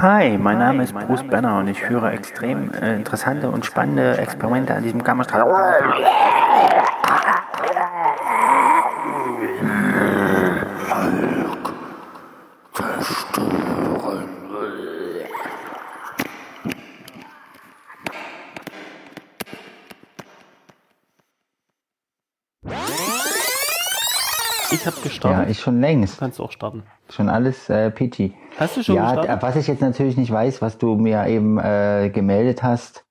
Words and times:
Hi, 0.00 0.38
mein 0.38 0.58
Name 0.58 0.84
ist 0.84 0.94
Bruce 0.94 1.24
Banner 1.24 1.58
und 1.58 1.66
ich 1.66 1.80
führe 1.80 2.12
extrem 2.12 2.70
äh, 2.72 2.94
interessante 2.94 3.50
und 3.50 3.66
spannende 3.66 4.16
Experimente 4.16 4.72
an 4.72 4.84
diesem 4.84 5.02
Gammastrahl. 5.02 5.42
ich 25.50 25.60
schon 25.60 25.80
längst. 25.80 26.18
Kannst 26.18 26.38
du 26.38 26.44
auch 26.44 26.52
starten. 26.52 26.82
Schon 27.10 27.28
alles 27.28 27.68
äh, 27.70 27.90
peachy. 27.90 28.34
Hast 28.58 28.76
du 28.76 28.82
schon 28.82 28.96
ja, 28.96 29.14
gestartet? 29.14 29.42
was 29.42 29.56
ich 29.56 29.66
jetzt 29.66 29.80
natürlich 29.80 30.16
nicht 30.16 30.30
weiß, 30.32 30.60
was 30.62 30.78
du 30.78 30.94
mir 30.96 31.26
eben 31.26 31.58
äh, 31.58 32.10
gemeldet 32.12 32.62
hast, 32.62 33.04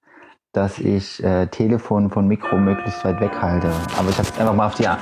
dass 0.53 0.79
ich 0.79 1.23
äh, 1.23 1.47
Telefon 1.47 2.09
von 2.09 2.27
Mikro 2.27 2.57
möglichst 2.57 3.03
weit 3.05 3.19
weghalte. 3.19 3.69
Aber 3.97 4.09
ich 4.09 4.17
habe 4.17 4.27
einfach 4.39 4.53
mal 4.55 4.67
auf 4.67 4.75
die, 4.75 4.83
Ja, 4.83 4.97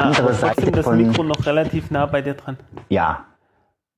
andere 0.00 0.22
aber 0.24 0.32
Seite 0.34 0.54
trotzdem 0.56 0.72
das 0.74 0.84
von... 0.84 0.96
Mikro 0.98 1.22
noch 1.22 1.46
relativ 1.46 1.90
nah 1.90 2.06
bei 2.06 2.22
dir 2.22 2.34
dran. 2.34 2.56
Ja, 2.88 3.24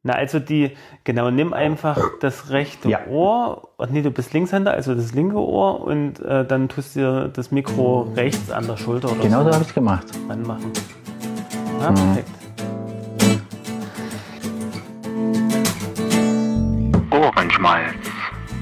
Na, 0.05 0.14
also 0.14 0.38
die, 0.41 0.72
genau, 1.05 1.30
nimm 1.30 1.52
einfach 1.52 1.96
das 2.20 2.50
rechte 2.50 2.88
Ja. 2.88 3.06
Ohr. 3.08 3.69
Nee, 3.88 4.02
du 4.02 4.10
bist 4.10 4.33
Linkshänder, 4.33 4.72
also 4.72 4.94
das 4.96 5.12
linke 5.14 5.36
Ohr 5.38 5.80
und 5.83 6.19
äh, 6.20 6.44
dann 6.44 6.69
tust 6.69 6.96
du 6.96 7.00
dir 7.00 7.28
das 7.28 7.52
Mikro 7.52 8.12
rechts 8.16 8.50
an 8.50 8.66
der 8.66 8.77
Schulter 8.77 9.12
oder 9.12 9.20
genau 9.22 9.44
so 9.44 9.50
so 9.50 9.55
habe 9.55 9.64
ich 9.64 9.74
gemacht. 9.74 10.06
ranmachen. 10.28 10.72
Ja, 11.80 11.91
Mhm. 11.92 12.19
Ohrenschmalz 17.62 18.10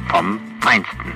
vom 0.09 0.39
Feinsten. 0.61 1.15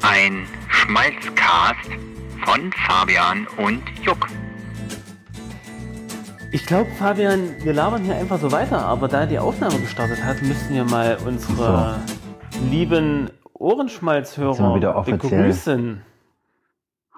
Ein 0.00 0.46
Schmalzcast 0.68 1.90
von 2.46 2.72
Fabian 2.86 3.46
und 3.58 3.82
Juck. 4.02 4.28
Ich 6.52 6.64
glaube, 6.64 6.90
Fabian, 6.92 7.50
wir 7.62 7.74
labern 7.74 8.02
hier 8.02 8.16
einfach 8.16 8.38
so 8.38 8.50
weiter, 8.50 8.86
aber 8.86 9.08
da 9.08 9.26
die 9.26 9.38
Aufnahme 9.38 9.78
gestartet 9.78 10.24
hat, 10.24 10.40
müssten 10.40 10.74
wir 10.74 10.84
mal 10.84 11.18
unsere 11.26 12.00
lieben 12.70 13.30
Ohrenschmalzhörer 13.52 14.74
wieder 14.74 14.96
offiziell. 14.96 15.42
begrüßen. 15.42 16.02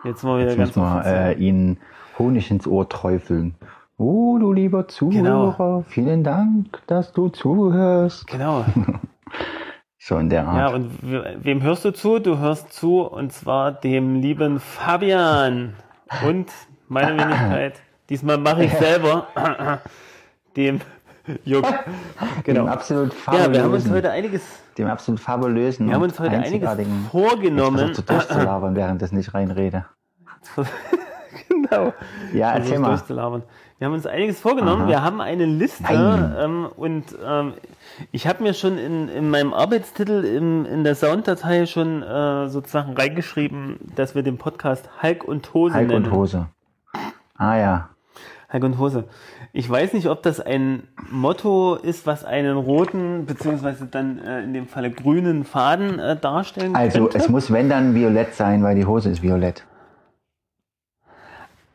Jetzt 0.03 0.25
wir 0.25 0.39
wieder 0.39 0.49
Jetzt 0.49 0.59
ganz 0.59 0.69
müssen 0.71 0.83
wir 0.83 1.07
äh, 1.07 1.35
Ihnen 1.35 1.79
Honig 2.19 2.51
ins 2.51 2.67
Ohr 2.67 2.89
träufeln. 2.89 3.55
Oh, 3.97 4.39
du 4.39 4.53
lieber 4.53 4.89
Zuhörer, 4.89 5.55
Genau. 5.57 5.85
vielen 5.89 6.25
Dank, 6.25 6.81
dass 6.87 7.13
du 7.13 7.29
zuhörst. 7.29 8.27
Genau. 8.27 8.65
So 10.07 10.19
in 10.19 10.29
der 10.29 10.43
Ja, 10.43 10.49
Art. 10.67 10.75
und 10.75 10.91
we- 11.03 11.37
wem 11.41 11.63
hörst 11.63 11.87
du 11.87 11.91
zu? 11.91 12.19
Du 12.19 12.37
hörst 12.37 12.75
zu, 12.75 13.01
und 13.01 13.33
zwar 13.33 13.73
dem 13.73 14.17
lieben 14.17 14.61
Fabian 14.61 15.73
und 16.29 16.53
meine 16.89 17.13
Wenigkeit. 17.25 17.81
Diesmal 18.11 18.37
mache 18.37 18.65
ich 18.65 18.73
selber 18.75 19.29
dem 20.59 20.83
Juck. 21.47 21.65
Dem 21.65 22.43
Genau. 22.45 22.67
absolut 22.67 23.15
Ja, 23.33 23.51
wir 23.51 23.63
haben 23.63 23.73
uns 23.73 23.85
fabulösen, 23.85 23.93
heute 23.95 24.11
einiges, 24.11 24.43
dem 24.77 24.89
absolut 24.89 25.21
fabulösen 25.21 25.87
wir 25.87 25.95
haben 25.95 26.03
und 26.03 26.11
uns 26.11 26.21
heute 26.21 26.37
einiges 26.37 26.69
vorgenommen. 27.11 27.77
Ich 27.79 27.83
versuche 27.85 27.93
zu 27.95 28.03
durchzulabern, 28.03 28.77
während 28.77 29.01
das 29.01 29.11
nicht 29.11 29.33
reinrede. 29.33 29.87
genau. 31.49 31.95
Ja, 32.35 32.53
erzähl 32.53 32.79
mal. 32.79 33.01
Wir 33.79 33.87
haben 33.89 33.95
uns 33.95 34.07
einiges 34.07 34.41
vorgenommen. 34.41 34.83
Aha. 34.83 34.89
Wir 34.89 35.03
haben 35.03 35.21
eine 35.21 35.47
Liste 35.47 35.85
ähm, 36.39 36.69
und 36.77 37.05
ähm, 37.27 37.55
ich 38.13 38.27
habe 38.27 38.43
mir 38.43 38.55
schon 38.55 38.79
in, 38.79 39.09
in 39.09 39.29
meinem 39.31 39.53
Arbeitstitel 39.53 40.25
im, 40.25 40.65
in 40.65 40.85
der 40.85 40.95
Sounddatei 40.95 41.67
schon 41.67 42.03
äh, 42.03 42.49
sozusagen 42.49 42.95
reingeschrieben, 42.97 43.79
dass 43.97 44.15
wir 44.15 44.23
den 44.23 44.39
Podcast 44.39 44.89
Hulk 45.03 45.25
und 45.25 45.53
Hose 45.55 45.75
Hulk 45.75 45.89
nennen. 45.89 46.05
und 46.07 46.13
Hose. 46.13 46.47
Ah 47.37 47.57
ja. 47.57 47.89
Hulk 48.53 48.63
und 48.65 48.79
Hose. 48.79 49.05
Ich 49.53 49.69
weiß 49.69 49.93
nicht, 49.93 50.09
ob 50.09 50.23
das 50.23 50.39
ein 50.41 50.85
Motto 51.11 51.75
ist, 51.75 52.07
was 52.07 52.25
einen 52.25 52.57
roten 52.57 53.27
beziehungsweise 53.27 53.87
dann 53.87 54.19
äh, 54.21 54.43
in 54.45 54.55
dem 54.55 54.69
Falle 54.69 54.93
grünen 54.93 55.45
Faden 55.45 55.99
äh, 55.99 56.17
darstellen 56.17 56.77
Also 56.77 57.01
könnte. 57.01 57.19
es 57.19 57.29
muss 57.29 57.53
wenn 57.53 57.69
dann 57.69 57.95
violett 57.95 58.35
sein, 58.35 58.63
weil 58.63 58.77
die 58.77 58.87
Hose 58.87 59.11
ist 59.11 59.23
violett. 59.23 59.65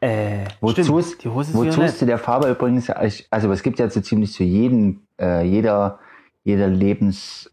Äh, 0.01 0.45
Wozu 0.61 0.83
stimmt, 0.83 0.99
es, 0.99 1.17
die 1.17 1.29
Hose 1.29 1.51
ist 1.51 1.57
wozu 1.57 1.81
es 1.81 1.97
zu 1.97 2.05
der 2.05 2.17
Farbe 2.17 2.49
übrigens, 2.49 2.89
also 2.89 3.51
es 3.51 3.63
gibt 3.63 3.79
ja 3.79 3.89
so 3.89 4.01
ziemlich 4.01 4.33
zu 4.33 4.43
jedem, 4.43 5.01
äh, 5.19 5.43
jeder, 5.43 5.99
jeder 6.43 6.67
Lebens, 6.67 7.51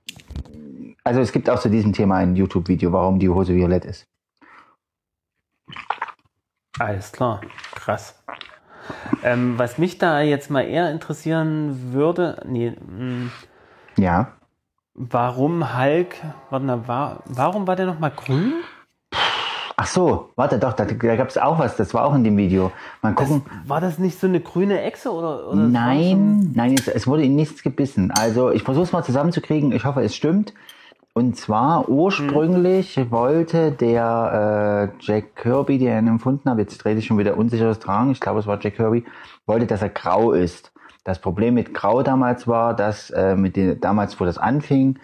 also 1.05 1.21
es 1.21 1.33
gibt 1.33 1.51
auch 1.51 1.59
zu 1.61 1.69
diesem 1.71 1.93
Thema 1.93 2.17
ein 2.17 2.37
YouTube-Video, 2.37 2.93
warum 2.93 3.19
die 3.19 3.29
Hose 3.29 3.55
violett 3.55 3.85
ist. 3.85 4.07
Alles 6.79 7.11
klar, 7.13 7.41
krass. 7.75 8.23
Ähm, 9.25 9.59
was 9.59 9.79
mich 9.79 9.99
da 9.99 10.21
jetzt 10.21 10.51
mal 10.51 10.63
eher 10.63 10.91
interessieren 10.93 11.93
würde, 11.93 12.43
nee, 12.47 12.71
mh, 12.71 13.31
Ja. 13.97 14.33
warum 14.95 15.77
Hulk, 15.77 16.17
warte 16.51 16.67
mal, 16.67 16.87
war, 16.87 17.23
warum 17.25 17.67
war 17.67 17.77
der 17.77 17.87
nochmal 17.87 18.13
grün? 18.15 18.53
Ach 19.79 19.87
so, 19.87 20.31
warte 20.37 20.59
doch, 20.59 20.73
da, 20.73 20.87
da 20.87 21.17
gab 21.17 21.29
es 21.29 21.37
auch 21.37 21.59
was, 21.59 21.77
das 21.77 21.93
war 21.93 22.07
auch 22.07 22.15
in 22.15 22.25
dem 22.25 22.37
Video. 22.39 22.73
Mal 23.03 23.15
Das, 23.15 23.29
gucken. 23.29 23.43
war 23.67 23.81
das 23.81 23.99
nicht 23.99 24.19
so 24.19 24.27
eine 24.27 24.41
grüne 24.41 24.81
Echse 24.81 25.13
oder? 25.13 25.49
oder 25.49 25.63
das 25.65 25.71
Nein, 25.71 26.53
nein, 26.55 26.75
es, 26.79 26.89
es 26.89 27.07
wurde 27.07 27.25
ihm 27.25 27.37
nichts 27.37 27.63
gebissen. 27.63 28.11
Also 28.11 28.51
ich 28.51 28.63
versuche 28.63 28.85
es 28.85 28.93
mal 28.93 29.05
zusammenzukriegen. 29.05 29.73
Ich 29.73 29.85
hoffe, 29.85 30.01
es 30.03 30.17
stimmt. 30.17 30.55
Und 31.13 31.37
zwar 31.37 31.89
ursprünglich 31.89 32.99
wollte 33.11 33.71
der 33.73 34.93
äh, 34.99 35.03
Jack 35.03 35.37
Kirby, 35.37 35.79
der 35.79 35.99
ihn 35.99 36.09
empfunden 36.09 36.49
habe, 36.51 36.61
jetzt 36.63 36.79
dreht 36.79 36.97
sich 36.97 37.07
schon 37.07 37.19
wieder 37.19 37.37
unsicheres 37.39 37.79
Tragen, 37.79 38.11
ich 38.11 38.21
glaube 38.21 38.41
es 38.41 38.47
war 38.47 38.59
Jack 38.61 38.77
Kirby, 38.77 39.05
wollte, 39.47 39.67
dass 39.67 39.81
er 39.83 39.89
grau 39.89 40.33
ist. 40.33 40.73
Das 41.05 41.19
Problem 41.21 41.55
mit 41.55 41.73
Grau 41.73 42.03
damals 42.03 42.47
war, 42.49 42.75
dass 42.75 43.11
äh, 43.11 43.35
mit 43.37 43.57
den, 43.57 43.81
damals, 43.81 44.19
wo 44.21 44.25
das 44.25 44.39
anfing, 44.39 44.99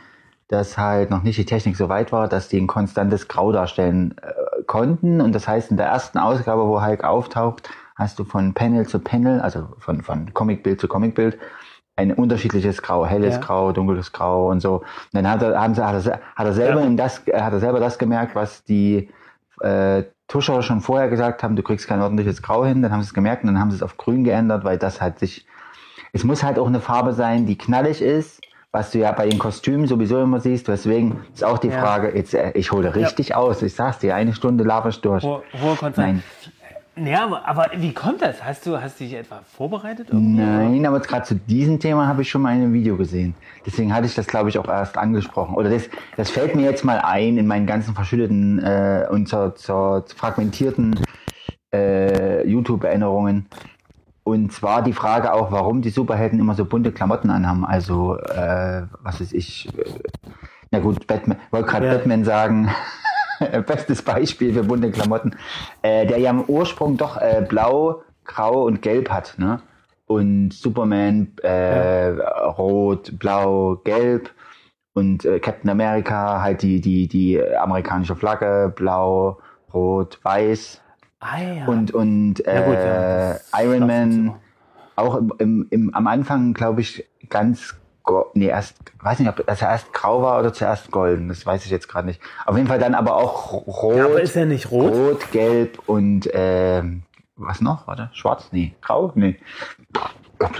dass 0.52 0.76
halt 0.76 1.10
noch 1.10 1.22
nicht 1.22 1.38
die 1.38 1.46
Technik 1.46 1.76
so 1.76 1.88
weit 1.88 2.12
war, 2.12 2.28
dass 2.28 2.48
die 2.48 2.60
ein 2.60 2.66
konstantes 2.66 3.26
Grau 3.26 3.52
darstellen 3.52 4.14
äh, 4.20 4.62
konnten. 4.64 5.22
Und 5.22 5.34
das 5.34 5.48
heißt, 5.48 5.70
in 5.70 5.78
der 5.78 5.86
ersten 5.86 6.18
Ausgabe, 6.18 6.66
wo 6.68 6.84
Hulk 6.84 7.04
auftaucht, 7.04 7.70
hast 7.96 8.18
du 8.18 8.24
von 8.24 8.52
Panel 8.52 8.86
zu 8.86 8.98
Panel, 8.98 9.40
also 9.40 9.68
von, 9.78 10.02
von 10.02 10.34
Comicbild 10.34 10.78
zu 10.78 10.88
Comicbild, 10.88 11.38
ein 11.96 12.12
unterschiedliches 12.12 12.82
Grau, 12.82 13.06
helles 13.06 13.36
Ja. 13.36 13.40
Grau, 13.40 13.72
dunkles 13.72 14.12
Grau 14.12 14.50
und 14.50 14.60
so. 14.60 14.76
Und 14.80 14.84
dann 15.14 15.30
hat 15.30 15.42
er, 15.42 15.58
haben 15.58 15.74
sie, 15.74 15.82
hat 15.86 16.04
er, 16.06 16.20
hat 16.36 16.46
er 16.46 16.52
selber 16.52 16.80
Ja. 16.80 16.86
in 16.86 16.98
das, 16.98 17.22
hat 17.32 17.52
er 17.52 17.60
selber 17.60 17.80
das 17.80 17.98
gemerkt, 17.98 18.34
was 18.34 18.62
die 18.62 19.08
äh, 19.60 20.02
Tuscher 20.28 20.62
schon 20.62 20.82
vorher 20.82 21.08
gesagt 21.08 21.42
haben, 21.42 21.56
du 21.56 21.62
kriegst 21.62 21.88
kein 21.88 22.02
ordentliches 22.02 22.42
Grau 22.42 22.64
hin, 22.66 22.82
dann 22.82 22.92
haben 22.92 23.00
sie 23.00 23.06
es 23.08 23.14
gemerkt 23.14 23.42
und 23.44 23.48
dann 23.48 23.58
haben 23.58 23.70
sie 23.70 23.76
es 23.76 23.82
auf 23.82 23.96
grün 23.96 24.22
geändert, 24.24 24.64
weil 24.64 24.76
das 24.76 25.00
halt 25.00 25.18
sich, 25.18 25.46
es 26.12 26.24
muss 26.24 26.42
halt 26.42 26.58
auch 26.58 26.66
eine 26.66 26.80
Farbe 26.80 27.14
sein, 27.14 27.46
die 27.46 27.56
knallig 27.56 28.02
ist, 28.02 28.40
was 28.72 28.90
du 28.90 28.98
ja 28.98 29.12
bei 29.12 29.28
den 29.28 29.38
Kostümen 29.38 29.86
sowieso 29.86 30.20
immer 30.22 30.40
siehst, 30.40 30.66
deswegen 30.66 31.20
ist 31.34 31.44
auch 31.44 31.58
die 31.58 31.68
Ja. 31.68 31.80
Frage, 31.80 32.16
jetzt, 32.16 32.32
äh, 32.32 32.52
ich 32.54 32.72
hole 32.72 32.94
richtig 32.94 33.34
aus, 33.34 33.60
ich 33.62 33.74
sag's 33.74 33.98
dir, 33.98 34.14
eine 34.14 34.32
Stunde 34.34 34.64
laber 34.64 34.88
ich 34.88 35.00
durch. 35.02 35.22
Hohe, 35.22 35.42
hohe. 35.60 35.92
Nein. 35.96 36.22
Ja, 36.96 37.24
aber, 37.24 37.46
aber 37.46 37.70
wie 37.76 37.94
kommt 37.94 38.20
das? 38.20 38.44
Hast 38.44 38.66
du, 38.66 38.80
hast 38.80 39.00
du 39.00 39.04
dich 39.04 39.14
etwa 39.14 39.40
vorbereitet? 39.56 40.08
irgendwie? 40.10 40.42
Nein, 40.42 40.84
aber 40.86 41.00
gerade 41.00 41.22
zu 41.24 41.34
diesem 41.34 41.80
Thema 41.80 42.06
habe 42.06 42.20
ich 42.20 42.28
schon 42.30 42.42
mal 42.42 42.50
ein 42.50 42.72
Video 42.72 42.98
gesehen. 42.98 43.34
Deswegen 43.64 43.94
hatte 43.94 44.06
ich 44.06 44.14
das, 44.14 44.26
glaube 44.26 44.50
ich, 44.50 44.58
auch 44.58 44.68
erst 44.68 44.98
angesprochen. 44.98 45.54
Oder 45.54 45.70
das, 45.70 45.88
das 46.18 46.30
fällt 46.30 46.54
mir 46.54 46.62
jetzt 46.62 46.84
mal 46.84 46.98
ein 46.98 47.38
in 47.38 47.46
meinen 47.46 47.66
ganzen 47.66 47.94
verschütteten 47.94 48.58
äh, 48.58 49.06
und 49.10 49.26
zur, 49.26 49.54
zur 49.54 50.04
fragmentierten 50.14 51.00
äh, 51.74 52.46
YouTube-Erinnerungen. 52.46 53.46
Und 54.24 54.52
zwar 54.52 54.82
die 54.82 54.92
Frage 54.92 55.32
auch, 55.32 55.50
warum 55.50 55.82
die 55.82 55.90
Superhelden 55.90 56.38
immer 56.38 56.54
so 56.54 56.64
bunte 56.64 56.92
Klamotten 56.92 57.30
anhaben. 57.30 57.64
Also, 57.64 58.16
äh, 58.18 58.82
was 59.02 59.20
weiß 59.20 59.32
ich, 59.32 59.68
äh, 59.76 59.84
na 60.70 60.78
gut, 60.78 61.06
Batman, 61.06 61.38
wollte 61.50 61.68
gerade 61.68 61.86
Ja. 61.86 61.94
Batman 61.94 62.24
sagen. 62.24 62.70
Bestes 63.66 64.02
Beispiel 64.02 64.54
für 64.54 64.62
bunte 64.64 64.90
Klamotten. 64.90 65.34
Äh, 65.82 66.06
der 66.06 66.18
ja 66.18 66.30
im 66.30 66.44
Ursprung 66.44 66.96
doch 66.96 67.16
äh, 67.16 67.44
blau, 67.46 68.02
grau 68.24 68.64
und 68.64 68.82
gelb 68.82 69.10
hat. 69.10 69.34
Ne? 69.38 69.60
Und 70.06 70.52
Superman 70.52 71.32
äh, 71.42 72.08
rot, 72.08 73.18
blau, 73.18 73.76
gelb. 73.84 74.30
Und 74.94 75.24
äh, 75.24 75.40
Captain 75.40 75.70
America 75.70 76.40
halt 76.42 76.62
die, 76.62 76.80
die, 76.80 77.08
die 77.08 77.42
amerikanische 77.42 78.14
Flagge, 78.14 78.72
blau, 78.74 79.38
rot, 79.72 80.20
weiß. 80.22 80.81
Ah, 81.22 81.40
ja. 81.40 81.66
Und, 81.66 81.92
und 81.92 82.44
äh, 82.46 82.54
Ja, 82.54 82.66
gut, 82.66 82.74
ja, 82.74 83.32
das 83.34 83.52
Iron 83.62 83.86
Man 83.86 84.34
auch 84.96 85.16
im, 85.16 85.32
im, 85.38 85.66
im, 85.70 85.94
am 85.94 86.06
Anfang, 86.06 86.52
glaube 86.52 86.80
ich, 86.80 87.04
ganz, 87.30 87.76
nee, 88.34 88.46
erst, 88.46 88.76
weiß 89.00 89.20
nicht, 89.20 89.28
ob 89.28 89.46
das 89.46 89.62
erst 89.62 89.92
grau 89.92 90.22
war 90.22 90.40
oder 90.40 90.52
zuerst 90.52 90.90
golden, 90.90 91.28
das 91.28 91.46
weiß 91.46 91.64
ich 91.64 91.70
jetzt 91.70 91.88
gerade 91.88 92.08
nicht. 92.08 92.20
Auf 92.44 92.56
jeden 92.56 92.68
Fall 92.68 92.78
dann 92.80 92.94
aber 92.94 93.16
auch 93.16 93.52
rot, 93.52 93.96
Ja, 93.96 94.06
aber 94.06 94.20
ist 94.20 94.36
er 94.36 94.46
nicht 94.46 94.70
rot? 94.70 94.92
rot, 94.92 95.32
gelb 95.32 95.78
und 95.86 96.28
ähm, 96.32 97.04
was 97.36 97.60
noch? 97.60 97.86
Warte, 97.86 98.10
schwarz? 98.12 98.48
Nee, 98.52 98.74
grau? 98.82 99.12
Nee. 99.14 99.38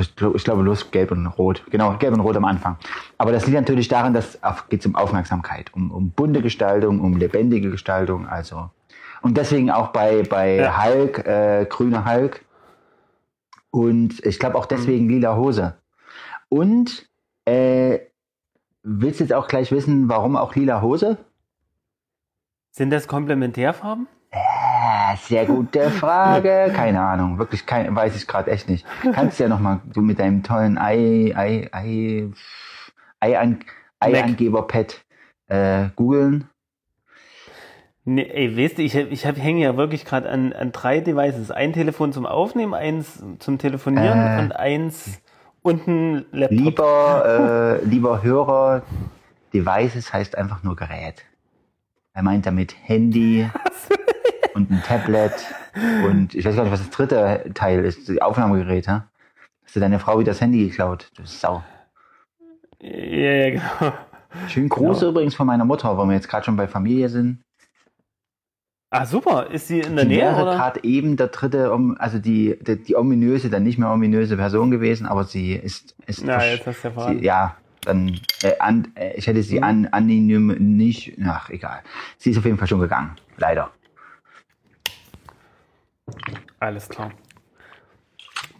ich 0.01 0.45
glaube, 0.45 0.63
bloß 0.63 0.91
gelb 0.93 1.11
und 1.11 1.27
rot. 1.27 1.65
Genau, 1.71 1.97
gelb 1.99 2.15
und 2.15 2.21
rot 2.21 2.37
am 2.37 2.45
Anfang. 2.45 2.77
Aber 3.19 3.33
das 3.33 3.47
liegt 3.47 3.59
natürlich 3.59 3.89
daran, 3.89 4.15
dass 4.15 4.37
es 4.37 4.69
geht 4.69 4.87
um 4.87 4.95
Aufmerksamkeit, 4.95 5.75
um, 5.75 5.91
um 5.91 6.11
bunte 6.11 6.41
Gestaltung, 6.41 7.01
um 7.01 7.17
lebendige 7.17 7.71
Gestaltung. 7.71 8.27
Also 8.29 8.71
und 9.23 9.37
deswegen 9.37 9.71
auch 9.71 9.89
bei 9.89 10.23
bei 10.23 10.57
Ja. 10.57 10.85
Hulk, 10.85 11.27
äh, 11.27 11.67
grüner 11.69 12.05
Hulk. 12.05 12.45
Und 13.71 14.25
ich 14.27 14.39
glaube 14.39 14.59
auch 14.59 14.67
deswegen 14.67 15.09
lila 15.09 15.37
Hose. 15.37 15.77
Und 16.49 17.09
äh, 17.47 18.01
willst 18.83 19.21
du 19.21 19.25
jetzt 19.25 19.33
auch 19.33 19.49
gleich 19.49 19.73
wissen, 19.73 20.09
warum 20.09 20.37
auch 20.37 20.55
lila 20.55 20.83
Hose? 20.83 21.17
Sind 22.71 22.91
das 22.91 23.07
Komplementärfarben? 23.09 24.07
Ah, 24.31 25.15
sehr 25.17 25.47
gute 25.47 25.91
Frage. 26.03 26.73
Keine 26.75 27.01
Ahnung, 27.01 27.39
wirklich 27.39 27.67
kein, 27.67 27.95
weiß 27.95 28.17
ich 28.17 28.27
gerade 28.27 28.51
echt 28.51 28.69
nicht. 28.69 28.87
Kannst 29.13 29.39
ja 29.41 29.49
noch 29.49 29.61
mal 29.61 29.81
du 29.93 30.01
mit 30.01 30.19
deinem 30.19 30.43
tollen 30.43 30.79
Ei, 30.79 31.33
Ei, 31.35 31.69
Ei, 31.73 32.29
Ei, 33.21 33.39
an, 33.39 33.61
Ei-Angeber-Pad 34.01 35.05
äh, 35.49 35.89
googeln. 35.97 36.49
Nee, 38.05 38.29
ey, 38.33 38.57
weißt 38.57 38.79
du, 38.79 38.83
ich, 38.83 38.97
ich 38.97 39.25
hänge 39.25 39.63
ja 39.63 39.77
wirklich 39.77 40.05
gerade 40.05 40.29
an, 40.29 40.53
an 40.53 40.73
drei 40.73 41.01
Devices. 41.01 41.51
Ein 41.53 41.73
Telefon 41.73 42.13
zum 42.13 42.27
Aufnehmen, 42.27 42.75
eins 42.75 43.23
zum 43.39 43.59
Telefonieren 43.59 44.19
Äh. 44.19 44.43
und 44.43 44.53
eins 44.57 45.21
und 45.63 45.87
ein 45.87 46.25
Laptop. 46.33 46.59
Lieber, 46.59 47.79
äh, 47.83 47.85
lieber 47.85 48.23
Hörer, 48.23 48.83
Devices 49.55 50.13
heißt 50.13 50.37
einfach 50.37 50.63
nur 50.65 50.75
Gerät. 50.75 51.23
Er 52.15 52.23
meint 52.25 52.45
damit 52.45 52.75
Handy 52.83 53.49
und 54.55 54.71
ein 54.71 54.83
Tablet 54.85 55.33
und 56.05 56.35
ich 56.35 56.45
weiß 56.45 56.57
gar 56.57 56.65
nicht, 56.65 56.73
was 56.73 56.81
das 56.81 56.91
dritte 56.91 57.53
Teil 57.55 57.85
ist, 57.85 58.09
die 58.09 58.21
Aufnahmegerät, 58.21 58.89
ha? 58.89 59.07
Hast 59.65 59.77
du 59.77 59.81
deine 59.81 59.99
Frau 59.99 60.19
wieder 60.19 60.33
das 60.33 60.41
Handy 60.41 60.69
geklaut? 60.69 61.11
Du 61.17 61.23
Sau. 61.25 61.63
Ja, 62.81 62.91
ja, 62.91 63.51
genau. 63.51 63.93
Schönen 64.49 64.69
Gruß 64.69 65.03
übrigens 65.03 65.35
von 65.35 65.47
meiner 65.47 65.65
Mutter, 65.65 65.97
wo 65.97 66.05
wir 66.05 66.15
jetzt 66.15 66.29
gerade 66.29 66.45
schon 66.45 66.57
bei 66.57 66.67
Familie 66.67 67.09
sind. 67.09 67.43
Ah, 68.95 69.07
super. 69.07 69.47
Ist 69.51 69.69
sie 69.69 69.81
in 69.81 69.97
der 69.97 70.05
Die 70.05 70.11
Nähe, 70.11 70.21
wäre 70.21 70.45
gerade 70.55 70.85
eben 70.85 71.17
der 71.17 71.29
dritte, 71.29 71.73
also 71.99 72.19
die, 72.19 72.59
die, 72.61 72.77
die 72.83 72.95
ominöse, 72.95 73.49
dann 73.49 73.63
nicht 73.63 73.79
mehr 73.79 73.91
ominöse 73.91 74.37
Person 74.37 74.71
gewesen, 74.71 75.07
aber 75.07 75.25
sie 75.25 75.55
ist, 75.55 75.95
ist 76.07 76.23
versch- 76.23 76.51
jetzt 76.51 76.67
hast 76.67 76.85
du 76.85 76.89
ja 76.89 77.15
sie, 77.15 77.25
ja, 77.25 77.57
dann, 77.87 78.21
äh, 78.43 78.59
an, 78.59 78.93
äh, 78.95 79.15
ich 79.17 79.27
hätte 79.27 79.43
sie 79.43 79.59
Mhm. 79.59 79.65
an, 79.65 79.87
anonym 79.93 80.49
nicht, 80.59 81.17
ach, 81.25 81.49
egal. 81.49 81.81
Sie 82.19 82.31
ist 82.33 82.37
auf 82.39 82.45
jeden 82.45 82.59
Fall 82.59 82.69
schon 82.69 82.81
gegangen, 82.81 83.17
leider. 83.39 83.71
Alles 86.61 86.89
klar. 86.89 87.13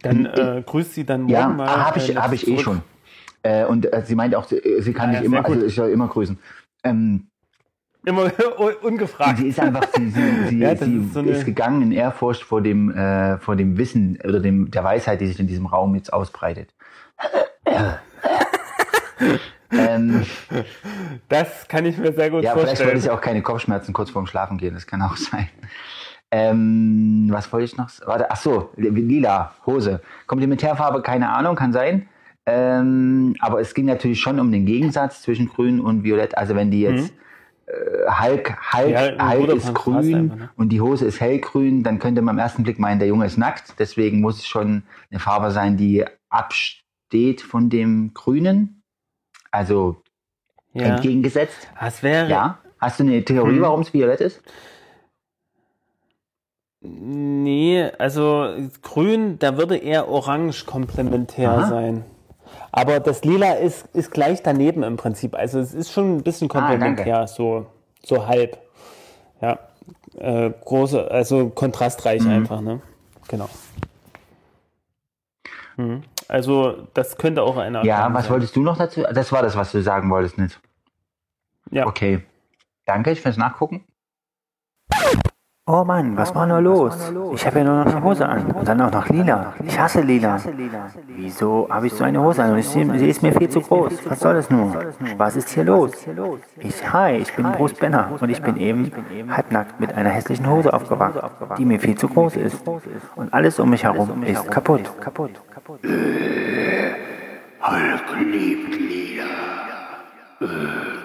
Dann 0.01 0.25
äh, 0.25 0.63
grüßt 0.65 0.93
sie 0.95 1.05
dann 1.05 1.21
morgen 1.21 1.33
Ja, 1.33 1.47
mal. 1.49 1.67
habe 1.85 1.99
äh, 1.99 2.03
ich, 2.03 2.15
hab 2.17 2.33
ich 2.33 2.41
eh 2.43 2.45
zurück. 2.47 2.63
schon. 2.63 2.81
Äh, 3.43 3.65
und 3.65 3.93
äh, 3.93 4.03
sie 4.03 4.15
meint 4.15 4.33
auch, 4.35 4.45
sie, 4.47 4.59
sie 4.79 4.93
kann 4.93 5.09
Ah, 5.09 5.11
nicht 5.13 5.21
ja, 5.21 5.25
immer, 5.25 5.37
sehr 5.37 5.43
gut. 5.43 5.55
also 5.55 5.67
ich 5.67 5.75
soll 5.75 5.89
immer 5.91 6.07
grüßen. 6.07 6.39
Ähm, 6.83 7.27
Immer 8.05 8.23
un- 8.59 8.73
ungefragt. 8.81 9.37
sie 9.37 9.47
ist 9.47 9.59
einfach, 9.59 9.85
sie, 9.95 10.09
sie, 10.09 10.21
sie, 10.49 10.59
Ja, 10.59 10.75
sie 10.75 10.97
ist 10.97 11.13
so 11.13 11.21
ist 11.21 11.45
gegangen 11.45 11.81
in 11.83 11.91
Ehrfurcht 11.91 12.43
vor 12.43 12.61
dem, 12.61 12.91
äh, 12.91 13.37
vor 13.39 13.55
dem 13.55 13.77
Wissen 13.77 14.19
oder 14.23 14.39
dem, 14.39 14.69
der 14.71 14.83
Weisheit, 14.83 15.21
die 15.21 15.27
sich 15.27 15.39
in 15.39 15.47
diesem 15.47 15.65
Raum 15.67 15.95
jetzt 15.95 16.11
ausbreitet. 16.11 16.73
ähm, 19.71 20.23
Das 21.29 21.67
kann 21.67 21.85
ich 21.85 21.97
mir 21.97 22.11
sehr 22.13 22.29
gut 22.29 22.43
ja, 22.43 22.51
vielleicht 22.51 22.67
vorstellen. 22.67 22.89
wollte 22.89 23.01
sie 23.01 23.09
auch 23.09 23.21
keine 23.21 23.41
Kopfschmerzen 23.41 23.93
kurz 23.93 24.09
vorm 24.09 24.27
Schlafen 24.27 24.57
gehen, 24.57 24.73
das 24.73 24.85
kann 24.87 25.01
auch 25.01 25.15
sein. 25.17 25.47
Ähm, 26.31 27.27
was 27.29 27.51
wollte 27.53 27.65
ich 27.65 27.77
noch? 27.77 27.89
Warte, 28.05 28.29
ach 28.31 28.37
so, 28.37 28.71
li- 28.75 28.89
lila, 28.89 29.53
Hose. 29.65 30.01
Komplementärfarbe, 30.25 31.01
keine 31.03 31.29
Ahnung, 31.29 31.55
kann 31.55 31.71
sein. 31.73 32.07
Ähm, 32.45 33.35
aber 33.39 33.61
es 33.61 33.73
ging 33.73 33.85
natürlich 33.85 34.19
schon 34.19 34.39
um 34.39 34.51
den 34.51 34.65
Gegensatz 34.65 35.21
zwischen 35.21 35.47
grün 35.47 35.79
und 35.79 36.03
violett. 36.03 36.37
Also 36.37 36.55
wenn 36.55 36.71
die 36.71 36.81
jetzt 36.81 37.11
äh, 37.11 37.13
Hulk, 37.67 38.57
Hulk, 38.73 38.87
Mhm. 38.87 38.91
Ja, 39.19 39.31
Hulk 39.31 39.49
ist 39.55 39.73
grün 39.73 39.95
einfach, 40.15 40.35
ne? 40.37 40.49
und 40.57 40.69
die 40.69 40.81
Hose 40.81 41.05
ist 41.05 41.21
hellgrün, 41.21 41.83
dann 41.83 41.99
könnte 41.99 42.21
man 42.21 42.35
im 42.35 42.39
ersten 42.39 42.63
Blick 42.63 42.77
meinen, 42.79 42.99
der 42.99 43.07
Junge 43.07 43.25
ist 43.25 43.37
nackt. 43.37 43.75
Deswegen 43.79 44.19
muss 44.21 44.39
es 44.39 44.45
schon 44.47 44.83
eine 45.09 45.19
Farbe 45.19 45.51
sein, 45.51 45.77
die 45.77 46.05
absteht 46.29 47.41
von 47.41 47.69
dem 47.69 48.13
Grünen. 48.13 48.83
Also 49.51 50.01
ja. 50.73 50.83
entgegengesetzt. 50.95 51.69
Das 51.79 52.03
wäre. 52.03 52.29
Ja. 52.29 52.59
Hast 52.79 52.99
du 52.99 53.03
eine 53.03 53.23
Theorie, 53.23 53.55
Hm. 53.55 53.61
warum 53.61 53.81
es 53.81 53.93
violett 53.93 54.19
ist? 54.19 54.41
Nee, 56.81 57.89
also 57.97 58.49
grün, 58.81 59.39
da 59.39 59.57
würde 59.57 59.77
eher 59.77 60.09
orange 60.09 60.65
komplementär 60.65 61.49
Aha. 61.51 61.67
sein. 61.69 62.03
Aber 62.75 62.99
das 62.99 63.23
Lila 63.23 63.53
ist, 63.53 63.85
ist 63.93 64.09
gleich 64.11 64.41
daneben 64.41 64.81
im 64.81 64.97
Prinzip. 64.97 65.35
Also 65.35 65.59
es 65.59 65.75
ist 65.75 65.91
schon 65.91 66.17
ein 66.17 66.23
bisschen 66.23 66.49
Ah, 66.49 66.53
komplementär, 66.59 67.27
so, 67.27 67.67
so 68.03 68.25
halb. 68.25 68.57
Ja. 69.41 69.59
Äh, 70.17 70.49
große, 70.65 71.09
also 71.11 71.49
kontrastreich 71.49 72.23
Mhm. 72.23 72.31
einfach, 72.31 72.61
ne? 72.61 72.81
Genau. 73.27 73.47
Mhm. 75.77 76.03
Also, 76.27 76.87
das 76.95 77.17
könnte 77.17 77.43
auch 77.43 77.57
eine 77.57 77.85
Ja, 77.85 78.11
was 78.11 78.23
sein. 78.23 78.33
wolltest 78.33 78.55
du 78.55 78.61
noch 78.63 78.77
dazu? 78.77 79.03
Das 79.13 79.31
war 79.31 79.43
das, 79.43 79.55
was 79.55 79.71
du 79.71 79.81
sagen 79.83 80.09
wolltest, 80.09 80.39
nicht? 80.39 80.59
Ja. 81.69 81.85
Okay. 81.85 82.23
Danke, 82.85 83.11
ich 83.11 83.21
fürs 83.21 83.37
Nachgucken. 83.37 83.85
Oh 85.65 85.85
Mann, 85.85 86.17
was 86.17 86.35
war 86.35 86.45
nur 86.45 86.59
los? 86.59 86.93
Ich 87.35 87.45
habe 87.47 87.59
ja 87.59 87.63
nur 87.63 87.85
noch 87.85 87.95
eine 87.95 88.03
Hose 88.03 88.27
an 88.27 88.51
und 88.51 88.67
dann 88.67 88.81
auch 88.81 88.91
noch 88.91 89.07
lila. 89.07 89.53
Ich 89.65 89.79
hasse 89.79 90.01
lila. 90.01 90.37
Wieso 91.15 91.69
habe 91.69 91.87
ich 91.87 91.93
so 91.93 92.03
eine 92.03 92.21
Hose 92.21 92.43
an 92.43 92.51
und 92.51 92.61
sie 92.63 93.07
ist 93.07 93.23
mir 93.23 93.31
viel 93.31 93.47
zu 93.47 93.61
groß? 93.61 93.93
Was 94.09 94.19
soll 94.19 94.33
das 94.33 94.49
nun? 94.49 94.75
Was 95.15 95.37
ist 95.37 95.47
hier 95.51 95.63
los? 95.63 95.91
Ich, 96.59 96.91
hi, 96.91 97.13
ich 97.13 97.33
bin 97.33 97.49
Bruce 97.53 97.75
Benner 97.75 98.09
und 98.19 98.29
ich 98.29 98.41
bin 98.41 98.57
eben 98.57 98.91
halbnackt 99.29 99.79
mit 99.79 99.93
einer 99.93 100.09
hässlichen 100.09 100.49
Hose 100.49 100.73
aufgewacht, 100.73 101.23
die 101.57 101.63
mir 101.63 101.79
viel 101.79 101.95
zu 101.95 102.09
groß 102.09 102.35
ist. 102.35 102.61
Und 103.15 103.33
alles 103.33 103.57
um 103.57 103.69
mich 103.69 103.85
herum 103.85 104.21
ist 104.23 104.51
kaputt. 104.51 104.91
Hulk 107.61 108.03
liebt 108.19 108.75
Lila. 108.75 109.23
Äh, 110.41 110.45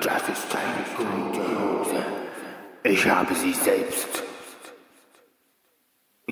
Das 0.02 0.28
ist 0.28 0.56
eine 0.56 0.82
gute 0.96 1.40
Hose. 1.40 2.02
Ich 2.82 3.08
habe 3.08 3.32
sie 3.34 3.52
selbst 3.52 4.24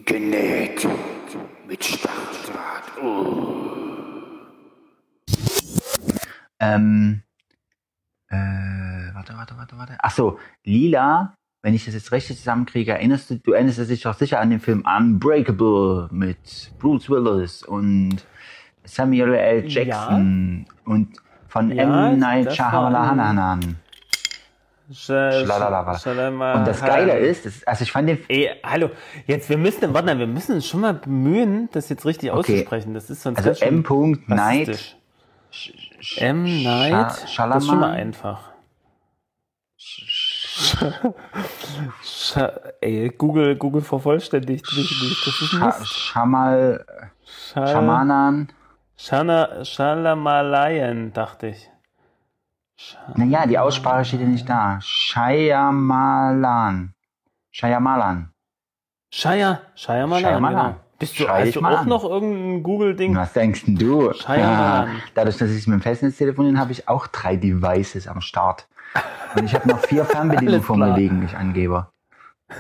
genäht. 0.06 0.88
Mit 1.68 1.84
Stacheldraht. 1.84 2.84
Oh. 3.02 3.56
Ähm, 6.58 7.22
äh, 8.28 8.36
warte, 8.36 9.34
warte, 9.36 9.56
warte, 9.56 9.76
warte. 9.76 9.96
Ach 9.98 10.10
so, 10.10 10.38
lila, 10.64 11.34
wenn 11.62 11.74
ich 11.74 11.84
das 11.84 11.94
jetzt 11.94 12.12
richtig 12.12 12.38
zusammenkriege, 12.38 12.92
erinnerst 12.92 13.30
du, 13.30 13.38
du 13.38 13.52
erinnerst 13.52 13.78
dich 13.90 14.02
doch 14.02 14.14
sicher 14.14 14.40
an 14.40 14.50
den 14.50 14.60
Film 14.60 14.84
Unbreakable 14.86 16.08
mit 16.12 16.72
Bruce 16.78 17.10
Willis 17.10 17.62
und 17.62 18.24
Samuel 18.84 19.34
L. 19.34 19.68
Jackson 19.68 20.66
und 20.84 21.16
von 21.48 21.72
Ja, 21.72 22.10
M. 22.10 22.18
Night 22.18 22.54
Shyamalan. 22.54 23.76
Sch- 24.92 25.44
Schlalala. 25.44 26.54
Und 26.58 26.66
das 26.66 26.80
Geile 26.80 27.18
ist, 27.18 27.44
das, 27.46 27.64
also 27.66 27.82
ich 27.82 27.90
fand 27.92 28.08
den 28.08 28.18
Ey, 28.28 28.50
hallo, 28.62 28.90
jetzt, 29.26 29.48
wir 29.50 29.58
müssen, 29.58 29.92
warte 29.92 30.18
wir 30.18 30.26
müssen 30.26 30.54
uns 30.56 30.66
schon 30.66 30.80
mal 30.80 30.94
bemühen, 30.94 31.68
das 31.72 31.88
jetzt 31.88 32.04
richtig 32.06 32.30
Okay. 32.30 32.38
auszusprechen. 32.38 32.94
Das 32.94 33.10
ist 33.10 33.22
sonst 33.22 33.38
Also 33.44 33.64
M. 33.64 33.82
Night. 34.26 34.96
M. 36.18 36.62
Night, 36.62 37.10
Scha- 37.26 37.48
das 37.48 37.64
ist 37.64 37.68
schon 37.70 37.80
mal 37.80 37.90
einfach. 37.92 38.50
Scha 42.02 42.52
ey, 42.80 43.10
Google, 43.16 43.56
Google 43.56 43.82
vervollständigt 43.82 44.64
mich 44.76 45.02
nicht. 45.02 45.26
Das 45.26 45.42
ist 45.42 45.52
Mist. 45.52 45.86
Shamal, 45.92 46.84
Schal 47.24 47.68
Shamanan. 47.68 48.48
Shana 48.96 49.64
Shalamalayan, 49.64 51.12
dachte 51.12 51.48
ich. 51.48 51.70
Naja, 53.14 53.46
die 53.46 53.58
Aussprache 53.58 54.04
steht 54.04 54.20
ja 54.20 54.26
nicht 54.26 54.48
da. 54.48 54.78
Shyamalan. 54.82 56.92
Shyamalan. 57.50 58.30
Shaya, 59.12 59.60
Shyamalan, 59.74 60.24
Shyamalan. 60.24 60.66
genau. 60.72 60.80
Bist 60.98 61.18
du, 61.20 61.28
hast 61.28 61.54
du 61.54 61.60
auch 61.60 61.80
an. 61.80 61.88
noch 61.88 62.04
irgendein 62.04 62.62
Google-Ding? 62.62 63.14
Was 63.16 63.32
denkst 63.34 63.64
denn 63.66 63.76
du? 63.76 64.12
Shyamalan. 64.14 64.88
dadurch, 65.14 65.36
dass 65.38 65.50
ich 65.50 65.66
mit 65.66 65.74
dem 65.74 65.82
Festnetz 65.82 66.16
telefoniere, 66.16 66.58
habe 66.58 66.72
ich 66.72 66.88
auch 66.88 67.06
drei 67.06 67.36
Devices 67.36 68.08
am 68.08 68.20
Start. 68.20 68.66
Und 69.36 69.44
ich 69.44 69.54
habe 69.54 69.68
noch 69.68 69.78
vier 69.80 70.04
Fernbedienungen 70.06 70.62
vor 70.62 70.76
mir 70.76 70.94
liegen, 70.96 71.22
ich 71.24 71.36
Angeber. 71.36 71.92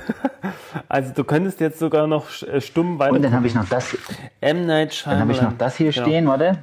Also 0.88 1.12
du 1.12 1.24
könntest 1.24 1.60
jetzt 1.60 1.78
sogar 1.78 2.06
noch 2.06 2.26
äh, 2.42 2.60
stumm 2.60 2.98
weiter. 2.98 3.12
Und 3.14 3.22
dann 3.22 3.32
habe 3.32 3.46
ich 3.46 3.54
noch 3.54 3.68
das, 3.68 3.96
M. 4.40 4.66
Night 4.66 4.88
dann 4.88 4.92
Shyamalan. 4.92 5.20
habe 5.20 5.32
ich 5.32 5.42
noch 5.42 5.58
das 5.58 5.76
hier 5.76 5.92
Genau. 5.92 6.06
stehen, 6.06 6.26
warte. 6.28 6.58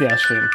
Sehr 0.00 0.16
schön. 0.16 0.48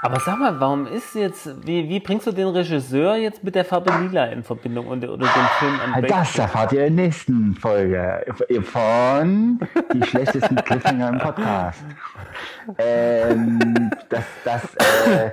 Aber 0.00 0.18
sag 0.20 0.38
mal, 0.38 0.58
warum 0.58 0.86
ist 0.86 1.14
jetzt, 1.14 1.66
wie, 1.66 1.86
wie 1.86 2.00
bringst 2.00 2.26
du 2.26 2.32
den 2.32 2.48
Regisseur 2.48 3.16
jetzt 3.16 3.44
mit 3.44 3.54
der 3.54 3.64
Farbe 3.66 3.92
Lila 4.00 4.24
in 4.24 4.42
Verbindung 4.42 4.86
und, 4.86 5.04
oder 5.04 5.26
den 5.26 5.46
Film 5.58 5.80
an 5.80 6.00
Back- 6.00 6.08
Das 6.08 6.38
erfahrt 6.38 6.72
ihr 6.72 6.86
in 6.86 6.96
der 6.96 7.04
nächsten 7.06 7.54
Folge 7.56 8.24
von 8.62 9.60
die 9.92 10.02
schlechtesten 10.02 10.56
Cliffhanger 10.56 11.10
im 11.10 11.18
Podcast. 11.18 11.84
Ähm, 12.78 13.90
das, 14.08 14.24
das, 14.44 14.74
äh, 14.76 15.30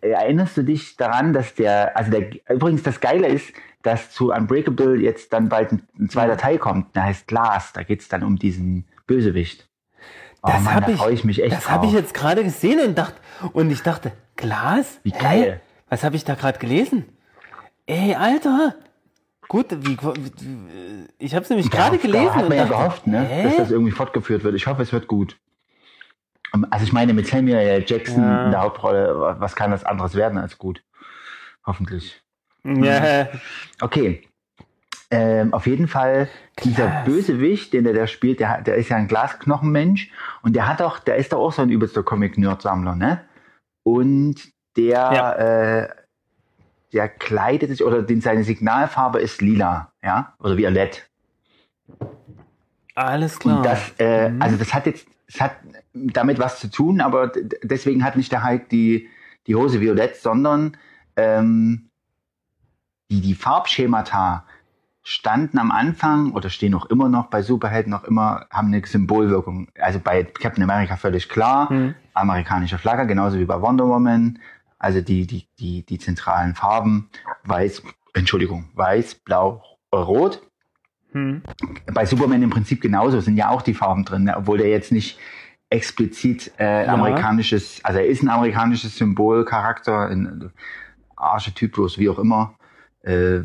erinnerst 0.00 0.56
du 0.56 0.62
dich 0.62 0.96
daran, 0.96 1.32
dass 1.32 1.54
der, 1.56 1.96
also 1.96 2.12
der, 2.12 2.30
übrigens 2.48 2.84
das 2.84 3.00
Geile 3.00 3.26
ist, 3.26 3.52
dass 3.82 4.12
zu 4.12 4.32
Unbreakable 4.32 4.96
jetzt 5.00 5.32
dann 5.32 5.48
bald 5.48 5.72
ein, 5.72 5.82
ein 5.98 6.08
zweiter 6.10 6.36
Teil 6.36 6.58
kommt, 6.58 6.94
der 6.94 7.04
heißt 7.04 7.26
Glass, 7.26 7.72
da 7.72 7.82
geht's 7.82 8.06
dann 8.08 8.22
um 8.22 8.36
diesen 8.36 8.84
Bösewicht. 9.08 9.67
Oh 10.42 10.48
Das 10.48 10.62
Mann, 10.62 10.74
habe 10.74 10.86
da 10.86 10.92
ich, 10.92 10.98
freue 10.98 11.12
ich 11.14 11.24
mich 11.24 11.42
echt 11.42 11.54
das 11.54 11.68
habe 11.68 11.86
ich 11.86 11.92
jetzt 11.92 12.14
gerade 12.14 12.44
gesehen 12.44 12.80
und 12.80 12.96
dachte, 12.96 13.16
und 13.52 13.70
ich 13.70 13.82
dachte, 13.82 14.12
Glas? 14.36 15.00
Wie 15.02 15.10
geil. 15.10 15.60
Hä? 15.60 15.60
Was 15.88 16.04
habe 16.04 16.16
ich 16.16 16.24
da 16.24 16.34
gerade 16.34 16.58
gelesen? 16.58 17.04
Ey, 17.86 18.14
Alter! 18.14 18.74
Gut, 19.48 19.66
wie, 19.70 19.96
ich 21.18 21.34
habe 21.34 21.42
es 21.42 21.48
nämlich 21.48 21.70
gerade 21.70 21.96
gelesen 21.96 22.34
hat 22.34 22.42
und 22.42 22.48
man 22.50 22.58
ja 22.58 22.64
dachte, 22.66 22.76
gehofft, 22.76 23.06
ne, 23.06 23.20
hä? 23.26 23.44
dass 23.44 23.56
das 23.56 23.70
irgendwie 23.70 23.92
fortgeführt 23.92 24.44
wird. 24.44 24.54
Ich 24.54 24.66
hoffe, 24.66 24.82
es 24.82 24.92
wird 24.92 25.08
gut. 25.08 25.38
Um, 26.52 26.66
Also 26.70 26.84
ich 26.84 26.92
meine, 26.92 27.14
mit 27.14 27.26
Samuel 27.26 27.56
L. 27.56 27.84
Jackson 27.86 28.22
Ja. 28.22 28.44
in 28.44 28.50
der 28.50 28.60
Hauptrolle, 28.60 29.36
was 29.40 29.56
kann 29.56 29.70
das 29.70 29.84
anderes 29.84 30.14
werden 30.14 30.36
als 30.38 30.58
gut? 30.58 30.82
Hoffentlich. 31.64 32.22
ja, 32.64 33.28
Okay. 33.80 34.27
Ähm, 35.10 35.54
auf 35.54 35.66
jeden 35.66 35.88
Fall, 35.88 36.28
dieser 36.64 36.86
Krass. 36.88 37.04
Bösewicht, 37.06 37.72
den 37.72 37.84
der 37.84 37.94
da 37.94 38.06
spielt, 38.06 38.40
der, 38.40 38.50
hat- 38.50 38.66
der 38.66 38.74
ist 38.74 38.90
ja 38.90 38.96
ein 38.96 39.08
Glasknochenmensch 39.08 40.10
und 40.42 40.54
der 40.54 40.68
hat 40.68 40.80
doch, 40.80 40.98
der 40.98 41.16
ist 41.16 41.32
doch 41.32 41.38
auch 41.38 41.52
so 41.52 41.62
ein 41.62 41.70
übelster 41.70 42.02
Comic-Nerd-Sammler, 42.02 42.94
ne? 42.94 43.24
Und 43.84 44.36
der, 44.76 44.92
Ja. 44.94 45.32
äh, 45.34 45.88
der 46.92 47.08
kleidet 47.08 47.70
sich, 47.70 47.82
oder 47.84 48.02
den, 48.02 48.20
seine 48.20 48.44
Signalfarbe 48.44 49.18
ist 49.20 49.40
lila, 49.40 49.92
ja? 50.02 50.34
Oder 50.40 50.56
violett. 50.58 51.08
alles 52.94 53.38
klar. 53.38 53.58
Und 53.58 53.64
das, 53.64 53.92
äh, 53.98 54.30
also 54.40 54.56
das 54.56 54.74
hat 54.74 54.86
jetzt, 54.86 55.06
es 55.26 55.40
hat 55.40 55.56
damit 55.94 56.38
was 56.38 56.60
zu 56.60 56.70
tun, 56.70 57.00
aber 57.00 57.32
deswegen 57.62 58.04
hat 58.04 58.16
nicht 58.16 58.32
der 58.32 58.44
Hulk 58.44 58.68
die, 58.68 59.08
die 59.46 59.54
Hose 59.54 59.80
violett, 59.80 60.16
sondern 60.16 60.76
ähm, 61.16 61.88
die, 63.10 63.20
die 63.20 63.34
Farbschemata 63.34 64.44
standen 65.08 65.56
am 65.58 65.70
Anfang 65.70 66.32
oder 66.32 66.50
stehen 66.50 66.74
auch 66.74 66.84
immer 66.86 67.08
noch 67.08 67.28
bei 67.28 67.40
Superhelden 67.40 67.90
noch 67.90 68.04
immer, 68.04 68.44
haben 68.50 68.68
eine 68.68 68.84
Symbolwirkung. 68.84 69.68
Also 69.80 70.00
bei 70.00 70.22
Captain 70.22 70.62
America 70.62 70.96
völlig 70.96 71.30
klar, 71.30 71.70
Hm. 71.70 71.94
amerikanische 72.12 72.76
Flagge, 72.76 73.06
genauso 73.06 73.38
wie 73.38 73.46
bei 73.46 73.58
Wonder 73.62 73.88
Woman. 73.88 74.38
Also 74.78 75.00
die, 75.00 75.26
die, 75.26 75.48
die, 75.58 75.82
die 75.82 75.98
zentralen 75.98 76.54
Farben, 76.54 77.08
weiß, 77.44 77.82
Entschuldigung, 78.12 78.68
weiß, 78.74 79.14
blau, 79.14 79.62
rot 79.94 80.42
Hm. 81.12 81.40
bei 81.94 82.04
Superman 82.04 82.42
im 82.42 82.50
Prinzip 82.50 82.82
genauso, 82.82 83.20
sind 83.20 83.38
ja 83.38 83.48
auch 83.48 83.62
die 83.62 83.72
Farben 83.72 84.04
drin, 84.04 84.24
ne? 84.24 84.36
obwohl 84.36 84.58
der 84.58 84.68
jetzt 84.68 84.92
nicht 84.92 85.18
explizit 85.70 86.52
äh, 86.58 86.84
Ja. 86.84 86.92
amerikanisches, 86.92 87.82
also 87.82 87.98
er 87.98 88.06
ist 88.06 88.22
ein 88.22 88.28
amerikanisches 88.28 88.94
Symbol, 88.98 89.46
Charakter, 89.46 90.08
ein 90.08 90.52
Archetypus, 91.16 91.96
wie 91.98 92.10
auch 92.10 92.18
immer, 92.18 92.56
äh, 93.02 93.40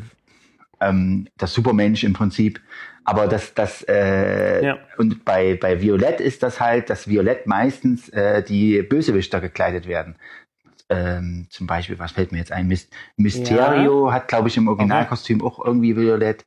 ähm, 0.89 1.27
das 1.37 1.53
Supermensch 1.53 2.03
im 2.03 2.13
Prinzip. 2.13 2.61
Aber 3.05 3.27
das, 3.27 3.53
das, 3.53 3.83
äh, 3.89 4.65
Ja. 4.65 4.77
und 4.97 5.25
bei, 5.25 5.55
bei 5.59 5.81
Violett 5.81 6.21
ist 6.21 6.41
das 6.41 6.59
halt, 6.61 6.89
dass 6.89 7.07
Violett 7.07 7.47
meistens 7.47 8.07
äh, 8.09 8.41
die 8.43 8.81
Bösewichter 8.81 9.41
gekleidet 9.41 9.87
werden. 9.87 10.15
Ähm, 10.89 11.47
zum 11.49 11.67
Beispiel, 11.67 11.97
was 11.99 12.11
fällt 12.11 12.31
mir 12.31 12.37
jetzt 12.37 12.51
ein? 12.51 12.67
Myst 12.67 12.93
Mysterio 13.17 14.11
hat, 14.11 14.27
glaube 14.27 14.47
ich, 14.47 14.57
im 14.57 14.67
Originalkostüm 14.67 15.41
auch 15.43 15.63
irgendwie 15.63 15.95
Violett. 15.97 16.45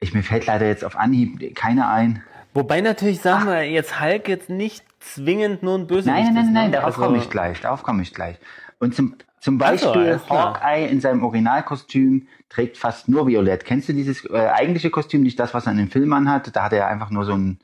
Ich, 0.00 0.12
mir 0.12 0.22
fällt 0.22 0.46
leider 0.46 0.66
jetzt 0.66 0.84
auf 0.84 0.96
Anhieb 0.96 1.54
keiner 1.54 1.88
ein. 1.90 2.22
Wobei 2.52 2.80
natürlich, 2.80 3.20
sagen 3.20 3.46
wir, 3.46 3.62
jetzt 3.62 4.00
Hulk 4.00 4.28
jetzt 4.28 4.48
nicht 4.50 4.84
zwingend 5.00 5.62
nur 5.62 5.78
ein 5.78 5.86
Bösewicht 5.86 6.06
Nein, 6.24 6.34
nein, 6.34 6.36
ist, 6.36 6.44
nein, 6.46 6.52
nein, 6.54 6.64
ne? 6.70 6.76
darauf 6.76 6.86
Also- 6.96 7.02
komme 7.02 7.18
ich 7.18 7.30
gleich, 7.30 7.60
darauf 7.60 7.82
komme 7.82 8.02
ich 8.02 8.12
gleich. 8.14 8.36
Und 8.78 8.94
zum, 8.94 9.14
zum 9.40 9.60
Ach 9.62 9.78
so, 9.78 9.92
Beispiel 9.92 10.20
klar. 10.26 10.54
Hawkeye 10.54 10.86
in 10.86 11.00
seinem 11.00 11.22
Originalkostüm 11.22 12.26
trägt 12.48 12.78
fast 12.78 13.08
nur 13.08 13.26
Violett. 13.26 13.64
Kennst 13.64 13.88
du 13.88 13.92
dieses 13.92 14.24
äh, 14.24 14.36
eigentliche 14.36 14.90
Kostüm, 14.90 15.22
nicht 15.22 15.38
das, 15.38 15.54
was 15.54 15.66
er 15.66 15.72
in 15.72 15.78
den 15.78 15.90
Film 15.90 16.12
anhat? 16.12 16.54
Da 16.54 16.64
hat 16.64 16.72
er 16.72 16.86
einfach 16.88 17.10
nur 17.10 17.24
so 17.24 17.32
einen 17.32 17.58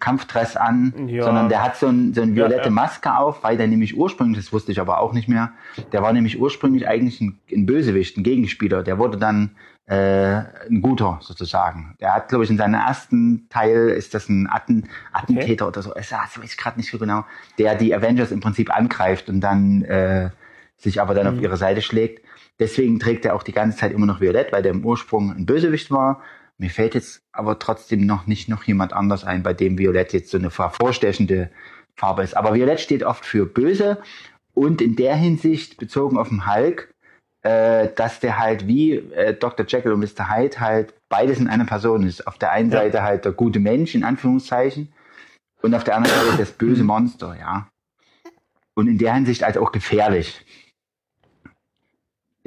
Kampfdress 0.00 0.56
an, 0.56 1.08
Ja. 1.08 1.24
sondern 1.24 1.48
der 1.48 1.62
hat 1.62 1.76
so, 1.76 1.88
ein, 1.88 2.14
so 2.14 2.22
eine 2.22 2.34
violette 2.34 2.64
ja. 2.64 2.70
Maske 2.70 3.16
auf, 3.16 3.42
weil 3.42 3.56
der 3.56 3.66
nämlich 3.66 3.96
ursprünglich, 3.96 4.38
das 4.44 4.52
wusste 4.52 4.70
ich 4.70 4.80
aber 4.80 5.00
auch 5.00 5.12
nicht 5.12 5.28
mehr, 5.28 5.52
der 5.92 6.02
war 6.02 6.12
nämlich 6.12 6.40
ursprünglich 6.40 6.86
eigentlich 6.86 7.20
ein, 7.20 7.38
ein 7.50 7.66
Bösewicht, 7.66 8.16
ein 8.16 8.22
Gegenspieler. 8.22 8.84
Der 8.84 8.98
wurde 8.98 9.18
dann 9.18 9.56
äh, 9.86 10.42
ein 10.70 10.82
guter 10.82 11.18
sozusagen. 11.22 11.96
Der 12.00 12.14
hat, 12.14 12.28
glaube 12.28 12.44
ich, 12.44 12.50
in 12.50 12.58
seinem 12.58 12.74
ersten 12.74 13.48
Teil 13.48 13.88
ist 13.88 14.14
das 14.14 14.28
ein 14.28 14.46
Atten, 14.46 14.88
Attentäter 15.12 15.66
oder 15.66 15.82
so. 15.82 15.92
Das 15.94 16.12
weiß 16.12 16.44
ich 16.44 16.56
gerade 16.56 16.78
nicht 16.78 16.90
so 16.90 16.98
genau. 16.98 17.24
Der 17.58 17.74
die 17.74 17.94
Avengers 17.94 18.30
im 18.30 18.40
Prinzip 18.40 18.70
angreift 18.74 19.28
und 19.28 19.40
dann 19.40 19.82
äh, 19.82 20.30
sich 20.78 21.00
aber 21.00 21.14
dann 21.14 21.26
auf 21.26 21.40
ihre 21.40 21.56
Seite 21.56 21.82
schlägt. 21.82 22.24
Deswegen 22.58 22.98
trägt 22.98 23.24
er 23.24 23.34
auch 23.34 23.42
die 23.42 23.52
ganze 23.52 23.78
Zeit 23.78 23.92
immer 23.92 24.06
noch 24.06 24.20
Violett, 24.20 24.52
weil 24.52 24.62
der 24.62 24.72
im 24.72 24.84
Ursprung 24.84 25.30
ein 25.30 25.46
Bösewicht 25.46 25.90
war. 25.90 26.22
Mir 26.56 26.70
fällt 26.70 26.94
jetzt 26.94 27.22
aber 27.32 27.58
trotzdem 27.58 28.06
noch 28.06 28.26
nicht 28.26 28.48
noch 28.48 28.64
jemand 28.64 28.92
anders 28.92 29.24
ein, 29.24 29.42
bei 29.42 29.54
dem 29.54 29.78
Violett 29.78 30.12
jetzt 30.12 30.30
so 30.30 30.38
eine 30.38 30.50
hervorstechende 30.50 31.50
Farbe 31.96 32.22
ist. 32.22 32.36
Aber 32.36 32.54
Violett 32.54 32.80
steht 32.80 33.04
oft 33.04 33.24
für 33.24 33.46
böse 33.46 33.98
und 34.54 34.80
in 34.80 34.96
der 34.96 35.14
Hinsicht 35.14 35.76
bezogen 35.76 36.16
auf 36.18 36.28
den 36.28 36.52
Hulk, 36.52 36.90
äh, 37.42 37.88
dass 37.94 38.18
der 38.18 38.38
halt 38.38 38.66
wie 38.66 38.94
äh, 38.94 39.34
Dr. 39.34 39.66
Jekyll 39.66 39.92
und 39.92 40.00
Mr. 40.00 40.28
Hyde 40.34 40.58
halt 40.58 40.94
beides 41.08 41.38
in 41.38 41.48
einer 41.48 41.64
Person 41.64 42.04
ist. 42.04 42.26
Auf 42.26 42.38
der 42.38 42.50
einen 42.50 42.70
Ja. 42.70 42.78
Seite 42.78 43.02
halt 43.02 43.24
der 43.24 43.32
gute 43.32 43.60
Mensch 43.60 43.94
in 43.94 44.02
Anführungszeichen 44.02 44.92
und 45.62 45.74
auf 45.74 45.84
der 45.84 45.96
anderen 45.96 46.18
Seite 46.18 46.38
das 46.38 46.52
böse 46.52 46.82
Monster, 46.84 47.36
ja. 47.38 47.68
Und 48.74 48.88
in 48.88 48.98
der 48.98 49.14
Hinsicht 49.14 49.42
also 49.44 49.60
auch 49.60 49.72
gefährlich. 49.72 50.44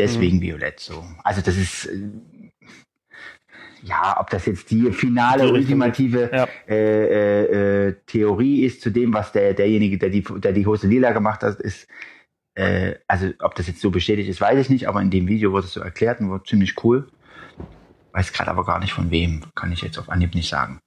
Deswegen 0.02 0.42
Violett 0.42 0.80
so. 0.80 1.04
Also 1.24 1.42
das 1.42 1.58
ist 1.58 1.86
äh, 1.86 2.00
ja, 3.84 4.18
ob 4.20 4.30
das 4.30 4.46
jetzt 4.46 4.70
die 4.70 4.92
finale, 4.92 5.46
Die 5.48 5.52
ultimative 5.52 6.30
Ja. 6.32 6.48
äh, 6.68 7.06
äh, 7.06 7.88
äh, 7.88 7.96
Theorie 8.06 8.64
ist 8.66 8.82
zu 8.82 8.92
dem, 8.92 9.14
was 9.14 9.32
der 9.32 9.54
derjenige, 9.54 9.98
der 9.98 10.10
die, 10.10 10.22
der 10.24 10.52
die 10.54 10.66
Hose 10.66 10.88
lila 10.88 11.12
gemacht 11.12 11.42
hat, 11.42 11.60
ist. 11.60 11.88
Äh, 12.54 12.96
also 13.08 13.30
ob 13.40 13.56
das 13.56 13.68
jetzt 13.68 13.82
so 13.82 13.90
bestätigt 13.92 14.30
ist, 14.30 14.42
weiß 14.42 14.60
ich 14.60 14.70
nicht, 14.70 14.88
aber 14.88 15.02
in 15.02 15.10
dem 15.10 15.28
Video 15.28 15.52
wurde 15.52 15.66
es 15.66 15.74
so 15.74 15.80
erklärt 15.82 16.20
und 16.20 16.30
war 16.30 16.44
ziemlich 16.44 16.76
cool. 16.84 17.08
Weiß 18.12 18.34
gerade 18.34 18.52
aber 18.52 18.66
gar 18.66 18.80
nicht 18.80 18.94
von 18.94 19.10
wem, 19.10 19.42
kann 19.56 19.72
ich 19.72 19.82
jetzt 19.82 19.98
auf 19.98 20.10
Anhieb 20.10 20.36
nicht 20.36 20.50
sagen. 20.50 20.80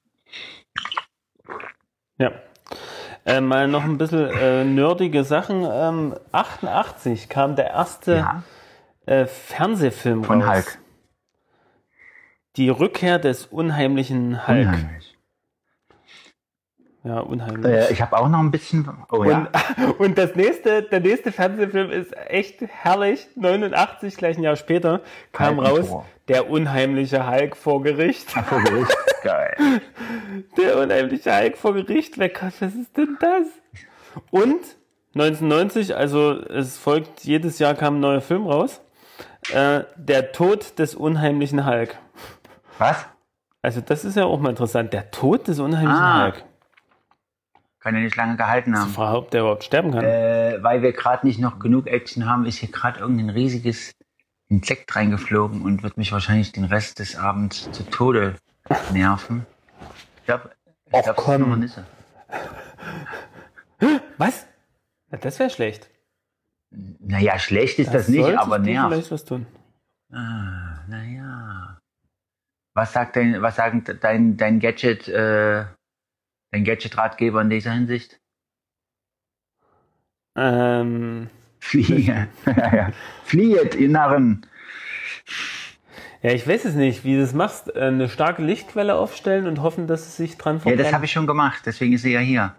Ja. 2.18 2.32
Äh, 3.24 3.40
mal 3.40 3.66
noch 3.66 3.84
ein 3.84 3.96
bisschen 3.96 4.74
nerdige 4.74 5.24
Sachen. 5.24 5.66
Ähm, 5.68 6.14
88 6.32 7.28
kam 7.30 7.56
der 7.56 7.70
erste 7.70 8.16
Ja, 8.16 8.42
äh, 9.06 9.26
Fernsehfilm 9.26 10.24
von 10.24 10.42
raus. 10.42 10.54
Hulk. 10.54 10.78
Die 12.56 12.68
Rückkehr 12.68 13.18
des 13.18 13.46
unheimlichen 13.46 14.46
Hulk. 14.46 14.68
Unheimlich. 14.68 15.16
Ja, 17.02 17.20
unheimlich. 17.20 17.66
Äh, 17.66 17.92
ich 17.92 18.00
habe 18.00 18.16
auch 18.16 18.28
noch 18.28 18.38
ein 18.38 18.50
bisschen. 18.50 18.88
Oh 19.10 19.24
ja. 19.24 19.48
Und, 19.76 19.92
und 20.00 20.18
das 20.18 20.34
nächste, 20.36 20.82
der 20.82 21.00
nächste 21.00 21.32
Fernsehfilm 21.32 21.90
ist 21.90 22.16
echt 22.28 22.62
herrlich. 22.62 23.28
89, 23.34 24.16
gleich 24.16 24.38
ein 24.38 24.42
Jahr 24.42 24.56
später, 24.56 25.02
kam 25.32 25.58
Hulk 25.58 25.68
und 25.68 25.90
raus 25.90 26.04
der 26.28 26.48
unheimliche 26.48 27.30
Hulk 27.30 27.56
vor 27.56 27.82
Gericht. 27.82 28.30
Vor 28.30 28.62
Gericht. 28.62 28.96
Geil. 29.22 29.54
Der 30.56 30.78
unheimliche 30.78 31.36
Hulk 31.36 31.58
vor 31.58 31.74
Gericht. 31.74 32.18
Wer 32.18 32.30
kann, 32.30 32.52
was 32.60 32.74
ist 32.74 32.96
denn 32.96 33.18
das? 33.20 33.46
Und 34.30 34.76
1990, 35.14 35.94
also 35.96 36.32
es 36.32 36.78
folgt, 36.78 37.24
jedes 37.24 37.58
Jahr 37.58 37.74
kam 37.74 37.96
ein 37.96 38.00
neuer 38.00 38.20
Film 38.20 38.46
raus. 38.46 38.80
Äh, 39.52 39.84
der 39.96 40.32
Tod 40.32 40.78
des 40.78 40.94
unheimlichen 40.94 41.66
Hulk. 41.66 41.96
Was? 42.78 43.04
Also 43.62 43.80
das 43.80 44.04
ist 44.04 44.16
ja 44.16 44.24
auch 44.24 44.40
mal 44.40 44.50
interessant. 44.50 44.92
Der 44.92 45.10
Tod 45.10 45.48
des 45.48 45.58
unheimlichen 45.60 46.02
Ah. 46.02 46.24
Hulk. 46.24 46.44
Kann 47.80 47.94
ja 47.94 48.00
nicht 48.00 48.16
lange 48.16 48.36
gehalten 48.36 48.78
haben. 48.78 48.90
Frage, 48.90 49.18
ob 49.18 49.30
der 49.30 49.42
überhaupt 49.42 49.64
sterben 49.64 49.92
kann. 49.92 50.04
Äh, 50.04 50.58
weil 50.62 50.80
wir 50.82 50.92
gerade 50.92 51.26
nicht 51.26 51.38
noch 51.38 51.58
genug 51.58 51.86
Action 51.86 52.26
haben, 52.28 52.46
ist 52.46 52.56
hier 52.58 52.70
gerade 52.70 53.00
irgendein 53.00 53.28
riesiges 53.30 53.94
Insekt 54.48 54.94
reingeflogen 54.96 55.60
und 55.62 55.82
wird 55.82 55.96
mich 55.98 56.10
wahrscheinlich 56.12 56.52
den 56.52 56.64
Rest 56.64 56.98
des 56.98 57.16
Abends 57.16 57.70
zu 57.72 57.82
Tode 57.84 58.36
nerven. 58.92 59.44
Ich 60.20 60.24
glaube, 60.24 60.50
ich 60.86 60.94
Och, 60.94 61.02
glaub, 61.02 61.16
das 61.16 61.18
ist 61.18 61.24
komm. 61.24 61.44
eine 61.44 61.56
Nisse. 61.58 61.84
Was? 64.18 64.46
Na, 65.10 65.18
das 65.18 65.38
wäre 65.38 65.50
schlecht. 65.50 65.90
Naja, 67.00 67.38
schlecht 67.38 67.78
ist 67.78 67.92
das, 67.94 68.08
nicht, 68.08 68.36
aber 68.36 68.58
nervt. 68.58 68.92
vielleicht 68.92 69.10
was 69.10 69.24
tun. 69.24 69.46
Ah, 70.12 70.80
naja. 70.88 71.78
Was 72.74 72.92
sagt 72.92 73.16
dein, 73.16 73.40
was 73.42 73.56
sagt 73.56 74.02
dein, 74.02 74.36
dein 74.36 74.58
Gadget, 74.60 75.06
äh, 75.08 75.64
dein 76.50 76.64
Gadget-Ratgeber 76.64 77.42
in 77.42 77.50
dieser 77.50 77.72
Hinsicht? 77.72 78.18
Ähm, 80.36 81.30
Fliehe. 81.60 81.98
ja, 82.00 82.26
ja. 82.74 82.90
Fliehet, 83.24 83.74
ihr 83.76 83.88
Narren. 83.88 84.46
Ja, 86.22 86.32
ich 86.32 86.46
weiß 86.48 86.64
es 86.64 86.74
nicht, 86.74 87.04
wie 87.04 87.14
du 87.14 87.20
das 87.20 87.34
machst. 87.34 87.74
Eine 87.76 88.08
starke 88.08 88.42
Lichtquelle 88.42 88.96
aufstellen 88.96 89.46
und 89.46 89.62
hoffen, 89.62 89.86
dass 89.86 90.02
es 90.06 90.16
sich 90.16 90.36
dran 90.36 90.56
Ja, 90.56 90.62
verbrennt. 90.62 90.80
das 90.80 90.92
habe 90.92 91.04
ich 91.04 91.12
schon 91.12 91.26
gemacht, 91.26 91.62
deswegen 91.66 91.92
ist 91.92 92.02
sie 92.02 92.12
ja 92.12 92.20
hier. 92.20 92.54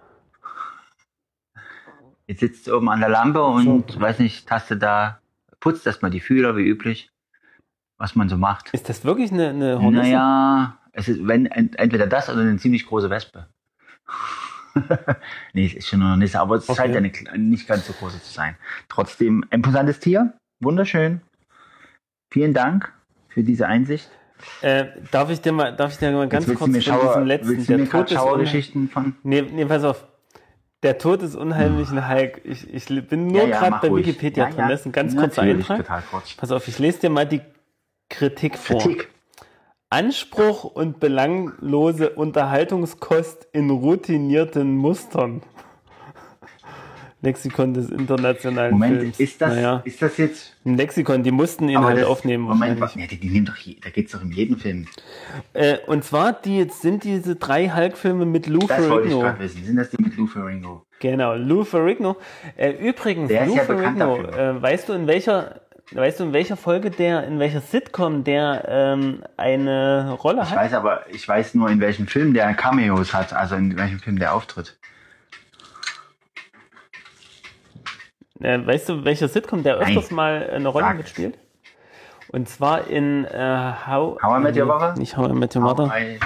Jetzt 2.27 2.39
sitzt 2.39 2.65
sie 2.65 2.71
oben 2.75 2.89
an 2.89 2.99
der 2.99 3.09
Lampe 3.09 3.43
und, 3.43 3.99
weiß 3.99 4.19
nicht, 4.19 4.47
tastet 4.47 4.81
da, 4.81 5.19
putzt 5.59 5.85
erstmal 5.85 6.11
die 6.11 6.19
Fühler, 6.19 6.57
wie 6.57 6.63
üblich, 6.67 7.11
was 7.97 8.15
man 8.15 8.29
so 8.29 8.37
macht. 8.37 8.73
Ist 8.73 8.89
das 8.89 9.05
wirklich 9.05 9.31
eine, 9.31 9.49
eine 9.49 9.79
Hornisse? 9.79 10.03
Naja, 10.03 10.77
es 10.91 11.07
ist 11.07 11.27
wenn, 11.27 11.45
ent- 11.45 11.77
entweder 11.77 12.07
das 12.07 12.29
oder 12.29 12.41
eine 12.41 12.57
ziemlich 12.57 12.87
große 12.87 13.09
Wespe. 13.09 13.47
nee, 15.53 15.67
es 15.67 15.73
ist 15.75 15.87
schon 15.87 16.01
eine 16.01 16.17
Nisse, 16.17 16.39
aber 16.39 16.55
es 16.55 16.67
Okay. 16.67 16.91
scheint 16.93 16.95
eine, 16.95 17.37
nicht 17.39 17.67
ganz 17.67 17.85
so 17.87 17.93
große 17.93 18.21
zu 18.21 18.33
sein. 18.33 18.55
Trotzdem, 18.89 19.45
imposantes 19.51 19.99
Tier, 19.99 20.33
wunderschön. 20.59 21.21
Vielen 22.31 22.53
Dank 22.53 22.91
für 23.29 23.43
diese 23.43 23.67
Einsicht. 23.67 24.09
Äh, 24.61 24.87
darf 25.11 25.29
ich 25.29 25.39
dir 25.41 25.53
mal, 25.53 25.75
darf 25.75 25.91
ich 25.91 25.97
dir 25.97 26.11
mal 26.11 26.27
ganz 26.27 26.45
kurz 26.45 26.59
du 26.59 26.67
mir, 26.67 26.81
Schauer, 26.81 27.07
diesem 27.13 27.25
letzten, 27.25 27.49
willst 27.49 27.69
du 27.69 27.77
mir 27.77 27.83
unheimlich. 27.83 28.11
Schauergeschichten 28.13 28.89
von... 28.89 29.15
Nee, 29.23 29.41
nee, 29.43 29.65
pass 29.65 29.83
auf. 29.83 30.05
Der 30.85 30.99
Tod 30.99 31.23
ist 31.23 31.35
unheimlichen 31.35 32.07
Hulk. 32.07 32.41
Ich, 32.43 32.71
ich 32.71 33.07
bin 33.07 33.25
nur 33.25 33.47
gerade 33.47 33.71
mach 33.71 33.81
bei 33.81 33.87
ruhig. 33.87 34.05
Wikipedia 34.05 34.43
Ja, 34.43 34.49
drin. 34.51 34.59
ja. 34.59 34.69
Das 34.69 34.81
ist 34.81 34.85
ein 34.85 34.91
ganz 34.91 35.15
kurzer 35.15 35.41
Eintrag. 35.41 35.83
Pass 36.37 36.51
auf, 36.51 36.67
ich 36.67 36.77
lese 36.77 36.99
dir 36.99 37.09
mal 37.09 37.25
die 37.25 37.41
Kritik 38.07 38.55
vor. 38.55 38.77
Kritik. 38.79 39.09
Anspruch 39.89 40.63
und 40.63 40.99
belanglose 40.99 42.11
Unterhaltungskost 42.11 43.47
in 43.51 43.71
routinierten 43.71 44.77
Mustern. 44.77 45.41
Lexikon 47.25 47.73
des 47.73 47.89
internationalen 47.89 48.71
Moment, 48.71 48.99
Films. 48.99 49.19
ist 49.19 49.41
das, 49.41 49.53
Naja, 49.55 49.81
ist 49.83 50.01
das 50.01 50.17
jetzt... 50.17 50.55
ein 50.65 50.77
Lexikon, 50.77 51.23
die 51.23 51.31
mussten 51.31 51.67
ihn 51.67 51.79
halt 51.83 51.97
das- 51.97 52.05
aufnehmen. 52.05 52.43
Moment, 52.45 52.79
wahrscheinlich. 52.79 53.11
ja, 53.11 53.17
die, 53.17 53.21
die 53.27 53.33
nehmen 53.33 53.45
doch, 53.47 53.57
je, 53.57 53.75
da 53.83 53.89
geht's 53.89 54.13
doch 54.13 54.21
in 54.21 54.31
jedem 54.31 54.57
Film. 54.57 54.87
Äh, 55.53 55.77
und 55.87 56.03
zwar 56.03 56.31
die, 56.33 56.57
jetzt 56.59 56.81
sind 56.81 57.03
diese 57.03 57.35
drei 57.35 57.69
Hulk-Filme 57.69 58.25
mit 58.25 58.47
Lou 58.47 58.59
Das 58.59 58.69
wollte 58.89 59.07
ich 59.07 59.13
Ferrigno. 59.13 59.19
gerade 59.19 59.39
wissen. 59.39 59.63
Sind 59.65 59.75
das 59.75 59.89
die 59.89 60.01
mit 60.01 60.15
Lou 60.15 60.27
Ferrigno? 60.27 60.85
Genau, 60.99 61.35
Lou 61.35 61.63
Ferrigno. 61.65 62.15
Äh, 62.55 62.71
übrigens, 62.71 63.27
Der 63.27 63.41
ist 63.43 63.47
Lou 63.49 63.55
ja 63.57 63.63
Ferrigno, 63.63 64.21
äh, 64.23 64.61
weißt 64.61 64.87
du 64.89 64.93
in 64.93 65.07
welcher, 65.07 65.61
weißt 65.91 66.19
du 66.19 66.23
in 66.25 66.33
welcher 66.33 66.55
Folge 66.57 66.89
der, 66.89 67.25
in 67.27 67.37
welcher 67.39 67.61
Sitcom 67.61 68.23
der 68.23 68.65
ähm, 68.67 69.23
eine 69.37 70.11
Rolle 70.23 70.41
Ich 70.43 70.49
hat? 70.51 70.57
weiß 70.57 70.73
aber, 70.73 71.01
ich 71.11 71.27
weiß 71.27 71.53
nur, 71.55 71.69
in 71.69 71.79
welchem 71.81 72.07
Film 72.07 72.33
der 72.33 72.53
Cameos 72.53 73.13
hat, 73.13 73.33
also 73.33 73.55
in 73.55 73.77
welchem 73.77 73.99
Film 73.99 74.17
der 74.19 74.33
auftritt. 74.33 74.77
Weißt 78.39 78.89
du, 78.89 79.05
welcher 79.05 79.27
Sitcom 79.27 79.63
der 79.63 79.77
Nein. 79.79 79.87
öfters 79.97 80.11
mal 80.11 80.49
eine 80.53 80.67
Rolle 80.67 80.85
Sag. 80.85 80.97
mitspielt? 80.97 81.37
Und 82.29 82.49
zwar 82.49 82.87
in 82.87 83.25
äh, 83.25 83.73
How, 83.87 84.21
How 84.21 84.39
I 84.39 84.43
Met 84.43 84.57
Your 84.57 84.65
Mother? 84.65 84.95
Nicht 84.97 85.15
How 85.15 85.29
I 85.29 85.33
Met 85.33 85.55
Your 85.55 85.61
Mother. 85.61 85.89
Ei- 85.91 86.19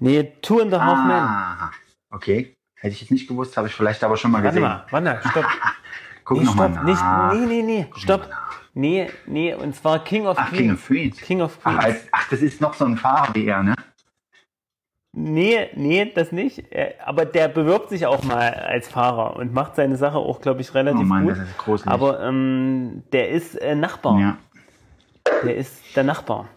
Nee, 0.00 0.32
Two 0.42 0.60
and 0.60 0.72
a 0.72 0.80
Half 0.80 1.04
Men. 1.06 1.16
Ah, 1.16 1.70
okay. 2.12 2.54
Hätte 2.76 2.94
ich 2.94 3.00
jetzt 3.00 3.10
nicht 3.10 3.26
gewusst, 3.26 3.56
habe 3.56 3.66
ich 3.66 3.74
vielleicht 3.74 4.04
aber 4.04 4.16
schon 4.16 4.30
mal 4.30 4.44
Warte 4.44 4.60
gesehen. 4.60 4.62
mal, 4.62 4.86
warte 4.90 5.04
mal, 5.04 5.20
stopp. 5.28 5.44
Guck 6.24 6.38
Nee, 6.38 6.44
noch 6.44 6.54
mal 6.54 6.70
stopp, 6.70 6.84
nach. 6.84 7.32
nicht, 7.32 7.48
nee, 7.48 7.62
nee, 7.62 7.62
nee, 7.62 7.86
stopp. 7.96 8.28
Nee, 8.74 9.10
nee, 9.26 9.54
und 9.54 9.74
zwar 9.74 10.04
King 10.04 10.26
of 10.26 10.36
Ach, 10.38 10.50
Queens. 10.50 10.58
King 10.60 10.70
of 10.72 10.86
Queens. 10.86 11.20
King 11.20 11.40
of 11.42 11.58
Ach, 11.64 11.70
Queens. 11.72 11.84
als, 11.84 12.06
ach, 12.12 12.28
das 12.28 12.42
ist 12.42 12.60
noch 12.60 12.74
so 12.74 12.84
ein 12.84 12.96
Fahrer 12.96 13.34
wie 13.34 13.46
er, 13.48 13.62
ne? 13.64 13.74
Nee, 15.12 15.68
nee, 15.74 16.12
das 16.14 16.32
nicht. 16.32 16.70
Äh, 16.72 16.94
Aber 17.04 17.24
der 17.24 17.48
bewirbt 17.48 17.88
sich 17.88 18.06
auch 18.06 18.22
mal 18.24 18.52
als 18.54 18.88
Fahrer 18.88 19.36
und 19.36 19.52
macht 19.54 19.74
seine 19.76 19.96
Sache 19.96 20.18
auch, 20.18 20.40
glaube 20.40 20.60
ich, 20.60 20.70
Oh 20.70 20.74
relativ 20.74 21.06
Mann, 21.06 21.24
gut. 21.24 21.32
das 21.32 21.48
ist 21.48 21.58
gruselig. 21.58 21.90
Aber 21.92 22.22
ähm, 22.22 23.02
der 23.12 23.30
ist 23.30 23.54
äh, 23.56 23.74
Nachbar. 23.74 24.18
ja. 24.20 24.38
Der 25.44 25.56
ist 25.56 25.80
der 25.96 26.04
Nachbar. 26.04 26.48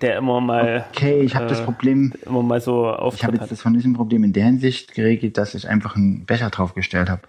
Der 0.00 0.16
immer 0.16 0.40
mal, 0.40 0.84
Okay, 0.90 1.20
ich 1.22 1.34
habe 1.36 1.46
das 1.46 1.60
Äh, 1.60 1.64
Problem, 1.64 2.12
immer 2.24 2.42
mal 2.42 2.60
so 2.60 2.96
ich 3.14 3.24
habe 3.24 3.36
jetzt 3.36 3.50
das 3.52 3.60
von 3.60 3.74
diesem 3.74 3.92
Problem 3.92 4.24
in 4.24 4.32
der 4.32 4.44
Hinsicht 4.44 4.94
geregelt, 4.94 5.36
dass 5.36 5.54
ich 5.54 5.68
einfach 5.68 5.94
einen 5.94 6.24
Becher 6.24 6.48
draufgestellt 6.50 7.10
habe. 7.10 7.22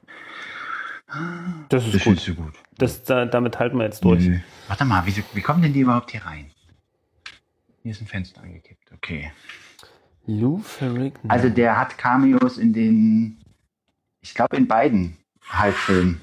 Das 1.69 1.85
ist 1.87 2.03
gut. 2.03 2.19
so 2.19 2.33
gut. 2.33 2.53
Das, 2.77 3.03
da, 3.03 3.25
damit 3.25 3.59
halten 3.59 3.77
wir 3.77 3.85
jetzt 3.85 4.03
durch. 4.03 4.25
Nö. 4.25 4.37
Warte 4.67 4.85
mal, 4.85 5.01
wieso, 5.05 5.21
wie 5.33 5.41
kommen 5.41 5.61
denn 5.61 5.73
die 5.73 5.81
überhaupt 5.81 6.11
hier 6.11 6.25
rein? 6.25 6.49
Hier 7.83 7.91
ist 7.91 8.01
ein 8.01 8.07
Fenster 8.07 8.41
angekippt, 8.41 8.91
okay. 8.93 9.31
Lou 10.27 10.57
Ferrigno. 10.59 11.29
Also 11.29 11.49
der 11.49 11.77
hat 11.77 11.97
Cameos 11.97 12.57
in 12.57 12.73
den, 12.73 13.37
ich 14.21 14.33
glaube 14.33 14.57
in 14.57 14.67
beiden 14.67 15.17
Hulk-Filmen. 15.51 16.19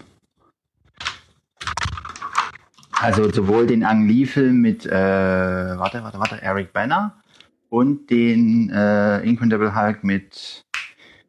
Also 2.92 3.30
sowohl 3.32 3.66
den 3.66 3.84
Ang 3.84 4.06
Lee-Film 4.06 4.60
mit, 4.60 4.86
äh, 4.86 4.90
warte, 4.90 6.02
warte, 6.04 6.18
warte, 6.18 6.42
Eric 6.42 6.72
Banner 6.72 7.20
und 7.68 8.10
den 8.10 8.70
äh, 8.70 9.20
Incredible 9.20 9.74
Hulk 9.74 10.04
mit 10.04 10.64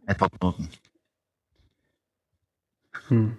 Edward 0.05 0.31
Norton. 0.41 0.69
Hm. 3.07 3.38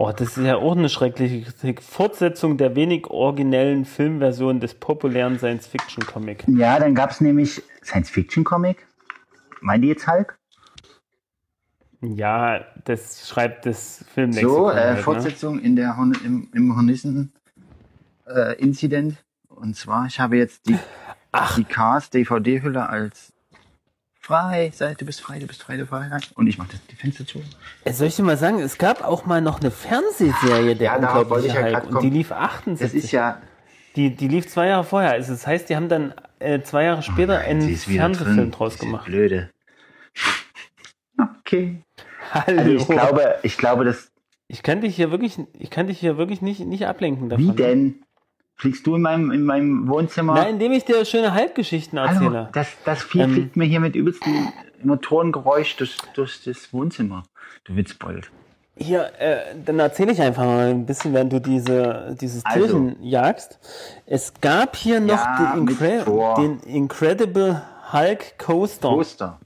Oh, 0.00 0.12
das 0.16 0.36
ist 0.36 0.44
ja 0.44 0.54
auch 0.54 0.76
eine 0.76 0.88
schreckliche 0.88 1.42
Kritik. 1.42 1.82
Fortsetzung 1.82 2.56
der 2.56 2.76
wenig 2.76 3.08
originellen 3.08 3.84
Filmversion 3.84 4.60
des 4.60 4.74
populären 4.74 5.40
Science-Fiction-Comic. 5.40 6.44
Ja, 6.46 6.78
dann 6.78 6.94
gab 6.94 7.10
es 7.10 7.20
nämlich 7.20 7.60
Science-Fiction-Comic. 7.82 8.86
Meint 9.60 9.82
ihr 9.82 9.90
jetzt 9.90 10.06
Hulk? 10.06 10.38
Ja, 12.00 12.64
das 12.84 13.28
schreibt 13.28 13.66
das 13.66 14.04
Filmlexikon. 14.14 14.54
So, 14.54 14.70
äh, 14.70 14.74
halt, 14.74 14.98
ne? 14.98 15.02
Fortsetzung 15.02 15.58
in 15.58 15.74
der 15.74 15.96
Horn 15.96 16.16
im, 16.24 16.48
im 16.54 16.76
Hornissen-Incident. 16.76 19.16
Und 19.48 19.74
zwar, 19.74 20.06
ich 20.06 20.20
habe 20.20 20.36
jetzt 20.36 20.68
die, 20.68 20.78
die 21.56 21.64
Cars 21.64 22.10
DVD-Hülle 22.10 22.88
als 22.88 23.32
frei. 24.28 24.70
Sei, 24.74 24.94
du 24.94 25.04
bist 25.04 25.20
frei, 25.20 25.38
du 25.40 25.46
bist 25.46 25.62
frei, 25.62 25.76
du 25.76 25.84
bist 25.86 25.90
frei. 25.90 26.08
Und 26.36 26.46
ich 26.46 26.58
mache 26.58 26.68
die 26.90 26.94
Fenster 26.96 27.26
zu. 27.26 27.40
Äh, 27.84 27.92
Soll 27.92 28.06
ich 28.08 28.16
dir 28.16 28.22
mal 28.22 28.36
sagen, 28.36 28.60
es 28.60 28.78
gab 28.78 29.02
auch 29.02 29.24
mal 29.26 29.40
noch 29.40 29.60
eine 29.60 29.70
Fernsehserie, 29.70 30.76
der 30.76 30.84
Ja, 30.86 30.94
unglaubliche 30.96 31.48
ich 31.48 31.54
ja 31.54 31.62
Hulk. 31.82 31.86
und 31.90 32.02
die 32.02 32.10
lief 32.10 32.28
Das 32.28 32.38
78. 32.38 33.04
ist 33.04 33.12
ja. 33.12 33.40
die, 33.96 34.14
die 34.14 34.28
lief 34.28 34.46
zwei 34.46 34.66
Jahre 34.68 34.84
vorher. 34.84 35.10
Also 35.12 35.32
das 35.32 35.46
heißt, 35.46 35.68
die 35.70 35.76
haben 35.76 35.88
dann 35.88 36.14
äh, 36.38 36.60
zwei 36.62 36.84
Jahre 36.84 37.02
später 37.02 37.38
Sie 37.40 37.46
einen 37.46 37.68
ist 37.68 37.88
wieder 37.88 38.02
Fernsehfilm 38.02 38.36
drin. 38.36 38.50
draus 38.52 38.78
gemacht. 38.78 39.06
Blöde. 39.06 39.50
Okay. 41.40 41.82
Hallo. 42.32 42.58
Also 42.60 42.70
ich 42.76 42.86
glaube, 42.88 43.34
ich 43.42 43.56
glaube, 43.56 43.84
dass. 43.84 44.12
ich 44.48 44.62
kann 44.62 44.82
dich 44.82 44.94
hier 44.94 45.10
wirklich, 45.10 45.38
ich 45.58 45.70
kann 45.70 45.86
dich 45.86 45.98
hier 45.98 46.18
wirklich 46.18 46.42
nicht, 46.42 46.60
nicht 46.60 46.86
ablenken 46.86 47.28
davon. 47.28 47.46
Wie 47.48 47.56
denn? 47.56 48.04
Fliegst 48.58 48.86
du 48.86 48.96
in 48.96 49.02
meinem, 49.02 49.30
in 49.30 49.44
meinem 49.44 49.88
Wohnzimmer? 49.88 50.34
Na, 50.34 50.48
indem 50.48 50.72
ich 50.72 50.84
dir 50.84 51.04
schöne 51.04 51.32
Halbgeschichten 51.32 51.96
erzähle. 51.96 52.48
das, 52.52 52.66
das 52.84 53.02
Vieh 53.04 53.20
Ähm, 53.20 53.32
fliegt 53.32 53.56
mir 53.56 53.64
hier 53.66 53.78
mit 53.80 53.94
übelstem 53.94 54.48
Motorengeräusch 54.82 55.76
durch, 55.76 55.96
durch 56.14 56.42
das 56.44 56.72
Wohnzimmer. 56.72 57.22
Du 57.64 57.76
Witzbold. 57.76 58.30
Hier, 58.76 59.10
äh, 59.18 59.54
dann 59.64 59.78
erzähle 59.78 60.12
ich 60.12 60.20
einfach 60.20 60.44
mal 60.44 60.68
ein 60.70 60.86
bisschen, 60.86 61.12
während 61.14 61.32
du 61.32 61.40
diese, 61.40 62.16
dieses 62.20 62.44
Also. 62.44 62.60
Tierchen 62.66 62.96
jagst. 63.02 63.58
Es 64.06 64.32
gab 64.40 64.76
hier 64.76 65.00
noch 65.00 65.08
Ja, 65.24 65.52
den, 65.54 65.68
Incre 65.68 66.34
den 66.36 66.60
Incredible 66.60 67.62
Hulk 67.92 68.38
Coaster. 68.38 68.88
Poster. 68.90 69.38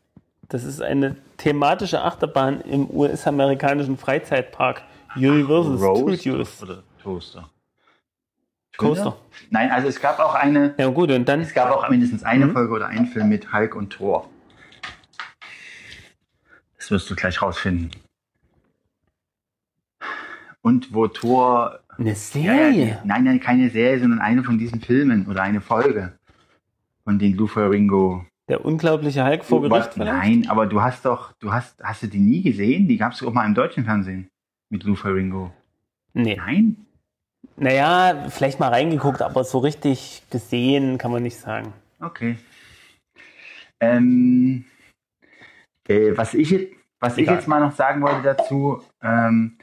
Das 0.49 0.65
ist 0.65 0.83
eine 0.83 1.17
thematische 1.39 2.03
Achterbahn 2.03 2.61
im 2.63 2.89
US-amerikanischen 2.91 3.97
Freizeitpark 3.97 4.83
Universal 5.17 5.79
Studios. 5.79 6.63
oder 6.63 6.83
Toaster. 7.03 7.49
Coaster. 8.77 9.17
Nein, 9.51 9.71
also 9.71 9.89
es 9.89 10.01
gab 10.01 10.19
auch 10.19 10.35
eine, 10.35 10.75
Ja 10.79 10.89
gut, 10.89 11.11
und 11.11 11.29
dann, 11.29 11.41
es 11.41 11.53
gab 11.55 11.71
auch 11.71 11.89
mindestens 11.89 12.23
eine 12.25 12.47
Mhm. 12.47 12.53
Folge 12.53 12.73
oder 12.75 12.87
einen 12.89 13.07
Film 13.07 13.29
mit 13.29 13.53
Hulk 13.53 13.75
und 13.75 13.91
Thor. 13.91 14.29
Das 16.79 16.91
wirst 16.91 17.09
du 17.11 17.15
gleich 17.15 17.41
rausfinden. 17.41 17.91
Und 20.63 20.95
wo 20.95 21.07
Thor 21.09 21.81
eine 21.99 22.11
Ja, 22.11 22.15
ja, 22.15 22.15
Serie. 22.15 23.01
die- 23.03 23.09
nein, 23.09 23.25
nein, 23.25 23.41
keine 23.41 23.69
Serie, 23.71 24.01
sondern 24.01 24.21
eine 24.21 24.43
von 24.45 24.59
diesen 24.59 24.81
Filmen 24.81 25.27
oder 25.27 25.43
eine 25.43 25.61
Folge 25.61 26.13
von 27.05 27.19
den 27.19 27.37
Lou 27.37 27.47
Ferrigno. 27.47 28.25
Der 28.49 28.65
unglaubliche 28.65 29.25
Hulk 29.25 29.45
vor 29.45 29.63
Gericht 29.63 29.95
vielleicht? 29.95 30.13
Nein, 30.13 30.47
aber 30.49 30.67
du 30.67 30.81
hast 30.83 31.05
doch, 31.05 31.33
du 31.41 31.53
hast, 31.53 31.83
hast 31.83 32.03
du 32.05 32.07
die 32.09 32.19
nie 32.21 32.43
gesehen? 32.43 32.89
Die 32.89 32.97
gab 32.97 33.13
es 33.13 33.23
auch 33.23 33.33
mal 33.33 33.47
im 33.47 33.55
deutschen 33.55 33.85
Fernsehen 33.85 34.29
mit 34.71 34.85
Lou 34.85 34.95
Ferrigno. 34.95 35.53
Nee. 36.15 36.37
Nein? 36.37 36.77
Naja, 37.63 38.29
vielleicht 38.29 38.59
mal 38.59 38.69
reingeguckt, 38.71 39.23
aber 39.23 39.45
so 39.45 39.59
richtig 39.59 40.23
gesehen 40.31 40.99
kann 40.99 41.13
man 41.13 41.23
nicht 41.23 41.39
sagen. 41.39 41.73
Okay. 42.01 42.37
Ähm, 43.81 44.65
äh, 45.89 46.17
was 46.17 46.35
ich, 46.35 46.51
jetzt- 46.51 46.73
was 47.01 47.19
ich 47.19 47.29
jetzt 47.29 47.47
mal 47.47 47.61
noch 47.61 47.73
sagen 47.75 48.03
wollte 48.03 48.23
dazu, 48.23 48.83
ähm, 49.01 49.59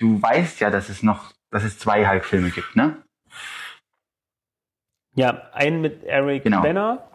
du 0.00 0.20
weißt 0.20 0.58
ja, 0.60 0.70
dass 0.70 0.88
es 0.88 1.02
noch, 1.04 1.32
dass 1.52 1.62
es 1.62 1.78
zwei 1.78 2.08
Hulk-Filme 2.08 2.50
gibt, 2.50 2.74
ne? 2.74 3.02
Ja, 5.14 5.50
einen 5.52 5.80
mit 5.80 6.02
Eric 6.04 6.42
Genau. 6.44 6.62
Banner 6.62 7.08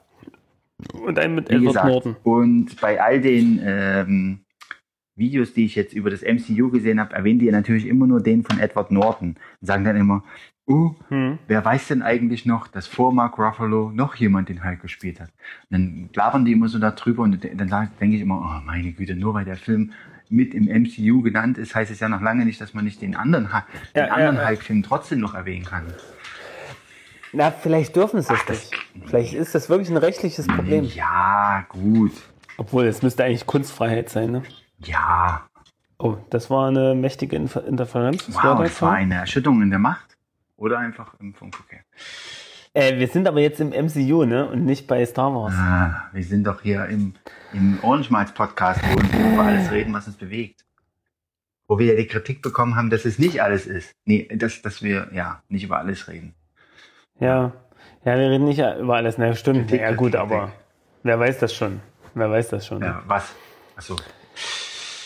und 0.93 1.19
einen 1.19 1.36
mit 1.36 1.49
Edward. 1.49 1.86
Norton. 1.86 2.15
Und 2.23 2.79
bei 2.81 3.01
all 3.01 3.19
den 3.21 3.62
ähm, 3.63 4.42
Videos, 5.15 5.54
die 5.54 5.65
ich 5.65 5.76
jetzt 5.76 5.93
über 5.93 6.10
das 6.10 6.21
MCU 6.21 6.69
gesehen 6.69 6.99
habe, 6.99 7.13
erwähnen 7.15 7.39
die 7.39 7.52
natürlich 7.52 7.88
immer 7.88 8.08
nur 8.08 8.21
den 8.21 8.43
von 8.43 8.60
Edward 8.60 8.91
Norton 8.91 9.36
und 9.62 9.67
sagen 9.67 9.84
dann 9.84 9.95
immer, 9.95 10.23
uh, 10.67 10.93
Hm. 11.10 11.38
wer 11.47 11.63
weiß 11.63 11.89
denn 11.89 12.02
eigentlich 12.02 12.45
noch, 12.45 12.67
dass 12.67 12.88
vor 12.88 13.13
Mark 13.13 13.38
Ruffalo 13.38 13.91
noch 13.93 14.15
jemand 14.15 14.49
den 14.49 14.63
Hulk 14.63 14.82
gespielt 14.82 15.19
hat? 15.19 15.30
Und 15.69 15.71
dann 15.71 16.10
labern 16.13 16.45
die 16.45 16.54
immer 16.54 16.67
so 16.67 16.80
darüber 16.80 17.23
und 17.23 17.43
dann 17.43 17.89
denke 17.99 18.15
ich 18.15 18.21
immer, 18.21 18.39
oh 18.39 18.65
meine 18.65 18.91
Güte, 18.93 19.15
nur 19.15 19.34
weil 19.34 19.45
der 19.45 19.58
Film 19.58 19.91
mit 20.30 20.56
im 20.56 20.63
MCU 20.65 21.21
genannt 21.21 21.58
ist, 21.60 21.76
heißt 21.76 21.91
es 21.91 21.99
ja 21.99 22.10
noch 22.10 22.21
lange 22.21 22.45
nicht, 22.45 22.60
dass 22.60 22.73
man 22.73 22.86
nicht 22.86 23.02
den 23.02 23.15
anderen, 23.15 23.43
den 23.45 23.52
Ja, 24.02 24.08
ja, 24.08 24.13
anderen 24.13 24.38
ja. 24.38 24.47
Hulk-Film 24.47 24.82
trotzdem 24.82 25.19
noch 25.19 25.36
erwähnen 25.36 25.65
kann. 25.65 25.84
Na, 27.34 27.52
vielleicht 27.52 27.95
dürfen 27.95 28.21
sie 28.21 28.34
es 28.34 28.49
nicht. 28.49 28.71
Vielleicht 29.08 29.34
ist 29.34 29.54
das 29.56 29.69
wirklich 29.69 29.89
ein 29.89 29.97
rechtliches 29.97 30.47
Problem. 30.47 30.86
Ja, 30.86 31.65
gut. 31.69 32.13
Obwohl, 32.58 32.86
es 32.86 33.02
müsste 33.02 33.23
eigentlich 33.23 33.45
Kunstfreiheit 33.47 34.10
sein, 34.10 34.32
ne? 34.32 34.43
Ja, 34.79 35.47
Oh, 35.99 36.17
das 36.31 36.49
war 36.49 36.67
eine 36.67 36.95
mächtige 36.95 37.36
Infer 37.38 37.63
Interferenz. 37.65 38.27
Was 38.27 38.36
war 38.36 38.57
wow, 38.57 38.63
das? 38.63 38.71
das 38.71 38.81
war 38.81 38.93
eine 38.93 39.15
Erschütterung 39.15 39.62
in 39.62 39.69
der 39.69 39.79
Macht. 39.79 40.17
Oder 40.57 40.79
einfach 40.79 41.13
im 41.21 41.33
Funkverkehr. 41.33 41.79
Äh, 42.73 42.97
wir 42.99 43.07
sind 43.07 43.25
aber 43.27 43.39
jetzt 43.39 43.62
im 43.62 43.69
MCU, 43.69 44.25
ne? 44.25 44.45
Und 44.49 44.65
nicht 44.65 44.86
bei 44.88 45.05
Star 45.05 45.33
Wars. 45.33 45.53
Ah, 45.55 46.09
wir 46.12 46.23
sind 46.23 46.43
doch 46.45 46.62
hier 46.62 46.86
im, 46.88 47.13
im 47.53 47.79
Ohrenschmalz-Podcast, 47.81 48.81
wo 48.83 48.95
wir 49.01 49.33
über 49.33 49.43
alles 49.43 49.71
reden, 49.71 49.93
was 49.93 50.07
uns 50.07 50.17
bewegt. 50.17 50.65
Wo 51.69 51.79
wir 51.79 51.93
ja 51.93 51.95
die 51.95 52.07
Kritik 52.07 52.41
bekommen 52.41 52.75
haben, 52.75 52.89
dass 52.89 53.05
es 53.05 53.17
nicht 53.17 53.41
alles 53.41 53.65
ist. 53.65 53.93
Nee, 54.03 54.27
dass, 54.36 54.62
dass 54.62 54.81
wir 54.81 55.07
ja 55.13 55.41
nicht 55.47 55.63
über 55.63 55.77
alles 55.77 56.07
reden. 56.09 56.33
Ja. 57.19 57.53
Ja, 58.03 58.17
wir 58.17 58.29
reden 58.29 58.45
nicht 58.45 58.59
über 58.59 58.95
alles. 58.95 59.17
Na, 59.17 59.33
stimmt. 59.36 59.69
Kritik, 59.69 59.81
Ja, 59.81 59.91
gut, 59.91 60.12
Kritik, 60.12 60.19
aber 60.19 60.39
Kritik. 60.47 60.55
wer 61.03 61.19
weiß 61.19 61.39
das 61.39 61.53
schon? 61.53 61.79
Wer 62.13 62.29
weiß 62.29 62.49
das 62.49 62.65
schon? 62.67 62.81
Ja, 62.81 63.01
was? 63.07 63.33
Achso. 63.77 63.95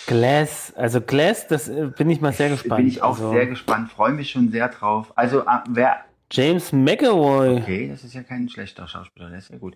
Glass, 0.07 0.73
also 0.75 1.01
Glass, 1.01 1.47
das 1.47 1.67
äh, 1.67 1.87
bin 1.97 2.09
ich 2.09 2.21
mal 2.21 2.31
sehr 2.31 2.49
gespannt. 2.49 2.77
Bin 2.77 2.87
ich 2.87 3.01
auch 3.01 3.15
also, 3.15 3.31
sehr 3.31 3.45
gespannt, 3.47 3.91
freue 3.91 4.13
mich 4.13 4.31
schon 4.31 4.49
sehr 4.51 4.69
drauf. 4.69 5.11
Also, 5.15 5.45
ah, 5.45 5.63
wer. 5.69 5.97
James 6.31 6.71
McAvoy, 6.71 7.57
Okay, 7.57 7.89
das 7.89 8.03
ist 8.03 8.13
ja 8.13 8.23
kein 8.23 8.47
schlechter 8.49 8.87
Schauspieler, 8.87 9.29
der 9.29 9.39
ist 9.39 9.49
ja 9.49 9.57
gut. 9.57 9.75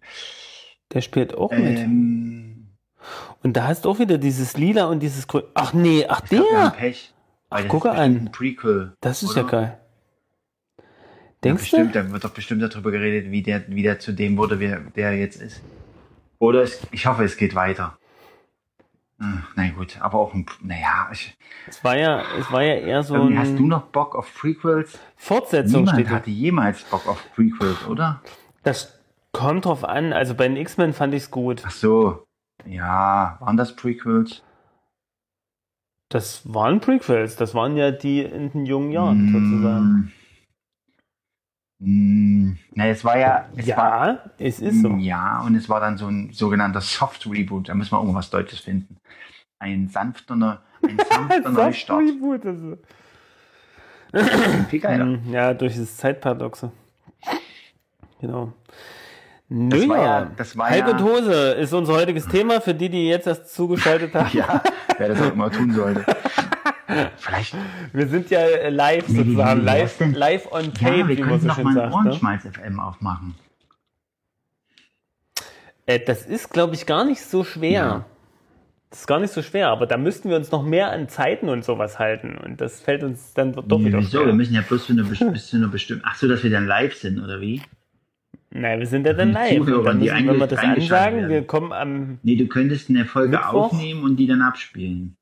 der 0.94 1.02
spielt 1.02 1.34
auch 1.34 1.52
mit. 1.52 1.80
Ähm, 1.80 2.68
Und 3.42 3.58
da 3.58 3.68
hast 3.68 3.86
du 3.86 3.90
auch 3.90 4.00
wieder 4.00 4.18
dieses 4.18 4.56
Lila 4.58 4.86
und 4.86 5.00
dieses 5.02 5.28
Grün. 5.28 5.44
Ach 5.54 5.74
nee, 5.74 6.06
ach 6.08 6.22
ich 6.24 6.30
glaub, 6.30 6.50
der! 6.50 6.70
Pech. 6.72 7.14
Ach, 7.50 7.62
bestimmt 7.62 7.86
an. 7.88 8.16
Ein 8.18 8.32
Prequel. 8.32 8.94
Das 9.02 9.24
ist 9.24 9.32
oder? 9.32 9.42
ja 9.42 9.48
geil. 9.48 9.78
Ja, 10.78 10.84
Denkst 11.44 11.64
bestimmt, 11.64 11.96
du? 11.96 12.04
da 12.04 12.12
wird 12.12 12.24
doch 12.24 12.30
bestimmt 12.34 12.62
darüber 12.62 12.92
geredet, 12.92 13.32
wie 13.32 13.42
der, 13.42 13.64
wie 13.68 13.84
der 13.84 14.00
zu 14.00 14.14
dem 14.14 14.38
wurde, 14.38 14.60
wer 14.60 14.80
der 14.96 15.18
jetzt 15.18 15.42
ist. 15.42 15.62
Oder 16.40 16.62
es, 16.62 16.80
ich 16.92 17.06
hoffe, 17.06 17.24
es 17.24 17.36
geht 17.36 17.56
weiter. 17.56 17.98
Hm, 19.22 19.44
Na 19.56 19.70
gut, 19.70 20.02
aber 20.02 20.18
auch 20.18 20.34
ein, 20.34 20.48
naja, 20.62 21.08
ich, 21.12 21.38
Es 21.68 21.84
war 21.84 21.96
ja, 21.96 22.24
es 22.40 22.52
war 22.52 22.64
ja 22.64 22.74
eher 22.74 23.04
so 23.04 23.14
irgendwie 23.16 23.38
hast 23.38 23.52
du 23.54 23.64
ein 23.66 23.68
noch 23.68 23.84
Bock 23.84 24.16
auf 24.16 24.34
Prequels? 24.34 24.98
Fortsetzung 25.16 25.82
Niemand 25.82 25.98
steht 26.00 26.08
da. 26.08 26.16
hatte 26.16 26.32
jemals 26.32 26.84
Bock 26.86 27.08
auf 27.08 27.24
Prequels, 27.36 27.86
oder? 27.88 28.22
Das 28.64 29.00
kommt 29.32 29.66
drauf 29.66 29.84
an. 29.84 30.12
Also 30.12 30.34
bei 30.34 30.48
den 30.48 30.58
X-Men 30.58 30.94
fand 30.94 31.14
ich 31.14 31.24
es 31.24 31.32
gut. 31.32 31.62
Ach 31.66 31.70
so, 31.72 32.24
ja, 32.66 33.38
waren 33.40 33.58
das 33.58 33.76
Prequels? 33.76 34.42
Das 36.10 36.42
waren 36.52 36.80
Prequels. 36.82 37.36
Das 37.36 37.54
waren 37.54 37.78
ja 37.78 37.92
die 37.92 38.22
in 38.24 38.52
den 38.52 38.66
jungen 38.66 38.92
Jahren 38.92 39.32
sozusagen. 39.32 39.86
Hm. 39.86 40.12
Hm, 41.84 42.58
na, 42.76 42.88
es 42.88 43.04
war 43.04 43.18
ja, 43.18 43.50
es 43.56 43.68
war, 43.70 44.08
Ja, 44.08 44.32
es 44.38 44.60
ist 44.60 44.82
so. 44.84 44.90
Ja, 44.98 45.42
und 45.42 45.56
es 45.56 45.68
war 45.68 45.80
dann 45.80 45.98
so 45.98 46.08
ein 46.08 46.32
sogenannter 46.32 46.82
Soft 46.82 47.26
Reboot. 47.26 47.70
Da 47.70 47.74
müssen 47.74 47.92
wir 47.94 48.00
irgendwas 48.00 48.30
Deutsches 48.30 48.60
finden. 48.60 48.98
Ein 49.64 49.88
sanfter, 49.90 50.34
ein 50.34 50.98
sanfter 50.98 51.50
Neustart. 51.52 52.00
Reboot, 52.02 52.46
also. 52.46 52.78
Viel 54.70 54.80
geiler. 54.80 55.06
Hm, 55.06 55.32
Ja, 55.32 55.54
durch 55.54 55.78
das 55.78 55.96
Zeitparadoxe. 55.98 56.72
Genau. 58.20 58.52
Nö, 59.50 59.70
Das 59.70 59.88
war 59.90 59.98
ja. 60.04 60.32
das 60.38 60.58
war 60.58 60.70
Hulk 60.72 60.80
ja- 60.80 60.92
und 60.92 61.04
Hose 61.04 61.34
ist 61.54 61.74
unser 61.74 61.94
heutiges 61.94 62.28
Thema, 62.28 62.60
für 62.62 62.74
die, 62.74 62.90
die 62.90 63.08
jetzt 63.10 63.28
erst 63.28 63.54
zugeschaltet 63.54 64.14
haben. 64.16 64.30
Ja, 64.34 64.64
wer 64.98 65.10
das 65.10 65.22
auch 65.22 65.34
immer 65.34 65.52
tun 65.52 65.72
sollte. 65.74 66.06
Vielleicht, 67.18 67.56
Wir 67.94 68.08
sind 68.08 68.30
ja 68.32 68.40
äh, 68.40 68.70
live 68.70 69.08
sozusagen, 69.08 69.62
live, 69.62 70.00
live 70.14 70.52
on 70.52 70.74
tape, 70.74 70.98
ja, 70.98 71.08
wir 71.08 71.18
wie 71.18 71.24
man 71.24 71.40
so 71.40 71.48
noch 71.48 71.56
schön 71.56 71.74
sagt. 71.74 71.90
Ne? 71.90 71.96
Ohrenschmalz 71.96 72.44
FM 72.48 72.80
aufmachen. 72.80 73.36
Äh, 75.86 76.00
das 76.00 76.26
ist, 76.26 76.50
glaube 76.52 76.74
ich, 76.76 76.86
gar 76.86 77.06
nicht 77.06 77.22
so 77.22 77.44
schwer. 77.44 77.72
Ja. 77.72 78.06
Das 78.92 79.00
ist 79.02 79.08
gar 79.08 79.20
nicht 79.20 79.32
so 79.34 79.42
schwer, 79.42 79.70
aber 79.70 79.88
da 79.88 79.96
müssten 79.98 80.30
wir 80.30 80.36
uns 80.36 80.52
noch 80.52 80.64
mehr 80.64 80.92
an 80.92 81.08
Zeiten 81.10 81.48
und 81.50 81.64
sowas 81.64 81.98
halten. 81.98 82.38
Und 82.38 82.60
das 82.62 82.82
fällt 82.82 83.04
uns 83.04 83.34
dann 83.34 83.54
doch 83.54 83.66
Nee, 83.80 83.86
wieder 83.86 84.00
wieso? 84.00 84.18
schwer. 84.18 84.28
Wir 84.28 84.34
müssen 84.34 84.54
ja 84.54 84.62
bloß 84.62 84.86
für 84.86 84.94
eine, 84.94 85.04
bis 85.32 85.48
zu 85.48 85.56
einer 85.58 85.70
bestimmten. 85.70 86.04
Ach 86.06 86.16
so, 86.16 86.28
dass 86.28 86.44
wir 86.44 86.52
dann 86.52 86.68
live 86.68 86.94
sind, 86.94 87.20
oder 87.24 87.40
wie? 87.42 87.62
Nein, 88.50 88.80
wir 88.80 88.88
sind 88.88 89.08
ja 89.08 89.14
dann 89.14 89.32
live. 89.32 89.56
Zuhörer, 89.60 89.80
Und 89.80 89.86
dann 89.86 90.00
müssen, 90.00 90.28
wenn 90.28 90.38
wir 90.40 90.48
das 90.48 90.60
ansagen, 90.60 91.18
werden. 91.20 91.30
wir 91.30 91.44
kommen 91.48 91.72
am. 91.72 92.20
Nee, 92.22 92.36
du 92.36 92.48
könntest 92.48 92.90
eine 92.90 93.06
Folge 93.06 93.38
Mittwoch? 93.38 93.72
aufnehmen 93.72 94.04
und 94.04 94.18
die 94.18 94.28
dann 94.28 94.42
abspielen. 94.42 95.16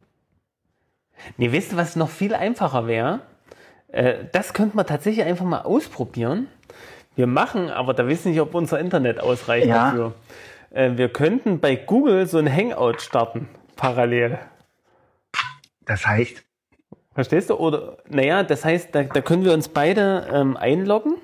Nee, 1.38 1.54
weißt 1.54 1.74
du, 1.74 1.78
was 1.78 1.96
noch 1.96 2.10
viel 2.10 2.34
einfacher 2.34 2.88
wäre? 2.88 3.20
Äh, 3.90 4.16
das 4.32 4.54
könnte 4.54 4.76
man 4.78 4.88
tatsächlich 4.88 5.26
einfach 5.26 5.46
mal 5.46 5.62
ausprobieren. 5.62 6.48
Wir 7.16 7.28
machen, 7.28 7.70
aber 7.70 7.94
da 7.94 8.08
wissen 8.08 8.32
nicht, 8.32 8.42
ob 8.42 8.56
unser 8.56 8.80
Internet 8.80 9.20
ausreicht 9.20 9.68
Ja. 9.68 9.86
dafür. 9.92 10.14
Äh, 10.72 10.92
wir 10.98 11.10
könnten 11.10 11.60
bei 11.60 11.76
Google 11.76 12.26
so 12.26 12.38
ein 12.40 12.52
Hangout 12.52 13.00
starten, 13.02 13.48
parallel. 13.80 14.38
Das 15.86 16.06
heißt, 16.06 16.44
Verstehst 17.16 17.50
du? 17.50 17.56
Oder, 17.56 17.98
naja, 18.08 18.44
das 18.44 18.64
heißt, 18.64 18.94
da, 18.94 19.04
da 19.04 19.22
können 19.22 19.44
wir 19.44 19.54
uns 19.54 19.68
beide 19.68 20.28
ähm, 20.32 20.56
einloggen. 20.56 21.16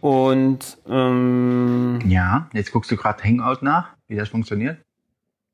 Und, 0.00 0.78
ähm, 0.88 2.00
ja, 2.06 2.48
jetzt 2.52 2.72
guckst 2.72 2.90
du 2.90 2.96
gerade 2.96 3.22
Hangout 3.24 3.58
nach, 3.64 3.90
wie 4.08 4.16
das 4.16 4.28
funktioniert. 4.28 4.78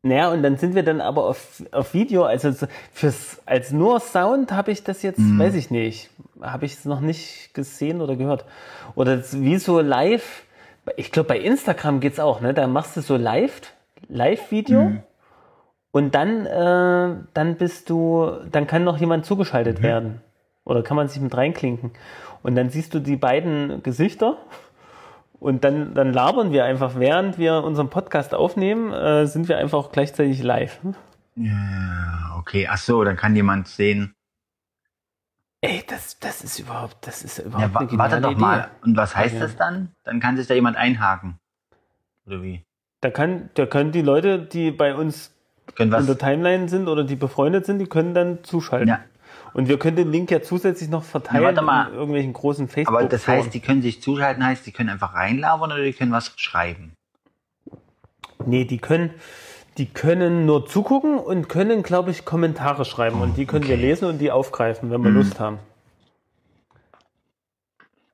naja, 0.02 0.30
und 0.30 0.42
dann 0.42 0.56
sind 0.56 0.74
wir 0.74 0.82
dann 0.82 1.00
aber 1.00 1.24
auf, 1.26 1.62
auf 1.72 1.92
Video, 1.94 2.24
also 2.24 2.50
so 2.52 2.66
fürs, 2.92 3.40
als 3.46 3.72
nur 3.72 4.00
Sound 4.00 4.52
habe 4.52 4.70
ich 4.70 4.82
das 4.84 5.02
jetzt, 5.02 5.18
Mhm. 5.18 5.38
weiß 5.38 5.54
ich 5.54 5.70
nicht, 5.70 6.10
habe 6.40 6.64
ich 6.66 6.74
es 6.74 6.84
noch 6.86 7.00
nicht 7.00 7.52
gesehen 7.54 8.00
oder 8.00 8.16
gehört. 8.16 8.44
Oder 8.94 9.22
wie 9.32 9.58
so 9.58 9.80
live, 9.80 10.44
ich 10.96 11.12
glaube 11.12 11.28
bei 11.28 11.38
Instagram 11.38 12.00
geht's 12.00 12.20
auch, 12.20 12.40
ne? 12.40 12.54
Da 12.54 12.66
machst 12.66 12.96
du 12.96 13.00
so 13.00 13.16
live, 13.16 13.60
Live-Video. 14.08 14.84
Mhm. 14.84 15.02
Und 15.90 16.14
dann, 16.14 16.46
äh, 16.46 17.16
dann 17.34 17.56
bist 17.56 17.90
du, 17.90 18.30
dann 18.50 18.66
kann 18.66 18.84
noch 18.84 18.98
jemand 18.98 19.24
zugeschaltet 19.24 19.82
werden. 19.82 20.20
Oder 20.64 20.82
kann 20.82 20.96
man 20.96 21.08
sich 21.08 21.20
mit 21.20 21.34
reinklinken. 21.34 21.92
Und 22.42 22.54
dann 22.54 22.70
siehst 22.70 22.92
du 22.94 23.00
die 23.00 23.16
beiden 23.16 23.82
Gesichter. 23.82 24.36
Und 25.40 25.64
dann, 25.64 25.94
dann 25.94 26.12
labern 26.12 26.52
wir 26.52 26.64
einfach, 26.64 26.98
während 26.98 27.38
wir 27.38 27.64
unseren 27.64 27.90
Podcast 27.90 28.34
aufnehmen, 28.34 28.92
äh, 28.92 29.26
sind 29.26 29.48
wir 29.48 29.58
einfach 29.58 29.78
auch 29.78 29.92
gleichzeitig 29.92 30.42
live. 30.42 30.78
Ja, 31.36 32.36
okay, 32.38 32.68
ach 32.70 32.78
so, 32.78 33.04
dann 33.04 33.16
kann 33.16 33.36
jemand 33.36 33.68
sehen. 33.68 34.14
Ey, 35.60 35.82
das, 35.88 36.18
das 36.20 36.44
ist 36.44 36.58
überhaupt, 36.60 37.04
das 37.06 37.22
ist 37.24 37.38
Ja, 37.38 37.44
überhaupt 37.44 37.74
wa 37.74 37.78
eine 37.80 37.98
warte 37.98 38.20
doch 38.20 38.30
Idee. 38.32 38.40
mal. 38.40 38.70
Und 38.82 38.96
was 38.96 39.16
heißt 39.16 39.34
Ja. 39.34 39.40
das 39.40 39.56
dann? 39.56 39.92
Dann 40.04 40.20
kann 40.20 40.36
sich 40.36 40.46
da 40.46 40.54
jemand 40.54 40.76
einhaken. 40.76 41.38
Oder 42.26 42.42
wie? 42.42 42.62
Da 43.00 43.10
kann, 43.10 43.50
da 43.54 43.66
können 43.66 43.90
die 43.92 44.02
Leute, 44.02 44.38
die 44.38 44.70
bei 44.70 44.94
uns 44.94 45.32
Können 45.74 45.92
in 45.92 46.06
der 46.06 46.18
Timeline 46.18 46.68
sind 46.68 46.88
oder 46.88 47.04
die 47.04 47.16
befreundet 47.16 47.66
sind, 47.66 47.78
die 47.78 47.86
können 47.86 48.14
dann 48.14 48.44
zuschalten. 48.44 48.88
Ja. 48.88 49.00
Und 49.52 49.68
wir 49.68 49.78
können 49.78 49.96
den 49.96 50.10
Link 50.12 50.30
ja 50.30 50.42
zusätzlich 50.42 50.88
noch 50.88 51.02
verteilen 51.02 51.42
Ja, 51.42 51.46
warte 51.48 51.62
mal. 51.62 51.88
in 51.88 51.94
irgendwelchen 51.94 52.32
großen 52.32 52.68
facebook 52.68 52.96
Aber 52.96 53.08
das 53.08 53.26
heißt, 53.26 53.52
die 53.52 53.60
können 53.60 53.82
sich 53.82 54.00
zuschalten, 54.02 54.44
heißt, 54.44 54.64
die 54.66 54.72
können 54.72 54.90
einfach 54.90 55.14
reinlabern 55.14 55.72
oder 55.72 55.82
die 55.82 55.92
können 55.92 56.12
was 56.12 56.32
schreiben. 56.36 56.92
Nee, 58.46 58.64
die 58.64 58.78
können, 58.78 59.10
die 59.78 59.86
können 59.86 60.44
nur 60.44 60.66
zugucken 60.66 61.18
und 61.18 61.48
können, 61.48 61.82
glaube 61.82 62.10
ich, 62.10 62.24
Kommentare 62.24 62.84
schreiben. 62.84 63.20
Und 63.20 63.36
die 63.36 63.46
können 63.46 63.64
wir 63.66 63.74
Okay. 63.74 63.82
Mhm. 63.84 63.88
lesen 63.88 64.04
und 64.08 64.18
die 64.18 64.30
aufgreifen, 64.30 64.90
wenn 64.90 65.02
wir 65.02 65.10
Lust 65.10 65.38
haben. 65.40 65.58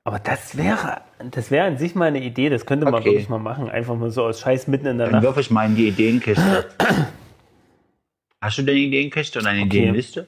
Aber 0.03 0.19
das 0.19 0.55
wäre, 0.55 1.01
das 1.31 1.49
wäre 1.49 1.65
an 1.65 1.77
sich 1.79 1.95
mal 1.95 2.05
eine 2.05 2.21
Idee, 2.21 2.49
das 2.49 2.67
könnte 2.67 2.85
man 2.85 2.93
Okay. 2.95 3.05
wirklich 3.05 3.27
mal 3.27 3.39
machen. 3.39 3.69
Einfach 3.69 3.95
mal 3.95 4.11
so 4.11 4.23
aus 4.23 4.39
Scheiß 4.39 4.67
mitten 4.67 4.85
in 4.85 4.97
der 4.99 5.07
Dann 5.07 5.13
Nacht. 5.13 5.23
wirf 5.23 5.37
ich 5.37 5.49
mal 5.49 5.65
in 5.65 5.75
die 5.75 5.87
Ideenkiste. 5.87 6.69
Hast 8.41 8.59
du 8.59 8.61
denn 8.61 8.77
Ideenkiste 8.77 9.39
oder 9.39 9.49
eine 9.49 9.61
Okay. 9.61 9.79
Ideenliste? 9.79 10.27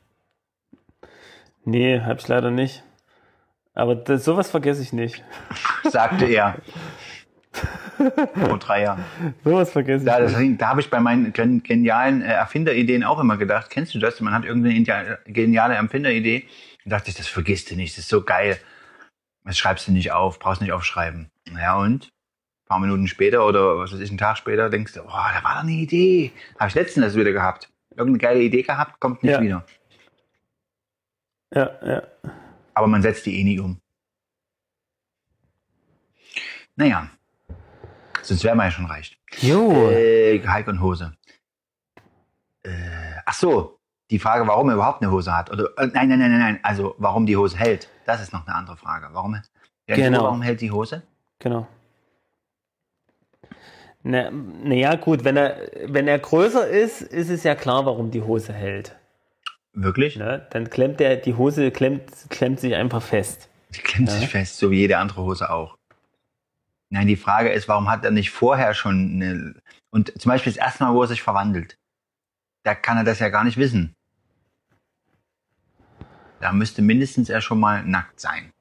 Nee, 1.66 2.00
hab 2.02 2.18
ich 2.20 2.28
leider 2.28 2.50
nicht. 2.50 2.82
Aber 3.76 3.94
das, 3.96 4.26
sowas 4.26 4.50
vergesse 4.50 4.82
ich 4.82 4.94
nicht. 4.94 5.24
Sagte 5.84 6.26
er. 6.26 6.56
Vor 8.48 8.60
drei 8.60 8.84
Jahren. 8.84 9.04
Sowas 9.44 9.72
vergesse 9.72 10.04
ich 10.06 10.08
Ja, 10.08 10.20
das, 10.20 10.38
nicht. 10.38 10.62
da 10.62 10.70
habe 10.70 10.82
ich 10.82 10.90
bei 10.90 11.00
meinen 11.00 11.34
gen- 11.34 11.64
genialen 11.64 12.22
äh, 12.22 12.34
Erfinderideen 12.34 13.04
auch 13.04 13.20
immer 13.20 13.38
gedacht. 13.38 13.70
Kennst 13.70 13.94
du 13.96 14.00
das? 14.00 14.20
Man 14.22 14.34
hat 14.34 14.46
irgendeine 14.46 14.76
idea- 14.76 15.18
geniale 15.26 15.76
Erfinderidee. 15.76 16.46
Da 16.86 16.98
dachte 16.98 17.10
ich, 17.10 17.16
das 17.16 17.28
vergisst 17.28 17.72
du 17.72 17.76
nicht, 17.76 17.94
das 17.98 18.06
ist 18.06 18.10
so 18.10 18.24
geil. 18.24 18.58
Das 19.44 19.58
schreibst 19.58 19.88
du 19.88 19.92
nicht 19.92 20.12
auf, 20.12 20.40
brauchst 20.40 20.62
nicht 20.62 20.72
aufschreiben. 20.74 21.30
Ja 21.56 21.78
und? 21.78 22.12
paar 22.66 22.80
Minuten 22.80 23.08
später 23.08 23.46
oder 23.48 23.78
was 23.78 23.94
weiß 23.94 24.00
ich, 24.02 24.10
einen 24.10 24.18
Tag 24.18 24.38
später 24.38 24.70
denkst 24.70 24.92
du, 24.94 25.00
oh, 25.02 25.06
da 25.08 25.42
war 25.42 25.54
doch 25.56 25.62
eine 25.64 25.72
Idee. 25.72 26.34
Habe 26.60 26.68
ich 26.68 26.76
letztens 26.76 27.06
das 27.06 27.16
wieder 27.16 27.32
gehabt. 27.32 27.70
Irgendeine 27.92 28.18
geile 28.18 28.42
Idee 28.42 28.62
gehabt, 28.64 29.00
kommt 29.00 29.24
nicht 29.24 29.32
Ja. 29.32 29.42
wieder. 29.42 29.66
Ja, 31.56 31.72
ja. 31.86 32.04
Aber 32.74 32.88
man 32.88 33.02
setzt 33.02 33.26
die 33.26 33.40
eh 33.40 33.44
nie 33.46 33.58
um. 33.60 33.80
Naja. 36.76 37.10
Sonst 38.28 38.44
wären 38.44 38.58
wir 38.58 38.66
ja 38.66 38.72
schon 38.72 38.86
reich. 38.86 39.18
Jo. 39.40 39.90
Äh, 39.90 40.42
Hulk 40.46 40.68
und 40.68 40.82
Hose. 40.82 41.16
Äh, 42.64 42.72
ach 43.26 43.34
so, 43.34 43.80
die 44.12 44.20
Frage, 44.20 44.46
warum 44.48 44.68
er 44.68 44.76
überhaupt 44.76 45.02
eine 45.02 45.12
Hose 45.12 45.36
hat. 45.36 45.50
Oder, 45.50 45.70
äh, 45.78 45.88
nein, 45.88 46.10
nein, 46.10 46.20
nein, 46.20 46.32
nein, 46.32 46.40
nein. 46.40 46.60
Also, 46.62 46.96
warum 46.98 47.26
die 47.26 47.38
Hose 47.38 47.58
hält. 47.58 47.90
Das 48.06 48.22
ist 48.22 48.34
noch 48.34 48.46
eine 48.46 48.54
andere 48.56 48.76
Frage. 48.76 49.08
Warum, 49.14 49.42
ja, 49.88 49.96
Genau. 49.96 50.24
warum 50.24 50.42
hält 50.42 50.60
die 50.60 50.72
Hose? 50.72 51.04
Genau. 51.40 51.68
Na, 54.04 54.30
naja, 54.30 54.96
gut, 54.96 55.24
wenn 55.24 55.38
er, 55.38 55.70
wenn 55.86 56.08
er 56.10 56.20
größer 56.20 56.68
ist, 56.68 57.02
ist 57.02 57.30
es 57.30 57.44
ja 57.44 57.56
klar, 57.56 57.86
warum 57.86 58.12
die 58.12 58.22
Hose 58.22 58.52
hält. 58.52 58.94
Wirklich? 59.72 60.18
Ne? 60.18 60.46
Dann 60.52 60.70
klemmt 60.70 61.00
der, 61.00 61.16
die 61.16 61.36
Hose 61.36 61.72
klemmt, 61.72 62.12
klemmt 62.30 62.60
sich 62.60 62.76
einfach 62.76 63.02
fest. 63.02 63.48
Die 63.76 63.80
klemmt 63.80 64.10
sich 64.10 64.28
fest, 64.28 64.58
so 64.58 64.70
wie 64.72 64.80
jede 64.80 64.98
andere 64.98 65.22
Hose 65.24 65.50
auch. 65.50 65.77
Nein, 66.90 67.08
die 67.08 67.18
Frage 67.18 67.50
ist, 67.50 67.68
warum 67.68 67.90
hat 67.90 68.06
er 68.06 68.12
nicht 68.12 68.32
vorher 68.32 68.74
schon 68.74 69.22
eine. 69.22 69.56
Und 69.90 70.20
zum 70.22 70.30
Beispiel 70.30 70.54
das 70.54 70.62
erste 70.62 70.84
Mal, 70.84 70.94
wo 70.94 71.02
er 71.02 71.08
sich 71.08 71.22
verwandelt, 71.22 71.78
da 72.64 72.76
kann 72.76 72.98
er 72.98 73.04
das 73.04 73.20
ja 73.20 73.30
gar 73.30 73.44
nicht 73.44 73.58
wissen. 73.58 73.94
Da 76.40 76.52
müsste 76.54 76.82
mindestens 76.82 77.30
er 77.30 77.42
schon 77.42 77.60
mal 77.60 77.84
nackt 77.84 78.20
sein. 78.20 78.52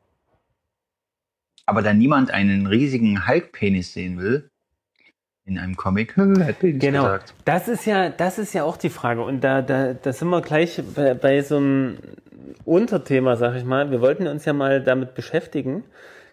Aber 1.66 1.82
da 1.82 1.92
niemand 1.92 2.30
einen 2.30 2.66
riesigen 2.66 3.26
Hulk-Penis 3.26 3.92
sehen 3.92 4.18
will, 4.18 4.50
in 5.44 5.58
einem 5.58 5.76
Comic, 5.76 6.16
hat 6.16 6.58
Penis 6.58 6.80
Genau. 6.80 7.04
gesagt. 7.04 7.34
Das 7.44 7.68
ist 7.68 7.84
ja, 7.84 8.08
das 8.08 8.38
ist 8.38 8.52
ja 8.52 8.64
auch 8.64 8.76
die 8.76 8.90
Frage. 8.90 9.22
Und 9.22 9.42
da, 9.42 9.62
da, 9.62 9.94
da 9.94 10.12
sind 10.12 10.28
wir 10.28 10.42
gleich 10.42 10.82
bei, 10.94 11.14
bei 11.14 11.42
so 11.42 11.56
einem 11.58 11.98
Unterthema, 12.64 13.36
sag 13.36 13.54
ich 13.56 13.64
mal. 13.64 13.90
Wir 13.90 14.00
wollten 14.00 14.26
uns 14.26 14.44
ja 14.44 14.52
mal 14.52 14.82
damit 14.82 15.14
beschäftigen, 15.14 15.84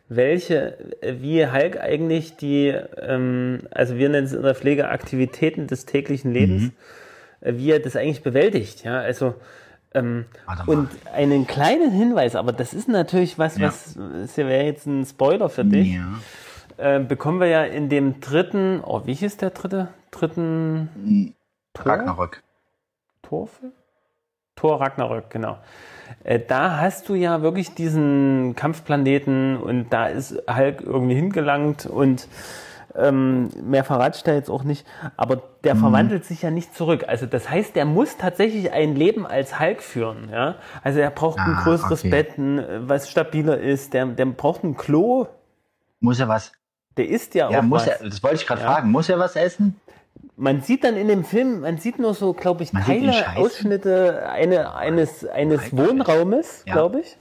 welche, 0.09 0.77
wie 1.01 1.45
Hulk 1.47 1.79
eigentlich 1.79 2.35
die, 2.35 2.67
ähm, 3.01 3.59
also 3.71 3.97
wir 3.97 4.09
nennen 4.09 4.25
es 4.25 4.33
in 4.33 4.43
der 4.43 4.55
Pflege 4.55 4.89
Aktivitäten 4.89 5.67
des 5.67 5.85
täglichen 5.85 6.31
Lebens, 6.33 6.71
äh, 7.41 7.53
wie 7.55 7.71
er 7.71 7.79
das 7.79 7.95
eigentlich 7.95 8.23
bewältigt. 8.23 8.83
Ja, 8.83 8.99
also 8.99 9.35
ähm, 9.93 10.25
und 10.65 10.89
einen 11.13 11.45
kleinen 11.47 11.91
Hinweis, 11.91 12.35
aber 12.35 12.51
das 12.51 12.73
ist 12.73 12.89
natürlich 12.89 13.37
was, 13.39 13.57
Ja. 13.57 13.67
was 13.67 13.95
das 13.95 14.37
wäre 14.37 14.63
jetzt 14.65 14.85
ein 14.87 15.05
Spoiler 15.05 15.49
für 15.49 15.63
dich 15.65 15.93
Ja. 15.95 16.19
äh, 16.77 16.99
bekommen 16.99 17.39
wir 17.39 17.47
ja 17.47 17.63
in 17.63 17.89
dem 17.89 18.19
dritten, 18.19 18.81
oh, 18.83 19.01
wie 19.05 19.13
hieß 19.13 19.37
der 19.37 19.51
dritte? 19.51 19.87
Dritten? 20.11 21.33
Ragnarök. 21.77 22.41
Torfilm? 23.23 23.71
Tor 24.55 24.81
Ragnarök, 24.81 25.29
genau. 25.29 25.57
Äh, 26.23 26.39
da 26.39 26.77
hast 26.79 27.09
du 27.09 27.15
ja 27.15 27.41
wirklich 27.41 27.73
diesen 27.73 28.55
Kampfplaneten 28.55 29.57
und 29.57 29.89
da 29.91 30.07
ist 30.07 30.31
Hulk 30.53 30.81
irgendwie 30.81 31.15
hingelangt 31.15 31.85
und 31.85 32.27
ähm, 32.95 33.49
mehr 33.63 33.83
verrate 33.83 34.17
ich 34.17 34.23
da 34.23 34.33
jetzt 34.33 34.51
auch 34.51 34.63
nicht, 34.63 34.85
aber 35.17 35.41
der 35.63 35.75
verwandelt 35.75 36.25
sich 36.25 36.43
ja 36.43 36.51
nicht 36.51 36.75
zurück. 36.75 37.05
Also 37.07 37.25
das 37.25 37.49
heißt, 37.49 37.75
der 37.75 37.85
muss 37.85 38.17
tatsächlich 38.17 38.71
ein 38.71 38.95
Leben 38.95 39.25
als 39.25 39.59
Hulk 39.59 39.81
führen. 39.81 40.29
Ja? 40.31 40.55
Also 40.83 40.99
er 40.99 41.09
braucht 41.09 41.39
ein 41.39 41.55
Ah, 41.57 41.63
größeres 41.63 42.01
okay. 42.01 42.09
Bett, 42.09 42.37
ein, 42.37 42.87
was 42.87 43.09
stabiler 43.09 43.57
ist, 43.57 43.95
der, 43.95 44.05
der 44.05 44.25
braucht 44.27 44.63
ein 44.63 44.77
Klo, 44.77 45.25
Muss 46.01 46.19
er 46.19 46.27
was? 46.27 46.51
der 46.97 47.09
isst 47.09 47.33
ja, 47.33 47.49
Ja, 47.49 47.59
auch 47.59 47.63
muss 47.63 47.87
was. 47.87 47.99
er, 48.01 48.07
das 48.09 48.21
wollte 48.21 48.35
ich 48.35 48.45
gerade 48.45 48.61
Ja. 48.61 48.67
fragen. 48.67 48.91
Muss 48.91 49.09
er 49.09 49.17
was 49.17 49.35
essen? 49.35 49.79
Man 50.35 50.61
sieht 50.61 50.83
dann 50.83 50.95
in 50.95 51.07
dem 51.07 51.23
Film, 51.23 51.61
man 51.61 51.77
sieht 51.77 51.99
nur 51.99 52.13
so, 52.13 52.33
glaube 52.33 52.63
ich, 52.63 52.73
Man? 52.73 52.83
Ausschnitte 53.35 54.27
eine, 54.29 54.73
eines, 54.75 55.25
eines 55.27 55.71
Hulk 55.71 55.77
Wohnraumes, 55.89 56.63
Ja. 56.65 56.73
glaube 56.73 57.01
ich. 57.01 57.17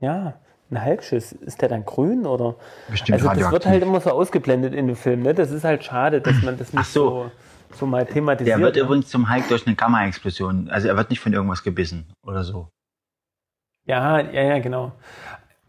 Ja, 0.00 0.34
ein 0.70 0.84
Hulkschiss. 0.84 1.32
Ist 1.32 1.62
der 1.62 1.68
dann 1.68 1.84
grün 1.84 2.26
oder? 2.26 2.56
Bestimmt 2.88 3.22
also 3.22 3.40
das 3.40 3.50
wird 3.50 3.66
halt 3.66 3.82
immer 3.82 4.00
so 4.00 4.10
ausgeblendet 4.10 4.74
in 4.74 4.86
dem 4.86 4.96
Film. 4.96 5.22
Ne? 5.22 5.34
Das 5.34 5.50
ist 5.50 5.64
halt 5.64 5.84
schade, 5.84 6.20
dass 6.20 6.42
man 6.42 6.56
das 6.58 6.72
nicht 6.72 6.86
so. 6.86 7.08
so. 7.08 7.30
so 7.78 7.86
mal 7.86 8.06
thematisiert. 8.06 8.58
Der 8.58 8.64
wird 8.64 8.76
ne? 8.76 8.82
übrigens 8.82 9.08
zum 9.08 9.32
Hulk 9.32 9.48
durch 9.48 9.66
eine 9.66 9.76
Gamma-Explosion. 9.76 10.68
Also 10.70 10.88
er 10.88 10.96
wird 10.96 11.10
nicht 11.10 11.20
von 11.20 11.32
irgendwas 11.32 11.62
gebissen 11.62 12.06
oder 12.24 12.44
so. 12.44 12.68
Ja, 13.86 14.20
ja, 14.20 14.42
ja, 14.42 14.58
genau. 14.58 14.92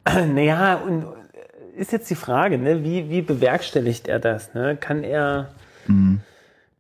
Naja, 0.34 0.76
und 0.76 1.06
ist 1.76 1.92
jetzt 1.92 2.10
die 2.10 2.16
Frage, 2.16 2.58
ne? 2.58 2.84
wie, 2.84 3.10
wie 3.10 3.22
bewerkstelligt 3.22 4.08
er 4.08 4.20
das? 4.20 4.54
Ne? 4.54 4.78
Kann 4.80 5.04
er, 5.04 5.50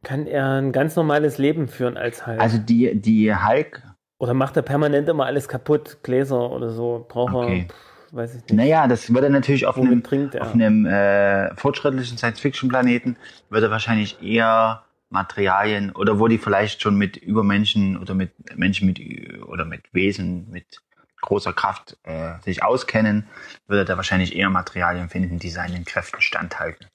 kann 0.03 0.27
er 0.27 0.59
ein 0.61 0.71
ganz 0.71 0.95
normales 0.95 1.37
Leben 1.37 1.67
führen 1.67 1.97
als 1.97 2.25
Hulk? 2.25 2.39
Also 2.39 2.57
die, 2.57 2.99
die 2.99 3.33
Hulk, 3.35 3.83
Oder 4.17 4.33
macht 4.33 4.55
er 4.57 4.63
permanent 4.63 5.07
immer 5.09 5.25
alles 5.25 5.47
kaputt, 5.47 5.99
Gläser 6.03 6.51
oder 6.51 6.69
so? 6.71 7.05
Braucht 7.07 7.33
Okay. 7.35 7.67
er, 8.11 8.17
weiß 8.17 8.35
ich 8.35 8.41
nicht. 8.41 8.53
naja, 8.53 8.87
das 8.87 9.13
würde 9.13 9.29
natürlich 9.29 9.65
auf 9.65 9.77
Womit 9.77 10.11
einem, 10.11 10.29
er? 10.33 10.41
auf 10.41 10.53
einem 10.53 10.85
äh, 10.85 11.55
fortschrittlichen 11.55 12.17
Science-Fiction-Planeten, 12.17 13.15
würde 13.49 13.69
wahrscheinlich 13.71 14.21
eher 14.21 14.83
Materialien 15.09 15.91
oder 15.91 16.19
wo 16.19 16.27
die 16.27 16.37
vielleicht 16.37 16.81
schon 16.81 16.95
mit 16.95 17.17
Übermenschen 17.17 17.97
oder 17.97 18.13
mit 18.13 18.31
Menschen 18.57 18.87
mit 18.87 18.99
oder 19.45 19.65
mit 19.65 19.81
Wesen 19.93 20.49
mit 20.49 20.81
großer 21.21 21.53
Kraft 21.53 21.97
äh, 22.03 22.33
sich 22.43 22.63
auskennen, 22.63 23.27
würde 23.67 23.91
er 23.91 23.97
wahrscheinlich 23.97 24.35
eher 24.35 24.49
Materialien 24.49 25.09
finden, 25.09 25.37
die 25.37 25.49
seinen 25.49 25.85
Kräften 25.85 26.19
standhalten. 26.21 26.87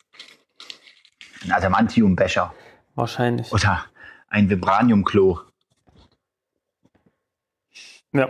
Ein 1.45 1.53
Adamantiumbecher 1.53 2.53
Wahrscheinlich. 2.95 3.53
oder 3.53 3.85
ein 4.29 4.49
Vibraniumklo. 4.51 5.41
Ja. 8.13 8.29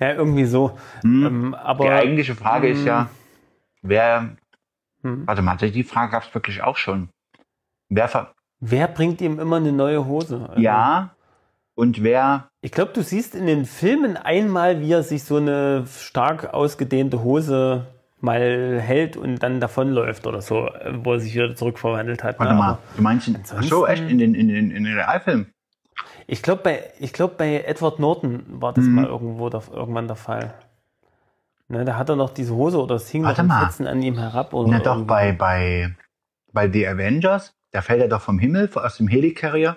Ja, 0.00 0.12
irgendwie 0.12 0.44
so. 0.44 0.78
Ähm, 1.04 1.54
aber 1.54 1.84
Die 1.84 1.90
eigentliche 1.90 2.34
Frage 2.34 2.68
ist 2.68 2.84
ja, 2.84 3.08
wer, 3.82 4.36
Hm. 5.02 5.26
warte 5.26 5.42
mal, 5.42 5.56
die 5.56 5.84
Frage 5.84 6.12
gab 6.12 6.24
es 6.24 6.34
wirklich 6.34 6.62
auch 6.62 6.76
schon. 6.76 7.08
Wer, 7.88 8.08
ver 8.08 8.32
wer 8.60 8.88
bringt 8.88 9.20
ihm 9.20 9.38
immer 9.38 9.56
eine 9.56 9.72
neue 9.72 10.04
Hose? 10.06 10.46
Also, 10.48 10.60
ja, 10.60 11.14
und 11.76 12.02
wer, 12.02 12.48
Ich 12.60 12.72
glaube, 12.72 12.92
du 12.92 13.02
siehst 13.02 13.34
in 13.34 13.46
den 13.46 13.66
Filmen 13.66 14.16
einmal, 14.16 14.80
wie 14.80 14.92
er 14.92 15.02
sich 15.02 15.24
so 15.24 15.36
eine 15.36 15.86
stark 15.86 16.52
ausgedehnte 16.54 17.22
Hose 17.22 17.86
mal 18.24 18.80
hält 18.80 19.16
und 19.16 19.36
dann 19.42 19.60
davonläuft 19.60 20.26
oder 20.26 20.40
so, 20.42 20.68
wo 21.02 21.12
er 21.12 21.20
sich 21.20 21.34
wieder 21.34 21.54
zurückverwandelt 21.54 22.24
hat. 22.24 22.38
warte 22.38 22.52
ne? 22.54 22.58
mal, 22.58 22.78
du 22.96 23.02
meinst, 23.02 23.28
in- 23.28 23.38
ach 23.56 23.62
so, 23.62 23.86
echt, 23.86 24.02
in 24.08 24.18
den, 24.18 24.34
in 24.34 24.48
den, 24.48 24.70
in 24.70 24.84
den 24.84 24.94
Realfilmen? 24.94 25.52
Ich 26.26 26.42
glaube, 26.42 26.62
bei, 26.62 26.90
ich 26.98 27.12
glaub, 27.12 27.36
bei 27.36 27.62
Edward 27.62 27.98
Norton 27.98 28.42
war 28.48 28.72
das 28.72 28.84
Mhm. 28.84 28.94
mal 28.94 29.04
irgendwo 29.04 29.48
der, 29.50 29.62
irgendwann 29.72 30.06
der 30.06 30.16
Fall. 30.16 30.54
Ne, 31.68 31.84
da 31.84 31.96
hat 31.96 32.08
er 32.08 32.16
noch 32.16 32.30
diese 32.30 32.54
Hose 32.54 32.80
oder 32.82 32.96
es 32.96 33.08
hing 33.10 33.24
Warte 33.24 33.42
noch 33.42 33.48
mal. 33.48 33.60
ein 33.60 33.66
Fetzen 33.66 33.86
an 33.86 34.02
ihm 34.02 34.18
herab. 34.18 34.52
Oder 34.54 34.70
Na 34.72 34.78
doch, 34.80 34.92
irgendwie. 34.96 35.06
bei, 35.08 35.32
bei, 35.32 35.94
bei 36.52 36.70
The 36.70 36.88
Avengers, 36.88 37.54
da 37.72 37.80
fällt 37.82 38.00
er 38.02 38.08
doch 38.08 38.20
vom 38.22 38.38
Himmel, 38.38 38.70
aus 38.74 38.96
dem 38.98 39.08
Helicarrier. 39.08 39.76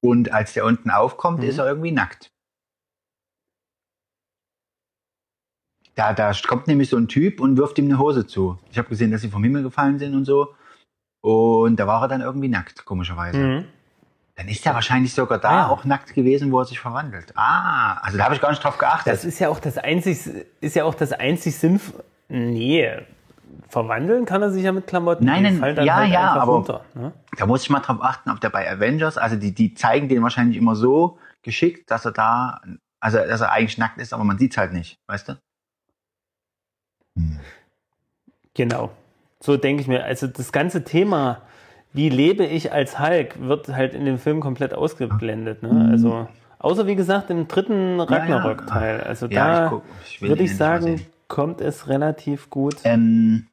Und 0.00 0.32
als 0.32 0.52
der 0.52 0.64
unten 0.64 0.90
aufkommt, 0.90 1.40
Mhm. 1.42 1.48
ist 1.48 1.58
er 1.58 1.66
irgendwie 1.66 1.92
nackt. 1.92 2.30
Da, 5.96 6.12
da 6.12 6.30
kommt 6.46 6.66
nämlich 6.68 6.90
so 6.90 6.96
ein 6.96 7.08
Typ 7.08 7.40
und 7.40 7.56
wirft 7.56 7.78
ihm 7.78 7.86
eine 7.86 7.98
Hose 7.98 8.26
zu. 8.26 8.58
Ich 8.70 8.78
habe 8.78 8.88
gesehen, 8.88 9.10
dass 9.10 9.22
sie 9.22 9.28
vom 9.30 9.42
Himmel 9.42 9.62
gefallen 9.62 9.98
sind 9.98 10.14
und 10.14 10.24
so. 10.24 10.54
Und 11.22 11.76
da 11.80 11.86
war 11.86 12.02
er 12.02 12.08
dann 12.08 12.20
irgendwie 12.20 12.48
nackt, 12.48 12.84
komischerweise. 12.84 13.38
Mhm. 13.38 13.64
Dann 14.36 14.48
ist 14.48 14.66
er 14.66 14.74
wahrscheinlich 14.74 15.14
sogar 15.14 15.38
da 15.38 15.48
Ah, 15.48 15.54
ja. 15.62 15.68
auch 15.70 15.84
nackt 15.84 16.12
gewesen, 16.12 16.52
wo 16.52 16.60
er 16.60 16.66
sich 16.66 16.78
verwandelt. 16.78 17.32
Ah, 17.34 17.94
also 18.02 18.18
da 18.18 18.24
habe 18.24 18.34
ich 18.34 18.40
gar 18.42 18.50
nicht 18.50 18.62
drauf 18.62 18.76
geachtet. 18.76 19.10
Das 19.12 19.24
ist 19.24 19.38
ja 19.38 19.48
auch 19.48 19.58
das 19.58 19.78
einzig, 19.78 20.20
ist 20.60 20.76
ja 20.76 20.84
auch 20.84 20.94
das 20.94 21.12
einzig 21.14 21.56
Sinnf. 21.56 21.94
Nee, 22.28 22.90
verwandeln 23.68 24.26
kann 24.26 24.42
er 24.42 24.50
sich 24.50 24.64
ja 24.64 24.72
mit 24.72 24.86
Klamotten. 24.86 25.24
Nein, 25.24 25.42
nein, 25.44 25.56
fallen 25.58 25.76
dann 25.76 25.86
ja, 25.86 25.94
halt 25.96 26.12
ja, 26.12 26.32
aber- 26.34 26.52
runter, 26.52 26.84
ne? 26.94 27.12
Da 27.38 27.46
muss 27.46 27.62
ich 27.62 27.70
mal 27.70 27.80
drauf 27.80 27.98
achten, 28.02 28.28
ob 28.30 28.40
der 28.40 28.50
bei 28.50 28.70
Avengers, 28.70 29.16
also 29.16 29.36
die, 29.36 29.54
die 29.54 29.72
zeigen 29.74 30.08
den 30.10 30.22
wahrscheinlich 30.22 30.58
immer 30.58 30.76
so 30.76 31.18
geschickt, 31.42 31.90
dass 31.90 32.04
er 32.04 32.12
da, 32.12 32.60
also 33.00 33.16
dass 33.18 33.40
er 33.40 33.52
eigentlich 33.52 33.78
nackt 33.78 33.98
ist, 33.98 34.12
aber 34.12 34.24
man 34.24 34.36
sieht's 34.38 34.58
halt 34.58 34.74
nicht, 34.74 34.98
weißt 35.06 35.28
du? 35.30 35.38
Genau. 38.54 38.90
So 39.40 39.56
denke 39.56 39.82
ich 39.82 39.88
mir. 39.88 40.04
Also 40.04 40.26
das 40.26 40.52
ganze 40.52 40.84
Thema, 40.84 41.42
wie 41.92 42.08
lebe 42.08 42.44
ich 42.44 42.72
als 42.72 42.98
Hulk, 42.98 43.40
wird 43.40 43.68
halt 43.68 43.94
in 43.94 44.04
dem 44.04 44.18
Film 44.18 44.40
komplett 44.40 44.74
ausgeblendet. 44.74 45.62
Ne? 45.62 45.88
Also, 45.90 46.28
außer 46.58 46.86
wie 46.86 46.96
gesagt 46.96 47.30
im 47.30 47.48
dritten 47.48 48.00
Ragnarök-Teil. 48.00 49.02
Also 49.02 49.26
Ja, 49.26 49.68
da 49.68 49.82
würde 50.20 50.42
ich 50.42 50.56
sagen, 50.56 51.04
kommt 51.28 51.60
es 51.60 51.88
relativ 51.88 52.50
gut. 52.50 52.76
Ähm, 52.84 53.46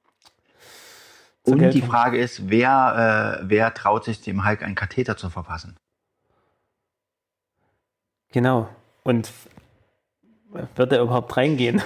und 1.46 1.60
die 1.60 1.66
Geltung. 1.66 1.90
Frage 1.90 2.18
ist, 2.18 2.50
wer, 2.50 3.40
äh, 3.42 3.44
wer 3.50 3.74
traut 3.74 4.06
sich 4.06 4.22
dem 4.22 4.46
Hulk 4.48 4.64
einen 4.64 4.76
Katheter 4.76 5.18
zu 5.18 5.30
verpassen? 5.30 5.76
Genau. 8.32 8.70
Und 9.04 9.32
wird 10.76 10.92
er 10.92 11.02
überhaupt 11.02 11.36
reingehen? 11.36 11.82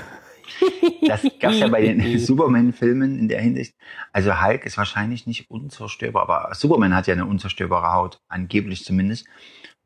Das 1.08 1.22
gab's 1.40 1.60
ja 1.60 1.68
bei 1.68 1.82
den 1.82 2.20
Superman-Filmen 2.20 3.18
in 3.20 3.28
der 3.28 3.42
Hinsicht. 3.42 3.74
Also 4.14 4.42
Hulk 4.42 4.66
ist 4.66 4.78
wahrscheinlich 4.78 5.28
nicht 5.28 5.50
unzerstörbar, 5.50 6.24
aber 6.24 6.56
Superman 6.56 6.96
hat 6.96 7.08
ja 7.08 7.14
eine 7.14 7.26
unzerstörbare 7.26 7.94
Haut, 7.94 8.18
angeblich 8.30 8.84
zumindest. 8.84 9.26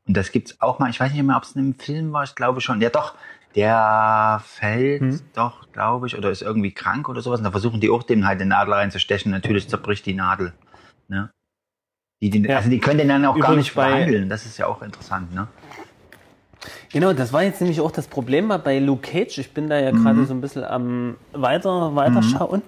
Und 0.08 0.18
das 0.18 0.32
gibt's 0.32 0.60
auch 0.62 0.80
mal, 0.80 0.90
ich 0.90 1.00
weiß 1.00 1.14
nicht 1.14 1.24
mehr, 1.24 1.38
ob 1.38 1.44
es 1.44 1.52
in 1.56 1.62
einem 1.62 1.76
Film 1.76 2.12
war, 2.14 2.24
ich 2.24 2.36
glaube 2.36 2.60
schon. 2.62 2.82
Ja 2.82 2.90
doch, 2.90 3.16
der 3.56 4.42
fällt 4.46 5.02
Hm. 5.02 5.22
doch, 5.34 5.72
glaube 5.72 6.08
ich, 6.08 6.18
oder 6.18 6.32
ist 6.32 6.42
irgendwie 6.42 6.72
krank 6.74 7.08
oder 7.10 7.22
sowas. 7.22 7.40
Und 7.40 7.44
da 7.46 7.52
versuchen 7.52 7.80
die 7.82 7.90
auch 7.90 8.04
dem 8.04 8.26
halt 8.26 8.40
den 8.40 8.48
Nadel 8.48 8.74
reinzustechen. 8.74 9.32
Natürlich 9.32 9.68
zerbricht 9.70 10.06
die 10.06 10.14
Nadel. 10.14 10.54
Ne? 11.08 11.30
Die, 12.24 12.30
den, 12.30 12.46
Ja. 12.46 12.58
Also 12.58 12.70
die 12.70 12.80
können 12.80 12.98
den 13.00 13.10
dann 13.10 13.26
auch 13.26 13.34
gar 13.36 13.50
Übrigens 13.52 13.66
nicht 13.66 13.76
bei- 13.76 13.92
behandeln. 13.94 14.30
Das 14.30 14.46
ist 14.46 14.58
ja 14.58 14.68
auch 14.68 14.82
interessant, 14.82 15.34
ne? 15.34 15.48
Genau, 16.92 17.14
das 17.14 17.34
war 17.34 17.44
jetzt 17.44 17.62
nämlich 17.62 17.82
auch 17.82 17.92
das 17.92 18.08
Problem 18.08 18.54
bei 18.64 18.80
Luke 18.80 19.02
Cage. 19.02 19.38
Ich 19.40 19.54
bin 19.54 19.70
da 19.70 19.80
ja 19.80 19.92
gerade 19.92 20.26
so 20.26 20.34
ein 20.34 20.42
bisschen 20.42 20.64
am 20.64 21.16
weiter, 21.34 21.96
weiter 21.96 22.22
schauen. 22.22 22.62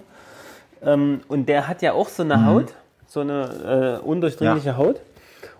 Ähm, 0.82 1.20
und 1.28 1.48
der 1.48 1.68
hat 1.68 1.82
ja 1.82 1.92
auch 1.92 2.08
so 2.08 2.22
eine 2.22 2.46
Haut, 2.46 2.74
so 3.06 3.20
eine 3.20 4.00
äh, 4.02 4.06
undurchdringliche 4.06 4.76
Haut. 4.76 5.00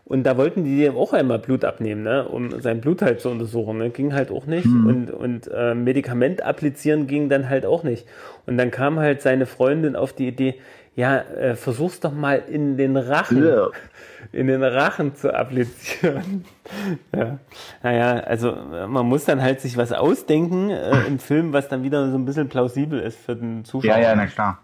Und 0.06 0.24
da 0.24 0.36
wollten 0.36 0.64
die 0.64 0.80
dem 0.80 0.96
auch 0.96 1.14
einmal 1.14 1.38
Blut 1.38 1.64
abnehmen, 1.64 2.02
ne? 2.02 2.28
um 2.28 2.60
sein 2.60 2.82
Blut 2.82 3.00
halt 3.00 3.22
zu 3.22 3.30
untersuchen. 3.30 3.78
Ne? 3.78 3.88
Ging 3.88 4.12
halt 4.12 4.30
auch 4.30 4.44
nicht. 4.44 4.66
Und, 4.66 5.10
und 5.10 5.50
äh, 5.52 5.74
Medikament 5.74 6.42
applizieren 6.42 7.06
ging 7.06 7.30
dann 7.30 7.48
halt 7.48 7.64
auch 7.64 7.84
nicht. 7.84 8.06
Und 8.46 8.58
dann 8.58 8.70
kam 8.70 8.98
halt 8.98 9.22
seine 9.22 9.46
Freundin 9.46 9.96
auf 9.96 10.12
die 10.12 10.28
Idee, 10.28 10.56
ja, 10.96 11.18
äh, 11.18 11.56
versuch's 11.56 12.00
doch 12.00 12.12
mal 12.12 12.36
in 12.48 12.76
den 12.76 12.96
Rachen 12.96 13.44
Ja. 13.46 13.68
in 14.32 14.46
den 14.46 14.62
Rachen 14.62 15.14
zu 15.14 15.34
applizieren. 15.34 16.44
ja. 17.16 17.38
Naja, 17.82 18.20
also 18.20 18.50
äh, 18.52 18.86
man 18.86 19.06
muss 19.06 19.24
dann 19.24 19.42
halt 19.42 19.60
sich 19.60 19.76
was 19.76 19.92
ausdenken 19.92 20.70
äh, 20.70 21.02
im 21.06 21.18
Film, 21.18 21.52
was 21.52 21.68
dann 21.68 21.82
wieder 21.82 22.10
so 22.10 22.16
ein 22.16 22.24
bisschen 22.24 22.48
plausibel 22.48 23.00
ist 23.00 23.18
für 23.18 23.36
den 23.36 23.64
Zuschauer. 23.64 23.90
Ja, 23.96 23.98
ja, 24.00 24.16
na 24.16 24.26
klar. 24.26 24.60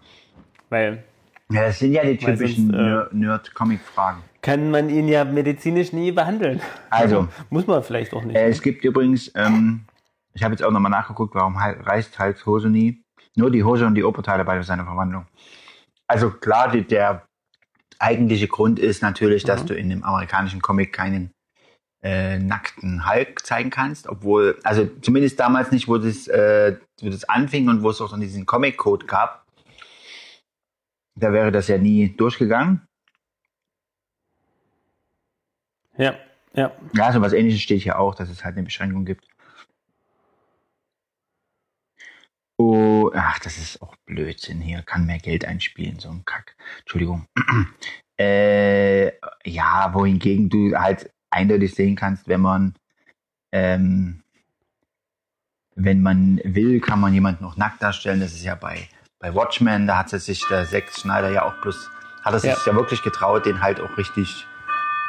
Weil 0.69 1.03
Ja, 1.51 1.63
das 1.65 1.79
sind 1.79 1.91
ja 1.93 2.03
die 2.03 2.17
typischen 2.17 2.73
äh, 2.73 2.77
Ner- 2.77 3.09
Nerd-Comic-Fragen. 3.11 4.19
kann 4.41 4.71
man 4.71 4.89
ihn 4.89 5.07
ja 5.07 5.23
medizinisch 5.25 5.91
nie 5.93 6.11
behandeln. 6.11 6.61
Also, 6.89 7.27
Muss 7.49 7.67
man 7.67 7.83
vielleicht 7.83 8.13
auch 8.13 8.23
nicht. 8.23 8.35
Äh, 8.37 8.47
es 8.49 8.61
gibt 8.61 8.83
übrigens, 8.85 9.31
ähm, 9.35 9.81
ich 10.33 10.43
habe 10.43 10.53
jetzt 10.53 10.63
auch 10.63 10.71
nochmal 10.71 10.91
nachgeguckt, 10.91 11.35
warum 11.35 11.57
reißt 11.57 12.17
Hulks 12.19 12.45
Hose 12.45 12.69
nie. 12.69 13.03
Nur 13.35 13.51
die 13.51 13.63
Hose 13.63 13.85
und 13.85 13.95
die 13.95 14.03
Oberteile 14.03 14.43
bei 14.45 14.61
seiner 14.61 14.85
Verwandlung. 14.85 15.25
Also 16.11 16.29
klar, 16.29 16.69
die, 16.69 16.83
der 16.85 17.25
eigentliche 17.97 18.49
Grund 18.49 18.79
ist 18.79 19.01
natürlich, 19.01 19.45
dass 19.45 19.63
du 19.63 19.73
in 19.73 19.89
dem 19.89 20.03
amerikanischen 20.03 20.61
Comic 20.61 20.91
keinen 20.91 21.31
äh, 22.03 22.37
nackten 22.37 23.09
Hulk 23.09 23.45
zeigen 23.45 23.69
kannst, 23.69 24.07
obwohl, 24.07 24.59
also 24.63 24.89
zumindest 25.01 25.39
damals 25.39 25.71
nicht, 25.71 25.87
wo 25.87 25.97
das, 25.97 26.27
äh, 26.27 26.75
wo 26.99 27.07
das 27.09 27.23
anfing 27.23 27.69
und 27.69 27.81
wo 27.81 27.91
es 27.91 28.01
auch 28.01 28.11
dann 28.11 28.19
diesen 28.19 28.45
Comic-Code 28.45 29.05
gab. 29.05 29.45
Da 31.15 31.31
wäre 31.31 31.49
das 31.49 31.69
ja 31.69 31.77
nie 31.77 32.09
durchgegangen. 32.09 32.85
ja, 35.97 36.17
ja. 36.53 36.73
Ja, 36.93 37.13
so 37.13 37.21
was 37.21 37.31
ähnliches 37.31 37.61
steht 37.61 37.83
hier 37.83 37.97
auch, 37.97 38.15
dass 38.15 38.29
es 38.29 38.43
halt 38.43 38.57
eine 38.57 38.65
Beschränkung 38.65 39.05
gibt. 39.05 39.30
Oh, 43.13 43.17
ach, 43.17 43.39
das 43.39 43.57
ist 43.57 43.81
auch 43.81 43.95
Blödsinn 44.05 44.61
hier. 44.61 44.81
Kann 44.83 45.05
mehr 45.05 45.19
Geld 45.19 45.45
einspielen, 45.45 45.99
so 45.99 46.09
ein 46.09 46.23
Kack. 46.25 46.55
Entschuldigung. 46.79 47.27
äh, 48.19 49.07
ja, 49.45 49.93
wohingegen 49.93 50.49
du 50.49 50.75
halt 50.77 51.11
eindeutig 51.29 51.75
sehen 51.75 51.95
kannst, 51.95 52.27
wenn 52.27 52.41
man, 52.41 52.75
ähm, 53.51 54.23
wenn 55.75 56.01
man 56.01 56.39
will, 56.43 56.79
kann 56.79 56.99
man 56.99 57.13
jemanden 57.13 57.43
noch 57.43 57.57
nackt 57.57 57.81
darstellen. 57.81 58.19
Das 58.19 58.31
ist 58.33 58.43
ja 58.43 58.55
bei, 58.55 58.87
bei 59.19 59.33
Watchmen, 59.33 59.87
da 59.87 59.97
hat 59.97 60.13
es 60.13 60.25
sich 60.25 60.45
der 60.49 60.65
Zack 60.65 60.89
Schneider 60.91 61.29
ja 61.29 61.43
auch 61.43 61.59
bloß, 61.61 61.89
hat 62.23 62.33
er 62.33 62.39
sich 62.39 62.51
Ja. 62.51 62.57
ja 62.65 62.75
wirklich 62.75 63.01
getraut, 63.03 63.45
den 63.45 63.61
halt 63.61 63.79
auch 63.81 63.97
richtig 63.97 64.45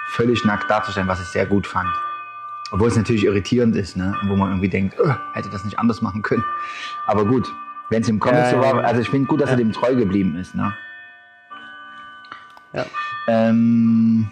völlig 0.09 0.45
nackt 0.45 0.69
darzustellen, 0.71 1.09
was 1.09 1.21
ich 1.21 1.29
sehr 1.29 1.47
gut 1.47 1.67
fand. 1.67 1.89
Obwohl 2.71 2.89
es 2.89 2.97
natürlich 2.97 3.25
irritierend 3.25 3.77
ist, 3.77 3.97
ne? 3.97 4.17
wo 4.25 4.35
man 4.35 4.49
irgendwie 4.49 4.69
denkt, 4.69 4.99
"Ugh, 4.99 5.19
hätte 5.35 5.51
das 5.51 5.65
nicht 5.65 5.79
anders 5.79 6.01
machen 6.01 6.23
können. 6.23 6.45
Aber 7.07 7.27
gut, 7.27 7.53
wenn 7.91 8.03
es 8.03 8.09
im 8.09 8.19
Comic 8.21 8.39
Ja, 8.41 8.51
so 8.51 8.59
war, 8.61 8.85
also 8.85 9.01
ich 9.01 9.09
finde 9.11 9.27
gut, 9.27 9.41
dass 9.41 9.51
er 9.51 9.57
dem 9.57 9.73
treu 9.73 9.95
geblieben 9.95 10.37
ist. 10.37 10.55
Ne? 10.55 10.73
Ja. 12.73 12.87
Ähm, 13.29 14.31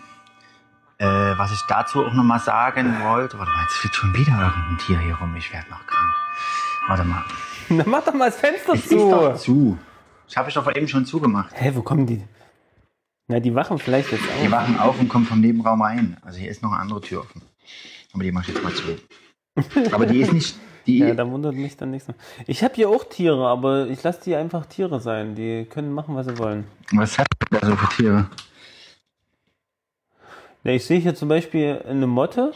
äh, 0.98 1.04
was 1.06 1.52
ich 1.52 1.60
dazu 1.68 2.04
auch 2.04 2.12
nochmal 2.12 2.40
sagen 2.40 3.00
wollte, 3.02 3.38
warte 3.38 3.52
mal, 3.52 3.62
jetzt 3.62 3.74
fliegt 3.74 3.94
schon 3.94 4.14
wieder 4.14 4.32
irgendein 4.32 4.78
Tier 4.78 4.98
hier 5.00 5.14
rum, 5.16 5.34
ich 5.36 5.52
werde 5.52 5.68
noch 5.70 5.86
krank. 5.86 6.14
Warte 6.88 7.04
mal. 7.04 7.24
Na, 7.68 7.84
mach 7.86 8.02
doch 8.04 8.14
mal 8.14 8.30
das 8.30 8.38
Fenster 8.40 8.72
Es 8.72 8.86
ist 8.86 8.92
doch 8.92 9.34
zu. 9.34 9.38
zu. 9.38 9.78
Das 10.26 10.36
habe 10.36 10.48
ich 10.48 10.54
doch 10.54 10.74
eben 10.74 10.88
schon 10.88 11.04
zugemacht. 11.04 11.50
Hä, 11.54 11.72
wo 11.74 11.82
kommen 11.82 12.06
die? 12.06 12.22
Na, 13.28 13.38
die 13.40 13.54
wachen 13.54 13.78
vielleicht 13.78 14.10
jetzt 14.10 14.24
Die 14.42 14.46
auf. 14.46 14.52
wachen 14.52 14.78
auf 14.78 14.98
und 14.98 15.08
kommen 15.08 15.24
vom 15.26 15.40
Nebenraum 15.40 15.82
rein. 15.82 16.16
Also 16.22 16.38
hier 16.38 16.50
ist 16.50 16.62
noch 16.62 16.72
eine 16.72 16.80
andere 16.80 17.00
Tür 17.00 17.20
offen. 17.20 17.42
Aber 18.12 18.24
die 18.24 18.32
mache 18.32 18.50
ich 18.50 18.54
jetzt 18.56 18.64
mal 18.64 18.74
zu. 18.74 18.98
Aber 19.94 20.06
die 20.06 20.20
ist 20.20 20.32
nicht, 20.32 20.56
die, 20.86 20.98
Ja, 20.98 21.14
da 21.14 21.28
wundert 21.30 21.54
mich 21.54 21.76
dann 21.76 21.90
nichts 21.90 22.08
mehr. 22.08 22.16
Ich 22.46 22.62
habe 22.64 22.74
hier 22.74 22.88
auch 22.88 23.04
Tiere, 23.04 23.46
aber 23.48 23.86
ich 23.88 24.02
lasse 24.02 24.20
die 24.24 24.34
einfach 24.36 24.66
Tiere 24.66 25.00
sein. 25.00 25.34
Die 25.34 25.64
können 25.64 25.92
machen, 25.92 26.14
was 26.16 26.26
sie 26.26 26.38
wollen. 26.38 26.66
was 26.92 27.18
hat 27.18 27.26
da 27.50 27.66
so 27.66 27.76
für 27.76 27.88
Tiere? 27.96 28.26
Ja, 30.64 30.72
ich 30.72 30.84
sehe 30.84 31.00
hier 31.00 31.14
zum 31.14 31.28
Beispiel 31.28 31.82
eine 31.88 32.06
Motte, 32.06 32.52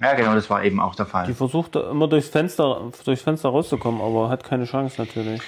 Ja, 0.00 0.14
genau, 0.14 0.34
das 0.34 0.48
war 0.48 0.64
eben 0.64 0.80
auch 0.80 0.94
der 0.94 1.06
Fall. 1.06 1.26
die 1.26 1.34
versucht 1.34 1.76
immer 1.76 2.08
durchs 2.08 2.28
Fenster, 2.28 2.90
durchs 3.04 3.22
Fenster 3.22 3.48
rauszukommen, 3.50 4.00
aber 4.00 4.28
hat 4.30 4.42
keine 4.44 4.64
Chance 4.64 5.00
natürlich. 5.00 5.42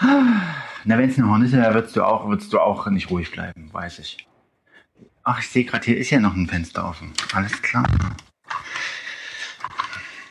Na, 0.00 0.98
wenn 0.98 1.08
es 1.08 1.18
eine 1.18 1.28
Hornisse 1.28 1.56
wäre, 1.56 1.74
würdest 1.74 1.96
du 1.96 2.02
auch, 2.04 2.28
würdest 2.28 2.52
du 2.52 2.58
auch 2.60 2.86
nicht 2.88 3.10
ruhig 3.10 3.30
bleiben, 3.30 3.70
weiß 3.72 4.00
ich. 4.00 4.26
Ach, 5.22 5.38
ich 5.40 5.48
sehe 5.48 5.64
gerade, 5.64 5.84
hier 5.84 5.96
ist 5.96 6.10
ja 6.10 6.20
noch 6.20 6.34
ein 6.34 6.46
Fenster 6.46 6.86
offen. 6.88 7.12
Alles 7.32 7.60
klar. 7.62 7.84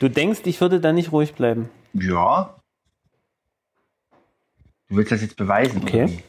Du 0.04 0.10
denkst, 0.10 0.40
ich 0.44 0.60
würde 0.60 0.80
da 0.80 0.92
nicht 0.92 1.12
ruhig 1.12 1.32
bleiben. 1.32 1.70
Ja. 1.94 2.56
Du 4.90 4.96
willst 4.96 5.10
das 5.10 5.22
jetzt 5.22 5.38
beweisen, 5.38 5.80
Okay. 5.82 6.02
oder 6.02 6.12
wie? 6.12 6.22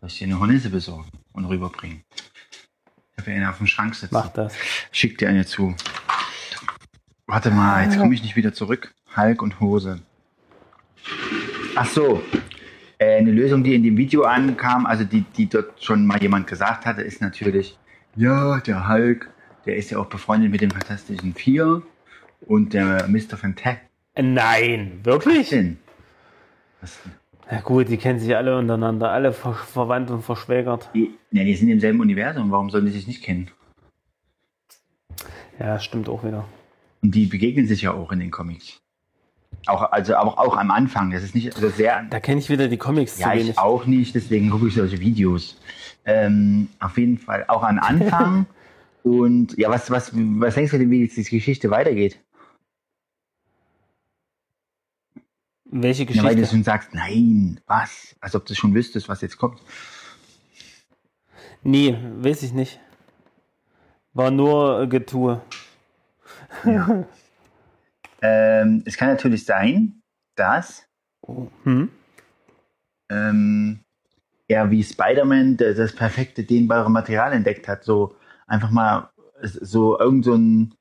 Soll 0.00 0.08
ich 0.08 0.18
dir 0.18 0.24
eine 0.28 0.40
Hornisse 0.40 0.70
besorgen 0.70 1.10
und 1.34 1.44
rüberbringen? 1.44 2.04
Ich 2.16 3.18
habe 3.18 3.32
ja 3.32 3.36
eine 3.36 3.50
auf 3.50 3.58
dem 3.58 3.66
Schrank 3.66 3.94
sitzen. 3.96 4.14
Mach 4.14 4.28
das. 4.28 4.54
Schick 4.92 5.18
dir 5.18 5.28
eine 5.28 5.44
zu. 5.44 5.74
Warte 7.26 7.50
mal, 7.50 7.84
jetzt 7.84 7.98
komme 7.98 8.14
ich 8.14 8.22
nicht 8.22 8.34
wieder 8.34 8.54
zurück. 8.54 8.94
Hulk 9.14 9.42
und 9.42 9.60
Hose. 9.60 10.00
Ach 11.74 11.84
so. 11.84 12.22
Äh, 12.96 13.18
eine 13.18 13.30
Lösung, 13.30 13.62
die 13.62 13.74
in 13.74 13.82
dem 13.82 13.98
Video 13.98 14.22
ankam, 14.22 14.86
also 14.86 15.04
die, 15.04 15.20
die 15.36 15.50
dort 15.50 15.84
schon 15.84 16.06
mal 16.06 16.18
jemand 16.22 16.46
gesagt 16.46 16.86
hatte, 16.86 17.02
ist 17.02 17.20
natürlich, 17.20 17.78
ja, 18.16 18.58
der 18.60 18.88
Hulk, 18.88 19.30
der 19.66 19.76
ist 19.76 19.90
ja 19.90 19.98
auch 19.98 20.06
befreundet 20.06 20.50
mit 20.50 20.62
den 20.62 20.70
Fantastischen 20.70 21.34
Vier 21.34 21.82
und 22.46 22.72
der 22.74 23.06
Mr. 23.08 23.36
Fantastic. 23.36 23.80
Nein, 24.20 25.00
wirklich? 25.04 25.48
Denn? 25.50 25.78
Was, 26.80 26.98
Na 27.50 27.60
gut, 27.60 27.88
die 27.88 27.96
kennen 27.96 28.18
sich 28.18 28.34
alle 28.36 28.58
untereinander, 28.58 29.10
alle 29.10 29.32
ver 29.32 29.54
verwandt 29.54 30.10
und 30.10 30.22
verschwägert. 30.22 30.90
die, 30.94 31.10
ja, 31.30 31.44
die 31.44 31.54
sind 31.54 31.68
im 31.68 31.80
selben 31.80 32.00
Universum, 32.00 32.50
warum 32.50 32.70
sollen 32.70 32.86
die 32.86 32.92
sich 32.92 33.06
nicht 33.06 33.22
kennen? 33.22 33.50
Ja, 35.58 35.78
stimmt 35.78 36.08
auch 36.08 36.24
wieder. 36.24 36.44
Und 37.02 37.14
die 37.14 37.26
begegnen 37.26 37.66
sich 37.66 37.82
ja 37.82 37.92
auch 37.92 38.12
in 38.12 38.20
den 38.20 38.30
Comics. 38.30 38.80
Auch, 39.66 39.92
also 39.92 40.16
auch, 40.16 40.38
auch 40.38 40.56
am 40.56 40.70
Anfang. 40.70 41.10
Das 41.10 41.22
ist 41.22 41.34
nicht 41.34 41.54
also 41.54 41.68
sehr. 41.68 42.04
Da 42.10 42.20
kenne 42.20 42.40
ich 42.40 42.48
wieder 42.48 42.68
die 42.68 42.78
Comics 42.78 43.18
Ja, 43.18 43.28
zu 43.30 43.36
ich 43.36 43.42
wenig. 43.44 43.58
auch 43.58 43.86
nicht, 43.86 44.14
deswegen 44.14 44.50
gucke 44.50 44.68
ich 44.68 44.74
solche 44.74 44.98
Videos. 44.98 45.60
Ähm, 46.04 46.68
auf 46.80 46.96
jeden 46.98 47.18
Fall 47.18 47.44
auch 47.48 47.62
am 47.62 47.78
Anfang. 47.78 48.46
Und 49.04 49.56
ja, 49.58 49.68
was, 49.68 49.90
was, 49.90 50.12
was 50.14 50.54
denkst 50.54 50.72
du 50.72 50.78
denn, 50.78 50.90
wie 50.90 51.02
jetzt 51.02 51.16
die 51.16 51.24
Geschichte 51.24 51.70
weitergeht? 51.70 52.18
Welche 55.74 56.04
Ja, 56.12 56.22
weil 56.22 56.36
du 56.36 56.42
Geschichte? 56.42 56.54
schon 56.54 56.64
sagst, 56.64 56.92
nein, 56.92 57.58
was? 57.66 58.14
Als 58.20 58.34
ob 58.36 58.44
du 58.44 58.54
schon 58.54 58.74
wüsstest, 58.74 59.08
was 59.08 59.22
jetzt 59.22 59.38
kommt. 59.38 59.60
nee, 61.62 61.96
weiß 62.18 62.42
ich 62.42 62.52
nicht. 62.52 62.78
War 64.12 64.30
nur 64.30 64.82
äh, 64.82 64.86
Getue. 64.86 65.40
Ähm, 68.24 68.82
es 68.86 68.96
kann 68.96 69.08
natürlich 69.08 69.44
sein, 69.44 70.00
dass 70.36 70.86
Hm? 71.64 71.90
ähm, 73.10 73.80
er 74.48 74.70
wie 74.70 74.84
Spider-Man 74.84 75.56
das, 75.56 75.94
perfekte 75.96 76.44
dehnbare 76.44 76.90
Material 76.90 77.32
entdeckt 77.32 77.66
hat. 77.66 77.82
So 77.84 78.14
einfach 78.46 78.70
mal 78.70 79.10
so 79.42 79.98
irgend 79.98 80.24
so 80.24 80.34
ein 80.34 80.74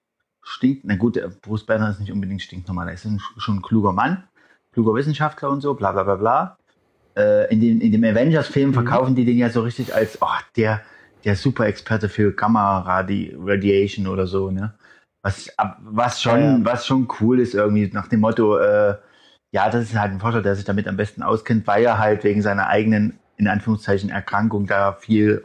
stinkt. 0.43 0.85
Na 0.85 0.95
gut, 0.97 1.15
der 1.15 1.29
Bruce 1.29 1.65
Banner 1.65 1.89
ist 1.89 1.99
nicht 1.99 2.11
unbedingt 2.11 2.41
stinknormal. 2.43 2.89
Er 2.89 2.93
ist 2.93 3.05
ein, 3.05 3.19
schon 3.37 3.57
ein 3.57 3.61
kluger 3.63 3.91
Mann, 3.93 4.27
kluger 4.73 4.93
Wissenschaftler 4.93 5.49
und 5.49 5.61
so, 5.61 5.73
bla 5.73 5.91
bla 5.91 6.03
bla 6.03 6.15
bla. 6.15 6.57
Äh, 7.17 7.51
in, 7.53 7.59
den, 7.59 7.81
in 7.81 7.91
dem 7.91 8.03
Avengers-Film 8.03 8.73
verkaufen 8.73 9.15
die 9.15 9.25
den 9.25 9.37
ja 9.37 9.49
so 9.49 9.61
richtig 9.61 9.93
als 9.93 10.21
oh, 10.21 10.27
der, 10.55 10.81
der 11.25 11.35
Super-Experte 11.35 12.07
für 12.09 12.31
Gamma-Radiation 12.33 14.07
oder 14.07 14.27
so, 14.27 14.49
ne? 14.51 14.73
Was, 15.23 15.49
was 15.79 16.21
schon, 16.21 16.39
Ja, 16.39 16.57
ja. 16.57 16.65
was 16.65 16.87
schon 16.87 17.07
cool 17.19 17.39
ist 17.39 17.53
irgendwie, 17.53 17.89
nach 17.93 18.07
dem 18.07 18.21
Motto, 18.21 18.57
äh, 18.57 18.95
Ja, 19.53 19.69
das 19.69 19.83
ist 19.83 19.95
halt 19.99 20.13
ein 20.13 20.19
Forscher, 20.21 20.41
der 20.41 20.55
sich 20.55 20.63
damit 20.65 20.87
am 20.87 20.95
besten 20.95 21.21
auskennt, 21.23 21.67
weil 21.67 21.83
er 21.83 21.99
halt 21.99 22.23
wegen 22.23 22.41
seiner 22.41 22.67
eigenen, 22.67 23.19
in 23.35 23.49
Anführungszeichen, 23.49 24.09
Erkrankung 24.09 24.65
da 24.65 24.93
viel, 24.93 25.41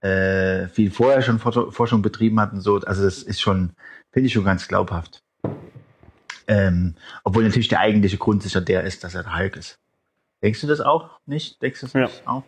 äh, 0.00 0.66
viel 0.68 0.90
vorher 0.90 1.22
schon 1.22 1.38
Forsch- 1.38 1.70
Forschung 1.70 2.02
betrieben 2.02 2.40
hat 2.40 2.52
und 2.52 2.60
so. 2.60 2.80
Also 2.80 3.04
das 3.04 3.22
ist 3.22 3.40
schon, 3.40 3.70
finde 4.12 4.26
ich 4.26 4.32
schon 4.32 4.44
ganz 4.44 4.66
glaubhaft. 4.66 5.20
Ähm, 6.48 6.94
obwohl 7.24 7.44
natürlich 7.44 7.68
der 7.68 7.80
eigentliche 7.80 8.16
Grund 8.16 8.42
sicher 8.42 8.60
der 8.60 8.82
ist, 8.84 9.04
dass 9.04 9.14
er 9.14 9.22
der 9.22 9.36
Hulk 9.38 9.56
ist. 9.56 9.78
Denkst 10.42 10.60
du 10.62 10.66
das 10.66 10.80
auch 10.80 11.20
nicht? 11.26 11.60
Denkst 11.62 11.80
du 11.80 11.86
das 11.86 11.92
Ja. 11.92 12.00
nicht 12.06 12.26
auch? 12.26 12.42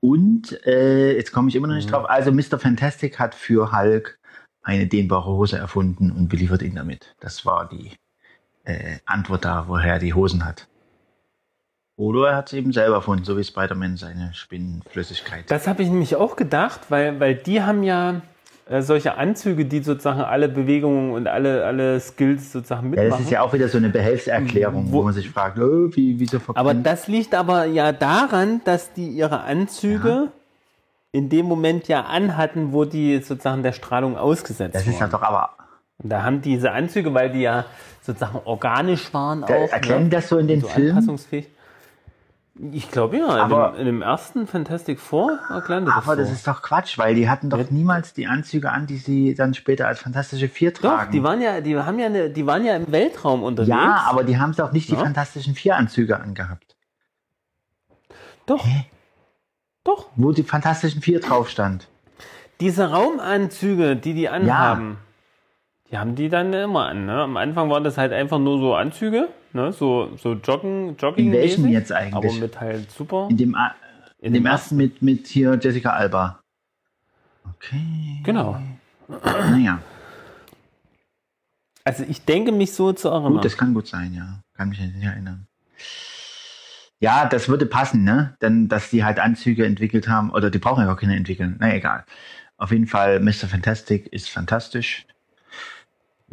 Und 0.00 0.60
äh, 0.66 1.16
jetzt 1.16 1.32
komme 1.32 1.48
ich 1.48 1.54
immer 1.54 1.68
noch 1.68 1.76
nicht 1.76 1.90
drauf. 1.90 2.08
Also 2.08 2.30
Mr. 2.32 2.58
Fantastic 2.58 3.18
hat 3.18 3.34
für 3.34 3.72
Hulk 3.72 4.18
eine 4.62 4.86
dehnbare 4.86 5.30
Hose 5.30 5.56
erfunden 5.56 6.10
und 6.10 6.28
beliefert 6.28 6.62
ihn 6.62 6.74
damit. 6.74 7.14
Das 7.20 7.46
war 7.46 7.68
die 7.68 7.92
äh, 8.64 8.98
Antwort 9.06 9.44
da, 9.44 9.68
woher 9.68 9.94
er 9.94 9.98
die 9.98 10.14
Hosen 10.14 10.44
hat. 10.44 10.66
Oder 11.96 12.30
er 12.30 12.36
hat 12.36 12.48
es 12.48 12.54
eben 12.54 12.72
selber 12.72 12.96
erfunden, 12.96 13.24
so 13.24 13.38
wie 13.38 13.44
Spider-Man 13.44 13.96
seine 13.96 14.34
Spinnenflüssigkeit. 14.34 15.50
Das 15.50 15.68
habe 15.68 15.82
ich 15.84 15.88
nämlich 15.88 16.16
auch 16.16 16.34
gedacht, 16.34 16.80
weil, 16.90 17.20
weil 17.20 17.36
die 17.36 17.62
haben 17.62 17.84
ja 17.84 18.22
äh, 18.68 18.80
solche 18.82 19.16
Anzüge, 19.16 19.64
die 19.66 19.82
sozusagen 19.82 20.20
alle 20.20 20.48
Bewegungen 20.48 21.12
und 21.12 21.26
alle, 21.28 21.64
alle 21.64 22.00
Skills 22.00 22.52
sozusagen 22.52 22.84
ja, 22.84 22.88
mitmachen. 22.90 23.10
das 23.10 23.20
ist 23.20 23.30
ja 23.30 23.42
auch 23.42 23.52
wieder 23.52 23.68
so 23.68 23.78
eine 23.78 23.90
Behelfserklärung, 23.90 24.86
wo, 24.90 24.98
Wo- 24.98 25.02
man 25.04 25.12
sich 25.12 25.28
fragt, 25.30 25.58
oh, 25.58 25.88
wie, 25.94 26.18
wieso 26.18 26.38
aber 26.54 26.74
das 26.74 27.06
liegt 27.08 27.34
aber 27.34 27.64
ja 27.66 27.92
daran, 27.92 28.60
dass 28.64 28.92
die 28.92 29.08
ihre 29.08 29.40
Anzüge 29.42 30.28
in 31.12 31.28
dem 31.28 31.46
Moment 31.46 31.86
ja 31.88 32.02
anhatten, 32.02 32.72
wo 32.72 32.84
die 32.84 33.18
sozusagen 33.18 33.62
der 33.62 33.72
Strahlung 33.72 34.16
ausgesetzt 34.16 34.74
Das 34.74 34.86
ist 34.86 34.94
ja 34.94 35.00
waren. 35.02 35.10
doch 35.10 35.22
aber. 35.22 35.50
Und 35.98 36.10
da 36.10 36.22
haben 36.24 36.42
diese 36.42 36.72
Anzüge, 36.72 37.14
weil 37.14 37.30
die 37.30 37.42
ja 37.42 37.66
sozusagen 38.02 38.40
organisch 38.44 39.14
waren 39.14 39.42
Da, 39.42 39.54
auch. 39.54 39.70
erkennen 39.72 40.04
ne? 40.04 40.10
das 40.10 40.28
so 40.28 40.38
in 40.38 40.48
den 40.48 40.60
so 40.60 40.66
Filmen? 40.68 41.18
Ich 42.56 42.88
glaube 42.92 43.18
ja, 43.18 43.26
Aber- 43.26 43.70
in, 43.70 43.72
dem, 43.74 43.80
in 43.80 43.86
dem 43.86 44.02
ersten 44.02 44.46
Fantastic 44.46 45.00
Four 45.00 45.40
erklären 45.50 45.84
die 45.86 45.90
das 45.90 46.04
Aber 46.04 46.14
so. 46.14 46.22
das 46.22 46.30
ist 46.30 46.46
doch 46.46 46.62
Quatsch, 46.62 46.98
weil 46.98 47.16
die 47.16 47.28
hatten 47.28 47.50
doch 47.50 47.68
niemals 47.70 48.14
die 48.14 48.28
Anzüge 48.28 48.70
an, 48.70 48.86
die 48.86 48.96
sie 48.98 49.34
dann 49.34 49.54
später 49.54 49.88
als 49.88 49.98
Fantastische 49.98 50.48
Vier 50.48 50.70
Doch, 50.72 50.80
tragen. 50.82 51.10
die 51.12 51.22
waren 51.24 51.40
ja, 51.42 51.60
die 51.60 51.76
haben 51.76 51.98
ja, 51.98 52.06
eine, 52.06 52.30
die 52.30 52.46
waren 52.46 52.64
ja 52.64 52.76
im 52.76 52.92
Weltraum 52.92 53.42
unterwegs. 53.42 53.70
ja, 53.70 54.04
aber 54.08 54.22
die 54.22 54.38
haben 54.38 54.54
doch 54.54 54.70
nicht 54.70 54.88
die 54.88 54.92
Ja. 54.94 55.00
Fantastischen 55.00 55.56
Vier 55.56 55.76
Anzüge 55.76 56.20
angehabt. 56.20 56.76
doch, 58.46 58.64
doch. 59.82 60.06
Wo 60.14 60.30
die 60.32 60.44
Fantastischen 60.44 61.02
Vier 61.02 61.20
drauf 61.20 61.48
stand. 61.50 61.88
Diese 62.60 62.88
Raumanzüge, 62.90 63.96
die 63.96 64.14
die 64.14 64.28
anhaben, 64.28 64.98
die 65.90 65.98
haben 65.98 66.14
die 66.14 66.28
dann 66.28 66.52
immer 66.52 66.86
an. 66.86 67.06
Ne? 67.06 67.22
Am 67.22 67.36
Anfang 67.36 67.70
waren 67.70 67.84
das 67.84 67.98
halt 67.98 68.12
einfach 68.12 68.38
nur 68.38 68.58
so 68.58 68.74
Anzüge, 68.74 69.28
ne? 69.52 69.72
so, 69.72 70.16
so 70.16 70.32
Joggen, 70.34 70.96
Jogging. 70.96 71.26
In 71.26 71.32
welchem 71.32 71.68
jetzt 71.68 71.92
eigentlich? 71.92 72.14
Aber 72.32 72.32
mit 72.40 72.60
halt 72.60 72.90
super. 72.90 73.28
In 73.30 73.36
dem, 73.36 73.54
A- 73.54 73.74
in 74.18 74.32
dem 74.32 74.46
ersten 74.46 74.76
mit, 74.76 75.02
mit 75.02 75.26
hier 75.26 75.58
Jessica 75.60 75.90
Alba. 75.90 76.40
Okay. 77.56 78.20
Genau. 78.24 78.58
Naja, 79.22 79.80
Also 81.84 82.04
ich 82.08 82.24
denke 82.24 82.52
mich 82.52 82.72
so 82.72 82.92
zu 82.92 83.08
erinnern. 83.08 83.34
gut, 83.34 83.44
das 83.44 83.56
kann 83.58 83.74
gut 83.74 83.86
sein, 83.86 84.14
ja. 84.14 84.40
Kann 84.56 84.70
mich 84.70 84.80
nicht 84.80 85.02
erinnern. 85.04 85.46
Ja, 87.00 87.26
das 87.26 87.48
würde 87.48 87.66
passen, 87.66 88.02
ne? 88.04 88.34
Denn, 88.40 88.68
dass 88.68 88.88
die 88.88 89.04
halt 89.04 89.18
Anzüge 89.18 89.66
entwickelt 89.66 90.08
haben, 90.08 90.30
oder 90.30 90.50
die 90.50 90.58
brauchen 90.58 90.80
ja 90.80 90.86
gar 90.86 90.96
keine 90.96 91.16
entwickeln. 91.16 91.56
Na 91.60 91.74
egal. 91.74 92.04
Auf 92.56 92.70
jeden 92.70 92.86
Fall, 92.86 93.20
Mr. 93.20 93.48
Fantastic 93.48 94.06
ist 94.06 94.30
fantastisch. 94.30 95.04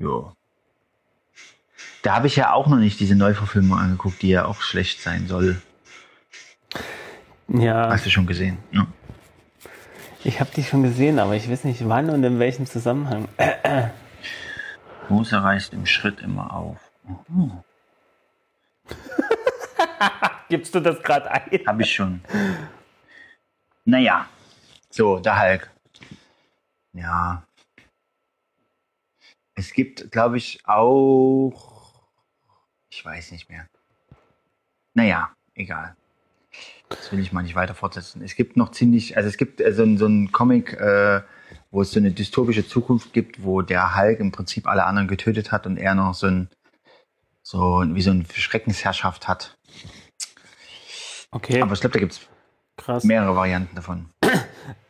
Jo. 0.02 0.34
Da 2.02 2.16
habe 2.16 2.26
ich 2.26 2.36
ja 2.36 2.54
auch 2.54 2.66
noch 2.68 2.78
nicht 2.78 3.00
diese 3.00 3.16
Neuverfilmung 3.16 3.78
angeguckt, 3.78 4.24
die 4.24 4.30
ja 4.30 4.46
auch 4.46 4.62
schlecht 4.62 5.00
sein 5.02 5.28
soll. 5.28 5.62
ja, 7.48 7.88
Hast 7.90 8.08
du 8.08 8.10
schon 8.10 8.26
gesehen? 8.26 8.58
Ja. 8.72 8.88
ich 10.24 10.40
habe 10.40 10.50
die 10.56 10.64
schon 10.64 10.82
gesehen, 10.82 11.20
aber 11.20 11.36
ich 11.36 11.48
weiß 11.50 11.66
nicht 11.66 11.88
wann 11.88 12.10
und 12.10 12.24
in 12.24 12.40
welchem 12.40 12.66
Zusammenhang. 12.66 13.28
Hose 15.10 15.44
reißt 15.44 15.74
im 15.74 15.86
Schritt 15.86 16.20
immer 16.22 16.52
auf. 16.52 16.80
Gibst 20.50 20.74
du 20.74 20.80
das 20.80 21.02
gerade 21.04 21.30
ein? 21.30 21.62
Habe 21.68 21.84
ich 21.84 21.94
schon. 21.94 22.22
Naja. 23.86 24.26
So, 24.90 25.20
der 25.20 25.40
Hulk. 25.40 25.70
Ja. 26.94 27.44
Es 29.56 29.74
gibt, 29.74 30.12
glaube 30.12 30.38
ich, 30.38 30.60
auch. 30.66 32.10
Ich 32.90 33.04
weiß 33.04 33.32
nicht 33.32 33.50
mehr. 33.50 33.68
Naja, 34.94 35.32
egal. 35.56 35.96
Das 36.90 37.12
will 37.12 37.20
ich 37.20 37.32
mal 37.32 37.44
nicht 37.44 37.56
weiter 37.56 37.74
fortsetzen. 37.74 38.22
Es 38.22 38.36
gibt 38.36 38.58
noch 38.58 38.72
ziemlich, 38.72 39.16
also 39.16 39.30
es 39.30 39.38
gibt 39.38 39.62
äh, 39.62 39.74
so, 39.74 39.86
so 39.96 40.08
ein 40.08 40.32
Comic, 40.32 40.74
äh, 40.74 41.22
wo 41.70 41.82
es 41.82 41.92
so 41.92 42.00
eine 42.00 42.12
dystopische 42.12 42.68
Zukunft 42.68 43.14
gibt, 43.14 43.44
wo 43.44 43.62
der 43.62 43.96
Hulk 43.96 44.20
im 44.20 44.32
Prinzip 44.32 44.68
alle 44.68 44.86
anderen 44.86 45.08
getötet 45.08 45.52
hat 45.52 45.66
und 45.66 45.78
er 45.78 45.96
noch 45.96 46.14
so 46.14 46.28
ein, 46.28 46.50
so 47.44 47.84
wie 47.88 48.02
so 48.02 48.12
eine 48.12 48.26
Schreckensherrschaft 48.26 49.28
hat. 49.28 49.58
Okay, 51.32 51.62
Aber 51.62 51.74
ich 51.74 51.80
glaube, 51.80 51.94
da 51.94 52.00
gibt 52.00 52.12
es 52.12 53.04
mehrere 53.06 53.36
Varianten 53.36 53.76
davon. 53.76 54.10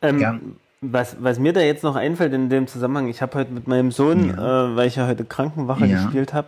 Ähm, 0.01 0.19
Ja. 0.19 0.39
Was, 0.81 1.15
was 1.19 1.37
mir 1.39 1.53
da 1.53 1.61
jetzt 1.61 1.83
noch 1.83 1.95
einfällt 1.95 2.33
in 2.33 2.49
dem 2.49 2.67
Zusammenhang, 2.67 3.07
ich 3.07 3.21
habe 3.21 3.37
heute 3.37 3.51
mit 3.51 3.67
meinem 3.67 3.91
Sohn, 3.91 4.31
äh, 4.31 4.35
weil 4.37 4.87
ich 4.87 4.95
ja 4.95 5.07
heute 5.07 5.23
Krankenwache 5.23 5.85
Ja. 5.85 6.01
gespielt 6.03 6.33
habe, 6.33 6.47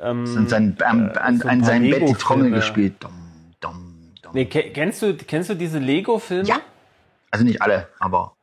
ähm, 0.00 0.24
Und 0.36 0.50
sein, 0.50 0.76
am, 0.84 1.10
an, 1.18 1.38
so 1.38 1.48
an 1.48 1.64
seinem 1.64 1.90
Bett 1.90 2.06
die. 2.06 2.12
Trommel 2.12 2.50
gespielt. 2.50 2.94
Dom, 3.00 3.12
dom, 3.60 3.94
dom. 4.22 4.32
nee, 4.34 4.44
ke- 4.44 4.70
kennst, 4.74 5.00
du, 5.00 5.14
kennst 5.14 5.48
du 5.48 5.54
diese 5.54 5.78
Lego-Filme? 5.78 6.46
Ja. 6.46 6.56
Also 7.30 7.44
nicht 7.46 7.62
alle, 7.62 7.88
aber 7.98 8.34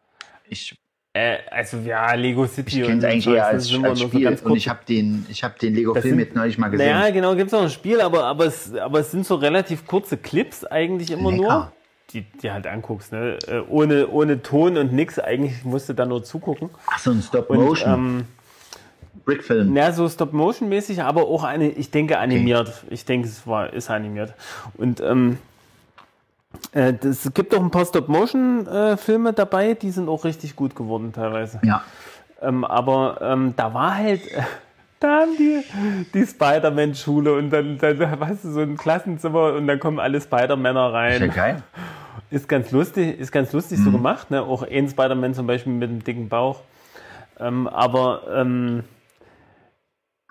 ich, 0.50 0.76
Äh, 1.16 1.38
also 1.52 1.78
ja, 1.78 2.12
Lego 2.16 2.48
City 2.48 2.82
ich 2.82 2.88
kenne 2.88 2.98
es 2.98 3.04
und 3.04 3.10
eigentlich 3.12 3.24
so, 3.26 3.34
eher 3.36 3.46
als, 3.46 3.72
als 3.84 4.00
so 4.00 4.08
Spiel. 4.08 4.24
ganz 4.24 4.42
und 4.42 4.56
ich 4.56 4.68
habe 4.68 4.80
den, 4.90 5.28
ich 5.30 5.44
hab 5.44 5.60
den 5.60 5.76
Lego-Film 5.76 6.18
jetzt 6.18 6.36
neulich 6.36 6.58
mal 6.58 6.70
gesehen. 6.70 6.90
Naja, 6.92 7.14
genau, 7.14 7.36
gibt 7.36 7.50
es 7.50 7.54
auch 7.54 7.62
ein 7.62 7.70
Spiel, 7.70 8.02
aber, 8.02 8.24
aber, 8.24 8.48
es, 8.48 8.74
aber 8.74 9.02
es 9.02 9.12
sind 9.12 9.24
so 9.28 9.36
relativ 9.36 9.86
kurze 9.86 10.18
Clips 10.18 10.66
eigentlich 10.66 11.12
immer 11.12 11.30
Lecker. 11.32 11.44
nur, 11.44 11.72
die 12.12 12.22
die 12.22 12.52
halt 12.52 12.68
anguckst. 12.68 13.12
Ne? 13.12 13.38
Äh, 13.48 13.62
ohne, 13.70 14.08
ohne 14.08 14.42
Ton 14.42 14.78
und 14.78 14.94
nix, 14.94 15.20
eigentlich 15.20 15.64
musst 15.64 15.90
du 15.90 15.94
da 15.94 16.06
nur 16.06 16.24
zugucken. 16.24 16.70
Ach 16.88 17.00
so, 17.00 17.12
ein 17.12 17.22
Stop-Motion. 17.22 17.94
ähm, 17.94 18.26
Brickfilm. 19.26 19.76
Ja, 19.76 19.92
so 19.92 20.08
Stop-Motion-mäßig, 20.10 21.02
aber 21.02 21.28
auch 21.28 21.44
eine, 21.44 21.70
ich 21.70 21.92
denke 21.92 22.20
animiert. 22.20 22.84
Ich 22.90 23.06
denke, 23.06 23.28
es 23.28 23.48
war, 23.48 23.72
ist 23.72 23.90
animiert. 23.90 24.34
Und 24.76 25.02
ähm, 25.02 25.38
äh, 26.74 26.94
es 27.02 27.34
gibt 27.34 27.56
auch 27.56 27.62
ein 27.62 27.72
paar 27.72 27.86
Stop-Motion-Filme 27.86 29.34
dabei, 29.34 29.74
die 29.76 29.92
sind 29.92 30.10
auch 30.10 30.24
richtig 30.26 30.56
gut 30.56 30.76
geworden 30.76 31.14
teilweise. 31.14 31.62
Ja. 31.64 31.84
Ähm, 32.42 32.66
aber 32.66 33.20
ähm, 33.22 33.54
da 33.56 33.74
war 33.74 33.96
halt, 33.96 34.22
da 35.04 35.22
haben 35.22 35.36
die 35.38 35.64
die 36.14 36.26
Spider-Man-Schule 36.26 37.34
und 37.34 37.50
dann, 37.50 37.78
dann 37.78 38.20
hast 38.22 38.46
du 38.46 38.52
so 38.52 38.62
ein 38.62 38.78
Klassenzimmer 38.78 39.54
und 39.54 39.68
dann 39.68 39.80
kommen 39.80 40.00
alle 40.00 40.22
Spider-Männer 40.22 40.88
Ist 40.88 41.20
ja 41.20 41.26
rein. 41.26 41.32
geil. 41.36 41.64
Ist 42.30 42.48
ganz 42.48 42.72
lustig, 42.72 43.20
ist 43.20 43.32
ganz 43.32 43.52
lustig 43.54 43.80
so 43.80 43.92
gemacht, 43.92 44.32
ne? 44.32 44.42
Auch 44.42 44.64
ein 44.64 44.88
Spider-Man 44.88 45.34
zum 45.34 45.46
Beispiel 45.46 45.74
mit 45.74 45.90
dem 45.90 46.04
dicken 46.04 46.30
Bauch. 46.30 46.62
Ähm, 47.40 47.68
aber 47.68 48.22
ähm, 48.34 48.84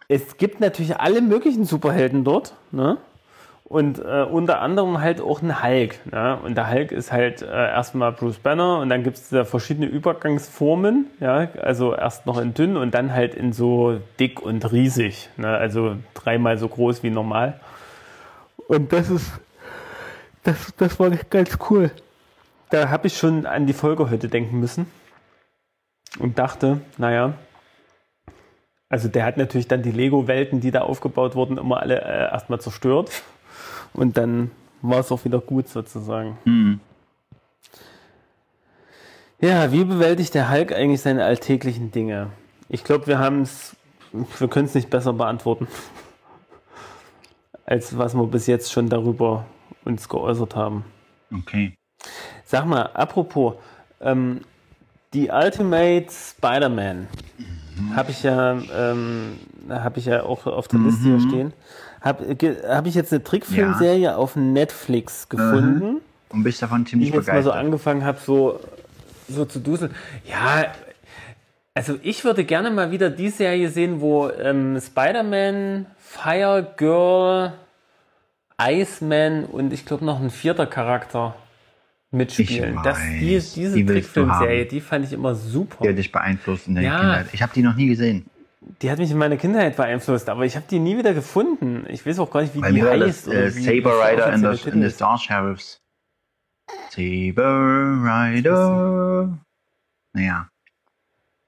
es 0.09 0.37
gibt 0.37 0.61
natürlich 0.61 0.99
alle 0.99 1.21
möglichen 1.21 1.65
Superhelden 1.65 2.25
dort, 2.25 2.55
ne? 2.71 2.97
Und 3.73 4.01
äh, 4.01 4.27
unter 4.31 4.61
anderem 4.61 5.01
halt 5.01 5.23
auch 5.23 5.41
einen 5.41 5.63
Hulk. 5.63 5.99
Ne? 6.13 6.39
Und 6.45 6.59
der 6.59 6.71
Hulk 6.71 6.93
ist 6.93 7.11
halt 7.11 7.41
äh, 7.41 7.47
erstmal 7.47 8.13
Bruce 8.13 8.37
Banner 8.37 8.81
und 8.81 8.91
dann 8.91 9.03
gibt 9.03 9.17
es 9.17 9.31
da 9.31 9.47
verschiedene 9.47 9.87
Übergangsformen. 9.87 11.07
Ja? 11.21 11.49
Also 11.59 11.95
erst 11.95 12.27
noch 12.27 12.37
in 12.37 12.53
dünn 12.53 12.77
und 12.77 12.93
dann 12.93 13.15
halt 13.15 13.35
in 13.35 13.55
so 13.55 13.99
dick 14.21 14.43
und 14.43 14.71
riesig. 14.73 15.31
Ne? 15.39 15.49
Also 15.49 15.97
dreimal 16.13 16.59
so 16.59 16.69
groß 16.69 17.03
wie 17.03 17.09
normal. 17.09 17.61
Und 18.69 18.93
das 18.93 19.09
ist, 19.09 19.41
das, 20.43 20.75
das 20.77 21.01
war 21.01 21.09
ganz 21.09 21.57
cool. 21.71 21.93
Da 22.69 22.91
habe 22.91 23.07
ich 23.07 23.17
schon 23.17 23.47
an 23.47 23.67
die 23.67 23.73
Folge 23.73 24.11
heute 24.11 24.29
denken 24.29 24.61
müssen 24.61 24.85
und 26.19 26.39
dachte, 26.39 26.83
naja, 26.99 27.33
also 28.91 29.09
der 29.09 29.25
hat 29.25 29.39
natürlich 29.39 29.67
dann 29.67 29.81
die 29.81 29.93
Lego-Welten, 29.93 30.61
die 30.61 30.73
da 30.73 30.83
aufgebaut 30.83 31.37
wurden, 31.37 31.57
immer 31.57 31.81
alle 31.81 32.03
äh, 32.03 32.31
erstmal 32.31 32.61
zerstört. 32.61 33.23
Und 33.95 34.17
dann 34.17 34.51
war 34.81 35.01
es 35.01 35.13
auch 35.13 35.25
wieder 35.25 35.41
gut 35.41 35.69
sozusagen. 35.69 36.39
Mhm. 36.45 36.81
Ja, 39.41 39.73
wie 39.73 39.85
bewältigt 39.85 40.35
der 40.35 40.51
Hulk 40.51 40.73
eigentlich 40.73 41.01
seine 41.01 41.25
alltäglichen 41.25 41.91
Dinge? 41.91 42.31
Ich 42.69 42.85
glaube, 42.85 43.09
wir 43.09 43.19
haben 43.19 43.43
es, 43.43 43.77
wir 44.39 44.49
können 44.49 44.67
es 44.67 44.75
nicht 44.75 44.89
besser 44.89 45.13
beantworten, 45.13 45.67
als 47.67 47.99
was 47.99 48.15
wir 48.15 48.27
bis 48.27 48.47
jetzt 48.47 48.71
schon 48.71 48.89
darüber 48.89 49.45
uns 49.85 50.09
geäußert 50.09 50.55
haben. 50.55 50.85
Okay. 51.35 51.75
Sag 52.45 52.67
mal, 52.67 52.83
apropos, 52.95 53.55
ähm, 54.01 54.43
die 55.13 55.29
Ultimate 55.29 56.07
Spider-Man 56.11 57.09
habe 57.95 58.11
ich 58.11 58.23
ja, 58.23 58.53
ähm, 58.53 59.39
habe 59.69 59.99
ich 59.99 60.07
ja 60.07 60.23
auch 60.23 60.47
auf 60.47 60.69
der 60.69 60.81
Liste 60.81 61.03
hier 61.03 61.21
stehen. 61.21 61.53
Habe 62.03 62.37
hab 62.69 62.87
ich 62.87 62.95
jetzt 62.95 63.13
eine 63.13 63.23
Trickfilmserie 63.23 64.17
auf 64.17 64.37
Netflix 64.37 65.29
gefunden, 65.29 66.01
Und 66.29 66.43
bist 66.43 66.61
davon 66.63 66.85
die 66.85 66.91
ziemlich 66.91 67.09
ich 67.09 67.15
jetzt 67.15 67.29
mal 67.29 67.35
so 67.43 67.51
begeistert. 67.51 67.65
angefangen 67.65 68.05
habe, 68.05 68.19
so, 68.25 68.61
so 69.29 69.45
zu 69.45 69.61
duseln. 69.61 69.93
Ja, 70.29 70.67
also 71.75 71.99
ich 72.03 72.23
würde 72.25 72.45
gerne 72.45 72.71
mal 72.71 72.91
wieder 72.91 73.09
die 73.09 73.31
Serie 73.31 73.71
sehen, 73.71 74.01
wo 74.01 74.29
ähm, 74.29 74.79
Spider-Man, 74.81 75.87
Fire 75.99 76.67
Girl, 76.77 77.53
Iceman 78.61 79.45
und 79.45 79.73
ich 79.73 79.87
glaube 79.87 80.05
noch 80.05 80.21
ein 80.21 80.31
vierter 80.31 80.67
Charakter 80.67 81.35
mitspielen. 82.11 82.75
Ich 82.77 82.83
das, 82.83 82.99
die, 83.19 83.37
weiß, 83.37 83.55
diese 83.55 83.75
die 83.75 83.87
Trickfilmserie, 83.87 84.67
die 84.67 84.81
fand 84.81 85.07
ich 85.07 85.13
immer 85.15 85.35
super. 85.35 85.79
Die 85.83 85.89
hat 85.89 85.97
dich 85.99 86.13
beeinflusst 86.13 86.69
in 86.69 86.75
der 86.75 86.85
Ja. 86.85 86.99
Kindheit. 86.99 87.27
Ich 87.33 87.43
habe 87.43 87.53
die 87.55 87.63
noch 87.63 87.75
nie 87.75 87.87
gesehen. 87.87 88.27
Die 88.81 88.91
hat 88.91 88.99
mich 88.99 89.11
in 89.11 89.19
meiner 89.19 89.37
Kindheit 89.37 89.77
beeinflusst, 89.77 90.29
aber 90.29 90.45
ich 90.45 90.57
habe 90.57 90.67
die 90.71 90.79
nie 90.79 90.97
wieder 90.97 91.15
gefunden. 91.15 91.85
Ich 91.89 92.07
weiß 92.07 92.19
auch 92.21 92.31
gar 92.31 92.43
nicht, 92.43 92.55
wie 92.55 92.61
Bei 92.61 92.71
die 92.73 92.83
heißt. 92.83 93.27
das 93.27 93.35
äh, 93.35 93.55
wie- 93.57 93.63
Saber 93.63 93.99
Rider 94.01 94.33
in 94.33 94.43
Titel 94.43 94.69
in 94.71 94.83
the. 94.83 94.91
Star 94.91 95.19
Sheriffs. 95.19 95.81
Saber 96.91 97.99
Rider. 98.05 99.39
Naja. 100.15 100.49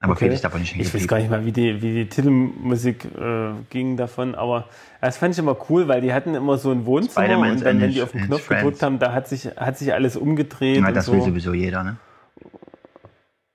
Aber 0.01 0.13
okay, 0.13 0.27
ist 0.27 0.45
aber 0.45 0.59
nicht 0.59 0.75
Ich 0.75 0.93
weiß 0.93 1.07
gar 1.07 1.17
nicht 1.17 1.31
mal, 1.31 1.45
wie 1.45 1.51
die, 1.51 1.81
wie 1.81 1.93
die 1.93 2.09
Titelmusik 2.09 3.05
äh, 3.17 3.51
ging 3.69 3.97
davon, 3.97 4.35
aber 4.35 4.67
das 5.01 5.17
fand 5.17 5.33
ich 5.33 5.39
immer 5.39 5.57
cool, 5.69 5.87
weil 5.87 6.01
die 6.01 6.13
hatten 6.13 6.35
immer 6.35 6.57
so 6.57 6.69
ein 6.71 6.85
Wohnzimmer 6.85 7.39
und 7.39 7.63
dann, 7.63 7.79
wenn 7.81 7.89
die 7.91 8.01
auf 8.03 8.11
den 8.11 8.25
Knopf 8.25 8.43
friends. 8.43 8.61
gedrückt 8.63 8.83
haben, 8.83 8.99
da 8.99 9.13
hat 9.13 9.27
sich, 9.27 9.45
hat 9.57 9.77
sich 9.77 9.93
alles 9.93 10.15
umgedreht 10.15 10.81
Ja, 10.81 10.91
das 10.91 11.11
will 11.11 11.19
so. 11.21 11.27
sowieso 11.27 11.53
jeder, 11.53 11.83
ne? 11.83 11.95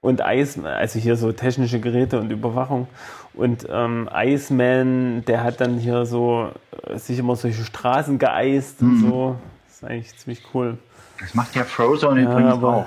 Und 0.01 0.23
Eis, 0.23 0.59
also 0.65 0.99
hier 0.99 1.15
so 1.17 1.31
technische 1.31 1.79
Geräte 1.79 2.19
und 2.19 2.31
Überwachung. 2.31 2.89
Und 3.35 3.67
ähm, 3.71 4.09
Iceman, 4.13 5.25
der 5.25 5.43
hat 5.45 5.61
dann 5.61 5.79
hier 5.79 6.05
so 6.05 6.51
äh, 6.87 6.99
sich 6.99 7.19
immer 7.19 7.37
solche 7.37 7.65
Straßen 7.65 8.19
geeist 8.19 8.83
Mhm. 8.83 8.89
und 9.05 9.11
so. 9.11 9.37
Das 9.67 9.77
ist 9.77 9.85
eigentlich 9.85 10.17
ziemlich 10.17 10.43
cool. 10.55 10.79
Das 11.21 11.35
macht 11.35 11.55
ja 11.55 11.65
Frozone 11.65 12.23
übrigens 12.23 12.53
aber- 12.55 12.77
auch. 12.77 12.87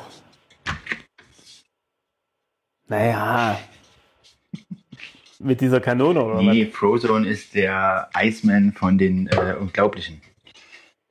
Naja. 2.88 3.60
Mit 5.39 5.60
dieser 5.62 5.82
Kanone 5.82 6.24
oder 6.24 6.41
Nee, 6.41 6.68
Frozone 6.68 7.28
ist 7.28 7.54
der 7.56 8.10
Iceman 8.16 8.72
von 8.74 8.98
den 8.98 9.28
äh, 9.28 9.56
Unglaublichen. 9.60 10.22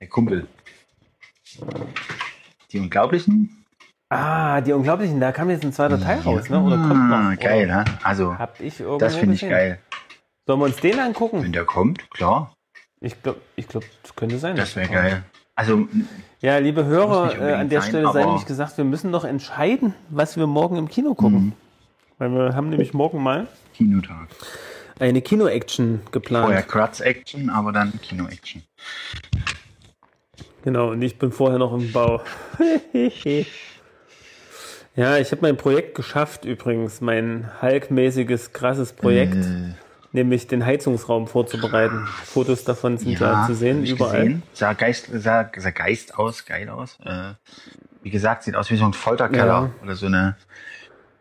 Der 0.01 0.09
Kumpel. 0.09 0.47
Die 2.71 2.79
Unglaublichen? 2.79 3.62
Ah, 4.15 4.61
die 4.61 4.73
Unglaublichen, 4.73 5.21
da 5.21 5.33
kam 5.33 5.49
jetzt 5.49 5.65
ein 5.65 5.73
zweiter 5.73 5.99
Teil 5.99 6.21
raus, 6.21 6.51
ne? 6.51 6.61
Oder 6.63 6.77
kommt 6.77 7.09
noch? 7.09 7.17
Ah, 7.17 7.35
geil, 7.35 7.67
ne? 7.67 7.85
Also, 8.03 8.39
Hab 8.39 8.61
ich 8.61 8.79
irgendwo 8.81 8.99
das 8.99 9.17
finde 9.17 9.35
ich 9.35 9.41
gesehen. 9.41 9.51
geil. 9.51 9.79
Sollen 10.47 10.61
wir 10.61 10.67
uns 10.67 10.77
den 10.77 10.99
angucken? 10.99 11.43
Wenn 11.43 11.53
der 11.53 11.65
kommt, 11.65 12.11
klar, 12.11 12.53
Ich 13.01 13.23
glaube, 13.23 13.41
ich 13.57 13.67
glaub, 13.69 13.85
das 14.03 14.15
könnte 14.15 14.37
sein. 14.39 14.55
das 14.57 14.77
wäre 14.77 14.89
geil. 14.91 15.23
Also, 15.55 15.89
Ja, 16.41 16.59
liebe 16.59 16.85
Hörer, 16.85 17.39
äh, 17.41 17.53
an 17.55 17.69
der 17.71 17.81
sein, 17.81 17.89
Stelle 17.91 18.13
sei 18.13 18.25
nämlich 18.27 18.45
gesagt, 18.45 18.77
wir 18.77 18.85
müssen 18.85 19.11
noch 19.11 19.25
entscheiden, 19.25 19.95
was 20.11 20.37
wir 20.37 20.47
morgen 20.47 20.77
im 20.77 20.89
Kino 20.89 21.15
gucken. 21.15 21.45
Mhm. 21.47 21.53
Weil 22.19 22.31
wir 22.31 22.55
haben 22.55 22.69
nämlich 22.69 22.93
morgen 22.93 23.23
mal 23.23 23.47
Kinotag. 23.75 24.29
eine 25.01 25.23
Kino-Action 25.23 26.03
geplant. 26.11 26.45
Vorher 26.47 26.63
Kratz-Action, 26.63 27.49
aber 27.49 27.73
dann 27.73 27.99
Kino-Action. 28.03 28.63
Genau, 30.65 30.91
und 30.91 31.01
ich 31.03 31.19
bin 31.19 31.33
vorher 31.33 31.59
noch 31.59 31.73
im 31.73 31.91
Bau. 31.93 32.21
ja, 34.95 35.17
ich 35.19 35.31
habe 35.33 35.43
mein 35.43 35.57
Projekt 35.57 35.95
geschafft 35.95 36.45
übrigens, 36.45 37.01
mein 37.01 37.49
Hulk-mäßiges, 37.63 38.53
krasses 38.53 38.93
Projekt, 38.93 39.37
Äh. 39.37 39.75
nämlich 40.13 40.47
den 40.47 40.65
Heizungsraum 40.67 41.27
vorzubereiten. 41.27 42.07
Fotos 42.25 42.65
davon 42.65 42.99
sind 42.99 43.19
ja, 43.19 43.45
zu 43.47 43.55
sehen, 43.55 43.85
überall. 43.85 44.19
Gesehen. 44.25 44.43
Sah, 44.53 44.73
Geist, 44.75 45.09
sah, 45.13 45.51
sah 45.57 45.71
Geist 45.71 46.19
aus, 46.19 46.45
geil 46.45 46.69
aus. 46.69 46.99
Äh, 47.05 47.35
wie 48.03 48.11
gesagt, 48.11 48.43
sieht 48.43 48.57
aus 48.57 48.71
wie 48.71 48.77
so 48.77 48.85
ein 48.85 48.93
Folterkeller 48.93 49.47
Ja. 49.47 49.71
oder 49.83 49.95
so 49.95 50.07
eine, 50.07 50.37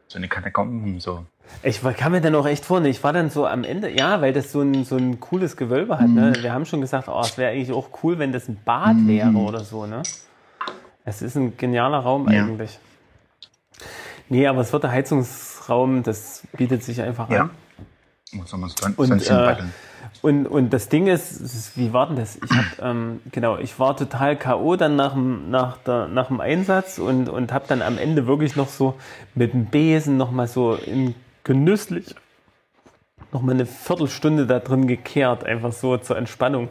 so 0.08 0.18
eine 0.18 0.28
Katakomben, 0.28 1.00
so. 1.00 1.26
Ich 1.64 1.84
war- 1.84 1.94
kam 1.94 2.14
mir 2.14 2.22
dann 2.22 2.34
auch 2.36 2.48
echt 2.48 2.64
vor, 2.66 2.80
ne, 2.80 2.90
ich 2.90 3.04
war 3.04 3.12
dann 3.14 3.30
so 3.30 3.46
am 3.46 3.64
Ende, 3.66 3.90
ja, 3.90 4.22
weil 4.22 4.32
das 4.34 4.52
so 4.52 4.62
ein, 4.62 4.84
so 4.86 4.96
ein 4.98 5.20
cooles 5.20 5.58
Gewölbe 5.58 6.00
hat. 6.00 6.08
Ne? 6.08 6.34
Wir 6.42 6.54
haben 6.54 6.66
schon 6.66 6.80
gesagt, 6.82 7.08
oh, 7.10 7.20
es 7.22 7.38
wäre 7.38 7.52
eigentlich 7.52 7.72
auch 7.74 7.90
cool, 8.04 8.20
wenn 8.20 8.32
das 8.32 8.48
ein 8.48 8.58
Bad 8.64 8.96
wäre 9.06 9.32
oder 9.34 9.60
so. 9.62 9.86
Ne? 9.86 10.02
Es 11.04 11.22
ist 11.22 11.36
ein 11.36 11.58
genialer 11.58 12.00
Raum 12.00 12.30
Ja. 12.32 12.44
eigentlich. 12.46 12.80
Nee, 14.30 14.48
aber 14.48 14.62
es 14.62 14.72
wird 14.72 14.84
der 14.84 14.92
Heizungsraum, 14.92 16.04
das 16.04 16.44
bietet 16.58 16.84
sich 16.84 17.02
einfach 17.02 17.30
Ja. 17.30 17.42
an. 17.42 17.50
Muss 18.34 18.52
man 18.54 18.72
Und, 18.96 19.30
äh. 19.30 19.56
Und, 20.22 20.46
und 20.48 20.70
das 20.72 20.88
Ding 20.88 21.08
ist, 21.08 21.32
ist, 21.32 21.78
wie 21.78 21.94
war 21.94 22.08
denn 22.08 22.16
das? 22.16 22.38
Ich 22.38 22.52
hab, 22.52 22.80
ähm, 22.86 23.22
genau, 23.32 23.58
ich 23.58 23.78
war 23.80 23.98
total 23.98 24.36
K.O. 24.38 24.76
dann 24.76 24.96
nach 24.96 25.14
dem, 25.14 25.50
nach 25.50 25.78
der, 25.78 26.08
nach 26.08 26.28
dem 26.28 26.40
Einsatz 26.40 27.00
und, 27.00 27.28
und 27.28 27.52
habe 27.52 27.66
dann 27.68 27.82
am 27.82 27.98
Ende 27.98 28.28
wirklich 28.28 28.56
noch 28.56 28.70
so 28.70 28.96
mit 29.36 29.54
dem 29.54 29.66
Besen 29.66 30.18
noch 30.18 30.32
mal 30.32 30.48
so 30.48 30.76
in 30.76 31.16
genüsslich 31.44 32.16
noch 33.32 33.42
mal 33.42 33.54
eine 33.54 33.66
Viertelstunde 33.66 34.46
da 34.46 34.60
drin 34.60 34.88
gekehrt, 34.88 35.44
einfach 35.44 35.72
so 35.72 35.98
zur 35.98 36.18
Entspannung. 36.18 36.70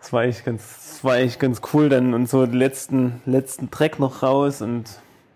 Das 0.00 0.12
war 0.12 0.24
echt 0.24 0.44
ganz, 0.44 0.62
das 0.62 1.04
war 1.04 1.16
echt 1.18 1.38
ganz 1.38 1.60
cool 1.72 1.88
dann 1.88 2.14
und 2.14 2.28
so 2.28 2.44
den 2.46 2.54
letzten, 2.58 3.20
letzten 3.26 3.70
Dreck 3.70 3.98
noch 3.98 4.22
raus 4.22 4.62
und 4.62 4.86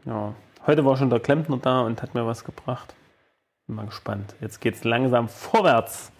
ja, 0.06 0.32
heute 0.66 0.84
war 0.84 0.96
schon 0.96 1.10
der 1.10 1.20
Klempner 1.20 1.58
da 1.58 1.80
und 1.82 2.02
hat 2.02 2.14
mir 2.14 2.26
was 2.26 2.44
gebracht. 2.44 2.94
Bin 3.66 3.76
mal 3.76 3.86
gespannt. 3.86 4.34
Jetzt 4.40 4.60
geht's 4.60 4.84
langsam 4.84 5.28
vorwärts. 5.28 6.12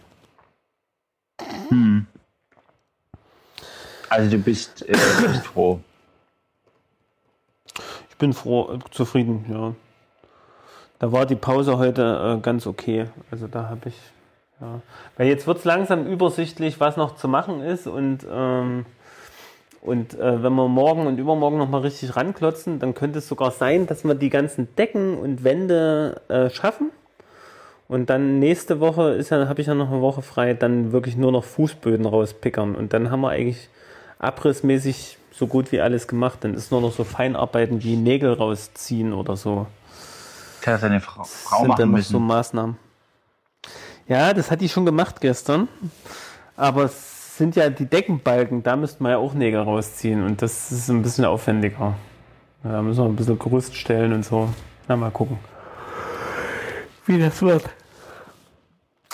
Hm. 1.68 2.06
Also 4.08 4.30
du 4.30 4.38
bist, 4.42 4.82
äh, 4.88 4.92
bist 4.92 5.46
froh. 5.52 5.80
Ich 8.10 8.16
bin 8.16 8.32
froh, 8.32 8.72
äh, 8.72 8.78
zufrieden, 8.90 9.44
ja. 9.48 9.74
Da 10.98 11.12
war 11.12 11.26
die 11.26 11.36
Pause 11.36 11.76
heute 11.76 12.36
äh, 12.38 12.40
ganz 12.40 12.66
okay. 12.66 13.10
Also 13.30 13.46
da 13.46 13.68
habe 13.68 13.90
ich, 13.90 13.96
ja. 14.60 14.80
Weil 15.16 15.28
jetzt 15.28 15.46
wird 15.46 15.58
es 15.58 15.64
langsam 15.64 16.06
übersichtlich, 16.06 16.80
was 16.80 16.96
noch 16.96 17.16
zu 17.16 17.28
machen 17.28 17.60
ist 17.60 17.86
und, 17.86 18.26
ähm, 18.30 18.86
und 19.86 20.18
äh, 20.18 20.42
wenn 20.42 20.52
wir 20.54 20.68
morgen 20.68 21.06
und 21.06 21.18
übermorgen 21.18 21.58
nochmal 21.58 21.82
richtig 21.82 22.16
ranklotzen, 22.16 22.80
dann 22.80 22.94
könnte 22.94 23.20
es 23.20 23.28
sogar 23.28 23.52
sein, 23.52 23.86
dass 23.86 24.04
wir 24.04 24.14
die 24.14 24.30
ganzen 24.30 24.74
Decken 24.74 25.16
und 25.16 25.44
Wände 25.44 26.20
äh, 26.28 26.50
schaffen. 26.50 26.90
Und 27.88 28.10
dann 28.10 28.40
nächste 28.40 28.80
Woche 28.80 29.10
ist 29.10 29.30
ja, 29.30 29.48
habe 29.48 29.60
ich 29.60 29.68
ja 29.68 29.74
noch 29.74 29.92
eine 29.92 30.00
Woche 30.00 30.22
frei, 30.22 30.54
dann 30.54 30.90
wirklich 30.90 31.16
nur 31.16 31.30
noch 31.30 31.44
Fußböden 31.44 32.04
rauspickern. 32.04 32.74
Und 32.74 32.92
dann 32.92 33.12
haben 33.12 33.20
wir 33.20 33.30
eigentlich 33.30 33.68
abrissmäßig 34.18 35.18
so 35.30 35.46
gut 35.46 35.70
wie 35.70 35.80
alles 35.80 36.08
gemacht. 36.08 36.40
Dann 36.40 36.54
ist 36.54 36.72
nur 36.72 36.80
noch 36.80 36.92
so 36.92 37.04
Feinarbeiten 37.04 37.84
wie 37.84 37.96
Nägel 37.96 38.32
rausziehen 38.32 39.12
oder 39.12 39.36
so. 39.36 39.68
Das 40.64 40.74
hat 40.74 40.80
seine 40.80 41.00
Frau, 41.00 41.22
Frau 41.22 41.58
sind 41.58 41.78
dann 41.78 41.90
machen 41.90 42.00
noch 42.00 42.04
so 42.04 42.18
müssen. 42.18 42.26
Maßnahmen. 42.26 42.76
Ja, 44.08 44.34
das 44.34 44.50
hat 44.50 44.60
die 44.60 44.68
schon 44.68 44.84
gemacht 44.84 45.20
gestern. 45.20 45.68
Aber 46.56 46.84
es 46.84 47.15
sind 47.38 47.56
ja 47.56 47.70
die 47.70 47.86
Deckenbalken, 47.86 48.62
da 48.62 48.76
müsste 48.76 49.02
man 49.02 49.12
ja 49.12 49.18
auch 49.18 49.34
Nägel 49.34 49.60
rausziehen. 49.60 50.24
Und 50.24 50.42
das 50.42 50.72
ist 50.72 50.88
ein 50.88 51.02
bisschen 51.02 51.24
aufwendiger. 51.24 51.94
Da 52.62 52.82
müssen 52.82 53.00
wir 53.02 53.08
ein 53.08 53.16
bisschen 53.16 53.38
Gerüst 53.38 53.74
stellen 53.76 54.12
und 54.12 54.24
so. 54.24 54.48
Na, 54.88 54.96
mal 54.96 55.10
gucken. 55.10 55.38
Wie 57.06 57.18
das 57.18 57.40
wird. 57.42 57.64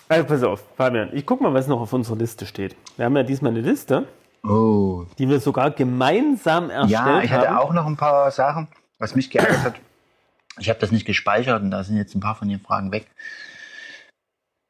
Also 0.08 0.24
pass 0.26 0.42
auf, 0.42 0.62
Fabian, 0.76 1.10
ich 1.12 1.24
guck 1.24 1.40
mal, 1.40 1.52
was 1.54 1.66
noch 1.66 1.80
auf 1.80 1.92
unserer 1.92 2.16
Liste 2.16 2.44
steht. 2.46 2.76
Wir 2.96 3.06
haben 3.06 3.16
ja 3.16 3.22
diesmal 3.22 3.52
eine 3.52 3.60
Liste, 3.62 4.06
Oh. 4.44 5.04
die 5.18 5.28
wir 5.28 5.40
sogar 5.40 5.70
gemeinsam 5.70 6.68
erstellt 6.68 6.90
Ja, 6.90 7.22
ich 7.22 7.30
hatte 7.30 7.48
haben. 7.48 7.58
auch 7.58 7.72
noch 7.72 7.86
ein 7.86 7.96
paar 7.96 8.30
Sachen, 8.30 8.68
was 8.98 9.14
mich 9.14 9.30
geärgert 9.30 9.62
hat. 9.64 9.74
Ich 10.58 10.68
habe 10.68 10.78
das 10.80 10.90
nicht 10.90 11.06
gespeichert 11.06 11.62
und 11.62 11.70
da 11.70 11.82
sind 11.84 11.96
jetzt 11.96 12.14
ein 12.14 12.20
paar 12.20 12.34
von 12.34 12.48
den 12.48 12.60
Fragen 12.60 12.92
weg. 12.92 13.06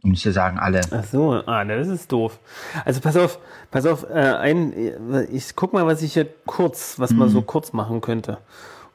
Nicht 0.05 0.23
zu 0.23 0.33
sagen, 0.33 0.59
alle. 0.59 0.81
Ach 0.91 1.05
so, 1.05 1.33
ah, 1.47 1.65
das 1.65 1.87
ist 1.87 2.11
doof. 2.11 2.41
Also 2.85 3.01
pass 3.01 3.17
auf, 3.17 3.39
pass 3.71 3.87
auf, 3.87 4.05
äh, 4.11 4.15
ein, 4.15 5.27
ich 5.31 5.55
guck 5.55 5.73
mal, 5.73 5.87
was 5.87 6.03
ich 6.03 6.15
hier 6.15 6.27
kurz, 6.45 6.99
was 6.99 7.13
man 7.13 7.29
Mhm. 7.29 7.33
so 7.33 7.43
kurz 7.43 7.73
machen 7.73 8.01
könnte. 8.01 8.39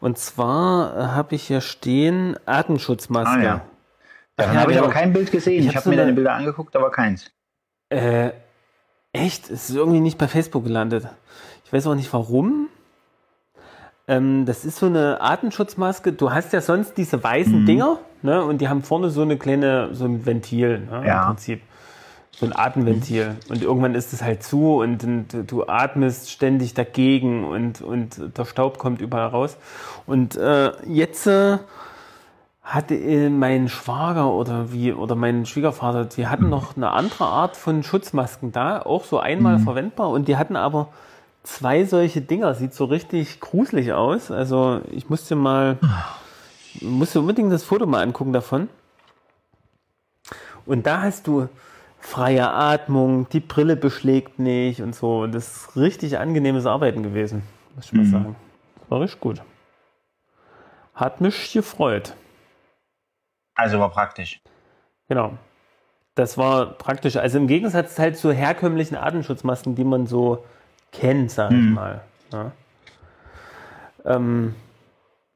Und 0.02 0.18
zwar 0.18 0.98
äh, 0.98 1.04
habe 1.16 1.36
ich 1.36 1.44
hier 1.48 1.62
stehen 1.62 2.38
Atemschutzmaske. 2.46 3.30
Ah, 3.40 3.42
ja. 3.42 3.62
Davon 4.36 4.56
ja, 4.56 4.62
habe 4.62 4.72
ich 4.74 4.78
aber 4.80 4.90
kein 4.90 5.14
Bild 5.14 5.32
gesehen. 5.32 5.62
Ich 5.62 5.68
Ich, 5.68 5.68
hab 5.70 5.76
habe 5.78 5.84
so 5.86 5.90
mir 5.92 5.94
eine- 5.96 6.04
deine 6.04 6.14
Bilder 6.16 6.34
angeguckt, 6.34 6.76
aber 6.76 6.92
keins. 6.92 7.32
Äh, 7.90 8.32
echt? 9.14 9.50
Es 9.50 9.70
ist 9.70 9.76
irgendwie 9.78 10.02
nicht 10.02 10.18
bei 10.18 10.28
Facebook 10.28 10.66
gelandet. 10.66 11.08
Ich 11.64 11.72
weiß 11.72 11.88
auch 11.88 11.96
nicht 11.96 12.12
warum. 12.12 12.68
Ähm, 14.08 14.46
das 14.46 14.64
ist 14.66 14.78
so 14.78 14.86
eine 14.86 15.22
Atemschutzmaske. 15.22 16.14
Du 16.14 16.32
hast 16.32 16.54
ja 16.54 16.62
sonst 16.62 16.98
diese 16.98 17.22
weißen 17.24 17.62
Mhm. 17.62 17.66
Dinger, 17.66 17.98
ne? 18.22 18.44
Und 18.44 18.62
die 18.62 18.70
haben 18.70 18.82
vorne 18.82 19.10
so 19.10 19.22
eine 19.22 19.38
kleine, 19.38 19.94
so 19.94 20.06
ein 20.06 20.26
Ventil, 20.26 20.80
ne? 20.80 21.04
Ja. 21.06 21.22
Im 21.22 21.28
Prinzip. 21.36 21.62
So 22.32 22.46
ein 22.46 22.56
Atemventil. 22.56 23.36
Und 23.50 23.64
irgendwann 23.64 23.96
ist 23.96 24.14
es 24.14 24.22
halt 24.22 24.44
zu 24.44 24.76
und, 24.76 25.04
und 25.04 25.52
du 25.52 25.66
atmest 25.68 26.30
ständig 26.30 26.76
dagegen 26.76 27.44
und, 27.44 27.82
und 27.82 28.38
der 28.38 28.46
Staub 28.46 28.78
kommt 28.78 29.02
überall 29.02 29.30
raus. 29.30 29.58
Und 30.06 30.36
äh, 30.36 30.72
jetzt 30.86 31.26
äh, 31.26 31.58
hatte 32.62 32.94
äh, 32.94 33.30
mein 33.30 33.70
Schwager 33.70 34.32
oder 34.32 34.72
wie 34.72 34.94
oder 34.94 35.16
mein 35.16 35.48
Schwiegervater, 35.48 36.06
die 36.06 36.28
hatten 36.28 36.48
noch 36.48 36.78
eine 36.78 36.92
andere 36.92 37.26
Art 37.26 37.58
von 37.58 37.82
Schutzmasken 37.82 38.52
da, 38.52 38.84
auch 38.84 39.04
so 39.04 39.20
einmal 39.20 39.58
verwendbar 39.58 40.10
und 40.10 40.28
die 40.28 40.38
hatten 40.38 40.56
aber 40.56 40.90
zwei 41.48 41.86
solche 41.86 42.22
Dinger, 42.22 42.54
sieht 42.54 42.74
so 42.74 42.86
richtig 42.86 43.40
gruselig 43.40 43.94
aus. 43.94 44.32
Also 44.32 44.82
ich 44.92 45.10
musste 45.10 45.36
mal, 45.36 45.78
musste 46.82 47.22
unbedingt 47.22 47.52
das 47.52 47.64
Foto 47.64 47.86
mal 47.86 48.04
angucken 48.04 48.34
davon. 48.34 48.70
Und 50.66 50.86
da 50.86 51.02
hast 51.04 51.28
du 51.28 51.48
freie 52.00 52.50
Atmung, 52.50 53.30
die 53.30 53.40
Brille 53.40 53.78
beschlägt 53.78 54.40
nicht 54.40 54.82
und 54.82 54.94
so. 54.94 55.22
Und 55.22 55.34
das 55.34 55.48
ist 55.48 55.78
richtig 55.78 56.20
angenehmes 56.20 56.66
Arbeiten 56.66 57.02
gewesen, 57.02 57.44
muss 57.76 57.86
ich 57.86 57.94
mal 57.94 58.06
sagen. 58.06 58.36
War 58.90 59.00
richtig 59.00 59.22
gut. 59.22 59.42
Hat 60.94 61.22
mich 61.22 61.54
gefreut. 61.54 62.14
Also 63.56 63.80
war 63.80 63.90
praktisch. 63.90 64.42
Genau. 65.08 65.38
Das 66.16 66.38
war 66.38 66.66
praktisch. 66.66 67.16
Also 67.16 67.38
im 67.38 67.48
Gegensatz 67.48 67.98
halt 68.00 68.18
zu 68.18 68.32
herkömmlichen 68.34 68.98
Atemschutzmasken, 68.98 69.76
die 69.76 69.84
man 69.84 70.08
so 70.08 70.44
kennt, 70.92 71.32
sag 71.32 71.52
ich 71.52 71.64
mal. 71.64 72.02
Ja, 72.32 72.52
ähm, 74.06 74.56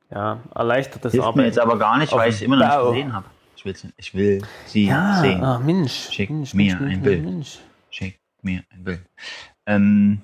ja 0.09 0.39
erleichtert 0.55 1.05
das 1.05 1.11
Hilft 1.13 1.23
mir 1.25 1.29
Arbeiten. 1.29 1.45
jetzt 1.47 1.59
aber 1.59 1.77
gar 1.77 1.97
nicht, 1.97 2.11
weil 2.13 2.29
ich 2.29 2.35
es 2.35 2.41
immer 2.41 2.55
noch 2.57 2.65
nicht 2.67 2.89
gesehen 2.89 3.13
habe. 3.13 3.25
Ich, 3.55 3.65
will's- 3.65 3.87
ich 3.97 4.13
will 4.15 4.41
sie 4.65 4.87
ja, 4.87 5.21
sehen. 5.21 5.43
ach 5.43 5.59
Mensch. 5.59 6.09
Schick 6.11 6.29
Mensch, 6.29 6.53
mir 6.53 6.75
Mensch, 6.75 6.91
ein 6.93 7.01
Bild. 7.01 7.23
Mensch. 7.23 7.59
Schick 7.89 8.19
mir 8.41 8.63
ein 8.71 8.83
Bild. 8.83 9.01
Ähm, 9.67 10.21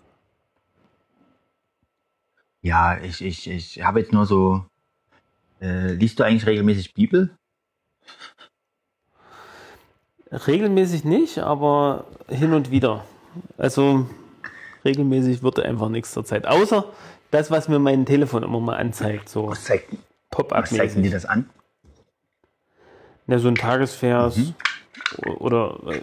ja, 2.62 2.98
ich, 2.98 3.24
ich, 3.24 3.48
ich 3.50 3.84
habe 3.84 4.00
jetzt 4.00 4.12
nur 4.12 4.26
so. 4.26 4.66
Äh, 5.62 5.94
liest 5.94 6.20
du 6.20 6.24
eigentlich 6.24 6.46
regelmäßig 6.46 6.94
Bibel? 6.94 7.36
Regelmäßig 10.32 11.04
nicht, 11.06 11.40
aber 11.40 12.06
hin 12.28 12.54
und 12.54 12.70
wieder. 12.70 13.06
Also 13.58 14.10
regelmäßig 14.88 15.44
wird 15.44 15.60
einfach 15.60 15.90
nichts 15.90 16.12
zur 16.12 16.26
Zeit. 16.26 16.48
Außer 16.48 16.86
das, 17.32 17.52
was 17.52 17.68
mir 17.68 17.78
mein 17.80 18.06
Telefon 18.06 18.42
immer 18.44 18.60
mal 18.60 18.78
anzeigt, 18.78 19.30
so 19.30 19.50
Was 19.50 19.64
zeigt, 19.66 19.92
was 19.92 20.00
zeigt 20.00 20.96
denn 20.96 21.04
dir 21.04 21.10
Pop-up-mäßig. 21.10 21.12
das 21.12 21.26
an? 21.26 21.50
Ja, 23.28 23.40
so 23.40 23.50
ein 23.50 23.56
Tagesvers 23.56 24.38
Mhm. 24.38 24.54
oder 25.40 25.80
äh, 25.88 26.02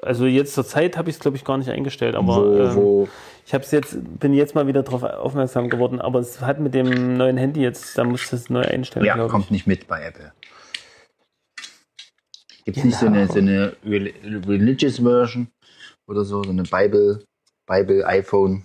also 0.00 0.24
jetzt 0.26 0.54
zur 0.54 0.64
Zeit 0.66 0.96
habe 0.96 1.10
ich 1.10 1.16
es 1.16 1.20
glaube 1.20 1.36
ich 1.36 1.44
gar 1.44 1.58
nicht 1.58 1.68
eingestellt, 1.70 2.14
aber 2.16 2.36
wo, 2.36 2.54
ähm, 2.54 2.74
wo, 2.76 3.08
ich 3.46 3.52
habe 3.54 3.62
es 3.64 3.70
jetzt 3.70 3.96
bin 4.18 4.32
jetzt 4.32 4.54
mal 4.54 4.66
wieder 4.66 4.82
darauf 4.82 5.02
aufmerksam 5.02 5.68
geworden, 5.68 6.00
aber 6.00 6.18
es 6.20 6.40
hat 6.40 6.58
mit 6.60 6.72
dem 6.74 7.16
neuen 7.18 7.36
Handy 7.36 7.60
jetzt, 7.60 7.96
da 7.98 8.04
muss 8.04 8.32
es 8.32 8.48
neu 8.50 8.62
einstellen, 8.62 9.04
ja, 9.04 9.28
kommt 9.28 9.44
ich. 9.46 9.50
nicht 9.50 9.66
mit 9.66 9.86
bei 9.86 10.02
Apple. 10.02 10.32
Gibt 12.64 12.78
es 12.78 12.84
nicht 12.84 12.98
so 12.98 13.06
eine, 13.06 13.26
so 13.26 13.38
eine 13.38 13.76
Rel- 13.84 14.14
Religious 14.46 14.98
Version 14.98 15.48
oder 16.06 16.24
so, 16.24 16.42
so 16.44 16.50
eine 16.50 16.62
Bible, 16.62 17.24
Bible 17.66 18.06
iPhone? 18.06 18.64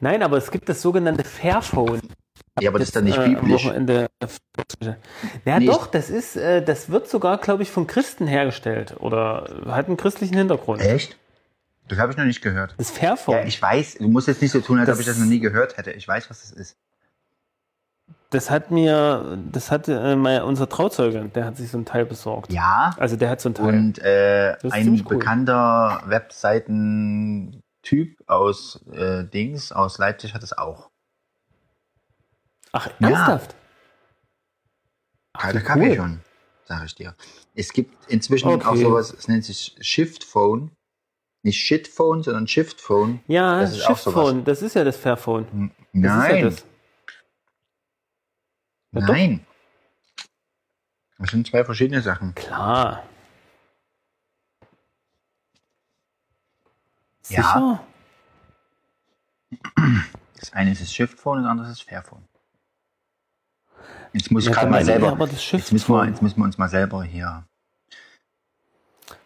Nein, 0.00 0.22
aber 0.22 0.36
es 0.36 0.50
gibt 0.50 0.68
das 0.68 0.82
sogenannte 0.82 1.24
Fairphone. 1.24 2.00
Ja, 2.60 2.70
aber 2.70 2.78
das 2.80 2.88
ist 2.88 2.96
dann 2.96 3.04
nicht 3.04 3.18
äh, 3.18 3.28
biblisch. 3.30 3.64
Wochenende. 3.64 4.08
Ja, 5.44 5.58
Nee, 5.58 5.66
doch, 5.66 5.86
das 5.86 6.10
ist, 6.10 6.36
äh, 6.36 6.62
das 6.62 6.90
wird 6.90 7.08
sogar, 7.08 7.38
glaube 7.38 7.62
ich, 7.62 7.70
von 7.70 7.86
Christen 7.86 8.26
hergestellt 8.26 8.96
oder 9.00 9.48
hat 9.68 9.86
einen 9.86 9.96
christlichen 9.96 10.36
Hintergrund. 10.36 10.82
Echt? 10.82 11.16
Das 11.88 11.98
habe 11.98 12.12
ich 12.12 12.18
noch 12.18 12.24
nicht 12.24 12.42
gehört. 12.42 12.74
Das 12.78 12.90
Fairphone. 12.90 13.36
Ja, 13.36 13.44
ich 13.44 13.60
weiß, 13.60 13.94
du 13.98 14.08
musst 14.08 14.28
jetzt 14.28 14.42
nicht 14.42 14.50
so 14.52 14.60
tun, 14.60 14.78
als 14.78 14.86
Das- 14.86 14.96
ob 14.96 15.00
ich 15.00 15.06
das 15.06 15.18
noch 15.18 15.26
nie 15.26 15.40
gehört 15.40 15.76
hätte. 15.76 15.92
Ich 15.92 16.06
weiß, 16.06 16.28
was 16.30 16.40
das 16.42 16.50
ist. 16.50 16.76
Das 18.30 18.50
hat 18.50 18.70
mir, 18.70 19.38
das 19.52 19.70
hat 19.70 19.88
äh, 19.88 20.16
mein, 20.16 20.42
unser 20.42 20.66
Trauzeuge, 20.68 21.30
der 21.34 21.44
hat 21.44 21.56
sich 21.58 21.70
so 21.70 21.76
ein 21.78 21.84
Teil 21.84 22.06
besorgt. 22.06 22.50
Ja, 22.52 22.94
Also 22.98 23.16
der 23.16 23.28
hat 23.28 23.40
so 23.42 23.50
ein 23.50 23.54
Teil. 23.54 23.66
und 23.68 23.98
äh, 23.98 24.56
ein 24.70 24.88
cool. 25.06 25.18
bekannter 25.18 26.02
Webseitentyp 27.82 28.22
aus 28.28 28.80
äh, 28.92 29.24
Dings, 29.24 29.72
aus 29.72 29.98
Leipzig 29.98 30.34
hat 30.34 30.42
es 30.42 30.52
auch. 30.56 30.90
Ach, 32.72 32.88
Ja. 33.00 33.08
ernsthaft? 33.08 33.54
Kalter 35.34 35.60
wie 35.60 35.64
Kaffee 35.64 35.88
cool. 35.90 35.96
schon, 35.96 36.20
sage 36.64 36.86
ich 36.86 36.94
dir. 36.94 37.14
Es 37.54 37.72
gibt 37.72 38.10
inzwischen 38.10 38.48
Okay. 38.48 38.66
auch 38.66 38.76
sowas, 38.76 39.12
es 39.12 39.28
nennt 39.28 39.44
sich 39.44 39.74
Shift 39.80 40.24
Phone. 40.24 40.70
Nicht 41.44 41.58
Shit 41.58 41.88
Phone, 41.88 42.22
sondern 42.22 42.46
Shift 42.46 42.80
Phone. 42.80 43.20
Ja, 43.26 43.60
Das 43.60 43.76
ist 43.76 43.84
auch 43.86 43.96
Shiftphone, 43.96 44.44
das 44.44 44.62
ist 44.62 44.74
ja 44.74 44.84
das 44.84 44.96
Fairphone. 44.96 45.72
Das 45.92 45.92
Nein, 45.92 46.36
ja 46.36 46.42
das. 46.50 46.64
Ja, 48.92 49.00
doch. 49.00 49.08
nein. 49.08 49.46
Das 51.18 51.30
sind 51.30 51.46
zwei 51.48 51.64
verschiedene 51.64 52.00
Sachen. 52.00 52.34
Klar. 52.36 53.02
Ja. 57.28 57.42
Sicher? 57.42 57.86
Das 60.38 60.52
eine 60.52 60.72
ist 60.72 60.80
das 60.82 60.92
Shift 60.92 61.18
Phone 61.18 61.38
und 61.38 61.44
das 61.44 61.50
andere 61.50 61.68
ist 61.70 61.78
das 61.80 61.86
Fairphone. 61.88 62.26
Jetzt 64.12 64.30
muss 64.30 64.44
ich 64.46 64.50
Ja, 64.54 64.60
dann 64.60 64.70
mal 64.70 64.84
selber. 64.84 65.08
Jetzt 65.10 65.18
müssen, 65.18 65.30
wir, 65.32 65.38
Shift-Phone. 65.68 66.08
jetzt 66.08 66.22
müssen 66.22 66.38
wir 66.38 66.44
uns 66.44 66.58
mal 66.58 66.68
selber 66.68 67.02
hier. 67.04 67.46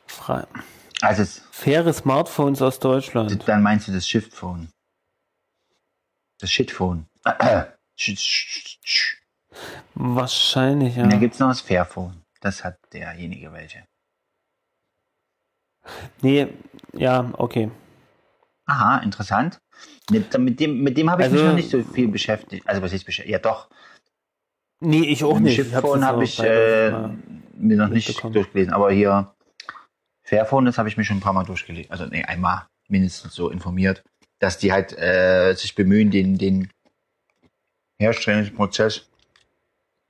Fra 0.07 0.47
Also 1.01 1.23
es, 1.23 1.39
faire 1.51 1.93
Smartphones 1.93 2.63
aus 2.63 2.79
Deutschland. 2.79 3.47
dann 3.49 3.63
meinst 3.63 3.89
du 3.89 3.93
das 3.93 4.07
Shift 4.09 4.33
Phone. 4.33 4.69
Das 6.39 6.51
Shitphone. 6.53 7.07
Sch- 7.25 7.67
sch- 7.99 8.79
sch- 8.85 9.17
Wahrscheinlich, 9.95 10.97
ja. 10.97 11.03
Und 11.05 11.11
dann 11.13 11.21
gibt 11.21 11.33
es 11.35 11.41
noch 11.41 11.49
das 11.49 11.63
Fairphone. 11.63 12.23
Das 12.41 12.63
hat 12.63 12.77
derjenige 12.93 13.53
welche. 13.53 13.85
Nee, 16.21 16.49
ja, 16.93 17.31
okay. 17.39 17.71
Aha, 18.67 18.99
interessant. 18.99 19.61
Mit, 20.11 20.35
dem, 20.61 20.83
mit 20.83 20.97
dem 20.99 21.11
habe 21.11 21.23
ich 21.25 21.31
mich 21.31 21.41
Also- 21.41 21.51
noch 21.51 21.57
nicht 21.57 21.71
so 21.71 21.83
viel 21.83 22.09
beschäftigt. 22.09 22.67
Also 22.69 22.83
was 22.83 22.93
ist 22.93 23.05
beschäftigt? 23.05 23.33
Ja 23.33 23.39
doch. 23.39 23.69
Nee, 24.81 25.05
ich 25.07 25.25
auch 25.25 25.39
nicht. 25.39 25.59
Ich 25.59 25.65
jetzt 25.73 25.75
habe 25.75 26.23
ich 26.25 26.37
beides 26.37 26.39
äh, 26.41 26.91
mal 26.91 27.17
mir 27.57 27.77
noch 27.77 27.89
nicht 27.89 28.23
durchgelesen. 28.23 28.73
Aber 28.75 28.91
hier 28.93 29.33
Fairphone, 30.25 30.65
das 30.67 30.77
habe 30.79 30.89
ich 30.89 30.97
mir 30.97 31.05
schon 31.05 31.17
ein 31.19 31.21
paar 31.21 31.33
Mal 31.33 31.45
durchgelesen. 31.45 31.91
Also 31.91 32.07
nee, 32.07 32.25
einmal 32.25 32.67
mindestens 32.89 33.35
so 33.35 33.49
informiert, 33.51 34.03
dass 34.41 34.59
die 34.59 34.73
halt 34.73 34.93
äh, 34.99 35.55
sich 35.55 35.75
bemühen, 35.75 36.11
den, 36.11 36.37
den 36.37 36.69
Herstellungsprozess 37.99 39.09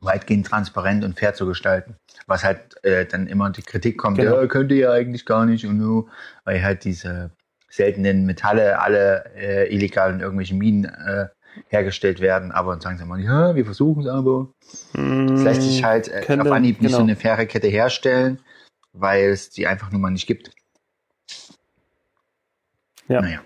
weitgehend 0.01 0.47
transparent 0.47 1.05
und 1.05 1.19
fair 1.19 1.35
zu 1.35 1.47
gestalten. 1.47 1.97
Was 2.27 2.45
halt 2.45 2.83
äh, 2.85 3.07
dann 3.07 3.27
immer 3.29 3.51
die 3.51 3.63
Kritik 3.63 3.99
kommt, 3.99 4.19
Genau. 4.19 4.41
ja, 4.41 4.47
könnt 4.47 4.71
ihr 4.73 4.79
ja 4.79 4.93
eigentlich 4.93 5.25
gar 5.25 5.47
nicht 5.47 5.65
und 5.67 5.81
so, 5.81 6.09
weil 6.45 6.63
halt 6.63 6.85
diese 6.85 7.31
seltenen 7.77 8.27
Metalle 8.27 8.81
alle 8.81 9.31
äh, 9.37 9.75
illegal 9.75 10.13
in 10.13 10.21
irgendwelchen 10.21 10.59
Minen 10.59 10.85
äh, 10.85 11.27
hergestellt 11.69 12.21
werden, 12.21 12.53
aber 12.53 12.73
dann 12.73 12.81
sagen 12.81 12.99
sie 12.99 13.05
mal, 13.05 13.21
ja, 13.21 13.55
wir 13.55 13.65
versuchen 13.65 14.03
es 14.03 14.09
aber. 14.09 14.49
Es 14.93 15.43
lässt 15.43 15.63
sich 15.63 15.85
halt 15.85 16.09
äh, 16.09 16.37
Mm, 16.37 16.41
auf 16.41 16.53
Anhieb 16.53 16.83
nicht 16.83 16.91
so 16.93 16.99
genau. 16.99 17.09
eine 17.09 17.17
faire 17.17 17.47
Kette 17.47 17.69
herstellen, 17.69 18.41
weil 18.93 19.31
es 19.31 19.51
die 19.51 19.67
einfach 19.67 19.91
nur 19.91 20.01
mal 20.01 20.11
nicht 20.11 20.27
gibt. 20.27 20.51
Ja. 23.09 23.21
Naja. 23.21 23.41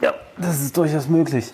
Ja, 0.00 0.14
das 0.36 0.60
ist 0.60 0.76
durchaus 0.76 1.08
möglich. 1.08 1.52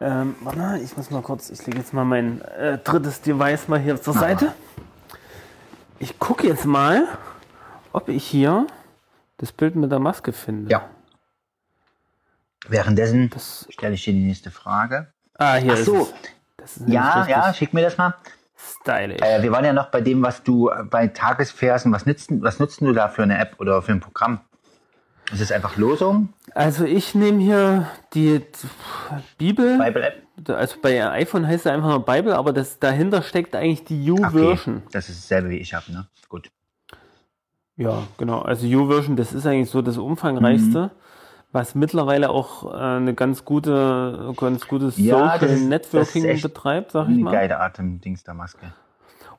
Ähm, 0.00 0.36
warte 0.42 0.80
ich 0.82 0.96
muss 0.96 1.10
mal 1.10 1.22
kurz, 1.22 1.50
ich 1.50 1.66
lege 1.66 1.78
jetzt 1.78 1.92
mal 1.92 2.04
mein 2.04 2.40
äh, 2.42 2.78
drittes 2.78 3.20
Device 3.20 3.66
mal 3.66 3.80
hier 3.80 4.00
zur 4.00 4.14
Seite. 4.14 4.54
Ich 5.98 6.20
gucke 6.20 6.46
jetzt 6.46 6.64
mal, 6.64 7.08
ob 7.92 8.08
ich 8.08 8.24
hier 8.24 8.68
das 9.38 9.52
Bild 9.52 9.74
mit 9.76 9.90
der 9.90 9.98
Maske 9.98 10.32
finde. 10.32 10.70
Ja. 10.70 10.88
Währenddessen 12.68 13.30
Das, 13.30 13.66
stelle 13.70 13.94
ich 13.94 14.04
dir 14.04 14.12
die 14.12 14.24
nächste 14.24 14.50
Frage. 14.50 15.12
ah, 15.34 15.54
hier 15.56 15.72
Ach 15.72 15.78
ist 15.78 15.84
so. 15.86 16.02
es. 16.02 16.14
Das 16.56 16.70
ist 16.72 16.80
nämlich 16.80 16.94
Ja, 16.96 17.26
ja, 17.28 17.54
schick 17.54 17.72
mir 17.72 17.82
das 17.82 17.96
mal. 17.96 18.14
stylisch. 18.56 19.20
Äh, 19.22 19.42
wir 19.42 19.52
waren 19.52 19.64
ja 19.64 19.72
noch 19.72 19.90
bei 19.90 20.00
dem, 20.00 20.22
was 20.22 20.42
du 20.42 20.68
äh, 20.68 20.82
bei 20.84 21.06
Tagesversen, 21.06 21.92
was 21.92 22.04
nützt, 22.04 22.30
was 22.42 22.58
nutzt 22.58 22.80
du 22.80 22.92
da 22.92 23.08
für 23.08 23.22
eine 23.22 23.38
App 23.38 23.54
oder 23.58 23.80
für 23.80 23.92
ein 23.92 24.00
Programm? 24.00 24.40
Ist 25.32 25.40
es 25.42 25.52
einfach 25.52 25.76
Losung? 25.76 26.32
Also 26.54 26.84
ich 26.84 27.14
nehme 27.14 27.40
hier 27.42 27.86
die 28.14 28.42
Bibel. 29.36 29.78
Bible-App? 29.78 30.22
Also 30.50 30.76
bei 30.80 31.06
iPhone 31.12 31.46
heißt 31.46 31.66
es 31.66 31.72
einfach 31.72 31.88
nur 31.88 32.04
Bible, 32.04 32.34
aber 32.34 32.52
das 32.52 32.78
dahinter 32.78 33.22
steckt 33.22 33.54
eigentlich 33.54 33.84
die 33.84 34.10
U-Version. 34.10 34.82
Das 34.90 35.08
ist 35.10 35.22
dasselbe, 35.24 35.50
wie 35.50 35.58
ich 35.58 35.74
habe, 35.74 35.92
ne? 35.92 36.08
Gut. 36.28 36.50
Ja, 37.78 38.02
genau. 38.18 38.40
Also 38.40 38.66
U-Version, 38.66 39.16
das 39.16 39.32
ist 39.32 39.46
eigentlich 39.46 39.70
so 39.70 39.80
das 39.80 39.96
umfangreichste, 39.96 40.86
Mhm. 40.86 40.90
was 41.52 41.74
mittlerweile 41.74 42.28
auch 42.28 42.74
äh, 42.74 42.76
eine 42.76 43.14
ganz 43.14 43.46
gute, 43.46 44.34
ganz 44.36 44.68
gutes 44.68 44.98
Ja, 44.98 45.32
Social 45.38 45.48
das 45.48 45.60
Networking 45.60 46.26
das 46.26 46.42
betreibt, 46.42 46.90
sag 46.90 47.04
ich 47.08 47.14
Eine 47.14 47.22
mal. 47.24 47.30
geile 47.32 47.58
Atem-Dings 47.60 48.24
der 48.24 48.34
Maske. 48.34 48.66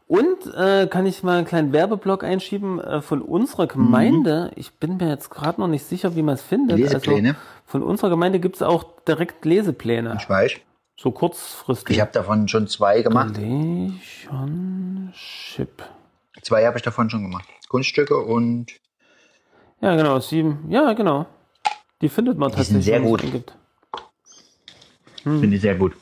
Und 0.07 0.51
äh, 0.57 0.87
kann 0.87 1.05
ich 1.05 1.21
mal 1.21 1.37
einen 1.37 1.45
kleinen 1.45 1.71
Werbeblock 1.71 2.23
einschieben 2.23 2.79
äh, 2.79 2.99
von 3.01 3.21
unserer 3.21 3.67
Gemeinde. 3.67 4.49
Ich 4.55 4.73
bin 4.73 4.97
mir 4.97 5.09
jetzt 5.09 5.29
gerade 5.29 5.61
noch 5.61 5.67
nicht 5.67 5.85
sicher, 5.85 6.15
wie 6.15 6.23
man 6.23 6.33
es 6.33 6.41
findet. 6.41 6.79
Lesepläne? 6.79 7.29
Also 7.29 7.39
von 7.65 7.83
unserer 7.83 8.09
Gemeinde 8.09 8.39
gibt 8.39 8.55
es 8.55 8.63
auch 8.63 8.85
direkt 9.07 9.45
Lesepläne. 9.45 10.17
Ich 10.19 10.27
weiß. 10.27 10.53
So 10.97 11.11
kurzfristig. 11.11 11.95
Ich 11.97 12.01
habe 12.01 12.11
davon 12.11 12.47
schon 12.47 12.65
zwei 12.67 13.03
gemacht. 13.03 13.37
Relationship. 13.37 15.83
Zwei 16.49 16.65
habe 16.65 16.77
ich 16.77 16.83
davon 16.83 17.11
schon 17.11 17.21
gemacht. 17.21 17.45
Kunststücke 17.69 18.17
und 18.17 18.71
Ja, 19.81 19.95
genau, 19.95 20.19
sieben. 20.19 20.65
Ja, 20.67 20.93
genau. 20.93 21.27
Die 22.01 22.09
findet 22.09 22.39
man 22.39 22.49
sind 22.49 22.57
tatsächlich. 22.57 22.85
sehr 22.85 22.95
wenn 22.95 23.01
man 23.03 23.11
gut. 23.11 23.23
eingibt. 23.23 23.55
finde 25.23 25.55
ich 25.55 25.61
sehr 25.61 25.75
gut. 25.75 25.93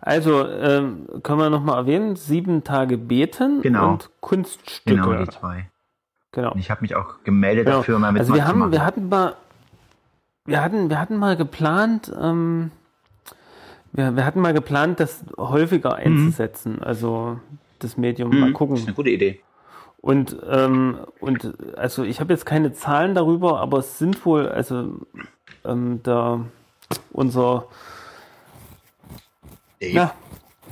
Also, 0.00 0.48
ähm, 0.48 1.06
können 1.22 1.38
wir 1.40 1.50
nochmal 1.50 1.76
erwähnen, 1.76 2.16
sieben 2.16 2.64
Tage 2.64 2.96
beten 2.96 3.60
Genau. 3.60 3.90
und 3.92 4.10
Kunststücke. 4.22 4.96
Genau, 4.96 5.12
die 5.12 5.28
zwei. 5.30 5.70
Genau. 6.32 6.52
Und 6.52 6.58
ich 6.58 6.70
habe 6.70 6.80
mich 6.80 6.94
auch 6.94 7.22
gemeldet 7.24 7.66
Genau. 7.66 7.78
dafür, 7.78 7.98
mal 7.98 8.16
also 8.18 8.32
wir 8.34 8.46
haben, 8.46 8.72
wir 8.72 8.82
hatten 8.84 9.08
mal, 9.10 9.36
wir 10.46 10.62
hatten, 10.62 10.88
wir 10.88 10.98
hatten 10.98 11.16
mal 11.18 11.36
geplant, 11.36 12.10
ähm, 12.18 12.70
wir, 13.92 14.16
wir 14.16 14.24
hatten 14.24 14.40
mal 14.40 14.54
geplant, 14.54 15.00
das 15.00 15.22
häufiger 15.36 15.96
einzusetzen, 15.96 16.82
also 16.82 17.38
das 17.84 17.96
Medium 17.96 18.30
mal 18.30 18.36
Mhm. 18.36 18.40
Das 18.40 18.48
ist 18.50 18.54
gucken. 18.56 18.76
eine 18.78 18.94
gute 18.94 19.10
Idee. 19.10 19.40
Und 20.00 20.36
ähm, 20.50 20.98
und 21.20 21.54
also 21.78 22.02
ich 22.02 22.20
habe 22.20 22.32
jetzt 22.32 22.44
keine 22.46 22.72
Zahlen 22.72 23.14
darüber, 23.14 23.60
aber 23.60 23.78
es 23.78 23.98
sind 23.98 24.24
wohl, 24.26 24.48
also 24.48 25.00
ähm, 25.64 26.00
da 26.02 26.40
unser 27.12 27.66
ja, 29.80 30.14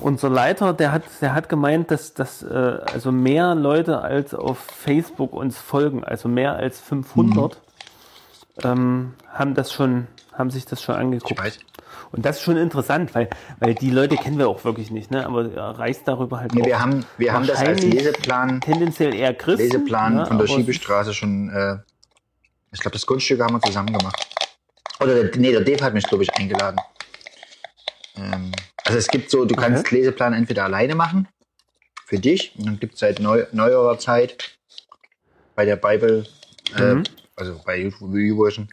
unser 0.00 0.30
Leiter, 0.30 0.72
der 0.72 0.90
hat, 0.92 1.02
der 1.20 1.34
hat 1.34 1.48
gemeint, 1.48 1.90
dass, 1.90 2.14
dass 2.14 2.42
äh, 2.42 2.78
also 2.92 3.12
mehr 3.12 3.54
Leute 3.54 4.00
als 4.00 4.34
auf 4.34 4.58
Facebook 4.58 5.32
uns 5.34 5.58
folgen, 5.58 6.02
also 6.02 6.28
mehr 6.28 6.54
als 6.56 6.80
500, 6.80 7.60
ähm, 8.64 9.14
haben 9.32 9.54
das 9.54 9.72
schon, 9.72 10.06
haben 10.32 10.50
sich 10.50 10.64
das 10.64 10.82
schon 10.82 10.94
Ich 10.94 11.00
angeguckt. 11.00 11.38
weiß. 11.38 11.58
Und 12.12 12.24
das 12.26 12.36
ist 12.36 12.42
schon 12.42 12.56
interessant, 12.58 13.14
weil, 13.14 13.28
weil 13.58 13.74
die 13.74 13.90
Leute 13.90 14.16
kennen 14.16 14.38
wir 14.38 14.48
auch 14.48 14.62
wirklich 14.64 14.90
nicht, 14.90 15.10
ne? 15.10 15.24
Aber 15.26 15.50
er 15.50 15.78
reist 15.78 16.02
darüber 16.06 16.40
halt 16.40 16.54
Nee, 16.54 16.62
auch 16.62 16.66
wir 16.66 16.80
haben, 16.80 17.04
wir 17.16 17.32
haben 17.32 17.46
das 17.46 17.58
als 17.58 17.82
Leseplan, 17.82 18.60
tendenziell 18.60 19.14
eher 19.14 19.32
Christen. 19.34 19.62
Leseplan 19.64 20.14
ne? 20.16 20.26
von 20.26 20.36
der 20.38 20.46
aber- 20.46 20.54
Schiebestraße 20.54 21.14
schon, 21.14 21.48
äh, 21.50 21.76
ich 22.72 22.80
glaube, 22.80 22.92
das 22.92 23.06
Kunststück 23.06 23.40
haben 23.40 23.54
wir 23.54 23.60
zusammen 23.62 23.92
gemacht. 23.96 24.26
Oder 25.00 25.24
der, 25.24 25.40
nee, 25.40 25.50
der 25.52 25.62
Dave 25.62 25.82
hat 25.82 25.94
mich, 25.94 26.04
glaube 26.04 26.22
ich, 26.22 26.34
eingeladen. 26.36 26.76
Ähm, 28.16 28.52
also 28.84 28.98
es 28.98 29.08
gibt 29.08 29.30
so, 29.30 29.44
du 29.46 29.54
kannst 29.54 29.90
Leseplan 29.90 30.34
entweder 30.34 30.64
alleine 30.64 30.94
machen, 30.94 31.28
für 32.06 32.18
dich, 32.18 32.52
und 32.58 32.66
dann 32.66 32.78
gibt 32.78 32.94
es 32.94 33.00
seit 33.00 33.20
neu, 33.20 33.46
neuerer 33.52 33.98
Zeit 33.98 34.58
bei 35.54 35.64
der 35.64 35.76
Bible, 35.76 36.26
äh, 36.76 36.94
Mhm. 36.94 37.04
also 37.36 37.58
bei 37.64 37.78
YouVersion. 37.78 38.68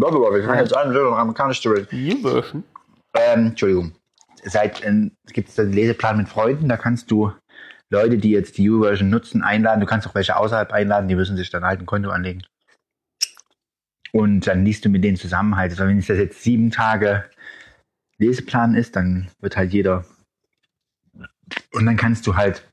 Blablabla, 0.00 0.34
wir 0.34 0.44
fangen 0.44 0.60
jetzt 0.60 0.76
an, 0.76 0.96
amerikanisch 0.96 1.60
zu 1.60 1.70
reden. 1.70 1.88
YouVersion. 1.90 2.64
Ähm, 3.14 3.46
Entschuldigung. 3.48 3.92
Seit 4.44 4.84
ähm, 4.84 5.12
gibt 5.32 5.48
es 5.48 5.54
den 5.54 5.72
Leseplan 5.72 6.16
mit 6.16 6.28
Freunden, 6.28 6.68
da 6.68 6.76
kannst 6.76 7.10
du 7.10 7.32
Leute, 7.90 8.16
die 8.16 8.30
jetzt 8.30 8.56
die 8.56 8.70
U-Version 8.70 9.10
nutzen, 9.10 9.42
einladen. 9.42 9.80
Du 9.80 9.86
kannst 9.86 10.06
auch 10.08 10.14
welche 10.14 10.36
außerhalb 10.36 10.72
einladen, 10.72 11.08
die 11.08 11.14
müssen 11.14 11.36
sich 11.36 11.50
dann 11.50 11.64
halt 11.64 11.80
ein 11.80 11.86
Konto 11.86 12.10
anlegen. 12.10 12.42
Und 14.12 14.46
dann 14.46 14.64
liest 14.64 14.84
du 14.84 14.88
mit 14.88 15.04
denen 15.04 15.16
zusammen 15.16 15.56
halt. 15.56 15.72
Also 15.72 15.86
wenn 15.86 15.98
es 15.98 16.06
das 16.06 16.18
jetzt 16.18 16.42
sieben 16.42 16.70
Tage 16.70 17.24
Leseplan 18.18 18.74
ist, 18.74 18.96
dann 18.96 19.30
wird 19.40 19.56
halt 19.56 19.72
jeder. 19.72 20.04
Und 21.72 21.86
dann 21.86 21.96
kannst 21.96 22.26
du 22.26 22.34
halt 22.34 22.66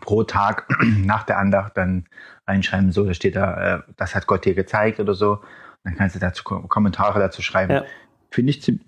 pro 0.00 0.24
Tag 0.24 0.68
nach 0.82 1.22
der 1.22 1.38
Andacht 1.38 1.76
dann 1.76 2.08
reinschreiben, 2.46 2.92
so, 2.92 3.04
da 3.04 3.14
steht 3.14 3.36
da, 3.36 3.76
äh, 3.78 3.82
das 3.96 4.14
hat 4.14 4.26
Gott 4.26 4.44
dir 4.44 4.54
gezeigt 4.54 5.00
oder 5.00 5.14
so. 5.14 5.32
Und 5.32 5.40
dann 5.84 5.96
kannst 5.96 6.14
du 6.16 6.20
dazu 6.20 6.44
Ko- 6.44 6.62
Kommentare 6.68 7.18
dazu 7.18 7.42
schreiben. 7.42 7.72
Ja. 7.72 7.84
Finde 8.30 8.50
ich 8.50 8.62
zi- 8.62 8.80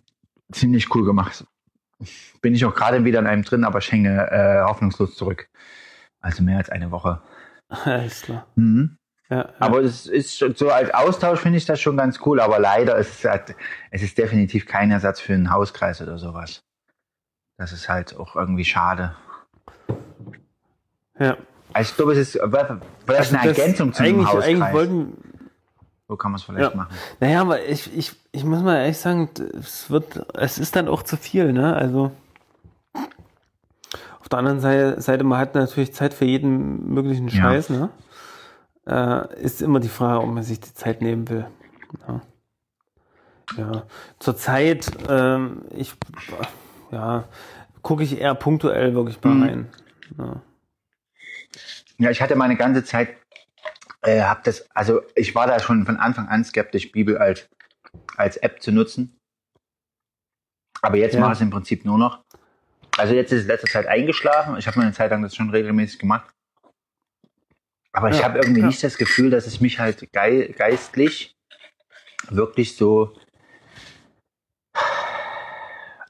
ziemlich 0.53 0.95
cool 0.95 1.05
gemacht. 1.05 1.45
Bin 2.43 2.55
ich 2.55 2.65
auch 2.65 2.75
gerade 2.75 3.05
wieder 3.05 3.19
in 3.19 3.27
einem 3.27 3.43
drin, 3.43 3.65
aber 3.65 3.79
ich 3.81 3.91
hänge 3.91 4.31
äh, 4.31 4.63
hoffnungslos 4.63 5.17
zurück. 5.17 5.49
Also 6.21 6.43
mehr 6.43 6.59
als 6.59 6.71
eine 6.71 6.91
Woche. 6.91 7.21
Alles 7.69 8.23
klar. 8.23 8.47
Mhm. 8.55 8.97
Ja. 9.31 9.53
Aber 9.59 9.81
es 9.81 10.07
ist 10.07 10.39
so 10.39 10.71
als 10.71 10.95
Austausch 10.95 11.41
finde 11.41 11.59
ich 11.59 11.67
das 11.67 11.81
schon 11.81 11.99
ganz 11.99 12.21
cool, 12.25 12.41
aber 12.41 12.59
leider 12.59 12.97
ist 12.97 13.19
es 13.25 13.31
halt, 13.31 13.55
es 13.91 14.03
ist 14.03 14.17
definitiv 14.17 14.65
kein 14.67 14.91
Ersatz 14.91 15.21
für 15.21 15.35
einen 15.35 15.51
Hauskreis 15.51 16.01
oder 16.01 16.17
sowas. 16.17 16.63
Das 17.59 17.73
ist 17.73 17.89
halt 17.91 18.17
auch 18.17 18.37
irgendwie 18.37 18.65
schade. 18.65 19.15
ja. 21.19 21.37
Also 21.73 21.91
ich 21.91 21.97
glaube, 21.97 22.13
es 22.13 22.19
ist 22.19 22.37
äh, 22.37 22.49
vielleicht 22.49 22.81
eine 23.31 23.41
Also 23.41 23.49
das- 23.51 23.59
Ergänzung 23.59 23.93
zu 23.93 24.03
einem 24.03 24.15
eigentlich, 24.15 24.27
Hauskreis. 24.29 24.45
eigentlich 24.47 24.73
wollten, 24.73 25.13
so 26.09 26.17
kann 26.17 26.31
man 26.33 26.39
es 26.39 26.45
vielleicht 26.45 26.71
Ja. 26.71 26.77
machen. 26.77 26.95
Naja, 27.21 27.41
aber 27.43 27.65
ich, 27.65 27.97
ich, 27.97 28.13
ich 28.33 28.45
muss 28.45 28.63
mal 28.63 28.77
ehrlich 28.79 28.99
sagen, 28.99 29.29
es 29.59 29.91
wird, 29.91 30.27
es 30.35 30.59
ist 30.59 30.75
dann 30.77 30.89
auch 30.89 31.03
zu 31.03 31.17
viel, 31.17 31.53
ne? 31.53 31.75
Also 31.77 32.11
auf 34.21 34.29
der 34.31 34.39
anderen 34.41 34.61
Seite, 34.61 35.01
Seite 35.01 35.25
man 35.25 35.39
hat 35.39 35.55
natürlich 35.55 35.95
Zeit 35.95 36.15
für 36.15 36.25
jeden 36.25 36.93
möglichen 36.93 37.29
Ja. 37.29 37.35
Scheiß, 37.43 37.71
ne? 37.71 37.91
Äh, 38.87 39.41
ist 39.43 39.61
immer 39.63 39.81
die 39.81 39.89
Frage, 39.89 40.21
ob 40.23 40.29
man 40.31 40.43
sich 40.43 40.61
die 40.61 40.73
Zeit 40.75 41.03
nehmen 41.03 41.29
will. 41.29 41.47
Ja. 42.07 42.21
ja. 43.57 43.83
Zurzeit, 44.19 44.91
ähm, 45.09 45.63
ich, 45.75 45.95
ja, 46.91 47.25
gucke 47.83 48.03
ich 48.03 48.19
eher 48.21 48.35
punktuell 48.35 48.95
wirklich 48.95 49.23
mal 49.23 49.35
Mhm. 49.35 49.43
rein. 49.43 49.69
Ja. 50.19 50.43
Ja, 51.99 52.11
ich 52.11 52.23
hatte 52.23 52.37
meine 52.37 52.57
ganze 52.57 52.85
Zeit, 52.85 53.17
äh, 54.03 54.23
hab 54.23 54.45
das, 54.45 54.71
also 54.71 55.03
ich 55.17 55.35
war 55.35 55.47
da 55.47 55.59
schon 55.59 55.85
von 55.85 55.97
Anfang 55.97 56.29
an 56.29 56.45
skeptisch, 56.45 56.93
Bibel 56.93 57.19
als, 57.19 57.49
als 58.17 58.37
App 58.37 58.63
zu 58.63 58.71
nutzen. 58.71 59.19
Aber 60.81 60.97
jetzt 60.97 61.15
Ja. 61.15 61.21
mache 61.21 61.33
ich 61.33 61.39
es 61.39 61.43
im 61.43 61.51
Prinzip 61.51 61.85
nur 61.85 61.99
noch. 61.99 62.23
Also 62.97 63.15
jetzt 63.15 63.33
ist 63.33 63.43
es 63.43 63.47
letzte 63.47 63.67
Zeit 63.69 63.87
eingeschlafen. 63.87 64.57
Ich 64.59 64.67
habe 64.67 64.79
mal 64.79 64.85
eine 64.85 64.93
Zeit 64.93 65.11
lang 65.11 65.23
das 65.23 65.35
schon 65.35 65.51
regelmäßig 65.51 65.99
gemacht. 65.99 66.31
Aber 67.93 68.11
ich 68.11 68.19
Ja, 68.19 68.25
habe 68.25 68.39
irgendwie 68.39 68.61
ja. 68.61 68.67
nicht 68.69 68.83
das 68.83 68.97
Gefühl, 68.97 69.31
dass 69.31 69.47
es 69.47 69.61
mich 69.61 69.81
halt 69.81 70.13
gei 70.13 70.55
geistlich 70.57 71.35
wirklich 72.29 72.77
so. 72.77 73.17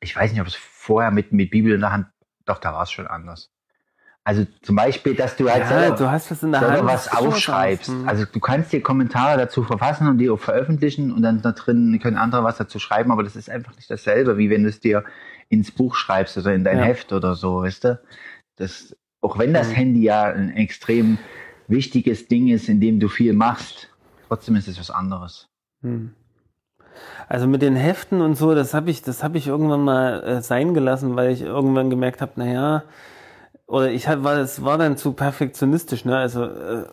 Ich 0.01 0.15
weiß 0.15 0.33
nicht, 0.33 0.41
ob 0.41 0.47
es 0.47 0.55
vorher 0.55 1.11
mit, 1.11 1.33
mit 1.33 1.51
Bibel 1.51 1.73
in 1.73 1.81
der 1.81 1.93
Hand, 1.93 2.09
doch, 2.45 2.59
da 2.59 2.73
war 2.73 2.83
es 2.83 2.91
schon 2.91 3.07
anders. 3.07 3.51
Also 4.29 4.47
zum 4.61 4.77
Beispiel, 4.77 5.15
dass 5.15 5.37
du 5.37 5.49
halt 5.51 5.63
Ja, 5.63 5.69
selber, 5.69 5.97
du 5.97 6.11
hast 6.11 6.31
was 6.31 6.43
in 6.43 6.53
der 6.53 6.61
Hand. 6.61 6.85
was 6.85 7.11
aufschreibst. 7.17 7.89
Hm. 7.89 8.07
Also 8.07 8.27
du 8.31 8.41
kannst 8.41 8.71
dir 8.75 8.83
Kommentare 8.83 9.39
dazu 9.39 9.63
verfassen 9.63 10.07
und 10.07 10.19
die 10.19 10.29
auch 10.29 10.39
veröffentlichen 10.39 11.13
und 11.13 11.23
dann 11.23 11.41
da 11.41 11.53
drin 11.53 11.99
können 12.03 12.19
andere 12.19 12.45
was 12.45 12.59
dazu 12.59 12.79
schreiben, 12.79 13.11
aber 13.11 13.23
das 13.23 13.37
ist 13.37 13.49
einfach 13.49 13.75
nicht 13.77 13.91
dasselbe, 13.91 14.37
wie 14.37 14.51
wenn 14.51 14.65
du 14.65 14.69
es 14.69 14.81
dir 14.81 15.03
ins 15.49 15.71
Buch 15.71 15.95
schreibst 15.95 16.37
oder 16.37 16.53
in 16.55 16.63
dein 16.63 16.77
Ja. 16.77 16.85
Heft 16.85 17.15
oder 17.15 17.37
so, 17.37 17.63
weißt 17.63 17.85
du? 17.85 18.01
Das, 18.57 18.95
auch 19.23 19.39
wenn 19.39 19.55
das 19.55 19.69
Mhm. 19.71 19.73
Handy 19.75 20.03
ja 20.03 20.25
ein 20.25 20.51
extrem 20.55 21.17
wichtiges 21.67 22.29
Ding 22.29 22.49
ist, 22.49 22.69
in 22.69 22.83
dem 22.83 23.01
du 23.01 23.09
viel 23.09 23.33
machst, 23.33 23.89
trotzdem 24.29 24.57
ist 24.57 24.69
es 24.69 24.79
was 24.79 24.91
anderes. 24.91 25.49
Hm. 25.81 26.11
Also 27.31 27.47
mit 27.47 27.63
den 27.63 27.77
Heften 27.77 28.21
und 28.21 28.35
so, 28.35 28.55
das 28.55 28.75
habe 28.75 28.91
ich, 28.91 29.01
das 29.01 29.25
habe 29.25 29.39
ich 29.39 29.47
irgendwann 29.47 29.85
mal 29.85 30.23
äh, 30.23 30.43
sein 30.43 30.75
gelassen, 30.75 31.17
weil 31.17 31.31
ich 31.31 31.41
irgendwann 31.41 31.89
gemerkt 31.89 32.21
habe, 32.21 32.33
naja, 32.37 32.83
oder 33.69 33.91
ich 33.93 34.09
war, 34.09 34.37
es 34.39 34.65
war 34.65 34.77
dann 34.79 34.97
zu 34.97 35.13
perfektionistisch, 35.13 36.05
ne? 36.05 36.17
Also 36.17 36.43
äh, 36.45 36.85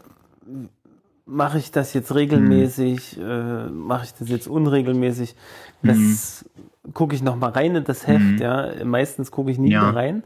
mache 1.25 1.57
ich 1.57 1.71
das 1.71 1.93
jetzt 1.93 2.13
regelmäßig, 2.13 3.17
äh, 3.19 3.67
mache 3.69 4.05
ich 4.05 4.13
das 4.13 4.29
jetzt 4.29 4.47
unregelmäßig? 4.47 5.35
Das 5.81 6.45
gucke 6.93 7.15
ich 7.15 7.23
noch 7.23 7.35
mal 7.35 7.49
rein 7.49 7.75
in 7.75 7.83
das 7.83 8.05
Heft, 8.05 8.19
Mhm. 8.23 8.37
ja. 8.37 8.69
Meistens 8.83 9.31
gucke 9.31 9.49
ich 9.49 9.57
nie 9.57 9.71
Ja. 9.71 9.83
mehr 9.83 9.95
rein. 9.95 10.23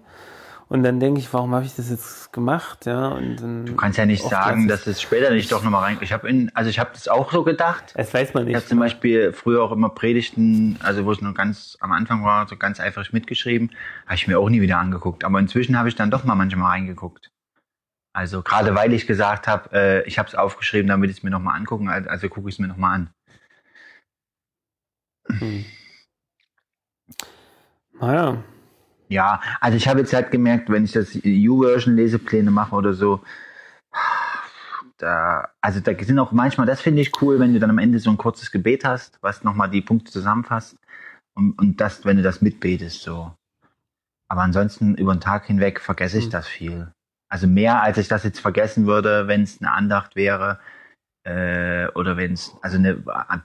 Und 0.69 0.83
dann 0.83 0.99
denke 0.99 1.19
ich, 1.19 1.33
warum 1.33 1.55
habe 1.55 1.65
ich 1.65 1.75
das 1.75 1.89
jetzt 1.89 2.31
gemacht, 2.31 2.85
ja? 2.85 3.07
Und 3.07 3.37
dann 3.37 3.65
Du 3.65 3.75
kannst 3.75 3.97
ja 3.97 4.05
nicht 4.05 4.23
sagen, 4.23 4.67
dass 4.67 4.85
es 4.85 5.01
später 5.01 5.31
nicht 5.31 5.51
doch 5.51 5.63
nochmal 5.63 5.81
rein. 5.81 5.97
Ich 6.01 6.13
habe 6.13 6.29
in, 6.29 6.55
also 6.55 6.69
ich 6.69 6.77
habe 6.77 6.91
das 6.93 7.07
auch 7.07 7.31
so 7.31 7.43
gedacht. 7.43 7.91
es 7.95 8.13
weiß 8.13 8.35
man 8.35 8.47
Ich 8.47 8.53
habe 8.53 8.61
nicht. 8.61 8.69
zum 8.69 8.77
Beispiel 8.77 9.33
früher 9.33 9.63
auch 9.63 9.71
immer 9.71 9.89
Predigten, 9.89 10.77
also 10.83 11.05
wo 11.05 11.11
es 11.11 11.21
noch 11.21 11.33
ganz 11.33 11.75
am 11.79 11.91
Anfang 11.91 12.23
war, 12.23 12.47
so 12.47 12.55
ganz 12.55 12.79
eifrig 12.79 13.11
mitgeschrieben, 13.13 13.71
habe 14.05 14.13
ich 14.13 14.27
mir 14.27 14.37
auch 14.39 14.47
nie 14.47 14.61
wieder 14.61 14.77
angeguckt. 14.77 15.23
Aber 15.25 15.39
inzwischen 15.39 15.75
habe 15.75 15.89
ich 15.89 15.95
dann 15.95 16.11
doch 16.11 16.23
mal 16.23 16.35
manchmal 16.35 16.69
reingeguckt. 16.69 17.31
Also 18.13 18.43
gerade 18.43 18.75
weil 18.75 18.93
ich 18.93 19.07
gesagt 19.07 19.47
habe, 19.47 19.71
äh, 19.73 20.07
ich 20.07 20.19
habe 20.19 20.29
es 20.29 20.35
aufgeschrieben, 20.35 20.87
damit 20.87 21.09
ich 21.09 21.17
es 21.17 21.23
mir 21.23 21.31
nochmal 21.31 21.55
angucken, 21.55 21.89
also 21.89 22.29
gucke 22.29 22.47
ich 22.47 22.55
es 22.55 22.59
mir 22.59 22.67
nochmal 22.67 22.93
an. 22.93 23.09
Hm. 25.29 25.65
Naja. 27.99 28.43
Ja, 29.09 29.41
also 29.59 29.75
ich 29.75 29.87
habe 29.87 29.99
jetzt 29.99 30.13
halt 30.13 30.31
gemerkt, 30.31 30.69
wenn 30.69 30.85
ich 30.85 30.91
das 30.91 31.15
U-Version 31.15 31.95
Lesepläne 31.95 32.51
mache 32.51 32.75
oder 32.75 32.93
so, 32.93 33.21
da, 34.97 35.49
also 35.61 35.79
da 35.79 35.91
sind 35.97 36.19
auch 36.19 36.31
manchmal, 36.31 36.67
das 36.67 36.81
finde 36.81 37.01
ich 37.01 37.21
cool, 37.21 37.39
wenn 37.39 37.53
du 37.53 37.59
dann 37.59 37.71
am 37.71 37.79
Ende 37.79 37.99
so 37.99 38.11
ein 38.11 38.17
kurzes 38.17 38.51
Gebet 38.51 38.85
hast, 38.85 39.17
was 39.21 39.43
nochmal 39.43 39.69
die 39.69 39.81
Punkte 39.81 40.11
zusammenfasst 40.11 40.77
und, 41.33 41.57
und 41.57 41.81
das, 41.81 42.05
wenn 42.05 42.17
du 42.17 42.23
das 42.23 42.41
mitbetest, 42.41 43.01
so. 43.01 43.33
Aber 44.29 44.41
ansonsten 44.43 44.95
über 44.95 45.15
den 45.15 45.21
Tag 45.21 45.45
hinweg 45.45 45.79
vergesse 45.79 46.19
ich 46.19 46.25
Hm. 46.25 46.31
das 46.31 46.47
viel. 46.47 46.91
Also 47.31 47.47
mehr, 47.47 47.81
als 47.81 47.97
ich 47.97 48.07
das 48.07 48.23
jetzt 48.23 48.39
vergessen 48.39 48.85
würde, 48.85 49.27
wenn 49.27 49.41
es 49.41 49.59
eine 49.59 49.71
Andacht 49.71 50.15
wäre, 50.15 50.59
äh, 51.23 51.87
oder 51.95 52.17
wenn 52.17 52.33
es, 52.33 52.55
also 52.61 52.77
eine 52.77 52.95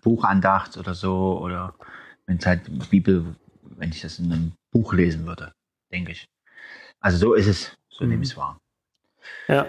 Buchandacht 0.02 0.76
oder 0.76 0.94
so, 0.94 1.38
oder 1.40 1.74
wenn 2.26 2.36
es 2.38 2.46
halt 2.46 2.90
Bibel, 2.90 3.34
wenn 3.76 3.90
ich 3.90 4.00
das 4.02 4.18
in 4.18 4.32
einem 4.32 4.52
Buch 4.72 4.92
lesen 4.92 5.26
würde, 5.26 5.52
denke 5.92 6.12
ich. 6.12 6.26
Also 7.00 7.18
so 7.18 7.34
ist 7.34 7.46
es, 7.46 7.76
so 7.88 8.04
Mhm. 8.04 8.10
nehme 8.10 8.22
ich 8.24 8.30
es 8.30 8.36
wahr. 8.36 8.58
Ja. 9.48 9.66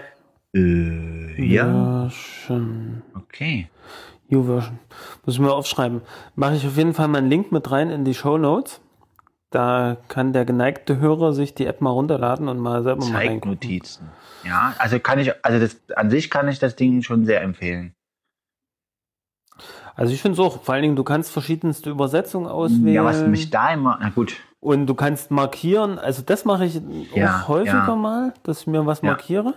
Äh, 0.54 1.42
ja, 1.44 2.08
Version. 2.08 3.02
okay. 3.14 3.68
U-Version. 4.30 4.78
Muss 5.24 5.34
ich 5.36 5.40
mir 5.40 5.52
aufschreiben. 5.52 6.02
Mache 6.34 6.56
ich 6.56 6.66
auf 6.66 6.76
jeden 6.76 6.94
Fall 6.94 7.08
mal 7.08 7.18
einen 7.18 7.30
Link 7.30 7.52
mit 7.52 7.70
rein 7.70 7.90
in 7.90 8.04
die 8.04 8.14
Show 8.14 8.38
Notes. 8.38 8.80
Da 9.50 9.96
kann 10.08 10.32
der 10.32 10.44
geneigte 10.44 10.98
Hörer 10.98 11.32
sich 11.32 11.54
die 11.54 11.66
App 11.66 11.80
mal 11.80 11.90
runterladen 11.90 12.48
und 12.48 12.58
mal 12.58 12.82
selber 12.82 13.04
mal 13.06 13.16
reingucken. 13.16 13.60
Zeignotizen. 13.60 14.08
Ja, 14.44 14.74
also 14.78 14.98
kann 14.98 15.18
ich, 15.20 15.32
also 15.44 15.60
das, 15.60 15.76
an 15.96 16.10
sich 16.10 16.30
kann 16.30 16.48
ich 16.48 16.58
das 16.58 16.74
Ding 16.74 17.02
schon 17.02 17.24
sehr 17.24 17.42
empfehlen. 17.42 17.94
Also 19.96 20.12
ich 20.12 20.20
finde 20.20 20.34
es 20.34 20.38
auch, 20.46 20.62
vor 20.62 20.74
allen 20.74 20.82
Dingen, 20.82 20.96
du 20.96 21.04
kannst 21.04 21.32
verschiedenste 21.32 21.90
Übersetzungen 21.90 22.46
auswählen. 22.46 22.94
Ja, 22.94 23.04
was 23.04 23.24
mich 23.24 23.50
da 23.50 23.72
immer, 23.72 23.98
na 24.00 24.10
gut, 24.10 24.36
Und 24.60 24.86
du 24.86 24.94
kannst 24.94 25.30
markieren, 25.30 25.98
also 25.98 26.22
das 26.22 26.44
mache 26.44 26.66
ich 26.66 26.80
Ja, 27.14 27.42
auch 27.42 27.48
häufiger 27.48 27.74
ja. 27.88 27.96
mal, 27.96 28.34
dass 28.42 28.60
ich 28.60 28.66
mir 28.66 28.84
was 28.84 29.00
Ja. 29.02 29.08
markiere. 29.08 29.54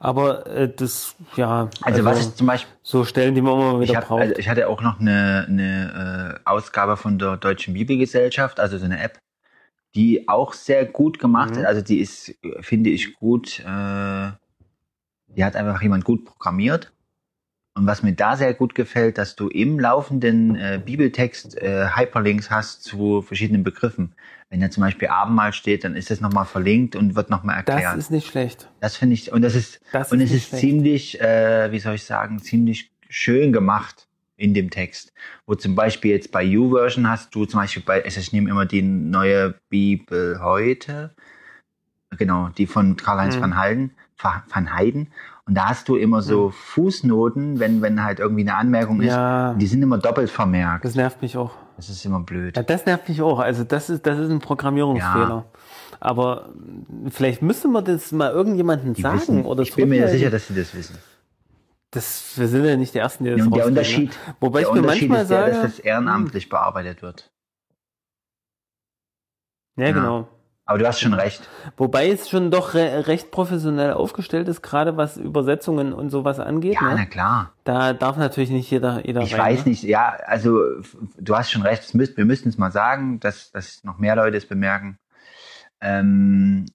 Aber 0.00 0.46
äh, 0.46 0.72
das, 0.72 1.14
ja, 1.36 1.70
also, 1.82 2.04
was 2.04 2.20
ich 2.20 2.34
zum 2.34 2.46
Beispiel, 2.46 2.72
so 2.82 3.04
Stellen, 3.04 3.34
die 3.34 3.40
man 3.42 3.52
immer 3.54 3.80
wieder 3.80 3.94
hab, 3.94 4.06
braucht. 4.08 4.22
also 4.22 4.34
ich 4.36 4.48
hatte 4.48 4.68
auch 4.68 4.80
noch 4.80 5.00
eine, 5.00 5.44
eine 5.48 6.38
äh, 6.44 6.48
Ausgabe 6.48 6.96
von 6.96 7.18
der 7.18 7.36
Deutschen 7.36 7.74
Bibelgesellschaft, 7.74 8.60
also 8.60 8.78
so 8.78 8.84
eine 8.84 9.00
App, 9.00 9.18
die 9.94 10.28
auch 10.28 10.52
sehr 10.52 10.86
gut 10.86 11.18
gemacht 11.18 11.50
Mhm. 11.50 11.58
ist. 11.58 11.64
Also 11.66 11.80
die 11.82 11.98
ist, 11.98 12.34
finde 12.60 12.90
ich, 12.90 13.14
gut, 13.16 13.60
äh, 13.60 14.30
die 15.36 15.44
hat 15.44 15.56
einfach 15.56 15.82
jemand 15.82 16.04
gut 16.04 16.24
programmiert. 16.24 16.92
Und 17.78 17.86
was 17.86 18.02
mir 18.02 18.12
da 18.12 18.36
sehr 18.36 18.54
gut 18.54 18.74
gefällt, 18.74 19.18
dass 19.18 19.36
du 19.36 19.46
im 19.48 19.78
laufenden 19.78 20.56
äh, 20.56 20.80
Bibeltext 20.84 21.56
äh, 21.58 21.86
Hyperlinks 21.94 22.50
hast 22.50 22.82
zu 22.82 23.22
verschiedenen 23.22 23.62
Begriffen. 23.62 24.14
Wenn 24.50 24.60
da 24.60 24.68
zum 24.68 24.82
Beispiel 24.82 25.08
Abendmahl 25.08 25.52
steht, 25.52 25.84
dann 25.84 25.94
ist 25.94 26.10
das 26.10 26.20
nochmal 26.20 26.44
verlinkt 26.44 26.96
und 26.96 27.14
wird 27.14 27.30
nochmal 27.30 27.62
das 27.64 27.76
erklärt. 27.76 27.98
ist 27.98 28.10
nicht 28.10 28.26
schlecht. 28.26 28.68
Das 28.80 28.96
finde 28.96 29.14
ich, 29.14 29.30
und 29.32 29.42
das 29.42 29.54
ist, 29.54 29.80
Das 29.92 30.10
und 30.10 30.20
ist 30.20 30.30
es 30.30 30.36
ist 30.38 30.48
schlecht. 30.48 30.60
ziemlich, 30.60 31.20
äh, 31.20 31.70
wie 31.70 31.78
soll 31.78 31.94
ich 31.94 32.02
sagen, 32.04 32.40
ziemlich 32.40 32.90
schön 33.08 33.52
gemacht 33.52 34.08
in 34.36 34.54
dem 34.54 34.70
Text. 34.70 35.12
Wo 35.46 35.54
zum 35.54 35.74
Beispiel 35.76 36.10
jetzt 36.12 36.32
bei 36.32 36.42
YouVersion 36.42 37.08
hast 37.08 37.32
du 37.34 37.44
zum 37.44 37.60
Beispiel 37.60 37.82
bei, 37.84 38.04
also 38.04 38.18
ich 38.18 38.32
nehme 38.32 38.50
immer 38.50 38.66
die 38.66 38.82
neue 38.82 39.54
Bibel 39.68 40.40
heute, 40.42 41.14
genau, 42.16 42.48
die 42.56 42.66
von 42.66 42.96
Karl-Heinz 42.96 43.36
Mhm. 43.36 43.40
van 43.42 43.56
Halden, 43.56 43.90
Va- 44.16 44.42
van 44.48 44.74
Heiden. 44.74 45.12
Und 45.48 45.54
da 45.54 45.70
hast 45.70 45.88
du 45.88 45.96
immer 45.96 46.20
so 46.20 46.50
Fußnoten, 46.50 47.58
wenn, 47.58 47.80
wenn 47.80 48.04
halt 48.04 48.20
irgendwie 48.20 48.42
eine 48.42 48.54
Anmerkung 48.54 49.00
ist, 49.00 49.08
Ja. 49.14 49.54
die 49.54 49.66
sind 49.66 49.82
immer 49.82 49.96
doppelt 49.96 50.28
vermerkt. 50.30 50.84
Das 50.84 50.94
nervt 50.94 51.22
mich 51.22 51.38
auch. 51.38 51.52
Das 51.76 51.88
ist 51.88 52.04
immer 52.04 52.20
blöd. 52.20 52.54
Ja, 52.56 52.62
das 52.62 52.84
nervt 52.84 53.08
mich 53.08 53.22
auch. 53.22 53.38
Also 53.38 53.64
das 53.64 53.88
ist, 53.88 54.06
das 54.06 54.18
ist 54.18 54.30
ein 54.30 54.40
Programmierungsfehler. 54.40 55.46
Aber 56.00 56.50
mh, 56.54 57.10
vielleicht 57.10 57.40
müsste 57.40 57.66
man 57.68 57.84
das 57.84 58.12
mal 58.12 58.30
irgendjemandem 58.30 58.92
Die 58.92 59.00
sagen 59.00 59.16
wissen, 59.20 59.44
oder 59.46 59.62
ich 59.62 59.74
bin 59.74 59.88
mir 59.88 59.96
zurückmelden. 59.96 60.18
sicher, 60.18 60.30
dass 60.30 60.46
sie 60.48 60.54
das 60.54 60.74
wissen. 60.74 60.98
Das, 61.92 62.32
wir 62.36 62.46
sind 62.48 62.66
ja 62.66 62.76
nicht 62.76 62.92
die 62.92 62.98
Ersten, 62.98 63.24
die 63.24 63.30
das 63.30 63.38
Ja, 63.38 63.44
der 63.46 63.52
rausfinden, 63.52 63.78
Unterschied, 63.78 64.10
Ne? 64.10 64.34
Wobei 64.40 64.60
der 64.60 64.68
ich 64.68 64.74
mir 64.74 64.80
Unterschied 64.82 65.08
manchmal 65.08 65.22
ist 65.22 65.30
der, 65.30 65.40
sage, 65.40 65.52
dass 65.52 65.62
das 65.62 65.78
ehrenamtlich 65.78 66.48
bearbeitet 66.50 67.00
wird. 67.00 67.30
ja, 69.76 69.86
Ja. 69.86 69.92
genau. 69.92 70.28
Aber 70.68 70.76
du 70.76 70.86
hast 70.86 71.00
schon 71.00 71.14
recht. 71.14 71.48
Wobei 71.78 72.10
es 72.10 72.28
schon 72.28 72.50
doch 72.50 72.74
re 72.74 73.06
recht 73.06 73.30
professionell 73.30 73.94
aufgestellt 73.94 74.48
ist, 74.48 74.60
gerade 74.60 74.98
was 74.98 75.16
Übersetzungen 75.16 75.94
und 75.94 76.10
sowas 76.10 76.40
angeht. 76.40 76.74
Ja, 76.74 76.82
na 76.82 76.94
ne? 76.94 77.06
klar. 77.06 77.54
Da 77.64 77.94
darf 77.94 78.18
natürlich 78.18 78.50
nicht 78.50 78.70
jeder, 78.70 79.00
jeder 79.06 79.22
Ich 79.22 79.32
rein. 79.32 79.40
weiß 79.56 79.64
ne? 79.64 79.70
nicht, 79.70 79.82
ja, 79.84 80.10
also 80.26 80.60
du 81.18 81.34
hast 81.34 81.50
schon 81.50 81.62
recht, 81.62 81.94
wir 81.94 82.24
müssten 82.26 82.50
es 82.50 82.58
mal 82.58 82.70
sagen, 82.70 83.18
dass, 83.18 83.50
dass 83.50 83.82
noch 83.82 83.96
mehr 83.96 84.14
Leute 84.14 84.36
es 84.36 84.44
bemerken. 84.44 84.98
Ähm, 85.80 86.66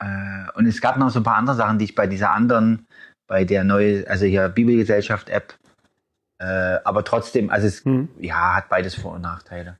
äh, 0.00 0.50
und 0.54 0.64
es 0.64 0.80
gab 0.80 0.96
noch 0.96 1.10
so 1.10 1.20
ein 1.20 1.24
paar 1.24 1.36
andere 1.36 1.56
Sachen, 1.56 1.78
die 1.78 1.84
ich 1.84 1.94
bei 1.94 2.06
dieser 2.06 2.30
anderen, 2.30 2.86
bei 3.26 3.44
der 3.44 3.62
neue, 3.62 4.08
also 4.08 4.24
hier 4.24 4.48
Bibelgesellschaft-App, 4.48 5.52
äh, 6.38 6.78
aber 6.82 7.04
trotzdem, 7.04 7.50
also 7.50 7.66
es 7.66 7.84
Hm. 7.84 8.08
ja, 8.18 8.54
hat 8.54 8.70
beides 8.70 8.94
Vor- 8.94 9.12
und 9.16 9.20
Nachteile. 9.20 9.76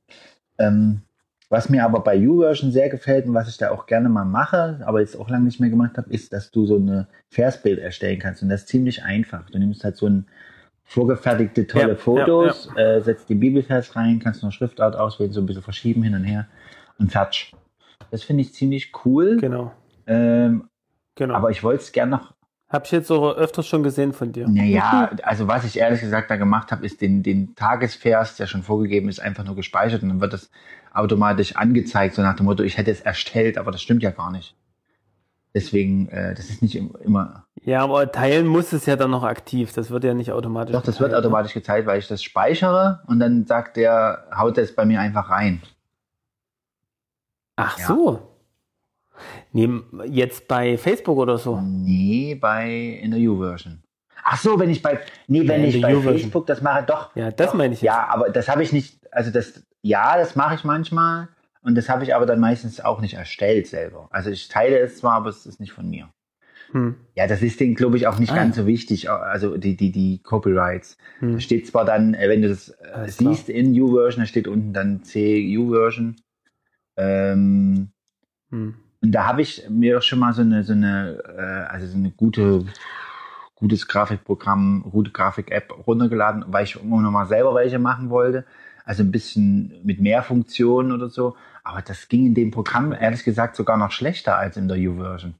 Ähm, 0.59 1.01
was 1.49 1.69
mir 1.69 1.83
aber 1.83 2.01
bei 2.01 2.15
YouVersion 2.15 2.71
sehr 2.71 2.89
gefällt 2.89 3.25
und 3.25 3.33
was 3.33 3.49
ich 3.49 3.57
da 3.57 3.71
auch 3.71 3.87
gerne 3.87 4.07
mal 4.07 4.25
mache, 4.25 4.81
aber 4.85 4.99
jetzt 5.01 5.19
auch 5.19 5.29
lange 5.29 5.45
nicht 5.45 5.59
mehr 5.59 5.69
gemacht 5.71 5.97
habe, 5.97 6.11
ist, 6.13 6.31
dass 6.31 6.51
du 6.51 6.65
so 6.65 6.75
eine 6.77 7.07
Versbild 7.29 7.79
erstellen 7.79 8.19
kannst. 8.19 8.43
Und 8.43 8.49
das 8.49 8.61
ist 8.61 8.67
ziemlich 8.69 9.03
einfach. 9.03 9.49
Du 9.49 9.57
nimmst 9.57 9.83
halt 9.83 9.97
so 9.97 10.07
ein 10.07 10.27
vorgefertigte 10.83 11.65
tolle 11.67 11.89
Ja, 11.89 11.95
Fotos, 11.95 12.69
Äh, 12.75 13.01
setzt 13.01 13.29
die 13.29 13.35
Bibelvers 13.35 13.95
rein, 13.95 14.19
kannst 14.19 14.43
noch 14.43 14.51
Schriftart 14.51 14.95
auswählen, 14.95 15.31
so 15.31 15.41
ein 15.41 15.45
bisschen 15.47 15.63
verschieben 15.63 16.03
hin 16.03 16.13
und 16.15 16.23
her 16.23 16.47
und 16.99 17.11
fertig. 17.11 17.53
Das 18.11 18.23
finde 18.23 18.41
ich 18.41 18.53
ziemlich 18.53 18.91
cool. 19.05 19.37
Genau. 19.37 19.71
Ähm, 20.07 20.67
genau. 21.15 21.35
aber 21.35 21.51
ich 21.51 21.63
wollte 21.63 21.83
es 21.83 21.91
gerne 21.91 22.11
noch 22.11 22.33
Hab 22.69 22.85
ich 22.85 22.91
jetzt 22.91 23.07
so 23.07 23.33
öfters 23.35 23.67
schon 23.67 23.83
gesehen 23.83 24.13
von 24.13 24.31
dir. 24.31 24.47
naja, 24.47 25.11
also 25.23 25.47
was 25.47 25.63
ich 25.65 25.77
ehrlich 25.77 26.01
gesagt 26.01 26.31
da 26.31 26.35
gemacht 26.37 26.71
habe, 26.71 26.85
ist 26.85 27.01
den, 27.01 27.21
den 27.21 27.55
Tagesvers, 27.55 28.37
der 28.37 28.47
schon 28.47 28.63
vorgegeben 28.63 29.09
ist, 29.09 29.19
einfach 29.19 29.43
nur 29.43 29.55
gespeichert 29.55 30.01
und 30.01 30.09
dann 30.09 30.21
wird 30.21 30.33
das 30.33 30.49
automatisch 30.93 31.55
angezeigt, 31.55 32.15
so 32.15 32.21
nach 32.21 32.35
dem 32.35 32.45
Motto, 32.45 32.63
ich 32.63 32.77
hätte 32.77 32.91
es 32.91 33.01
erstellt, 33.01 33.57
aber 33.57 33.71
das 33.71 33.81
stimmt 33.81 34.03
ja 34.03 34.11
gar 34.11 34.31
nicht. 34.31 34.55
Deswegen, 35.53 36.09
äh, 36.09 36.35
das 36.35 36.49
ist 36.49 36.61
nicht 36.61 36.75
im- 36.75 36.95
immer. 37.03 37.45
Ja, 37.63 37.83
aber 37.83 38.11
teilen 38.11 38.45
muss 38.47 38.71
es 38.71 38.85
ja 38.85 38.95
dann 38.95 39.09
noch 39.11 39.23
aktiv. 39.23 39.73
Das 39.73 39.89
wird 39.89 40.03
ja 40.03 40.13
nicht 40.13 40.31
automatisch. 40.31 40.73
Doch, 40.73 40.83
das 40.83 40.99
wird 40.99 41.09
geteilt, 41.09 41.11
ne? 41.23 41.27
automatisch 41.27 41.53
gezeigt, 41.53 41.87
weil 41.87 41.99
ich 41.99 42.07
das 42.07 42.21
speichere 42.23 43.01
und 43.07 43.19
dann 43.19 43.45
sagt 43.47 43.75
der, 43.75 44.27
haut 44.35 44.57
das 44.57 44.73
bei 44.73 44.85
mir 44.85 44.99
einfach 45.01 45.29
rein. 45.29 45.61
Ach 47.55 47.77
Ja. 47.79 47.87
so. 47.87 48.25
Nee, 49.51 49.69
jetzt 50.05 50.47
bei 50.47 50.77
Facebook 50.77 51.17
oder 51.17 51.37
so. 51.37 51.59
Nee, 51.59 52.35
bei 52.35 52.69
in 53.01 53.11
der 53.11 53.19
U-Version. 53.19 53.83
Ach 54.23 54.37
so, 54.37 54.59
wenn 54.59 54.69
ich 54.69 54.81
bei, 54.81 54.99
nee, 55.27 55.45
wenn 55.47 55.61
Ja, 55.63 55.67
ich 55.67 55.81
bei. 55.81 55.95
Facebook 56.01 56.45
das 56.45 56.61
mache, 56.61 56.83
doch. 56.83 57.15
Ja, 57.15 57.31
das 57.31 57.47
doch, 57.47 57.53
meine 57.55 57.73
ich 57.73 57.81
jetzt. 57.81 57.87
Ja, 57.87 58.07
aber 58.07 58.29
das 58.29 58.47
habe 58.47 58.63
ich 58.63 58.71
nicht, 58.71 58.99
also 59.11 59.31
das, 59.31 59.63
ja, 59.81 60.17
das 60.17 60.35
mache 60.35 60.55
ich 60.55 60.63
manchmal 60.63 61.29
und 61.61 61.75
das 61.75 61.89
habe 61.89 62.03
ich 62.03 62.15
aber 62.15 62.25
dann 62.25 62.39
meistens 62.39 62.79
auch 62.81 63.01
nicht 63.01 63.13
erstellt 63.15 63.67
selber. 63.67 64.07
Also 64.11 64.29
ich 64.29 64.47
teile 64.47 64.79
es 64.79 64.97
zwar, 64.97 65.13
aber 65.13 65.29
es 65.29 65.45
ist 65.45 65.59
nicht 65.59 65.71
von 65.73 65.89
mir. 65.89 66.09
Hm. 66.71 66.95
Ja, 67.15 67.27
das 67.27 67.41
ist 67.41 67.59
denen, 67.59 67.75
glaube 67.75 67.97
ich, 67.97 68.07
auch 68.07 68.19
nicht 68.19 68.31
Ah, 68.31 68.35
ganz 68.35 68.55
so 68.55 68.65
wichtig, 68.65 69.09
also 69.09 69.57
die, 69.57 69.75
die, 69.75 69.91
die 69.91 70.19
Copyrights. 70.21 70.97
Hm. 71.19 71.33
Da 71.33 71.39
steht 71.39 71.67
zwar 71.67 71.83
dann, 71.85 72.13
äh, 72.13 72.29
wenn 72.29 72.41
du 72.41 72.49
das 72.49 72.69
äh, 72.69 72.91
Alles 72.93 73.17
klar. 73.17 73.33
siehst 73.33 73.49
in 73.49 73.79
U-Version, 73.79 74.21
da 74.21 74.27
steht 74.27 74.47
unten 74.47 74.73
dann 74.73 75.03
C-U-Version. 75.03 76.15
Ähm, 76.97 77.89
Hm. 78.51 78.75
und 79.01 79.11
da 79.11 79.25
habe 79.25 79.41
ich 79.41 79.67
mir 79.69 80.01
schon 80.01 80.19
mal 80.19 80.33
so 80.33 80.41
eine, 80.41 80.63
so 80.63 80.73
eine, 80.73 81.21
äh, 81.37 81.71
also 81.71 81.87
so 81.87 81.97
eine 81.97 82.11
gute, 82.11 82.65
gutes 83.55 83.87
Grafikprogramm, 83.87 84.83
gute 84.91 85.11
Grafik-App 85.11 85.87
runtergeladen, 85.87 86.45
weil 86.47 86.63
ich 86.63 86.81
immer 86.81 87.01
noch 87.01 87.11
mal 87.11 87.27
selber 87.27 87.53
welche 87.55 87.79
machen 87.79 88.09
wollte. 88.09 88.45
Also 88.89 89.03
ein 89.03 89.11
bisschen 89.11 89.71
mit 89.83 90.01
mehr 90.01 90.23
Funktionen 90.23 90.91
oder 90.91 91.09
so. 91.09 91.35
Aber 91.63 91.83
das 91.83 92.07
ging 92.07 92.25
in 92.25 92.33
dem 92.33 92.49
Programm 92.49 92.91
ehrlich 92.91 93.23
gesagt 93.23 93.55
sogar 93.55 93.77
noch 93.77 93.91
schlechter 93.91 94.35
als 94.35 94.57
in 94.57 94.67
der 94.67 94.77
U-Version. 94.77 95.35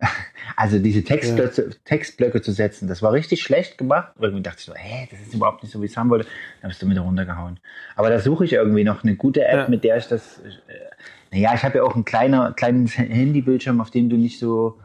Also 0.56 0.78
diese 0.78 1.02
Textblöcke, 1.04 1.70
Textblöcke 1.84 2.40
zu 2.40 2.52
setzen, 2.52 2.88
das 2.88 3.02
war 3.02 3.12
richtig 3.12 3.42
schlecht 3.42 3.76
gemacht. 3.76 4.12
Irgendwie 4.18 4.42
dachte 4.42 4.58
ich 4.60 4.64
so, 4.64 4.74
hä, 4.74 5.08
das 5.10 5.20
ist 5.20 5.34
überhaupt 5.34 5.62
nicht 5.62 5.72
so, 5.72 5.80
wie 5.80 5.86
ich 5.86 5.90
es 5.92 5.96
haben 5.96 6.08
wollte. 6.10 6.26
Dann 6.62 6.68
bist 6.70 6.80
du 6.80 6.88
wieder 6.88 7.00
runtergehauen. 7.02 7.58
Aber 7.96 8.08
da 8.08 8.18
suche 8.20 8.44
ich 8.44 8.52
irgendwie 8.54 8.84
noch 8.84 9.02
eine 9.04 9.16
gute 9.16 9.44
App, 9.44 9.54
Ja. 9.64 9.68
mit 9.68 9.84
der 9.84 9.96
ich 9.98 10.06
das. 10.06 10.38
Äh, 10.38 11.34
naja, 11.34 11.52
ich 11.54 11.62
habe 11.62 11.78
ja 11.78 11.84
auch 11.84 11.96
ein 11.96 12.04
kleiner, 12.06 12.52
kleines 12.52 12.96
Handybildschirm, 12.98 13.80
auf 13.82 13.90
dem 13.90 14.08
du 14.08 14.16
nicht 14.16 14.38
so, 14.38 14.78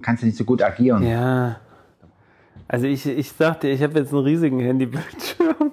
kannst 0.00 0.22
du 0.22 0.26
nicht 0.26 0.38
so 0.38 0.44
gut 0.44 0.62
agieren. 0.62 1.04
Ja. 1.06 1.60
Also 2.68 2.86
ich, 2.86 3.04
ich 3.06 3.30
sagte, 3.32 3.68
ich 3.68 3.82
habe 3.82 3.98
jetzt 3.98 4.12
einen 4.12 4.22
riesigen 4.24 4.60
Handybildschirm. 4.60 5.71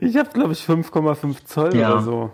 Ich 0.00 0.16
habe, 0.16 0.30
glaube 0.30 0.52
ich, 0.52 0.60
5,5 0.64 1.44
Zoll 1.44 1.76
Ja. 1.76 1.92
oder 1.92 2.02
so. 2.02 2.30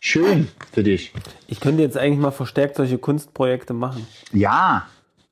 Schön 0.00 0.48
für 0.72 0.82
dich. 0.82 1.12
Ich 1.48 1.60
könnte 1.60 1.82
jetzt 1.82 1.96
eigentlich 1.96 2.18
mal 2.18 2.30
verstärkt 2.30 2.76
solche 2.76 2.98
Kunstprojekte 2.98 3.72
machen. 3.72 4.06
Ja, 4.32 4.86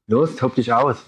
los, 0.06 0.36
tob 0.36 0.54
dich 0.54 0.72
aus. 0.72 1.04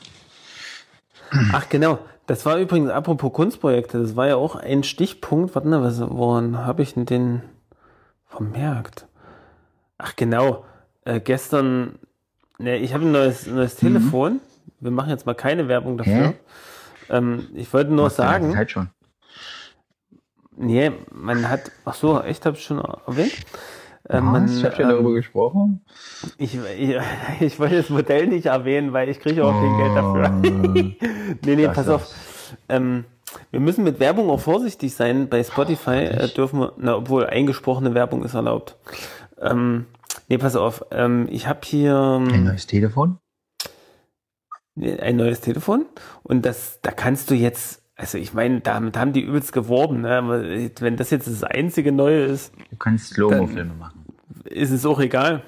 Ach 1.52 1.68
genau, 1.68 1.98
das 2.26 2.44
war 2.46 2.58
übrigens, 2.58 2.90
apropos 2.90 3.32
Kunstprojekte, 3.32 4.00
das 4.00 4.16
war 4.16 4.28
ja 4.28 4.36
auch 4.36 4.54
ein 4.56 4.82
Stichpunkt. 4.84 5.54
Warte 5.54 5.68
mal, 5.68 5.82
was, 5.82 6.00
woran 6.00 6.58
habe 6.58 6.82
ich 6.82 6.94
denn 6.94 7.06
den 7.06 7.42
vermerkt? 8.26 9.06
Ach 9.98 10.14
genau, 10.14 10.64
äh, 11.04 11.20
gestern, 11.20 11.98
ne, 12.58 12.76
ich 12.78 12.92
habe 12.92 13.04
ein 13.04 13.12
neues, 13.12 13.46
neues 13.46 13.76
Telefon. 13.76 14.40
Wir 14.80 14.90
machen 14.90 15.08
jetzt 15.10 15.24
mal 15.24 15.34
keine 15.34 15.68
Werbung 15.68 15.96
dafür. 15.96 16.28
Mhm. 16.28 16.34
Ähm, 17.08 17.46
ich 17.54 17.72
wollte 17.72 17.92
nur 17.92 18.04
Machst 18.04 18.16
sagen. 18.16 18.54
Nee, 20.56 20.92
man 21.12 21.48
hat, 21.48 21.70
ach 21.84 21.94
so, 21.94 22.20
echt, 22.20 22.46
habe 22.46 22.56
ich 22.56 22.64
schon 22.64 22.78
erwähnt? 23.06 23.34
Äh, 24.08 24.20
man, 24.20 24.46
ich 24.46 24.62
habe 24.64 24.76
schon 24.76 24.88
darüber 24.88 25.08
ähm, 25.10 25.14
gesprochen. 25.14 25.84
ich, 26.36 26.58
ich, 26.78 26.96
ich 27.40 27.58
wollte 27.58 27.76
das 27.76 27.88
Modell 27.90 28.26
nicht 28.26 28.46
erwähnen, 28.46 28.92
weil 28.92 29.08
ich 29.08 29.18
kriege 29.20 29.44
auch 29.44 29.52
kein 29.52 29.76
Geld 29.78 29.96
dafür. 29.96 30.28
nee, 31.44 31.56
nee, 31.56 31.64
Das 31.66 31.74
pass 31.74 31.88
auf. 31.88 32.12
Ähm, 32.68 33.04
Wir 33.50 33.60
müssen 33.60 33.82
mit 33.82 34.00
Werbung 34.00 34.28
auch 34.30 34.40
vorsichtig 34.40 34.94
sein. 34.94 35.28
Bei 35.30 35.42
Spotify 35.42 36.04
äh, 36.04 36.28
dürfen 36.28 36.60
wir, 36.60 36.72
na, 36.76 36.96
obwohl 36.96 37.26
eingesprochene 37.26 37.94
Werbung 37.94 38.24
ist 38.24 38.34
erlaubt. 38.34 38.76
Ähm, 39.40 39.86
nee, 40.28 40.36
pass 40.38 40.54
auf. 40.54 40.84
Ähm, 40.90 41.26
ich 41.30 41.48
habe 41.48 41.60
hier 41.64 41.96
Ein 41.96 42.34
ähm, 42.34 42.44
neues 42.44 42.66
Telefon? 42.66 43.18
ein 44.76 45.14
neues 45.16 45.40
Telefon 45.40 45.86
und 46.24 46.44
das, 46.44 46.80
da 46.82 46.90
kannst 46.90 47.30
du 47.30 47.34
jetzt, 47.36 47.83
also 47.96 48.18
ich 48.18 48.34
meine, 48.34 48.60
damit 48.60 48.96
haben 48.96 49.12
die 49.12 49.20
übelst 49.22 49.52
geworben. 49.52 50.00
Ne? 50.02 50.70
Wenn 50.80 50.96
das 50.96 51.10
jetzt 51.10 51.28
das 51.28 51.44
einzige 51.44 51.92
Neue 51.92 52.24
ist, 52.24 52.52
Du 52.70 52.76
kannst 52.76 53.16
Logo-Filme 53.16 53.74
machen. 53.74 54.04
ist 54.44 54.70
es 54.70 54.84
auch 54.84 55.00
egal. 55.00 55.42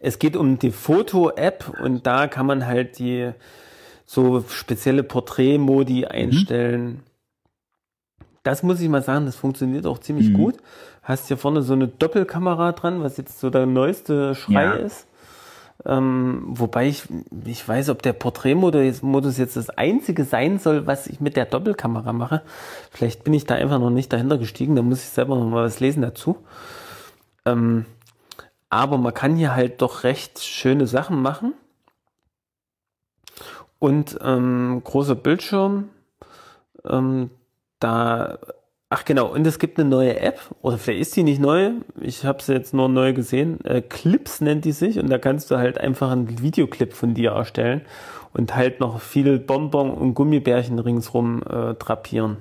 Es 0.00 0.18
geht 0.18 0.36
um 0.36 0.58
die 0.58 0.70
Foto-App 0.70 1.80
und 1.82 2.06
da 2.06 2.26
kann 2.28 2.46
man 2.46 2.66
halt 2.66 2.98
die 2.98 3.32
so 4.06 4.42
spezielle 4.48 5.02
Porträtmodi 5.02 6.06
einstellen. 6.06 7.02
Das 8.44 8.62
muss 8.62 8.80
ich 8.80 8.88
mal 8.88 9.02
sagen, 9.02 9.26
das 9.26 9.36
funktioniert 9.36 9.84
auch 9.86 9.98
ziemlich 9.98 10.30
Mhm. 10.30 10.34
gut. 10.34 10.56
Hast 11.02 11.28
hier 11.28 11.36
vorne 11.36 11.62
so 11.62 11.72
eine 11.74 11.88
Doppelkamera 11.88 12.72
dran, 12.72 13.02
was 13.02 13.16
jetzt 13.16 13.40
so 13.40 13.50
der 13.50 13.66
neueste 13.66 14.34
Schrei 14.34 14.64
Ja. 14.64 14.72
ist. 14.74 15.07
Ähm, 15.84 16.42
wobei 16.48 16.88
ich 16.88 17.04
ich 17.44 17.66
weiß, 17.66 17.90
ob 17.90 18.02
der 18.02 18.12
Porträtmodus 18.12 19.38
jetzt, 19.38 19.56
das 19.56 19.70
einzige 19.70 20.24
sein 20.24 20.58
soll, 20.58 20.86
was 20.86 21.06
ich 21.06 21.20
mit 21.20 21.36
der 21.36 21.46
Doppelkamera 21.46 22.12
mache. 22.12 22.42
Vielleicht 22.90 23.24
bin 23.24 23.32
ich 23.32 23.44
da 23.44 23.54
einfach 23.54 23.78
noch 23.78 23.90
nicht 23.90 24.12
dahinter 24.12 24.38
gestiegen, 24.38 24.74
da 24.74 24.82
muss 24.82 25.02
ich 25.02 25.10
selber 25.10 25.36
noch 25.36 25.46
mal 25.46 25.64
was 25.64 25.80
lesen 25.80 26.02
dazu. 26.02 26.38
Ähm, 27.44 27.86
aber 28.70 28.98
man 28.98 29.14
kann 29.14 29.36
hier 29.36 29.54
halt 29.54 29.80
doch 29.80 30.04
recht 30.04 30.40
schöne 30.40 30.86
Sachen 30.86 31.22
machen. 31.22 31.54
Und 33.78 34.18
ähm, 34.22 34.82
großer 34.82 35.14
Bildschirm. 35.14 35.90
Ähm, 36.84 37.30
da, 37.78 38.38
ach 38.90 39.04
genau, 39.04 39.26
und 39.26 39.46
es 39.46 39.58
gibt 39.58 39.78
eine 39.78 39.88
neue 39.88 40.18
App, 40.20 40.40
oder 40.62 40.78
vielleicht 40.78 41.02
ist 41.02 41.16
die 41.16 41.22
nicht 41.22 41.40
neu, 41.40 41.72
ich 42.00 42.24
habe 42.24 42.42
sie 42.42 42.52
jetzt 42.52 42.74
nur 42.74 42.88
neu 42.88 43.12
gesehen. 43.12 43.64
Äh, 43.64 43.82
Clips 43.82 44.40
nennt 44.40 44.64
die 44.64 44.72
sich 44.72 44.98
und 44.98 45.10
da 45.10 45.18
kannst 45.18 45.50
du 45.50 45.58
halt 45.58 45.78
einfach 45.78 46.10
einen 46.10 46.40
Videoclip 46.40 46.92
von 46.92 47.14
dir 47.14 47.32
erstellen 47.32 47.82
und 48.32 48.54
halt 48.56 48.80
noch 48.80 49.00
viel 49.00 49.38
Bonbon 49.38 49.90
und 49.90 50.14
Gummibärchen 50.14 50.78
ringsrum 50.78 51.42
äh, 51.42 51.74
drapieren. 51.74 52.38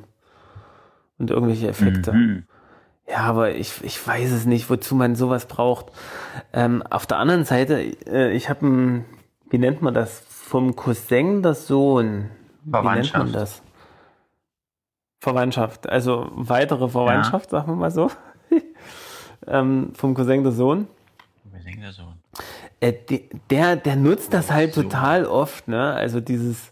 Und 1.17 1.31
irgendwelche 1.31 1.67
Effekte. 1.67 2.13
Mhm. 2.13 2.43
Ja, 3.09 3.19
aber 3.19 3.55
ich, 3.55 3.83
ich 3.83 4.05
weiß 4.05 4.31
es 4.31 4.45
nicht, 4.45 4.69
wozu 4.69 4.93
man 4.93 5.15
sowas 5.15 5.47
braucht. 5.47 5.87
Ähm, 6.53 6.83
auf 6.83 7.07
der 7.07 7.17
anderen 7.17 7.45
Seite, 7.45 7.79
äh, 8.05 8.31
ich 8.33 8.49
habe 8.49 8.67
ein, 8.67 9.05
wie 9.49 9.57
nennt 9.57 9.81
man 9.81 9.93
das? 9.93 10.23
Vom 10.29 10.75
Cousin 10.75 11.41
der 11.41 11.55
Sohn. 11.55 12.29
Wie 12.63 12.87
nennt 12.87 13.13
man 13.13 13.31
das? 13.31 13.63
Verwandtschaft, 15.27 15.89
also 15.89 16.29
weitere 16.31 16.87
Verwandtschaft, 16.87 17.49
sagen 17.49 17.67
wir 17.71 17.75
mal 17.75 17.91
so. 17.91 18.09
ähm, 19.47 19.91
vom 19.93 20.13
Cousin 20.13 20.43
der 20.43 20.53
Sohn. 20.53 20.87
Wir 21.51 21.59
denken 21.63 21.81
das 21.83 21.97
so. 21.97 22.03
Äh, 22.79 22.93
der, 23.49 23.75
der 23.75 23.95
nutzt 23.97 24.33
das 24.33 24.51
halt 24.51 24.73
So. 24.73 24.83
total 24.83 25.25
oft, 25.25 25.67
ne? 25.67 25.93
Also 25.93 26.21
dieses 26.21 26.71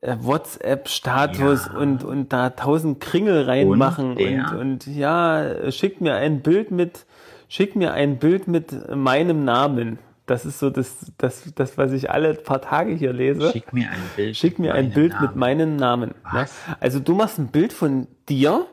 äh, 0.00 0.16
WhatsApp-Status 0.20 1.66
Ja. 1.72 1.78
und, 1.78 2.02
und 2.04 2.32
da 2.32 2.50
tausend 2.50 3.00
Kringel 3.00 3.44
reinmachen 3.44 4.10
Und 4.10 4.18
der? 4.18 4.50
und, 4.52 4.58
und 4.58 4.86
ja, 4.86 5.44
äh, 5.44 5.70
schick 5.72 6.00
mir 6.00 6.14
ein 6.16 6.40
Bild 6.40 6.70
mit, 6.70 7.04
schick 7.48 7.76
mir 7.76 7.92
ein 7.92 8.18
Bild 8.18 8.48
mit 8.48 8.72
meinem 8.94 9.44
Namen. 9.44 9.98
Das 10.28 10.44
ist 10.44 10.58
so 10.58 10.68
das, 10.68 11.10
das, 11.16 11.52
das, 11.54 11.78
was 11.78 11.90
ich 11.92 12.10
alle 12.10 12.34
paar 12.34 12.60
Tage 12.60 12.92
hier 12.92 13.14
lese. 13.14 13.50
Schick 13.50 13.72
mir 13.72 13.90
ein 13.90 14.02
Bild. 14.14 14.36
Schick 14.36 14.58
mir 14.58 14.68
mit 14.68 14.76
ein 14.76 14.84
meinem 14.84 14.94
Bild 14.94 15.12
Namen. 15.12 15.26
mit 15.26 15.36
meinem 15.36 15.76
Namen. 15.76 16.14
Was? 16.30 16.54
Also 16.80 17.00
du 17.00 17.14
machst 17.14 17.38
ein 17.38 17.48
Bild 17.48 17.72
von 17.72 18.06
dir, 18.28 18.66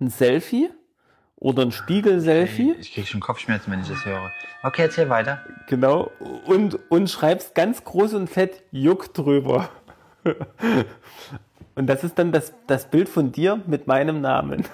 ein 0.00 0.08
Selfie 0.08 0.70
oder 1.36 1.62
ein 1.62 1.72
Spiegel-Selfie. 1.72 2.74
Ich 2.80 2.94
krieg 2.94 3.06
schon 3.06 3.20
Kopfschmerzen, 3.20 3.70
wenn 3.70 3.80
ich 3.80 3.88
das 3.88 4.04
höre. 4.06 4.30
Okay, 4.62 4.82
erzähl 4.82 5.10
weiter. 5.10 5.40
Genau. 5.68 6.10
Und, 6.46 6.78
und 6.90 7.10
schreibst 7.10 7.54
ganz 7.54 7.84
groß 7.84 8.14
und 8.14 8.28
fett 8.28 8.62
Juck 8.72 9.12
drüber. 9.12 9.68
Und 11.74 11.86
das 11.86 12.02
ist 12.02 12.18
dann 12.18 12.32
das, 12.32 12.52
das 12.66 12.90
Bild 12.90 13.08
von 13.08 13.30
dir 13.30 13.62
mit 13.68 13.86
meinem 13.86 14.20
Namen. 14.20 14.64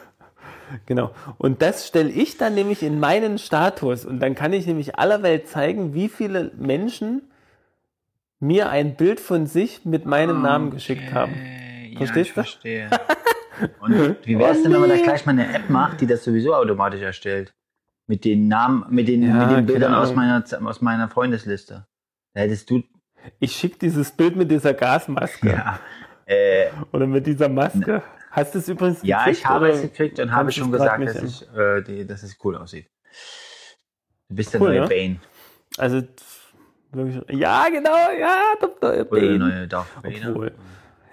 Genau. 0.86 1.12
Und 1.38 1.62
das 1.62 1.86
stelle 1.86 2.10
ich 2.10 2.36
dann 2.36 2.54
nämlich 2.54 2.82
in 2.82 3.00
meinen 3.00 3.38
Status. 3.38 4.04
Und 4.04 4.20
dann 4.20 4.34
kann 4.34 4.52
ich 4.52 4.66
nämlich 4.66 4.98
aller 4.98 5.22
Welt 5.22 5.48
zeigen, 5.48 5.94
wie 5.94 6.08
viele 6.08 6.52
Menschen 6.56 7.22
mir 8.40 8.68
ein 8.70 8.96
Bild 8.96 9.20
von 9.20 9.46
sich 9.46 9.84
mit 9.84 10.04
meinem 10.06 10.42
Namen 10.42 10.70
geschickt 10.70 11.12
haben. 11.12 11.32
Okay, 11.32 11.96
Verstehst 11.96 12.16
ja, 12.16 12.22
ich 12.22 12.28
du? 12.28 12.34
verstehe. 12.34 12.90
Und 13.80 14.26
wie 14.26 14.38
wäre 14.38 14.50
es 14.52 14.62
denn, 14.62 14.72
wenn 14.72 14.80
man 14.80 14.90
da 14.90 14.96
gleich 14.96 15.24
mal 15.26 15.32
eine 15.32 15.54
App 15.54 15.70
macht, 15.70 16.00
die 16.00 16.06
das 16.06 16.24
sowieso 16.24 16.54
automatisch 16.54 17.00
erstellt? 17.00 17.54
Mit 18.06 18.24
den 18.24 18.48
Namen, 18.48 18.84
mit 18.90 19.08
den, 19.08 19.22
Ja, 19.22 19.34
mit 19.46 19.56
den 19.56 19.66
Bildern 19.66 19.94
aus 19.94 20.10
Ahnung. 20.10 20.16
meiner, 20.16 20.68
aus 20.68 20.82
meiner 20.82 21.08
Freundesliste. 21.08 21.86
Da 22.34 22.40
hättest 22.40 22.68
du, 22.68 22.82
Ich 23.38 23.52
schicke 23.52 23.78
dieses 23.78 24.10
Bild 24.10 24.36
mit 24.36 24.50
dieser 24.50 24.74
Gasmaske 24.74 25.48
ja, 25.48 25.78
äh, 26.26 26.66
oder 26.92 27.06
mit 27.06 27.26
dieser 27.26 27.48
Maske. 27.48 28.02
Hast 28.34 28.52
du 28.52 28.58
es 28.58 28.68
übrigens 28.68 28.98
ja, 29.04 29.18
gekriegt, 29.18 29.38
ich 29.38 29.46
habe 29.46 29.68
es 29.70 29.82
gekriegt 29.82 30.18
und 30.18 30.32
habe 30.32 30.50
schon 30.50 30.72
gesagt, 30.72 31.06
dass, 31.06 31.22
ich, 31.22 31.48
äh, 31.56 31.82
die, 31.82 32.04
dass 32.04 32.24
es 32.24 32.36
cool 32.42 32.56
aussieht. 32.56 32.90
Du 34.28 34.34
bist 34.34 34.52
der 34.52 34.60
Cool, 34.60 34.70
neue 34.70 34.80
ne? 34.80 34.88
Bane. 34.88 35.16
Also 35.78 36.02
wirklich, 36.90 37.22
ja, 37.38 37.68
genau, 37.68 37.94
ja, 38.18 38.54
der 38.60 38.70
neue 38.82 39.06
Oder 39.06 39.20
der 39.20 39.20
Bane. 39.28 39.38
neue 39.38 39.68
Darth 39.68 39.86
Vader. 40.02 40.30
Obwohl. 40.30 40.52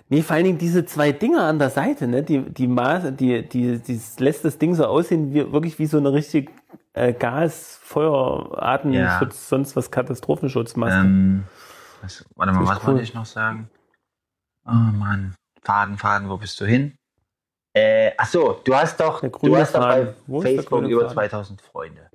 Nee, 0.09 0.23
vor 0.23 0.35
allen 0.35 0.45
Dingen 0.45 0.57
diese 0.57 0.83
zwei 0.85 1.11
Dinger 1.11 1.43
an 1.43 1.59
der 1.59 1.69
Seite, 1.69 2.07
ne? 2.07 2.23
Die, 2.23 2.41
die 2.41 2.67
Maße, 2.67 3.11
die, 3.11 3.47
die, 3.47 3.77
die 3.77 4.01
lässt 4.17 4.43
das 4.43 4.57
Ding 4.57 4.73
so 4.73 4.85
aussehen, 4.85 5.31
wie, 5.31 5.51
wirklich 5.53 5.77
wie 5.77 5.85
so 5.85 5.97
eine 5.97 6.11
richtig 6.11 6.49
äh, 6.93 7.13
Gas, 7.13 7.79
Feuer, 7.83 8.61
Atemschutz, 8.61 9.47
sonst 9.47 9.75
was 9.75 9.91
Katastrophenschutzmaske. 9.91 10.99
Ähm, 10.99 11.43
was, 12.01 12.25
warte 12.35 12.51
mal, 12.51 12.65
was 12.65 12.79
cool. 12.79 12.87
wollte 12.87 13.03
ich 13.03 13.13
noch 13.13 13.27
sagen? 13.27 13.69
Oh 14.65 14.71
Mann, 14.71 15.35
Faden, 15.61 15.99
Faden, 15.99 16.29
wo 16.29 16.37
bist 16.37 16.59
du 16.59 16.65
hin? 16.65 16.97
Äh, 17.73 18.11
ach 18.17 18.27
so, 18.27 18.59
du 18.63 18.75
hast 18.75 18.99
doch, 18.99 19.21
du 19.21 19.55
hast 19.55 19.73
doch 19.73 19.81
bei 19.81 20.13
Wo 20.27 20.41
Facebook 20.41 20.83
über 20.83 21.01
Faden? 21.01 21.13
2000 21.13 21.61
Freunde. 21.61 22.09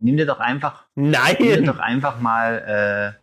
Nimm 0.00 0.16
dir 0.16 0.26
doch 0.26 0.40
einfach, 0.40 0.86
nimm 0.94 1.12
dir 1.12 1.18
Nein! 1.18 1.64
doch 1.66 1.78
einfach 1.78 2.20
mal 2.20 3.14
äh, 3.16 3.20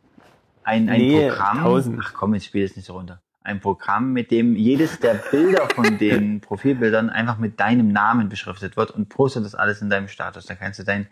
ein, 0.63 0.89
ein 0.89 1.01
Nee, 1.01 1.27
Programm. 1.29 1.57
1000. 1.57 1.99
Ach 2.01 2.13
komm, 2.13 2.33
jetzt 2.35 2.45
spiel 2.45 2.63
es 2.63 2.75
nicht 2.75 2.85
so 2.85 2.93
runter. 2.93 3.21
Ein 3.41 3.59
Programm, 3.59 4.13
mit 4.13 4.31
dem 4.31 4.55
jedes 4.55 4.99
der 4.99 5.15
Bilder 5.15 5.67
von 5.69 5.97
den 5.99 6.39
Profilbildern 6.39 7.09
einfach 7.09 7.37
mit 7.37 7.59
deinem 7.59 7.87
Namen 7.89 8.29
beschriftet 8.29 8.77
wird 8.77 8.91
und 8.91 9.09
postet 9.09 9.43
das 9.43 9.55
alles 9.55 9.81
in 9.81 9.89
deinem 9.89 10.07
Status. 10.07 10.45
Da 10.45 10.55
kannst 10.55 10.79
du 10.79 10.83
dein, 10.83 11.07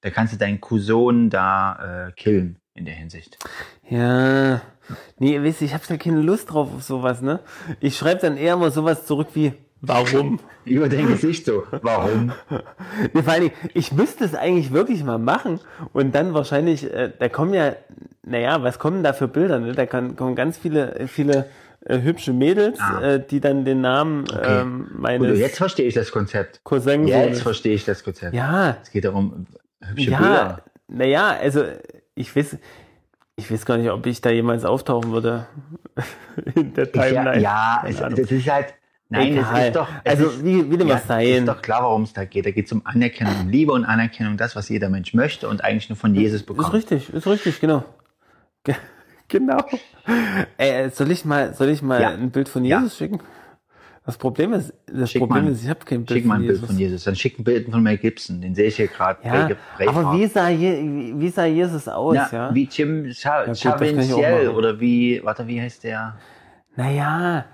da 0.00 0.10
kannst 0.10 0.32
du 0.32 0.38
deinen 0.38 0.60
Cousin 0.60 1.28
da 1.30 2.08
äh, 2.08 2.12
killen 2.12 2.58
in 2.74 2.84
der 2.84 2.94
Hinsicht. 2.94 3.38
Ja. 3.88 4.60
Nee, 5.18 5.42
weißt 5.42 5.60
du, 5.60 5.64
ich 5.64 5.74
habe 5.74 5.84
da 5.88 5.96
keine 5.96 6.20
Lust 6.20 6.52
drauf 6.52 6.68
auf 6.74 6.82
sowas, 6.82 7.20
ne? 7.22 7.40
Ich 7.80 7.96
schreibe 7.96 8.20
dann 8.20 8.36
eher 8.36 8.56
mal 8.56 8.70
sowas 8.70 9.06
zurück 9.06 9.28
wie, 9.34 9.52
warum? 9.80 10.38
Über 10.64 10.88
dein 10.88 11.08
Gesicht 11.08 11.44
so. 11.46 11.64
Warum? 11.82 12.32
Nee, 13.14 13.22
vor 13.22 13.34
Dingen, 13.34 13.50
ich 13.74 13.92
müsste 13.92 14.24
es 14.24 14.34
eigentlich 14.34 14.72
wirklich 14.72 15.02
mal 15.02 15.18
machen 15.18 15.58
und 15.92 16.14
dann 16.14 16.34
wahrscheinlich, 16.34 16.92
äh, 16.92 17.10
da 17.18 17.28
kommen 17.28 17.54
ja, 17.54 17.74
naja, 18.22 18.62
was 18.62 18.78
kommen 18.78 19.02
da 19.02 19.12
für 19.12 19.26
Bilder? 19.28 19.58
Ne? 19.58 19.72
Da 19.72 19.86
kann, 19.86 20.14
kommen 20.14 20.36
ganz 20.36 20.56
viele, 20.58 21.06
viele 21.08 21.46
äh, 21.84 22.00
hübsche 22.00 22.32
Mädels, 22.32 22.78
Ah. 22.80 23.00
äh, 23.02 23.26
die 23.26 23.40
dann 23.40 23.64
den 23.64 23.80
Namen 23.80 24.24
ähm, 24.44 24.88
meines 24.94 25.30
Gut, 25.30 25.38
jetzt 25.38 25.56
verstehe 25.58 25.86
ich 25.88 25.94
das 25.94 26.12
Konzept. 26.12 26.60
Cousins. 26.64 27.08
Jetzt 27.08 27.42
verstehe 27.42 27.74
ich 27.74 27.84
das 27.84 28.04
Konzept. 28.04 28.34
ja, 28.34 28.76
Es 28.82 28.90
geht 28.92 29.04
darum, 29.04 29.46
hübsche 29.80 30.10
ja, 30.12 30.18
Bilder. 30.18 30.62
naja, 30.88 31.36
also 31.40 31.64
ich 32.14 32.34
weiß, 32.36 32.56
ich 33.36 33.50
weiß 33.50 33.64
gar 33.66 33.76
nicht, 33.78 33.90
ob 33.90 34.04
ich 34.06 34.20
da 34.20 34.30
jemals 34.30 34.64
auftauchen 34.64 35.12
würde 35.12 35.46
in 36.54 36.74
der 36.74 36.84
Ist 36.86 36.94
ja, 36.96 37.02
Timeline. 37.02 37.40
ja 37.42 37.78
Keine 37.84 38.14
es, 38.14 38.20
das 38.20 38.30
ist 38.30 38.50
halt. 38.50 38.74
Nein, 39.08 39.32
Egal. 39.32 39.60
es 39.60 39.66
ist 39.68 39.76
doch. 39.76 39.88
Es 40.04 40.10
Also, 40.12 40.26
ist, 40.30 40.44
wie- 40.44 40.70
wie 40.70 40.76
dem 40.78 40.88
ja, 40.88 40.96
sein. 40.98 41.26
Ist 41.26 41.48
doch 41.48 41.60
klar, 41.60 41.82
worum 41.82 42.04
es 42.04 42.14
da 42.14 42.24
geht. 42.24 42.46
Da 42.46 42.50
geht 42.50 42.64
es 42.66 42.72
um 42.72 42.80
Anerkennung, 42.86 43.46
Liebe 43.50 43.72
und 43.72 43.84
Anerkennung, 43.84 44.38
das, 44.38 44.56
was 44.56 44.70
jeder 44.70 44.88
Mensch 44.88 45.12
möchte 45.12 45.48
und 45.48 45.62
eigentlich 45.62 45.90
nur 45.90 45.96
von 45.96 46.14
Jesus 46.14 46.40
Ist 46.40 46.46
bekommt. 46.46 46.72
richtig, 46.72 47.12
ist 47.12 47.26
richtig, 47.26 47.60
genau. 47.60 47.84
Ge- 48.64 48.74
Genau. 49.28 49.58
Äh, 50.58 50.90
soll 50.90 51.10
ich 51.10 51.24
mal, 51.24 51.54
soll 51.54 51.68
ich 51.70 51.80
mal 51.80 52.00
Ja. 52.02 52.10
ein 52.10 52.30
Bild 52.30 52.48
von 52.50 52.64
Ja. 52.66 52.78
Jesus 52.80 52.98
schicken? 52.98 53.20
Das 54.04 54.18
Problem 54.18 54.52
ist, 54.52 54.74
das 54.86 55.10
Schick 55.12 55.20
Problem 55.20 55.44
mal- 55.44 55.52
ist, 55.52 55.62
ich 55.62 55.68
habe 55.70 55.78
kein 55.84 56.04
Bild 56.04 56.10
Schick 56.18 56.26
mal 56.26 56.34
von 56.34 56.42
ein 56.42 56.46
Bild 56.46 56.56
Jesus. 56.56 56.68
von 56.70 56.78
Jesus. 56.78 57.04
Dann 57.04 57.14
schick 57.16 57.38
ein 57.38 57.44
Bild 57.44 57.70
von 57.70 57.82
Mel 57.82 57.98
Gibson. 57.98 58.40
Den 58.40 58.52
sehe 58.54 58.66
ich 58.66 58.76
hier 58.76 58.88
gerade. 58.88 59.20
Ja, 59.24 59.48
aber 59.86 60.12
wie 60.14 60.26
sah, 60.26 60.48
Je 60.48 61.12
wie 61.16 61.28
sah 61.28 61.44
Jesus 61.44 61.86
aus, 61.86 62.16
ja, 62.16 62.28
ja? 62.32 62.54
Wie 62.54 62.64
Jim 62.70 63.08
Cha 63.12 63.44
gut, 63.44 63.50
das 63.50 63.60
kann 63.62 63.72
ich 63.74 63.74
auch 63.74 63.78
Chavinciel 63.78 64.44
machen. 64.46 64.56
oder 64.56 64.80
wie, 64.80 65.20
warte, 65.22 65.46
wie 65.46 65.60
heißt 65.60 65.84
der? 65.84 66.16
Naja, 66.74 67.44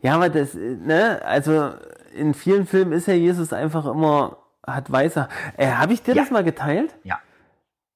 ja, 0.00 0.14
aber 0.14 0.28
das, 0.30 0.54
ne, 0.54 1.20
also 1.24 1.72
in 2.16 2.32
vielen 2.32 2.64
Filmen 2.66 2.92
ist 2.92 3.06
ja 3.06 3.14
Jesus 3.14 3.52
einfach 3.52 3.84
immer, 3.86 4.38
hat 4.66 4.90
weißer. 4.90 5.28
Äh, 5.58 5.66
habe 5.72 5.92
ich 5.92 6.02
dir 6.02 6.14
Ja. 6.14 6.22
das 6.22 6.30
mal 6.30 6.44
geteilt? 6.44 6.94
Ja. 7.04 7.18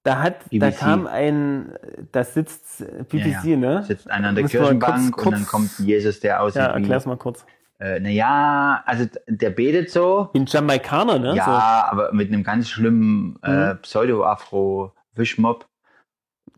da 0.05 0.19
hat, 0.21 0.43
da 0.43 0.49
BBC. 0.51 0.79
kam 0.81 1.07
ein, 1.07 1.73
da 2.11 2.25
sitzt 2.25 2.85
BBC, 3.09 3.45
Ja, 3.45 3.51
ja. 3.53 3.57
ne? 3.57 3.83
Sitzt 3.85 4.11
einer 4.11 4.29
an 4.31 4.35
der 4.35 4.45
Kirchenbank 4.47 5.13
kurz- 5.13 5.27
und 5.27 5.33
dann 5.33 5.41
kurz- 5.47 5.51
kommt 5.77 5.79
Jesus, 5.79 6.19
der 6.19 6.43
aussieht 6.43 6.61
Ja, 6.61 6.73
erklär's 6.73 7.07
mal 7.07 7.17
kurz. 7.17 7.47
Äh, 7.83 7.99
naja, 7.99 8.81
also 8.87 9.07
der 9.27 9.51
betet 9.51 9.91
so, 9.91 10.31
ein 10.37 10.47
Jamaikaner, 10.47 11.19
ne? 11.19 11.35
ja, 11.35 11.89
aber 11.91 12.13
mit 12.13 12.29
einem 12.29 12.45
ganz 12.45 12.69
schlimmen 12.69 13.43
äh, 13.43 13.75
Pseudo-Afro-Wischmob. 13.75 15.67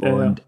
Ja, 0.00 0.08
ja. 0.08 0.14
Und 0.14 0.42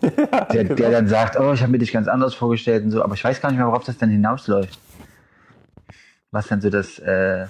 der, 0.52 0.62
der 0.62 0.90
dann 0.92 1.08
sagt, 1.08 1.36
oh, 1.40 1.52
ich 1.52 1.60
habe 1.60 1.72
mir 1.72 1.78
dich 1.78 1.90
ganz 1.90 2.06
anders 2.06 2.34
vorgestellt 2.34 2.84
und 2.84 2.92
so, 2.92 3.02
aber 3.02 3.14
ich 3.14 3.24
weiß 3.24 3.40
gar 3.40 3.50
nicht 3.50 3.58
mehr, 3.58 3.66
worauf 3.66 3.82
das 3.82 3.98
dann 3.98 4.10
hinausläuft. 4.10 4.78
Was 6.30 6.46
dann 6.46 6.60
so 6.60 6.70
das, 6.70 7.00
äh, 7.00 7.46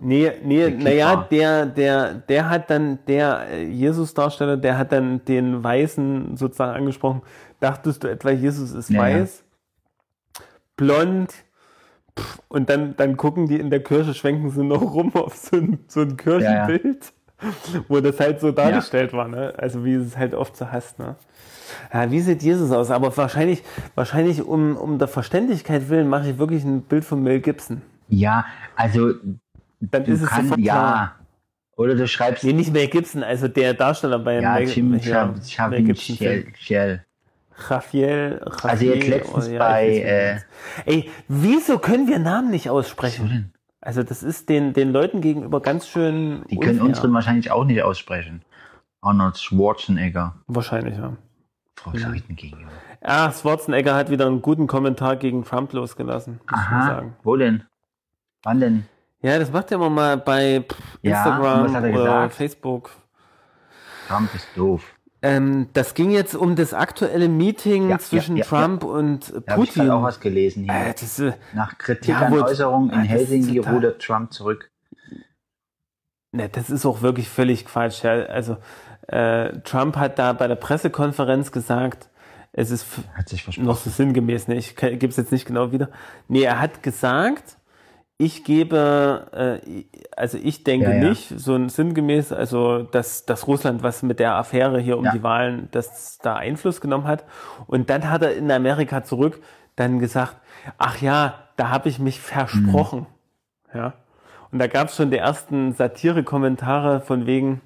Nee, 0.00 0.32
nee, 0.44 0.70
naja, 0.70 1.26
der, 1.28 1.66
der, 1.66 2.14
der 2.14 2.48
hat 2.48 2.70
dann, 2.70 3.00
der 3.08 3.48
äh, 3.50 3.64
Jesus-Darsteller, 3.64 4.56
der 4.56 4.78
hat 4.78 4.92
dann 4.92 5.24
den 5.24 5.64
Weißen 5.64 6.36
sozusagen 6.36 6.76
angesprochen. 6.76 7.22
Dachtest 7.58 8.04
du 8.04 8.08
etwa, 8.08 8.30
Jesus 8.30 8.70
ist 8.70 8.90
Ja, 8.90 9.08
ja. 9.08 9.20
weiß, 9.20 9.42
blond, 10.76 11.43
pff, 12.18 12.40
und 12.48 12.68
dann, 12.70 12.96
dann 12.96 13.16
gucken 13.16 13.46
die 13.48 13.58
in 13.58 13.70
der 13.70 13.82
Kirche, 13.82 14.14
schwenken 14.14 14.50
sie 14.50 14.64
noch 14.64 14.82
rum 14.82 15.14
auf 15.14 15.34
so 15.34 15.56
ein, 15.56 15.78
so 15.88 16.00
ein 16.02 16.16
Kirchenbild, 16.16 17.12
wo 17.88 18.00
das 18.00 18.20
halt 18.20 18.40
so 18.40 18.52
dargestellt 18.52 19.12
war, 19.12 19.28
ne? 19.28 19.54
Also 19.56 19.84
wie 19.84 19.94
es 19.94 20.16
halt 20.16 20.34
oft 20.34 20.56
so 20.56 20.70
hast, 20.70 20.98
ne? 20.98 21.16
Ja, 21.92 22.10
wie 22.10 22.20
sieht 22.20 22.42
Jesus 22.42 22.70
aus? 22.70 22.90
Aber 22.90 23.16
wahrscheinlich, 23.16 23.62
wahrscheinlich 23.94 24.42
um, 24.42 24.76
um 24.76 24.98
der 24.98 25.08
Verständlichkeit 25.08 25.88
willen 25.88 26.08
mache 26.08 26.30
ich 26.30 26.38
wirklich 26.38 26.62
ein 26.64 26.82
Bild 26.82 27.04
von 27.04 27.22
Mel 27.22 27.40
Gibson. 27.40 27.82
ja, 28.08 28.44
also 28.76 29.14
Dann 29.80 30.04
ist 30.04 30.22
es 30.22 30.28
kannst, 30.28 30.50
sofort 30.50 30.62
klar. 30.62 31.16
ja, 31.18 31.26
oder 31.76 31.94
du 31.96 32.06
schreibst, 32.06 32.44
Nee, 32.44 32.52
nicht 32.52 32.72
Mel 32.72 32.86
Gibson, 32.88 33.22
also 33.24 33.48
der 33.48 33.74
Darsteller 33.74 34.18
bei 34.20 34.40
ja, 34.40 34.54
Mel, 34.54 34.68
Jim 34.68 34.94
ja, 34.94 35.34
Mel 35.68 35.82
Gibson 35.82 36.16
Shell. 36.16 36.46
Shell. 36.58 37.04
Raphael, 37.56 38.40
Raphael, 38.44 38.70
Also 38.70 38.84
jetzt 38.86 39.08
letztens 39.08 39.48
oh, 39.48 39.50
ja, 39.52 39.58
bei, 39.58 39.86
äh. 39.98 40.40
Ey, 40.86 41.10
wieso 41.28 41.78
können 41.78 42.08
wir 42.08 42.18
Namen 42.18 42.50
nicht 42.50 42.68
aussprechen? 42.70 43.52
Also 43.80 44.02
das 44.02 44.22
ist 44.22 44.48
den, 44.48 44.72
den 44.72 44.92
Leuten 44.92 45.20
gegenüber 45.20 45.60
ganz 45.60 45.86
schön 45.86 46.44
Die 46.50 46.56
können 46.58 46.72
unfair. 46.80 46.86
unseren 46.86 47.12
wahrscheinlich 47.12 47.50
auch 47.50 47.64
nicht 47.64 47.82
aussprechen. 47.82 48.42
Arnold 49.02 49.36
Schwarzenegger. 49.38 50.34
Wahrscheinlich, 50.46 50.96
ja. 50.96 51.12
Volksrechten 51.76 52.34
gegenüber. 52.34 52.70
Ah, 53.02 53.30
Schwarzenegger 53.30 53.94
hat 53.94 54.10
wieder 54.10 54.26
einen 54.26 54.40
guten 54.40 54.66
Kommentar 54.66 55.16
gegen 55.16 55.44
Trump 55.44 55.72
losgelassen, 55.74 56.40
Aha, 56.46 57.04
wo 57.22 57.36
denn? 57.36 57.64
Wann 58.42 58.60
denn? 58.60 58.86
Ja, 59.20 59.38
das 59.38 59.52
macht 59.52 59.70
er 59.70 59.76
immer 59.76 59.90
mal 59.90 60.16
bei 60.16 60.64
Ja, 61.02 61.16
Instagram 61.18 61.74
er 61.74 61.80
oder 61.80 61.90
gesagt? 61.90 62.34
Facebook. 62.34 62.90
Trump 64.08 64.34
ist 64.34 64.48
doof. 64.56 64.93
Ähm, 65.24 65.68
das 65.72 65.94
ging 65.94 66.10
jetzt 66.10 66.34
um 66.34 66.54
das 66.54 66.74
aktuelle 66.74 67.28
Meeting 67.28 67.88
Ja, 67.88 67.98
zwischen 67.98 68.36
ja, 68.36 68.44
ja, 68.44 68.48
Trump 68.48 68.84
und 68.84 69.30
äh, 69.30 69.40
Da 69.46 69.52
habe 69.54 69.64
ich 69.64 69.72
Putin. 69.74 69.90
auch 69.90 70.02
was 70.02 70.20
gelesen 70.20 70.64
hier. 70.64 70.72
äh, 70.74 70.92
das, 70.92 71.18
äh, 71.18 71.32
Nach 71.54 71.78
Kritik 71.78 72.14
an 72.14 72.32
Äußerungen 72.34 72.90
in 72.90 72.98
Ah, 73.00 73.02
Helsinki 73.02 73.58
rudert 73.58 74.02
Trump 74.02 74.32
zurück. 74.34 74.70
Ne, 76.32 76.48
das 76.48 76.68
ist 76.68 76.84
auch 76.84 77.00
wirklich 77.02 77.28
völlig 77.28 77.64
Quatsch. 77.64 78.04
Also 78.04 78.58
äh, 79.08 79.60
Trump 79.60 79.96
hat 79.96 80.18
da 80.18 80.32
bei 80.32 80.46
der 80.48 80.56
Pressekonferenz 80.56 81.52
gesagt, 81.52 82.10
es 82.52 82.70
ist 82.70 82.86
noch 83.56 83.76
so 83.78 83.90
sinngemäß, 83.90 84.48
ne? 84.48 84.56
ich 84.56 84.76
gebe 84.76 85.06
es 85.06 85.16
jetzt 85.16 85.32
nicht 85.32 85.46
genau 85.46 85.72
wieder. 85.72 85.88
Nee, 86.28 86.42
er 86.42 86.60
hat 86.60 86.82
gesagt, 86.82 87.56
ich 88.16 88.44
gebe, 88.44 89.60
äh, 89.66 89.84
also 90.16 90.38
ich 90.38 90.62
denke 90.64 90.86
Ja, 90.90 90.94
ja. 90.96 91.08
nicht, 91.08 91.28
so 91.36 91.68
sinngemäß, 91.68 92.32
also 92.32 92.82
dass, 92.82 93.26
dass 93.26 93.46
Russland 93.48 93.82
was 93.82 94.02
mit 94.02 94.20
der 94.20 94.36
Affäre 94.36 94.78
hier 94.80 94.98
um 94.98 95.04
Ja. 95.04 95.12
die 95.12 95.22
Wahlen, 95.22 95.68
dass 95.72 96.18
da 96.18 96.36
Einfluss 96.36 96.80
genommen 96.80 97.06
hat. 97.08 97.24
Und 97.66 97.90
dann 97.90 98.08
hat 98.10 98.22
er 98.22 98.34
in 98.36 98.50
Amerika 98.50 99.02
zurück 99.02 99.42
dann 99.76 99.98
gesagt, 99.98 100.36
ach 100.78 101.00
ja, 101.00 101.34
da 101.56 101.70
habe 101.70 101.88
ich 101.88 101.98
mich 101.98 102.20
versprochen. 102.20 103.06
Ja. 103.74 103.94
Und 104.52 104.60
da 104.60 104.68
gab 104.68 104.88
es 104.88 104.96
schon 104.96 105.10
die 105.10 105.18
ersten 105.18 105.72
Satire-Kommentare 105.72 107.00
von 107.00 107.26
wegen, 107.26 107.60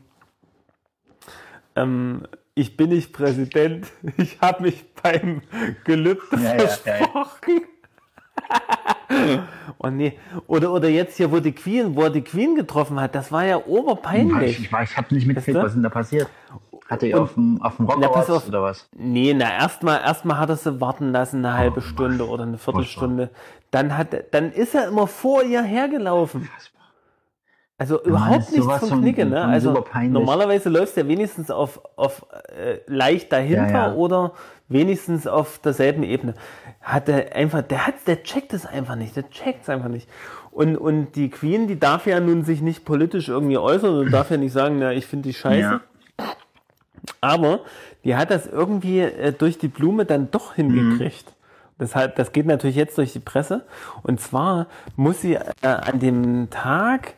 ähm, 1.77 2.23
ich 2.55 2.79
bin 2.79 2.89
nicht 2.89 3.13
Präsident, 3.13 3.89
ich 4.17 4.41
habe 4.41 4.63
mich 4.63 4.85
beim 5.03 5.43
Gelübde 5.85 6.37
Ja, 6.43 6.55
ja, 6.57 6.67
versprochen. 6.67 7.61
oh 9.79 9.89
nee. 9.89 10.19
Oder, 10.47 10.73
oder 10.73 10.89
jetzt 10.89 11.17
hier, 11.17 11.31
wo 11.33 11.41
die 11.41 11.53
Queen, 11.53 11.95
wo 11.97 12.03
er 12.03 12.11
die 12.11 12.23
Queen 12.23 12.55
getroffen 12.55 13.01
hat, 13.01 13.15
das 13.15 13.33
war 13.33 13.45
ja 13.45 13.59
Ich, 13.59 13.67
oberpeinlich. 13.67 14.61
ich, 14.61 14.73
war- 14.73 14.83
ich 14.83 14.97
habe 14.97 15.15
nicht 15.15 15.27
mitgekriegt, 15.27 15.57
was 15.59 15.73
denn 15.75 15.83
da 15.83 15.89
passiert. 15.89 16.29
Hat 16.89 17.03
er 17.03 17.21
auf 17.21 17.35
dem, 17.35 17.61
auf 17.61 17.77
dem 17.77 17.87
Rock 17.87 17.99
Na, 18.01 18.09
auf. 18.09 18.49
oder 18.49 18.63
was? 18.63 18.89
Nee, 18.97 19.35
na 19.35 19.53
erstmal 19.53 20.01
erstmal 20.01 20.39
hat 20.39 20.49
er 20.49 20.57
sie 20.57 20.81
warten 20.81 21.13
lassen, 21.13 21.45
eine 21.45 21.55
halbe 21.57 21.79
Oh, 21.79 21.83
Stunde 21.83 22.27
oder 22.27 22.45
eine 22.45 22.57
Viertelstunde. 22.57 23.29
Dann 23.71 23.97
hat 23.99 24.09
dann 24.33 24.53
ist 24.53 24.75
er 24.75 24.89
immer 24.89 25.07
vor 25.07 25.43
ihr 25.43 25.63
hergelaufen. 25.63 26.49
Also 27.77 28.03
überhaupt 28.03 28.51
nichts 28.51 28.89
von- 28.89 29.03
Knicke, 29.03 29.25
ne? 29.25 29.45
Also 29.45 29.85
normalerweise 30.09 30.69
läufst 30.69 30.97
du 30.97 31.03
ja 31.03 31.09
wenigstens 31.09 31.51
auf, 31.51 31.81
auf 31.97 32.27
äh, 32.57 32.79
leicht 32.87 33.31
dahinter 33.33 33.69
Ja, 33.71 33.87
ja. 33.89 33.95
oder 33.95 34.33
wenigstens 34.69 35.27
auf 35.29 35.59
derselben 35.61 36.03
Ebene. 36.03 36.35
Hat 36.89 37.09
er 37.09 37.37
einfach, 37.37 37.61
der 37.61 37.87
hat, 37.87 37.95
der 38.07 38.23
checkt 38.23 38.55
es 38.55 38.65
einfach 38.65 38.97
nicht, 38.97 39.15
der 39.15 39.29
checkt 39.29 39.65
es 39.65 39.69
einfach 39.69 39.89
nicht. 39.89 40.09
Und, 40.51 40.79
und 40.79 41.13
die 41.17 41.29
Queen, 41.29 41.69
die 41.69 41.79
darf 41.79 42.07
ja 42.07 42.19
nun 42.19 42.45
sich 42.45 42.63
nicht 42.63 42.87
politisch 42.87 43.29
irgendwie 43.29 43.59
äußern 43.59 43.99
und 43.99 44.11
darf 44.11 44.31
ja 44.31 44.39
nicht 44.39 44.53
sagen, 44.53 44.79
na, 44.79 44.93
ich 44.93 45.07
finde 45.07 45.29
die 45.29 45.35
scheiße. 45.35 45.61
Ja. 45.61 45.81
Aber 47.21 47.61
die 48.05 48.17
hat 48.17 48.31
das 48.31 48.47
irgendwie 48.47 49.01
äh, 49.01 49.33
durch 49.33 49.59
die 49.59 49.69
Blume 49.69 50.07
dann 50.07 50.31
doch 50.31 50.55
hingekriegt. 50.55 51.35
Das, 51.77 51.95
hat, 51.95 52.19
das 52.19 52.33
geht 52.33 52.47
natürlich 52.47 52.77
jetzt 52.77 52.97
durch 52.97 53.13
die 53.13 53.21
Presse. 53.21 53.67
Und 54.03 54.19
zwar 54.21 54.67
muss 54.97 55.21
sie 55.21 55.35
äh, 55.35 55.43
an 55.63 56.01
dem 56.01 56.49
Tag, 56.49 57.15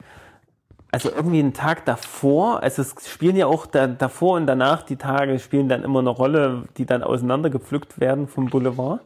also 0.90 1.10
irgendwie 1.14 1.38
einen 1.38 1.54
Tag 1.54 1.84
davor, 1.84 2.62
also 2.62 2.82
es 2.82 3.08
spielen 3.08 3.36
ja 3.36 3.46
auch 3.46 3.66
da, 3.66 3.86
davor 3.86 4.36
und 4.36 4.46
danach, 4.48 4.82
die 4.82 4.96
Tage 4.96 5.38
spielen 5.38 5.68
dann 5.68 5.84
immer 5.84 6.00
eine 6.00 6.10
Rolle, 6.10 6.64
die 6.76 6.86
dann 6.86 7.04
auseinandergepflückt 7.04 8.00
werden 8.00 8.26
vom 8.26 8.46
Boulevard. 8.46 9.00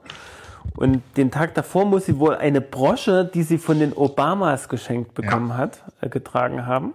Und 0.77 1.03
den 1.17 1.31
Tag 1.31 1.55
davor 1.55 1.85
muss 1.85 2.07
sie 2.07 2.19
wohl 2.19 2.35
eine 2.35 2.61
Brosche, 2.61 3.25
die 3.25 3.43
sie 3.43 3.59
von 3.59 3.79
den 3.79 3.93
Obamas 3.93 4.69
geschenkt 4.69 5.15
bekommen 5.15 5.57
hat, 5.57 5.83
äh, 6.01 6.09
getragen 6.09 6.67
haben. 6.67 6.95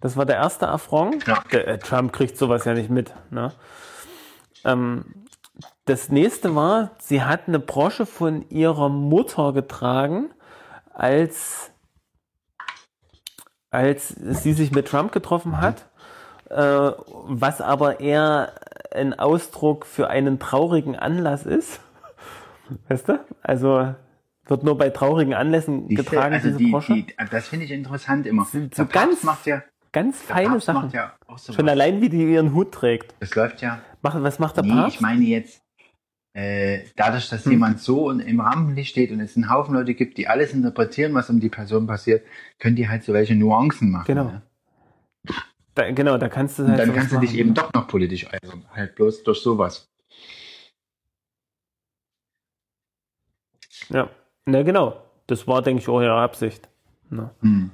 Das 0.00 0.16
war 0.16 0.26
der 0.26 0.36
erste 0.36 0.68
Affront. 0.68 1.26
Ja. 1.26 1.42
Der, 1.52 1.68
äh, 1.68 1.78
Trump 1.78 2.12
kriegt 2.12 2.36
sowas 2.36 2.64
ja 2.64 2.74
nicht 2.74 2.90
mit. 2.90 3.14
Ne? 3.30 3.52
Ähm, 4.64 5.04
das 5.84 6.10
nächste 6.10 6.54
war, 6.54 6.92
sie 6.98 7.22
hat 7.22 7.48
eine 7.48 7.58
Brosche 7.58 8.06
von 8.06 8.48
ihrer 8.50 8.88
Mutter 8.88 9.52
getragen, 9.52 10.30
als, 10.92 11.70
als 13.70 14.08
sie 14.08 14.52
sich 14.52 14.70
mit 14.70 14.88
Trump 14.88 15.12
getroffen 15.12 15.60
hat, 15.60 15.86
äh, 16.50 16.92
was 17.24 17.60
aber 17.60 18.00
eher 18.00 18.52
ein 18.92 19.18
Ausdruck 19.18 19.86
für 19.86 20.08
einen 20.08 20.38
traurigen 20.38 20.96
Anlass 20.96 21.46
ist. 21.46 21.80
Weißt 22.88 23.08
du? 23.08 23.24
Also 23.42 23.94
wird 24.46 24.62
nur 24.64 24.78
bei 24.78 24.90
traurigen 24.90 25.34
Anlässen 25.34 25.88
Siehste, 25.88 26.04
getragen, 26.04 26.34
also 26.34 26.46
diese 26.48 26.58
die, 26.58 26.70
Brosche. 26.70 26.94
die, 26.94 27.06
das 27.30 27.48
finde 27.48 27.64
ich 27.66 27.70
interessant 27.70 28.26
immer. 28.26 28.44
Sind 28.46 28.74
so 28.74 28.86
ganz 28.86 29.22
macht 29.22 29.46
ja, 29.46 29.62
Ganz 29.92 30.20
feine 30.20 30.60
Sachen. 30.60 30.82
macht 30.84 30.94
ja 30.94 31.14
so 31.36 31.52
Schon 31.52 31.66
was. 31.66 31.72
allein, 31.72 32.00
wie 32.00 32.08
die 32.08 32.22
ihren 32.32 32.52
Hut 32.54 32.72
trägt. 32.72 33.14
Das 33.20 33.34
läuft 33.34 33.62
ja. 33.62 33.80
Was 34.02 34.38
macht 34.38 34.56
der 34.56 34.64
Nee, 34.64 34.72
Papst? 34.72 34.96
ich 34.96 35.00
meine 35.00 35.24
jetzt, 35.24 35.62
äh, 36.34 36.80
dadurch, 36.96 37.28
dass 37.30 37.44
Hm. 37.44 37.52
jemand 37.52 37.80
so 37.80 38.06
und 38.08 38.20
im 38.20 38.40
Rampenlicht 38.40 38.90
steht 38.90 39.10
und 39.12 39.20
es 39.20 39.34
einen 39.36 39.50
Haufen 39.50 39.74
Leute 39.74 39.94
gibt, 39.94 40.18
die 40.18 40.28
alles 40.28 40.52
interpretieren, 40.52 41.14
was 41.14 41.28
um 41.30 41.40
die 41.40 41.48
Person 41.48 41.86
passiert, 41.86 42.22
können 42.58 42.76
die 42.76 42.88
halt 42.88 43.02
so 43.02 43.12
welche 43.12 43.34
Nuancen 43.34 43.90
machen. 43.90 44.04
Genau. 44.06 44.24
Ne? 44.24 44.42
Da, 45.74 45.90
genau, 45.92 46.18
da 46.18 46.28
kannst 46.28 46.58
du 46.58 46.62
Und 46.64 46.70
halt 46.70 46.80
dann 46.80 46.86
sowas 46.88 46.98
kannst 47.00 47.12
du 47.14 47.18
dich 47.20 47.30
machen. 47.30 47.38
eben 47.40 47.54
doch 47.54 47.72
noch 47.72 47.86
politisch 47.88 48.26
äußern. 48.26 48.64
Halt 48.74 48.94
bloß 48.94 49.22
durch 49.24 49.40
sowas. 49.40 49.88
Ja, 53.88 54.10
na 54.46 54.62
genau. 54.62 55.02
Das 55.26 55.46
war, 55.46 55.62
denke 55.62 55.82
ich, 55.82 55.88
auch 55.88 56.00
ihre 56.00 56.18
Absicht. 56.20 56.68
Ne? 57.10 57.30
Hm. 57.40 57.70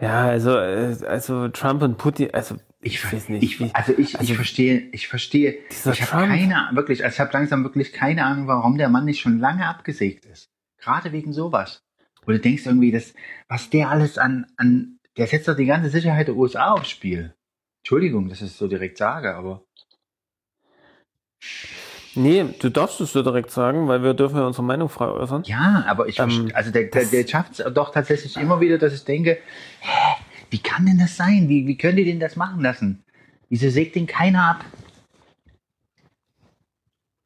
Ja, 0.00 0.24
also, 0.26 0.58
äh, 0.58 0.96
also 1.06 1.48
Trump 1.48 1.82
und 1.82 1.96
Putin, 1.96 2.30
also 2.32 2.56
Ich, 2.80 2.94
ich 2.94 3.12
weiß 3.12 3.28
nicht. 3.28 3.42
Ich, 3.42 3.74
also 3.74 3.92
ich, 3.96 4.18
also 4.18 4.32
ich 4.32 4.36
verstehe, 4.36 4.88
ich 4.92 5.08
verstehe, 5.08 5.58
ich 5.70 6.12
habe 6.12 6.26
keine, 6.26 6.70
wirklich, 6.72 7.04
also 7.04 7.14
ich 7.14 7.20
habe 7.20 7.32
langsam 7.32 7.62
wirklich 7.62 7.92
keine 7.92 8.24
Ahnung, 8.24 8.48
warum 8.48 8.76
der 8.76 8.88
Mann 8.88 9.04
nicht 9.04 9.20
schon 9.20 9.38
lange 9.38 9.66
abgesägt 9.66 10.26
ist. 10.26 10.50
Gerade 10.78 11.12
wegen 11.12 11.32
sowas. 11.32 11.82
Wo 12.26 12.32
du 12.32 12.40
denkst 12.40 12.66
irgendwie, 12.66 12.90
dass, 12.90 13.14
was 13.48 13.70
der 13.70 13.90
alles 13.90 14.18
an, 14.18 14.46
an, 14.56 14.98
der 15.16 15.26
setzt 15.26 15.48
doch 15.48 15.56
die 15.56 15.66
ganze 15.66 15.90
Sicherheit 15.90 16.28
der 16.28 16.36
USA 16.36 16.72
aufs 16.72 16.90
Spiel. 16.90 17.34
Entschuldigung, 17.78 18.28
dass 18.28 18.40
ich 18.40 18.48
es 18.48 18.58
so 18.58 18.66
direkt 18.66 18.98
sage, 18.98 19.34
aber 19.34 19.62
nee, 22.16 22.44
du 22.60 22.70
darfst 22.70 23.00
es 23.00 23.12
so 23.12 23.22
direkt 23.22 23.50
sagen, 23.50 23.88
weil 23.88 24.02
wir 24.02 24.14
dürfen 24.14 24.36
ja 24.36 24.46
unsere 24.46 24.64
Meinung 24.64 24.88
frei 24.88 25.06
äußern. 25.08 25.44
ja, 25.44 25.84
aber 25.88 26.06
ich, 26.08 26.18
Ähm, 26.18 26.50
also 26.54 26.70
der, 26.70 26.84
der, 26.84 27.06
der 27.06 27.26
schafft 27.26 27.58
es 27.60 27.74
doch 27.74 27.92
tatsächlich 27.92 28.36
immer 28.38 28.60
wieder, 28.60 28.78
dass 28.78 28.92
ich 28.94 29.04
denke, 29.04 29.38
hä, 29.80 30.14
Wie 30.50 30.58
kann 30.58 30.86
denn 30.86 30.98
das 30.98 31.16
sein? 31.16 31.48
Wie, 31.48 31.66
wie 31.66 31.76
könnt 31.76 31.98
ihr 31.98 32.04
denn 32.04 32.20
das 32.20 32.36
machen 32.36 32.60
lassen? 32.62 33.02
Wieso 33.48 33.70
sägt 33.70 33.96
den 33.96 34.06
keiner 34.06 34.44
ab? 34.50 34.64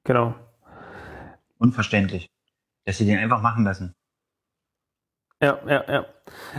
Genau. 0.05 0.35
Unverständlich. 1.59 2.31
Dass 2.87 2.99
sie 2.99 3.05
den 3.07 3.19
einfach 3.19 3.43
machen 3.43 3.65
lassen. 3.65 3.95
Ja, 5.43 5.59
ja, 5.69 5.85
ja. 5.89 6.07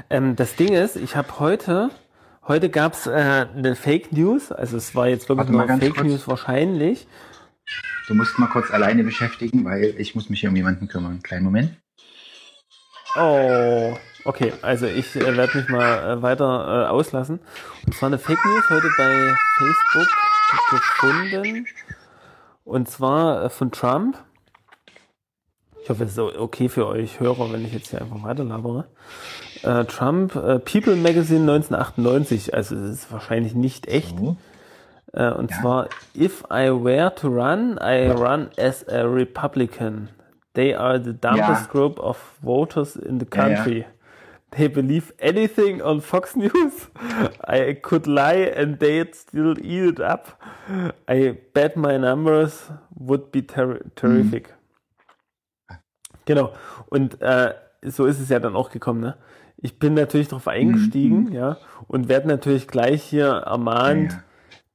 Ähm, 0.09 0.35
das 0.35 0.55
Ding 0.55 0.73
ist, 0.73 0.95
ich 0.95 1.15
habe 1.15 1.39
heute, 1.39 1.89
heute 2.47 2.69
gab 2.69 2.93
es 2.93 3.07
äh, 3.07 3.11
eine 3.55 3.75
Fake 3.75 4.11
News, 4.11 4.51
also 4.51 4.77
es 4.77 4.93
war 4.95 5.07
jetzt 5.07 5.27
wirklich 5.27 5.49
nur 5.49 5.67
Fake 5.67 5.95
kurz. 5.95 6.07
News 6.07 6.27
wahrscheinlich. 6.27 7.07
Du 8.07 8.15
musst 8.15 8.39
mal 8.39 8.47
kurz 8.47 8.71
alleine 8.71 9.03
beschäftigen, 9.03 9.65
weil 9.65 9.93
ich 9.97 10.15
muss 10.15 10.29
mich 10.29 10.39
hier 10.39 10.49
um 10.49 10.55
jemanden 10.55 10.87
kümmern. 10.87 11.21
Kleinen 11.21 11.45
Moment. 11.45 11.75
Oh, 13.15 13.97
okay, 14.25 14.53
also 14.61 14.85
ich 14.85 15.15
äh, 15.15 15.37
werde 15.37 15.57
mich 15.57 15.69
mal 15.69 16.17
äh, 16.17 16.21
weiter 16.21 16.85
äh, 16.85 16.89
auslassen. 16.89 17.39
Und 17.85 17.95
zwar 17.95 18.07
eine 18.07 18.19
Fake 18.19 18.43
News 18.43 18.69
heute 18.69 18.89
bei 18.97 19.35
Facebook 19.57 20.07
gefunden. 20.69 21.65
Und 22.63 22.89
zwar 22.89 23.45
äh, 23.45 23.49
von 23.49 23.71
Trump. 23.71 24.17
Ich 25.81 25.89
hoffe, 25.89 26.03
es 26.03 26.11
ist 26.11 26.19
okay 26.19 26.69
für 26.69 26.87
euch 26.87 27.19
Hörer, 27.19 27.51
wenn 27.51 27.65
ich 27.65 27.73
jetzt 27.73 27.89
hier 27.89 28.01
einfach 28.01 28.21
weiter 28.23 28.43
labere. 28.43 28.89
Äh, 29.63 29.85
Trump, 29.85 30.35
äh, 30.35 30.59
People 30.59 30.95
Magazine 30.95 31.41
1998, 31.41 32.53
also 32.53 32.75
es 32.75 32.91
ist 32.91 33.11
wahrscheinlich 33.11 33.55
nicht 33.55 33.87
echt. 33.87 34.17
So. 34.17 34.37
Äh, 35.13 35.31
und 35.31 35.49
Ja. 35.51 35.57
zwar, 35.61 35.89
if 36.15 36.43
I 36.51 36.69
were 36.69 37.13
to 37.15 37.27
run, 37.29 37.77
I 37.81 38.09
run 38.09 38.49
as 38.57 38.87
a 38.87 39.01
Republican. 39.03 40.09
They 40.53 40.75
are 40.75 41.01
the 41.01 41.13
dumbest 41.13 41.65
Ja. 41.67 41.71
group 41.71 41.99
of 41.99 42.17
voters 42.41 42.95
in 42.95 43.19
the 43.19 43.25
Ja, 43.33 43.47
ja. 43.47 43.55
country. 43.55 43.85
They 44.51 44.67
believe 44.67 45.13
anything 45.21 45.79
on 45.81 46.01
Fox 46.01 46.35
News. 46.35 46.89
I 47.47 47.75
could 47.75 48.07
lie 48.07 48.51
and 48.55 48.79
they'd 48.79 49.13
still 49.15 49.55
eat 49.63 49.93
it 49.93 49.99
up. 50.01 50.37
I 51.09 51.37
bet 51.53 51.75
my 51.77 51.97
numbers 51.99 52.71
would 52.89 53.31
be 53.31 53.45
ter 53.45 53.79
terrific. 53.95 54.55
Genau. 56.25 56.51
Und 56.87 57.21
äh, 57.21 57.53
so 57.83 58.05
ist 58.05 58.19
es 58.19 58.29
ja 58.29 58.39
dann 58.39 58.55
auch 58.55 58.71
gekommen. 58.71 59.01
Ne? 59.01 59.15
Ich 59.57 59.77
bin 59.79 59.93
natürlich 59.93 60.27
darauf 60.29 60.47
eingestiegen, 60.47 61.31
ja, 61.31 61.57
und 61.87 62.07
werde 62.07 62.27
natürlich 62.27 62.67
gleich 62.67 63.03
hier 63.03 63.27
ermahnt. 63.29 64.11
Ja, 64.13 64.17
ja. 64.17 64.23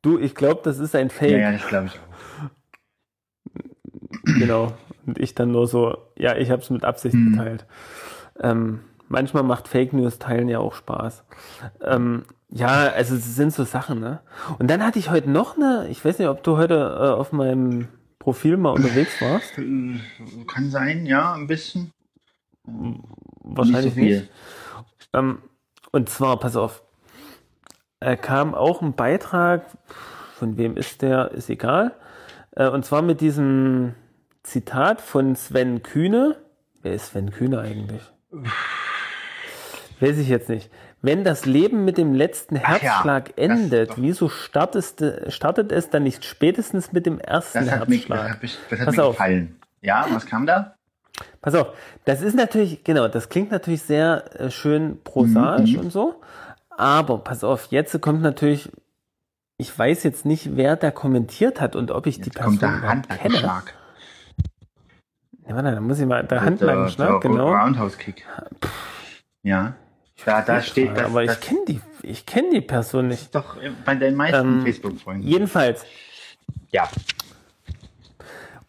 Du, 0.05 0.19
ich 0.19 0.35
glaube, 0.35 0.61
das 0.63 0.79
ist 0.79 0.95
ein 0.95 1.09
Fake. 1.11 1.31
Ja, 1.33 1.39
ja, 1.39 1.53
das 1.53 1.67
glaube 1.67 1.87
ich 1.87 1.93
auch. 1.95 2.51
Genau. 4.39 4.75
Und 5.07 5.19
ich 5.19 5.35
dann 5.35 5.51
nur 5.51 5.67
so, 5.67 5.97
ja, 6.17 6.37
ich 6.37 6.51
habe 6.51 6.63
es 6.63 6.71
mit 6.71 6.85
Absicht 6.85 7.15
Mhm. 7.15 7.33
geteilt. 7.33 7.67
Ähm, 8.41 8.81
manchmal 9.09 9.43
macht 9.43 9.67
Fake 9.69 9.93
News 9.93 10.19
teilen 10.19 10.49
ja 10.49 10.59
auch 10.59 10.75
Spaß. 10.75 11.25
Ähm, 11.83 12.25
ja, 12.51 12.69
also 12.91 13.15
es 13.17 13.35
sind 13.35 13.53
so 13.53 13.65
Sachen, 13.65 14.01
ne? 14.01 14.21
Und 14.59 14.71
dann 14.71 14.85
hatte 14.85 14.99
ich 14.99 15.11
heute 15.11 15.31
noch 15.31 15.57
eine, 15.57 15.89
ich 15.89 16.05
weiß 16.05 16.19
nicht, 16.19 16.29
ob 16.29 16.43
du 16.43 16.57
heute 16.57 16.75
äh, 16.75 17.09
auf 17.11 17.33
meinem 17.33 17.89
Profil 18.19 18.57
mal 18.57 18.71
unterwegs 18.71 19.21
warst. 19.21 19.59
Äh, 19.59 20.01
Kann 20.47 20.71
sein, 20.71 21.07
ja, 21.07 21.33
ein 21.33 21.47
bisschen. 21.47 21.91
Wahrscheinlich 23.43 23.95
nicht 23.97 24.15
so 24.15 24.21
nicht. 24.21 24.31
Ähm, 25.15 25.39
und 25.93 26.09
zwar, 26.09 26.39
pass 26.39 26.57
auf, 26.57 26.83
äh, 28.05 28.17
kam 28.17 28.55
auch 28.55 28.83
ein 28.83 28.95
Beitrag, 28.95 29.63
von 30.39 30.57
wem 30.57 30.77
ist 30.77 31.03
der, 31.03 31.31
ist 31.33 31.49
egal. 31.51 31.93
Äh, 32.53 32.69
und 32.69 32.85
zwar 32.85 33.03
mit 33.03 33.21
diesem 33.21 33.95
Zitat 34.43 35.01
von 35.01 35.37
Sven 35.37 35.83
Kühne. 35.83 36.37
Wer 36.83 36.95
ist 36.95 37.07
Sven 37.07 37.31
Kühne 37.31 37.61
eigentlich? 37.61 38.03
Weiß 40.01 40.19
ich 40.19 40.29
jetzt 40.29 40.49
nicht. 40.49 40.71
Wenn 41.03 41.23
das 41.23 41.45
Leben 41.45 41.85
mit 41.85 41.99
dem 41.99 42.15
letzten 42.15 42.57
ja, 42.57 42.63
Herzschlag 42.63 43.37
das 43.37 43.37
endet, 43.37 43.93
wieso 43.97 44.29
startest, 44.29 45.05
startet 45.29 45.71
es 45.71 45.91
dann 45.91 46.03
nicht 46.03 46.25
spätestens 46.25 46.93
mit 46.93 47.05
dem 47.07 47.21
ersten 47.21 47.67
Das 47.67 47.71
hat, 47.81 47.89
mich, 47.89 48.07
das 48.09 48.17
Herzschlag? 48.19 48.31
hat, 48.35 48.43
mich, 48.43 48.59
das 48.71 48.79
hat 48.81 48.87
Pass 48.87 48.97
mir 48.97 49.05
auf. 49.05 49.13
gefallen. 49.15 49.57
Ja, 49.83 50.07
was 50.11 50.25
kam 50.27 50.47
da? 50.47 50.75
Pass 51.43 51.55
auf, 51.55 51.69
das 52.07 52.23
ist 52.23 52.35
natürlich, 52.35 52.83
genau, 52.85 53.07
das 53.07 53.29
klingt 53.29 53.51
natürlich 53.53 53.83
sehr 53.83 54.25
äh, 54.41 54.51
schön 54.51 54.99
prosaisch 55.05 55.75
Mhm. 55.75 55.79
und 55.81 55.91
so. 55.93 56.21
Aber 56.77 57.19
pass 57.19 57.45
auf, 57.45 57.67
jetzt 57.71 58.01
kommt 58.01 58.23
natürlich, 58.23 58.71
ich 59.59 59.77
weiß 59.77 60.03
jetzt 60.03 60.25
nicht, 60.27 60.57
wer 60.57 60.77
da 60.77 60.91
kommentiert 60.91 61.61
hat 61.61 61.77
und 61.77 61.91
ob 61.91 62.07
ich 62.07 62.17
die 62.21 62.25
Jetzt 62.27 62.41
kommt 62.41 62.61
Person 62.61 62.71
der 62.71 62.79
überhaupt 62.79 63.09
kenne. 63.09 63.35
Handnackenschlag. 63.41 63.75
Ja, 65.47 65.55
warte, 65.55 65.73
da 65.73 65.81
muss 65.81 65.99
ich 65.99 66.07
mal, 66.07 66.21
der 66.23 66.29
Der, 66.29 66.41
Handlangenschlag, 66.43 67.21
der 67.21 67.31
genau. 67.31 67.53
Roundhouse-Kick. 67.53 68.27
Ja. 69.43 69.75
Da, 70.25 70.43
da 70.43 70.63
steht 70.63 70.97
das, 70.97 71.05
aber 71.07 71.23
ich 71.23 71.29
das 71.29 71.41
kenne 71.41 71.61
die, 71.69 71.81
ich 72.03 72.25
kenne 72.25 72.49
die 72.51 72.61
Person 72.61 73.09
nicht. 73.09 73.35
doch 73.35 73.57
bei 73.85 73.95
den 73.95 74.15
meisten 74.15 74.59
Ähm, 74.59 74.63
Facebook-Freunden. 74.63 75.27
Jedenfalls, 75.27 75.85
Ja. 76.71 76.89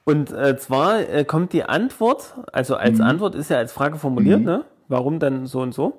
Und 0.04 0.32
äh, 0.32 0.58
zwar 0.58 1.00
äh, 1.10 1.24
kommt 1.26 1.54
die 1.54 1.64
Antwort, 1.64 2.36
also 2.52 2.76
als 2.76 2.98
Mhm. 3.00 3.06
Antwort 3.06 3.36
ist 3.36 3.50
ja 3.50 3.58
als 3.58 3.72
Frage 3.72 3.98
formuliert, 3.98 4.42
ne? 4.42 4.66
Warum 4.88 5.20
dann 5.20 5.48
so 5.48 5.62
und 5.62 5.74
so? 5.74 5.98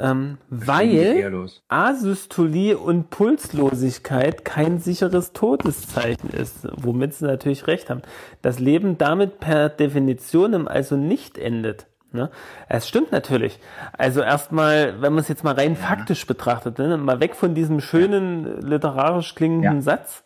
Ähm, 0.00 0.38
weil. 0.48 1.50
Asystolie 1.68 2.78
und 2.78 3.10
Pulslosigkeit 3.10 4.44
kein 4.44 4.78
sicheres 4.78 5.32
Todeszeichen 5.32 6.30
ist, 6.30 6.66
womit 6.76 7.14
sie 7.14 7.26
natürlich 7.26 7.66
recht 7.66 7.90
haben. 7.90 8.02
Das 8.42 8.58
Leben 8.58 8.98
damit 8.98 9.40
per 9.40 9.68
Definition 9.68 10.66
also 10.68 10.96
nicht 10.96 11.38
endet. 11.38 11.86
Ne? 12.12 12.30
Es 12.68 12.88
stimmt 12.88 13.12
natürlich. 13.12 13.60
Also 13.96 14.20
erstmal, 14.22 15.00
wenn 15.00 15.12
man 15.12 15.20
es 15.22 15.28
jetzt 15.28 15.44
mal 15.44 15.54
rein 15.54 15.76
faktisch 15.76 16.26
betrachtet, 16.26 16.78
ne? 16.78 16.96
mal 16.96 17.20
weg 17.20 17.36
von 17.36 17.54
diesem 17.54 17.80
schönen 17.80 18.60
literarisch 18.62 19.34
klingenden 19.34 19.76
Ja. 19.76 19.82
Satz, 19.82 20.24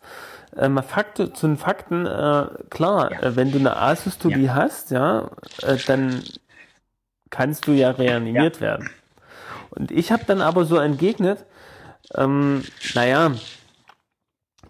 äh, 0.55 0.67
mal 0.69 0.81
Fakte, 0.81 1.33
zu 1.33 1.47
den 1.47 1.57
Fakten, 1.57 2.05
äh, 2.07 2.45
klar, 2.69 3.11
Ja. 3.11 3.19
äh, 3.21 3.35
wenn 3.35 3.51
du 3.51 3.59
eine 3.59 3.77
Asystolie 3.77 4.55
hast, 4.55 4.89
ja, 4.91 5.29
äh, 5.61 5.77
dann 5.85 6.23
kannst 7.29 7.67
du 7.67 7.73
ja 7.73 7.91
reanimiert 7.91 8.61
werden. 8.61 8.89
Und 9.75 9.91
ich 9.91 10.11
habe 10.11 10.23
dann 10.25 10.41
aber 10.41 10.65
so 10.65 10.77
entgegnet, 10.77 11.45
ähm, 12.15 12.63
naja, 12.93 13.31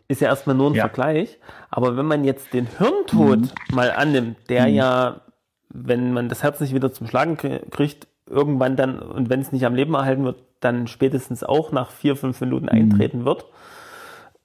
ist 0.08 0.22
ja 0.22 0.30
erstmal 0.30 0.56
nur 0.56 0.72
ein 0.72 0.76
Ja. 0.76 0.84
Vergleich, 0.84 1.40
aber 1.70 1.98
wenn 1.98 2.06
man 2.06 2.24
jetzt 2.24 2.54
den 2.54 2.68
Hirntod 2.78 3.40
Mhm. 3.40 3.50
mal 3.72 3.92
annimmt, 3.92 4.38
der 4.50 4.68
ja, 4.68 5.22
wenn 5.70 6.14
man 6.14 6.30
das 6.30 6.44
Herz 6.44 6.60
nicht 6.60 6.74
wieder 6.74 6.92
zum 6.94 7.08
Schlagen 7.08 7.36
krie- 7.38 7.70
kriegt, 7.70 8.08
irgendwann 8.28 8.76
dann, 8.76 9.00
und 9.00 9.30
wenn 9.30 9.42
es 9.42 9.52
nicht 9.52 9.66
am 9.66 9.76
Leben 9.76 9.94
erhalten 9.94 10.24
wird, 10.24 10.44
dann 10.60 10.88
spätestens 10.88 11.44
auch 11.44 11.72
nach 11.72 11.92
vier, 11.92 12.16
fünf 12.16 12.40
Minuten 12.42 12.66
Mhm. 12.66 12.72
eintreten 12.72 13.26
wird. 13.26 13.46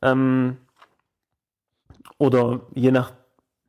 Ähm, 0.02 0.58
oder 2.18 2.60
je 2.74 2.90
nach 2.90 3.12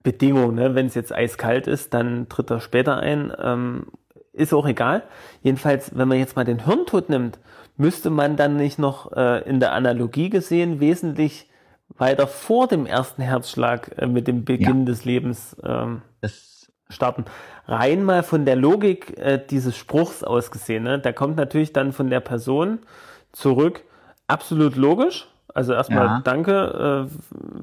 Bedingung, 0.03 0.55
ne, 0.55 0.75
wenn 0.75 0.87
es 0.87 0.95
jetzt 0.95 1.13
eiskalt 1.13 1.67
ist, 1.67 1.93
dann 1.93 2.27
tritt 2.27 2.49
er 2.49 2.59
später 2.59 2.97
ein. 2.97 3.31
Ähm, 3.39 3.87
ist 4.33 4.53
auch 4.53 4.65
egal. 4.65 5.03
Jedenfalls, 5.41 5.95
wenn 5.95 6.07
man 6.07 6.17
jetzt 6.17 6.35
mal 6.35 6.45
den 6.45 6.65
Hirntod 6.65 7.09
nimmt, 7.09 7.39
müsste 7.77 8.09
man 8.09 8.35
dann 8.35 8.55
nicht 8.57 8.79
noch 8.79 9.11
äh, 9.13 9.41
in 9.47 9.59
der 9.59 9.73
Analogie 9.73 10.29
gesehen 10.29 10.79
wesentlich 10.79 11.49
weiter 11.97 12.27
vor 12.27 12.67
dem 12.67 12.85
ersten 12.85 13.21
Herzschlag 13.21 13.91
äh, 13.97 14.07
mit 14.07 14.27
dem 14.27 14.45
Beginn 14.45 14.85
des 14.85 15.05
Lebens 15.05 15.55
ähm, 15.63 16.01
starten. 16.89 17.25
Rein 17.67 18.03
mal 18.03 18.23
von 18.23 18.45
der 18.45 18.55
Logik 18.55 19.17
äh, 19.17 19.39
dieses 19.49 19.77
Spruchs 19.77 20.23
aus 20.23 20.51
gesehen. 20.51 20.83
Ne? 20.83 20.99
Da 20.99 21.11
kommt 21.11 21.37
natürlich 21.37 21.73
dann 21.73 21.91
von 21.91 22.09
der 22.09 22.19
Person 22.19 22.79
zurück. 23.31 23.83
Absolut 24.27 24.75
logisch. 24.75 25.27
Also 25.53 25.73
erstmal 25.73 26.05
Ja. 26.05 26.21
danke 26.23 27.07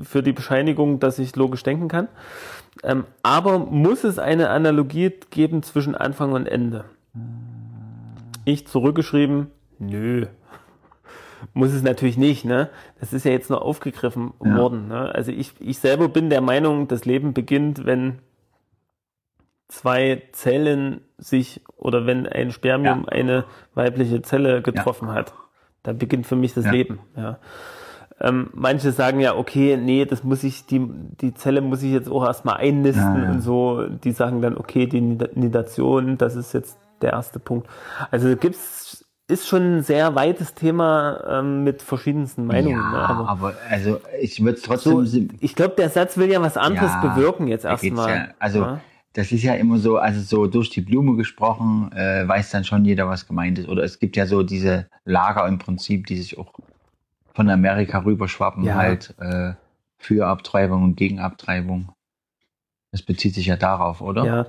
äh, 0.01 0.05
für 0.05 0.23
die 0.23 0.33
Bescheinigung, 0.33 1.01
dass 1.01 1.19
ich 1.19 1.35
logisch 1.37 1.63
denken 1.63 1.89
kann. 1.89 2.09
Ähm, 2.83 3.05
aber 3.23 3.59
muss 3.59 4.05
es 4.05 4.19
eine 4.19 4.51
Analogie 4.51 5.13
geben 5.31 5.63
zwischen 5.63 5.95
Anfang 5.95 6.33
und 6.33 6.47
Ende? 6.47 6.85
Ich 8.45 8.67
zurückgeschrieben, 8.67 9.49
nö. 9.79 10.27
Muss 11.55 11.73
es 11.73 11.83
natürlich 11.83 12.17
nicht, 12.17 12.45
ne? 12.45 12.69
Das 13.01 13.13
ist 13.13 13.25
ja 13.25 13.31
jetzt 13.31 13.49
nur 13.51 13.63
aufgegriffen 13.63 14.33
Ja. 14.45 14.57
worden. 14.57 14.89
Ne? 14.89 15.13
Also 15.15 15.31
ich, 15.33 15.53
ich 15.61 15.79
selber 15.79 16.09
bin 16.09 16.31
der 16.31 16.41
Meinung, 16.41 16.89
das 16.89 17.05
Leben 17.05 17.33
beginnt, 17.33 17.87
wenn 17.87 18.19
zwei 19.69 20.23
Zellen 20.33 21.01
sich 21.19 21.61
oder 21.77 22.07
wenn 22.07 22.27
ein 22.27 22.51
Spermium 22.51 23.03
Ja. 23.07 23.09
eine 23.13 23.45
weibliche 23.75 24.23
Zelle 24.23 24.63
getroffen 24.63 25.13
hat. 25.13 25.33
Da 25.83 25.93
beginnt 25.93 26.27
für 26.27 26.37
mich 26.37 26.55
das. 26.55 26.65
Leben. 26.71 26.99
Ja. 27.17 27.39
Ähm, 28.21 28.51
manche 28.53 28.93
sagen 28.93 29.21
ja, 29.21 29.37
okay, 29.37 29.77
nee, 29.77 30.05
das 30.05 30.25
muss 30.25 30.43
ich, 30.43 30.67
die, 30.67 30.85
die 31.21 31.35
Zelle 31.35 31.61
muss 31.61 31.83
ich 31.83 31.93
jetzt 31.93 32.11
auch 32.11 32.25
erstmal 32.25 32.57
einnisten 32.57 33.15
Ja, 33.17 33.25
ja. 33.25 33.31
und 33.31 33.41
so. 33.43 33.87
Die 33.87 34.13
sagen 34.13 34.43
dann, 34.43 34.57
okay, 34.57 34.87
die 34.87 35.01
Nid- 35.01 35.37
Nidation, 35.37 36.19
das 36.19 36.35
ist 36.35 36.53
jetzt 36.53 36.79
der 37.01 37.13
erste 37.13 37.39
Punkt. 37.39 37.69
Also 38.11 38.35
gibt's, 38.37 39.05
ist 39.29 39.47
schon 39.47 39.77
ein 39.79 39.83
sehr 39.83 40.15
weites 40.15 40.55
Thema 40.55 41.23
ähm, 41.29 41.63
mit 41.63 41.83
verschiedensten 41.83 42.47
Meinungen. 42.47 42.77
ja, 42.81 42.91
ne? 42.91 43.09
Aber 43.09 43.29
aber 43.29 43.55
also 43.71 44.01
ich 44.21 44.43
würde 44.43 44.57
es 44.57 44.63
trotzdem. 44.63 45.07
so, 45.07 45.21
ich 45.39 45.55
glaube, 45.55 45.75
der 45.77 45.91
Satz 45.91 46.17
will 46.17 46.31
ja 46.33 46.41
was 46.43 46.57
anderes 46.57 46.91
bewirken 47.03 47.47
jetzt 47.47 47.65
erstmal. 47.67 48.35
Also 48.39 48.79
das 49.13 49.31
ist 49.33 49.43
ja 49.43 49.55
immer 49.55 49.79
so, 49.79 49.99
also 49.99 50.21
so 50.21 50.47
durch 50.47 50.71
die 50.71 50.81
Blume 50.81 51.17
gesprochen, 51.17 51.91
äh, 51.93 52.27
weiß 52.27 52.51
dann 52.51 52.65
schon 52.65 52.85
jeder, 52.85 53.09
was 53.09 53.27
gemeint 53.27 53.59
ist. 53.59 53.69
Oder 53.69 53.83
es 53.83 53.99
gibt 53.99 54.17
ja 54.17 54.27
so 54.27 54.43
diese 54.43 54.87
Lager 55.05 55.47
im 55.47 55.59
Prinzip, 55.59 56.07
die 56.07 56.17
sich 56.17 56.39
auch 56.39 56.53
von 57.39 57.49
Amerika 57.51 57.99
rüberschwappen, 58.01 58.65
Ja. 58.65 58.75
halt 58.75 59.15
äh, 59.21 59.53
für 59.97 60.27
Abtreibung 60.27 60.83
und 60.83 60.97
gegen 60.97 61.21
Abtreibung. 61.21 61.93
Das 62.91 63.03
bezieht 63.03 63.35
sich 63.37 63.47
ja 63.47 63.55
darauf, 63.57 64.01
oder? 64.01 64.25
Ja. 64.25 64.47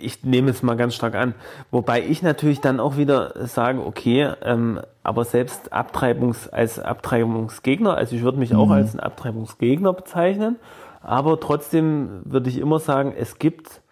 Ich 0.00 0.24
nehme 0.24 0.50
es 0.50 0.64
mal 0.64 0.76
ganz 0.76 0.96
stark 0.96 1.14
an. 1.14 1.34
Wobei 1.70 2.02
ich 2.02 2.20
natürlich 2.22 2.60
dann 2.60 2.80
auch 2.80 2.96
wieder 2.96 3.46
sage, 3.46 3.84
okay, 3.86 4.32
ähm, 4.42 4.80
aber 5.04 5.24
selbst 5.24 5.72
Abtreibungs, 5.72 6.48
als 6.48 6.80
Abtreibungsgegner, 6.80 7.94
also 7.94 8.16
ich 8.16 8.22
würde 8.22 8.38
mich 8.38 8.52
auch 8.56 8.66
Mhm. 8.66 8.72
als 8.72 8.90
einen 8.92 9.00
Abtreibungsgegner 9.00 9.92
bezeichnen, 9.92 10.56
aber 11.00 11.38
trotzdem 11.38 12.22
würde 12.24 12.50
ich 12.50 12.58
immer 12.58 12.80
sagen, 12.80 13.14
es 13.16 13.38
gibt, 13.38 13.82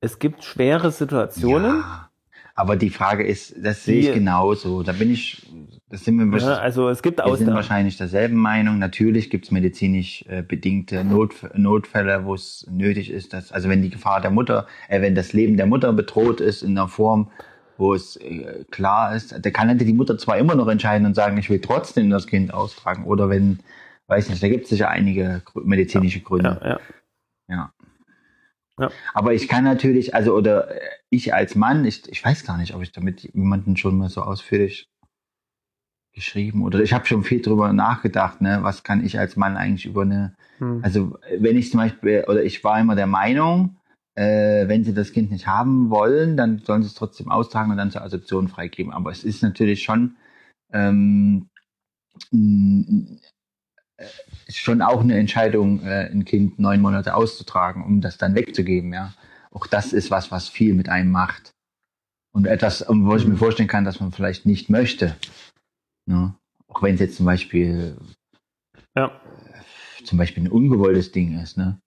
es 0.00 0.20
gibt 0.20 0.44
schwere 0.44 0.92
Situationen. 0.92 1.78
Ja. 1.80 2.10
Aber 2.54 2.76
die 2.76 2.90
Frage 2.90 3.26
ist, 3.26 3.54
das 3.60 3.82
sehe 3.84 4.00
ich 4.00 4.14
genauso. 4.14 4.82
Da 4.84 4.92
bin 4.92 5.10
ich, 5.10 5.46
das 5.88 6.04
sind 6.04 6.16
wir, 6.16 6.38
Ja, 6.38 6.56
also 6.56 6.88
es 6.88 7.00
gibt 7.00 7.24
wir 7.24 7.36
sind 7.36 7.54
wahrscheinlich 7.54 7.96
derselben 7.96 8.36
Meinung. 8.36 8.78
Natürlich 8.78 9.30
gibt 9.30 9.44
es 9.44 9.50
medizinisch 9.52 10.24
äh, 10.28 10.42
bedingte 10.42 11.04
Notf 11.04 11.46
Notfälle, 11.54 12.24
wo 12.24 12.34
es 12.34 12.66
nötig 12.68 13.10
ist, 13.10 13.32
dass, 13.32 13.52
also 13.52 13.68
wenn 13.68 13.82
die 13.82 13.90
Gefahr 13.90 14.20
der 14.20 14.32
Mutter, 14.32 14.66
äh, 14.88 15.00
wenn 15.00 15.14
das 15.14 15.32
Leben 15.32 15.56
der 15.56 15.66
Mutter 15.66 15.92
bedroht 15.92 16.40
ist 16.40 16.62
in 16.62 16.76
einer 16.76 16.88
Form, 16.88 17.30
wo 17.78 17.94
es 17.94 18.16
äh, 18.16 18.64
klar 18.72 19.14
ist, 19.14 19.38
da 19.40 19.50
kann 19.50 19.78
die 19.78 19.92
Mutter 19.92 20.18
zwar 20.18 20.38
immer 20.38 20.56
noch 20.56 20.66
entscheiden 20.66 21.06
und 21.06 21.14
sagen, 21.14 21.38
ich 21.38 21.50
will 21.50 21.60
trotzdem 21.60 22.10
das 22.10 22.26
Kind 22.26 22.52
austragen. 22.52 23.04
Oder 23.04 23.28
wenn, 23.30 23.60
weiß 24.08 24.28
nicht, 24.28 24.42
da 24.42 24.48
gibt 24.48 24.64
es 24.64 24.70
sicher 24.70 24.88
einige 24.88 25.42
medizinische 25.54 26.20
Gründe. 26.20 26.58
Ja, 26.62 26.68
ja. 26.68 26.80
Ja. 27.48 27.72
Ja. 28.78 28.90
Aber 29.14 29.32
ich 29.34 29.46
kann 29.46 29.62
natürlich, 29.62 30.14
also, 30.14 30.34
oder 30.34 30.68
äh, 30.68 30.80
ich 31.10 31.32
als 31.32 31.54
Mann, 31.54 31.84
ich, 31.84 32.10
ich 32.10 32.24
weiß 32.24 32.44
gar 32.44 32.58
nicht, 32.58 32.74
ob 32.74 32.82
ich 32.82 32.90
damit 32.90 33.22
jemanden 33.22 33.76
schon 33.76 33.96
mal 33.96 34.08
so 34.08 34.22
ausführlich 34.22 34.90
geschrieben 36.16 36.64
oder 36.64 36.80
ich 36.80 36.92
habe 36.92 37.06
schon 37.06 37.22
viel 37.22 37.42
drüber 37.42 37.72
nachgedacht, 37.72 38.40
ne, 38.40 38.58
was 38.62 38.82
kann 38.82 39.04
ich 39.04 39.18
als 39.20 39.36
Mann 39.36 39.56
eigentlich 39.56 39.86
über 39.86 40.02
eine, 40.02 40.34
Hm. 40.58 40.80
also 40.82 41.18
wenn 41.38 41.56
ich 41.56 41.70
zum 41.70 41.78
Beispiel, 41.78 42.24
oder 42.26 42.42
ich 42.42 42.64
war 42.64 42.80
immer 42.80 42.96
der 42.96 43.06
Meinung, 43.06 43.76
äh, 44.14 44.66
wenn 44.66 44.84
sie 44.84 44.94
das 44.94 45.12
Kind 45.12 45.30
nicht 45.30 45.46
haben 45.46 45.90
wollen, 45.90 46.36
dann 46.36 46.58
sollen 46.60 46.82
sie 46.82 46.88
es 46.88 46.94
trotzdem 46.94 47.30
austragen 47.30 47.70
und 47.70 47.76
dann 47.76 47.90
zur 47.90 48.02
Adoption 48.02 48.48
freigeben. 48.48 48.92
Aber 48.92 49.10
es 49.10 49.24
ist 49.24 49.42
natürlich 49.42 49.82
schon, 49.82 50.16
ähm, 50.72 51.48
äh, 52.32 54.04
schon 54.48 54.80
auch 54.80 55.02
eine 55.02 55.18
Entscheidung, 55.18 55.82
äh, 55.82 56.10
ein 56.10 56.24
Kind 56.24 56.58
neun 56.58 56.80
Monate 56.80 57.14
auszutragen, 57.14 57.84
um 57.84 58.00
das 58.00 58.16
dann 58.16 58.34
wegzugeben, 58.34 58.92
ja. 58.92 59.12
Auch 59.50 59.66
das 59.66 59.92
ist 59.92 60.10
was, 60.10 60.30
was 60.30 60.48
viel 60.48 60.74
mit 60.74 60.88
einem 60.88 61.10
macht. 61.10 61.50
Und 62.34 62.46
etwas, 62.46 62.82
um, 62.82 63.06
wo 63.06 63.16
ich 63.16 63.26
mir 63.26 63.36
vorstellen 63.36 63.68
kann, 63.68 63.84
dass 63.84 64.00
man 64.00 64.12
vielleicht 64.12 64.44
nicht 64.44 64.68
möchte. 64.68 65.16
Ne? 66.06 66.34
Auch 66.68 66.82
wenn 66.82 66.94
es 66.94 67.00
jetzt 67.00 67.16
zum 67.16 67.26
Beispiel, 67.26 67.96
ja. 68.96 69.10
zum 70.04 70.18
Beispiel 70.18 70.44
ein 70.44 70.50
ungewolltes 70.50 71.12
Ding 71.12 71.38
ist, 71.40 71.56
ne? 71.56 71.80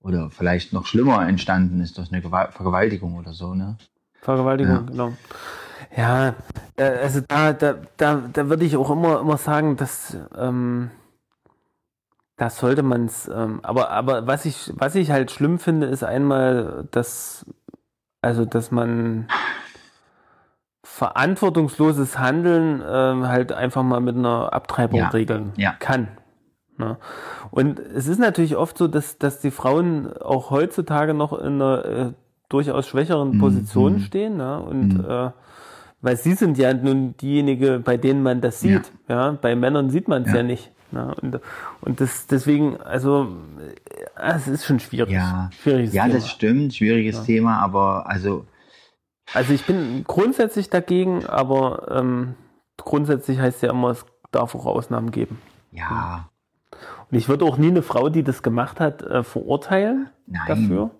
Oder 0.00 0.30
vielleicht 0.30 0.72
noch 0.72 0.86
schlimmer 0.86 1.26
entstanden 1.26 1.80
ist 1.80 1.98
durch 1.98 2.12
eine 2.12 2.22
Gewalt 2.22 2.52
Vergewaltigung 2.52 3.16
oder 3.16 3.32
so, 3.32 3.54
ne? 3.54 3.76
Vergewaltigung, 4.20 4.74
Ja. 4.74 4.80
genau. 4.82 5.12
Ja, 5.96 6.34
äh, 6.76 6.82
also 6.82 7.20
da, 7.20 7.52
da, 7.52 7.76
da, 7.96 8.22
da 8.32 8.48
würde 8.48 8.64
ich 8.64 8.76
auch 8.76 8.90
immer, 8.90 9.20
immer 9.20 9.38
sagen, 9.38 9.76
dass 9.76 10.16
ähm, 10.36 10.90
das 12.36 12.58
sollte 12.58 12.82
man 12.84 13.06
es, 13.06 13.28
ähm, 13.28 13.60
aber, 13.62 13.90
aber 13.90 14.26
was 14.26 14.44
ich, 14.44 14.72
was 14.76 14.94
ich 14.94 15.10
halt 15.10 15.30
schlimm 15.30 15.58
finde, 15.58 15.88
ist 15.88 16.04
einmal, 16.04 16.86
dass, 16.92 17.44
also 18.22 18.44
dass 18.44 18.70
man 18.70 19.28
verantwortungsloses 20.98 22.18
Handeln 22.18 22.82
ähm, 22.86 23.28
halt 23.28 23.52
einfach 23.52 23.82
mal 23.82 24.00
mit 24.00 24.16
einer 24.16 24.52
Abtreibung 24.52 25.00
Ja, 25.00 25.08
regeln 25.08 25.52
ja. 25.56 25.72
kann. 25.78 26.08
Ne? 26.76 26.96
Und 27.50 27.78
es 27.80 28.06
ist 28.08 28.18
natürlich 28.18 28.56
oft 28.56 28.76
so, 28.78 28.88
dass, 28.88 29.18
dass 29.18 29.40
die 29.40 29.50
Frauen 29.50 30.12
auch 30.16 30.50
heutzutage 30.50 31.14
noch 31.14 31.32
in 31.38 31.54
einer 31.62 31.84
äh, 31.84 32.12
durchaus 32.48 32.86
schwächeren 32.88 33.32
Mhm. 33.36 33.38
Position 33.40 34.00
stehen. 34.00 34.36
Ne? 34.36 34.60
Und 34.60 34.94
Mhm. 34.98 35.04
äh, 35.08 35.30
weil 36.00 36.16
sie 36.16 36.34
sind 36.34 36.58
ja 36.58 36.72
nun 36.74 37.16
diejenige, 37.16 37.80
bei 37.80 37.96
denen 37.96 38.22
man 38.22 38.40
das 38.40 38.60
sieht. 38.60 38.92
Ja, 39.08 39.32
bei 39.32 39.56
Männern 39.56 39.90
sieht 39.90 40.06
man 40.08 40.22
es 40.22 40.28
ja. 40.30 40.36
Ja. 40.36 40.42
nicht. 40.44 40.70
Ne? 40.92 41.14
Und, 41.20 41.40
und 41.80 42.00
das 42.00 42.26
deswegen, 42.28 42.76
also 42.80 43.28
äh, 44.16 44.32
es 44.36 44.46
ist 44.48 44.64
schon 44.64 44.78
schwierig. 44.80 45.12
Ja, 45.12 45.50
Schwieriges 45.60 45.92
ja 45.94 46.04
Thema. 46.04 46.14
das 46.14 46.28
stimmt, 46.30 46.74
schwieriges 46.74 47.24
Thema, 47.24 47.58
aber 47.58 48.08
also, 48.08 48.44
Also 49.34 49.52
ich 49.52 49.64
bin 49.66 50.04
grundsätzlich 50.06 50.70
dagegen, 50.70 51.26
aber 51.26 51.88
ähm, 51.98 52.34
grundsätzlich 52.76 53.38
heißt 53.38 53.62
ja 53.62 53.70
immer, 53.70 53.90
es 53.90 54.04
darf 54.30 54.54
auch 54.54 54.66
Ausnahmen 54.66 55.10
geben. 55.10 55.40
ja, 55.72 56.28
Und 57.10 57.16
ich 57.18 57.28
würde 57.28 57.44
auch 57.44 57.56
nie 57.58 57.68
eine 57.68 57.82
Frau, 57.82 58.08
die 58.08 58.22
das 58.22 58.42
gemacht 58.42 58.80
hat, 58.80 59.02
äh, 59.02 59.22
verurteilen 59.22 60.10
nein. 60.26 60.42
dafür. 60.48 60.90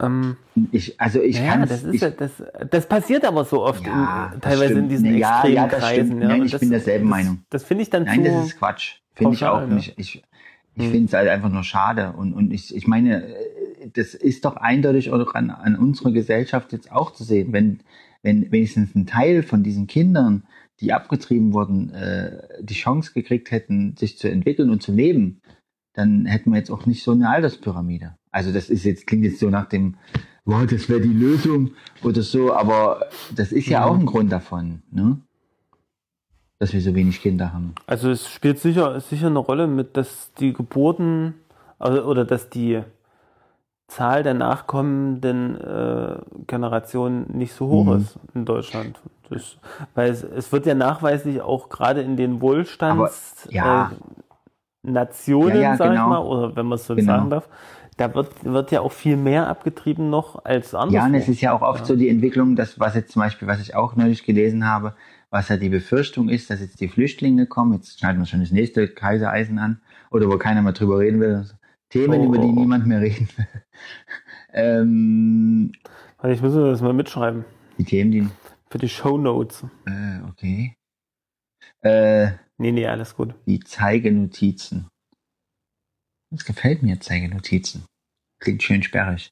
Ähm, 0.00 0.36
Ich, 0.72 1.00
also 1.00 1.20
ich 1.22 1.38
ja, 1.38 1.52
kann 1.52 1.66
das 1.68 1.82
ist 1.82 1.94
ich, 2.02 2.16
das, 2.16 2.30
das 2.70 2.86
passiert 2.86 3.24
aber 3.24 3.44
so 3.44 3.62
oft, 3.64 3.84
Ja, 3.86 4.26
in, 4.34 4.40
das 4.40 4.50
teilweise 4.52 4.64
in 4.64 4.70
stimmt. 4.78 4.90
diesen 4.90 5.16
Ja, 5.16 5.30
extremen 5.30 5.54
ja, 5.56 5.66
das 5.68 5.80
Kreisen. 5.80 6.06
stimmt. 6.06 6.22
Ja, 6.22 6.28
Nein, 6.28 6.42
ich 6.44 6.58
bin 6.58 6.70
derselben 6.70 7.04
das, 7.06 7.10
Meinung. 7.10 7.42
Das 7.50 7.64
finde 7.64 7.82
ich 7.82 7.90
dann 7.90 8.02
Nein, 8.04 8.24
zu. 8.24 8.30
das 8.30 8.46
ist 8.46 8.58
Quatsch. 8.58 8.96
Finde 9.14 9.32
ich 9.34 9.44
auch 9.46 9.60
ne? 9.66 9.74
nicht. 9.74 9.94
Ich, 9.96 10.22
ich 10.74 10.88
finde 10.90 11.06
es 11.06 11.12
halt 11.14 11.28
einfach 11.30 11.48
nur 11.48 11.64
schade. 11.64 12.12
Und, 12.16 12.34
und 12.34 12.52
ich, 12.52 12.74
ich 12.76 12.86
meine, 12.86 13.24
äh, 13.24 13.34
das 13.94 14.14
ist 14.14 14.44
doch 14.44 14.56
eindeutig 14.56 15.10
auch 15.10 15.34
an, 15.34 15.50
an 15.50 15.76
unserer 15.76 16.12
Gesellschaft 16.12 16.72
jetzt 16.72 16.90
auch 16.92 17.12
zu 17.12 17.24
sehen. 17.24 17.52
Wenn, 17.52 17.80
wenn 18.22 18.50
wenigstens 18.52 18.94
ein 18.94 19.06
Teil 19.06 19.42
von 19.42 19.62
diesen 19.62 19.86
Kindern, 19.86 20.44
die 20.80 20.92
abgetrieben 20.92 21.52
wurden, 21.52 21.90
äh, 21.90 22.42
die 22.60 22.74
Chance 22.74 23.12
gekriegt 23.14 23.50
hätten, 23.50 23.96
sich 23.96 24.18
zu 24.18 24.30
entwickeln 24.30 24.70
und 24.70 24.82
zu 24.82 24.92
leben, 24.92 25.40
dann 25.94 26.26
hätten 26.26 26.50
wir 26.50 26.58
jetzt 26.58 26.70
auch 26.70 26.84
nicht 26.86 27.02
so 27.02 27.12
eine 27.12 27.30
Alterspyramide. 27.30 28.16
Also 28.30 28.52
das 28.52 28.68
ist 28.68 28.84
jetzt, 28.84 29.06
klingt 29.06 29.24
jetzt 29.24 29.38
so 29.38 29.48
nach 29.48 29.66
dem, 29.66 29.96
wow, 30.44 30.66
das 30.66 30.88
wäre 30.88 31.00
die 31.00 31.12
Lösung 31.12 31.70
oder 32.02 32.22
so, 32.22 32.52
aber 32.52 33.06
das 33.34 33.52
ist 33.52 33.66
ja 33.68 33.80
Mhm. 33.80 33.86
auch 33.86 33.98
ein 33.98 34.06
Grund 34.06 34.30
davon, 34.32 34.82
ne? 34.90 35.20
Dass 36.58 36.72
wir 36.72 36.80
so 36.80 36.94
wenig 36.94 37.20
Kinder 37.20 37.52
haben. 37.52 37.74
Also 37.86 38.10
es 38.10 38.28
spielt 38.28 38.58
sicher, 38.58 38.98
sicher 39.00 39.26
eine 39.26 39.38
Rolle 39.38 39.66
mit, 39.66 39.96
dass 39.96 40.32
die 40.34 40.52
Geburten 40.52 41.34
also, 41.78 42.02
oder 42.04 42.24
dass 42.24 42.48
die 42.48 42.80
Zahl 43.88 44.22
der 44.22 44.34
nachkommenden 44.34 45.60
äh, 45.60 46.16
Generationen 46.46 47.26
nicht 47.36 47.52
so 47.54 47.68
hoch 47.68 47.84
Mhm. 47.86 47.96
ist 48.00 48.18
in 48.34 48.44
Deutschland. 48.44 49.00
Das, 49.30 49.56
weil 49.94 50.10
es, 50.10 50.22
es 50.22 50.52
wird 50.52 50.66
ja 50.66 50.74
nachweislich 50.74 51.40
auch 51.40 51.68
gerade 51.68 52.00
in 52.02 52.16
den 52.16 52.40
Wohlstands 52.40 53.44
Aber, 53.46 53.52
ja. 53.54 53.90
äh, 53.92 54.90
Nationen, 54.90 55.56
Ja, 55.56 55.62
ja, 55.62 55.76
sag 55.76 55.86
ich 55.92 55.96
genau. 55.96 56.08
mal, 56.08 56.18
oder 56.18 56.56
wenn 56.56 56.66
man 56.66 56.76
es 56.76 56.86
so 56.86 56.94
Genau. 56.94 57.12
sagen 57.16 57.30
darf, 57.30 57.48
da 57.96 58.14
wird, 58.14 58.44
wird 58.44 58.70
ja 58.72 58.80
auch 58.82 58.92
viel 58.92 59.16
mehr 59.16 59.48
abgetrieben 59.48 60.10
noch 60.10 60.44
als 60.44 60.74
anderswo. 60.74 60.96
Ja, 60.96 61.06
und 61.06 61.14
es 61.14 61.28
ist 61.28 61.40
ja 61.40 61.52
auch 61.52 61.62
oft 61.62 61.86
so 61.86 61.96
die 61.96 62.08
Entwicklung, 62.08 62.54
dass 62.54 62.78
was 62.78 62.94
jetzt 62.94 63.12
zum 63.12 63.20
Beispiel, 63.22 63.48
was 63.48 63.60
ich 63.60 63.74
auch 63.74 63.96
neulich 63.96 64.24
gelesen 64.24 64.66
habe, 64.66 64.94
was 65.30 65.48
ja 65.48 65.56
die 65.56 65.70
Befürchtung 65.70 66.28
ist, 66.28 66.50
dass 66.50 66.60
jetzt 66.60 66.80
die 66.80 66.88
Flüchtlinge 66.88 67.46
kommen, 67.46 67.72
jetzt 67.72 67.98
schneiden 67.98 68.20
wir 68.20 68.26
schon 68.26 68.40
das 68.40 68.52
nächste 68.52 68.86
Kaisereisen 68.88 69.58
an, 69.58 69.80
oder 70.10 70.30
wo 70.30 70.36
keiner 70.38 70.62
mehr 70.62 70.72
drüber 70.72 70.98
reden 70.98 71.20
will. 71.20 71.46
Themen, 71.88 72.20
Oh, 72.20 72.24
über 72.26 72.38
die 72.38 72.48
oh. 72.48 72.52
niemand 72.52 72.86
mehr 72.86 73.00
reden 73.00 73.28
will. 73.36 73.46
Ähm, 74.52 75.72
Warte, 76.18 76.34
Ich 76.34 76.42
muss 76.42 76.54
mir 76.54 76.70
das 76.70 76.80
mal 76.80 76.92
mitschreiben. 76.92 77.44
die 77.78 77.84
Themen, 77.84 78.10
die, 78.10 78.28
Für 78.70 78.78
die 78.78 78.88
Show 78.88 79.18
Notes. 79.18 79.64
äh, 79.86 80.20
okay. 80.28 80.74
Äh, 81.82 82.32
Nee, 82.58 82.72
nee, 82.72 82.86
alles 82.86 83.14
gut. 83.14 83.34
die 83.46 83.60
Zeigenotizen. 83.60 84.88
Das 86.30 86.44
gefällt 86.44 86.82
mir, 86.82 87.00
Zeigenotizen. 87.00 87.84
Klingt 88.40 88.62
schön 88.62 88.82
sperrig. 88.82 89.30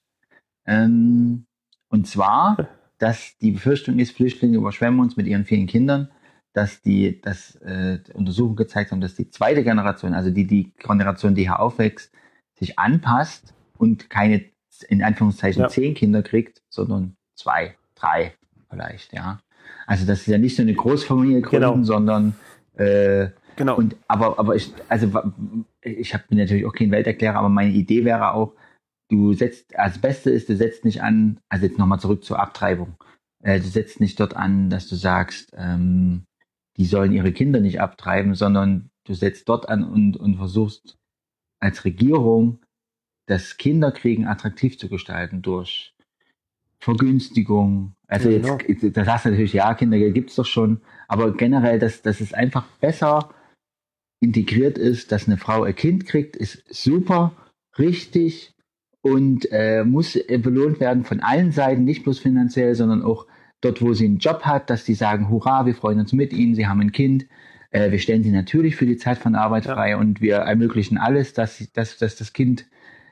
Ähm, 0.67 1.47
und 1.89 2.07
zwar, 2.07 2.69
dass 2.99 3.37
die 3.39 3.53
Befürchtung 3.53 3.99
ist, 3.99 4.15
Flüchtlinge 4.15 4.57
überschwemmen 4.59 5.01
uns 5.01 5.17
mit 5.17 5.27
ihren 5.27 5.45
vielen 5.47 5.67
Kindern, 5.67 6.11
dass 6.53 6.83
die, 6.83 7.21
dass 7.21 7.57
äh, 7.57 7.99
Untersuchungen 8.13 8.57
gezeigt 8.57 8.93
haben, 8.93 9.01
dass 9.01 9.15
die 9.17 9.29
zweite 9.31 9.65
Generation, 9.65 10.15
also 10.15 10.31
die, 10.31 10.47
die 10.47 10.73
Generation, 10.79 11.35
die 11.35 11.43
hier 11.43 11.59
aufwächst, 11.61 12.13
sich 12.55 12.79
anpasst 12.79 13.55
und 13.85 14.11
keine, 14.11 14.45
in 14.89 15.03
Anführungszeichen, 15.03 15.63
Ja. 15.63 15.69
zehn 15.69 15.95
Kinder 15.95 16.23
kriegt, 16.23 16.63
sondern 16.69 17.17
zwei, 17.37 17.77
drei 17.95 18.35
vielleicht, 18.69 19.13
ja. 19.13 19.41
Also, 19.87 20.05
dass 20.07 20.25
sie 20.25 20.33
ja 20.33 20.39
nicht 20.39 20.57
so 20.57 20.63
eine 20.63 20.75
Großfamilie 20.75 21.41
gründen, 21.43 21.71
Genau. 21.73 21.83
sondern 21.85 22.35
äh, 22.77 23.29
Genau. 23.57 23.77
und 23.77 23.95
aber, 24.09 24.39
aber 24.39 24.57
ich, 24.57 24.73
also 24.89 25.07
ich 25.83 26.13
habe 26.13 26.25
natürlich 26.31 26.67
auch 26.67 26.73
kein 26.73 26.91
Welterklärer, 26.91 27.37
aber 27.39 27.49
meine 27.49 27.71
Idee 27.73 28.05
wäre 28.05 28.33
auch, 28.33 28.53
du 29.11 29.33
setzt, 29.33 29.67
das 29.77 29.99
Beste 29.99 30.31
ist, 30.31 30.49
du 30.49 30.57
setzt 30.57 30.85
nicht 30.85 31.03
an, 31.03 31.39
also 31.49 31.67
jetzt 31.67 31.79
nochmal 31.79 32.01
zurück 32.01 32.25
zur 32.25 32.41
Abtreibung. 32.41 32.97
Äh, 33.45 33.61
du 33.61 33.67
setzt 33.69 34.01
nicht 34.01 34.19
dort 34.19 34.35
an, 34.35 34.71
dass 34.71 34.89
du 34.89 34.97
sagst, 34.97 35.53
ähm, 35.57 36.25
die 36.77 36.87
sollen 36.87 37.13
ihre 37.13 37.33
Kinder 37.33 37.61
nicht 37.61 37.81
abtreiben, 37.81 38.35
sondern 38.35 38.91
du 39.07 39.15
setzt 39.15 39.49
dort 39.49 39.69
an 39.69 39.85
und, 39.85 40.17
und 40.17 40.37
versuchst 40.37 40.97
als 41.61 41.85
Regierung 41.85 42.59
das 43.27 43.57
Kinderkriegen 43.57 44.27
attraktiv 44.27 44.79
zu 44.79 44.89
gestalten 44.89 45.43
durch 45.43 45.95
Vergünstigung. 46.81 47.95
Also 48.09 48.29
Genau. 48.29 48.59
jetzt, 48.67 48.97
da 48.97 49.05
sagst 49.05 49.25
du 49.25 49.31
natürlich, 49.31 49.53
ja, 49.55 49.73
Kindergeld 49.75 50.15
gibt's 50.15 50.35
doch 50.35 50.45
schon, 50.47 50.81
aber 51.09 51.33
generell, 51.33 51.79
dass, 51.79 52.03
dass 52.03 52.21
es 52.21 52.35
einfach 52.35 52.67
besser 52.81 53.31
integriert 54.21 54.79
ist, 54.79 55.13
dass 55.13 55.27
eine 55.27 55.39
Frau 55.39 55.63
ein 55.65 55.75
Kind 55.75 56.07
kriegt, 56.07 56.37
ist 56.37 56.63
super, 56.73 57.33
richtig 57.79 58.53
und 59.03 59.49
äh, 59.51 59.85
muss 59.85 60.17
äh, 60.17 60.39
belohnt 60.39 60.81
werden 60.81 61.05
von 61.05 61.21
allen 61.21 61.53
Seiten, 61.53 61.85
nicht 61.85 62.05
bloß 62.05 62.19
finanziell, 62.19 62.75
sondern 62.75 63.03
auch 63.03 63.27
dort, 63.61 63.83
wo 63.83 63.93
sie 63.95 64.07
einen 64.07 64.19
Job 64.19 64.43
hat, 64.43 64.71
dass 64.71 64.85
die 64.85 64.95
sagen, 64.95 65.29
hurra, 65.31 65.67
wir 65.67 65.75
freuen 65.75 66.01
uns 66.01 66.13
mit 66.13 66.33
ihnen, 66.33 66.55
sie 66.55 66.67
haben 66.67 66.81
ein 66.81 66.93
Kind, 66.93 67.27
äh, 67.71 67.91
wir 67.91 67.99
stellen 67.99 68.23
sie 68.23 68.31
natürlich 68.31 68.77
für 68.77 68.87
die 68.87 68.97
Zeit 68.97 69.19
von 69.19 69.35
Arbeit 69.35 69.65
Ja. 69.67 69.75
frei 69.75 69.97
und 69.97 70.21
wir 70.21 70.37
ermöglichen 70.37 70.97
alles, 70.99 71.33
dass, 71.33 71.57
sie- 71.57 71.73
dass, 71.73 71.99
dass 71.99 72.17
das 72.17 72.33
Kind, 72.33 72.67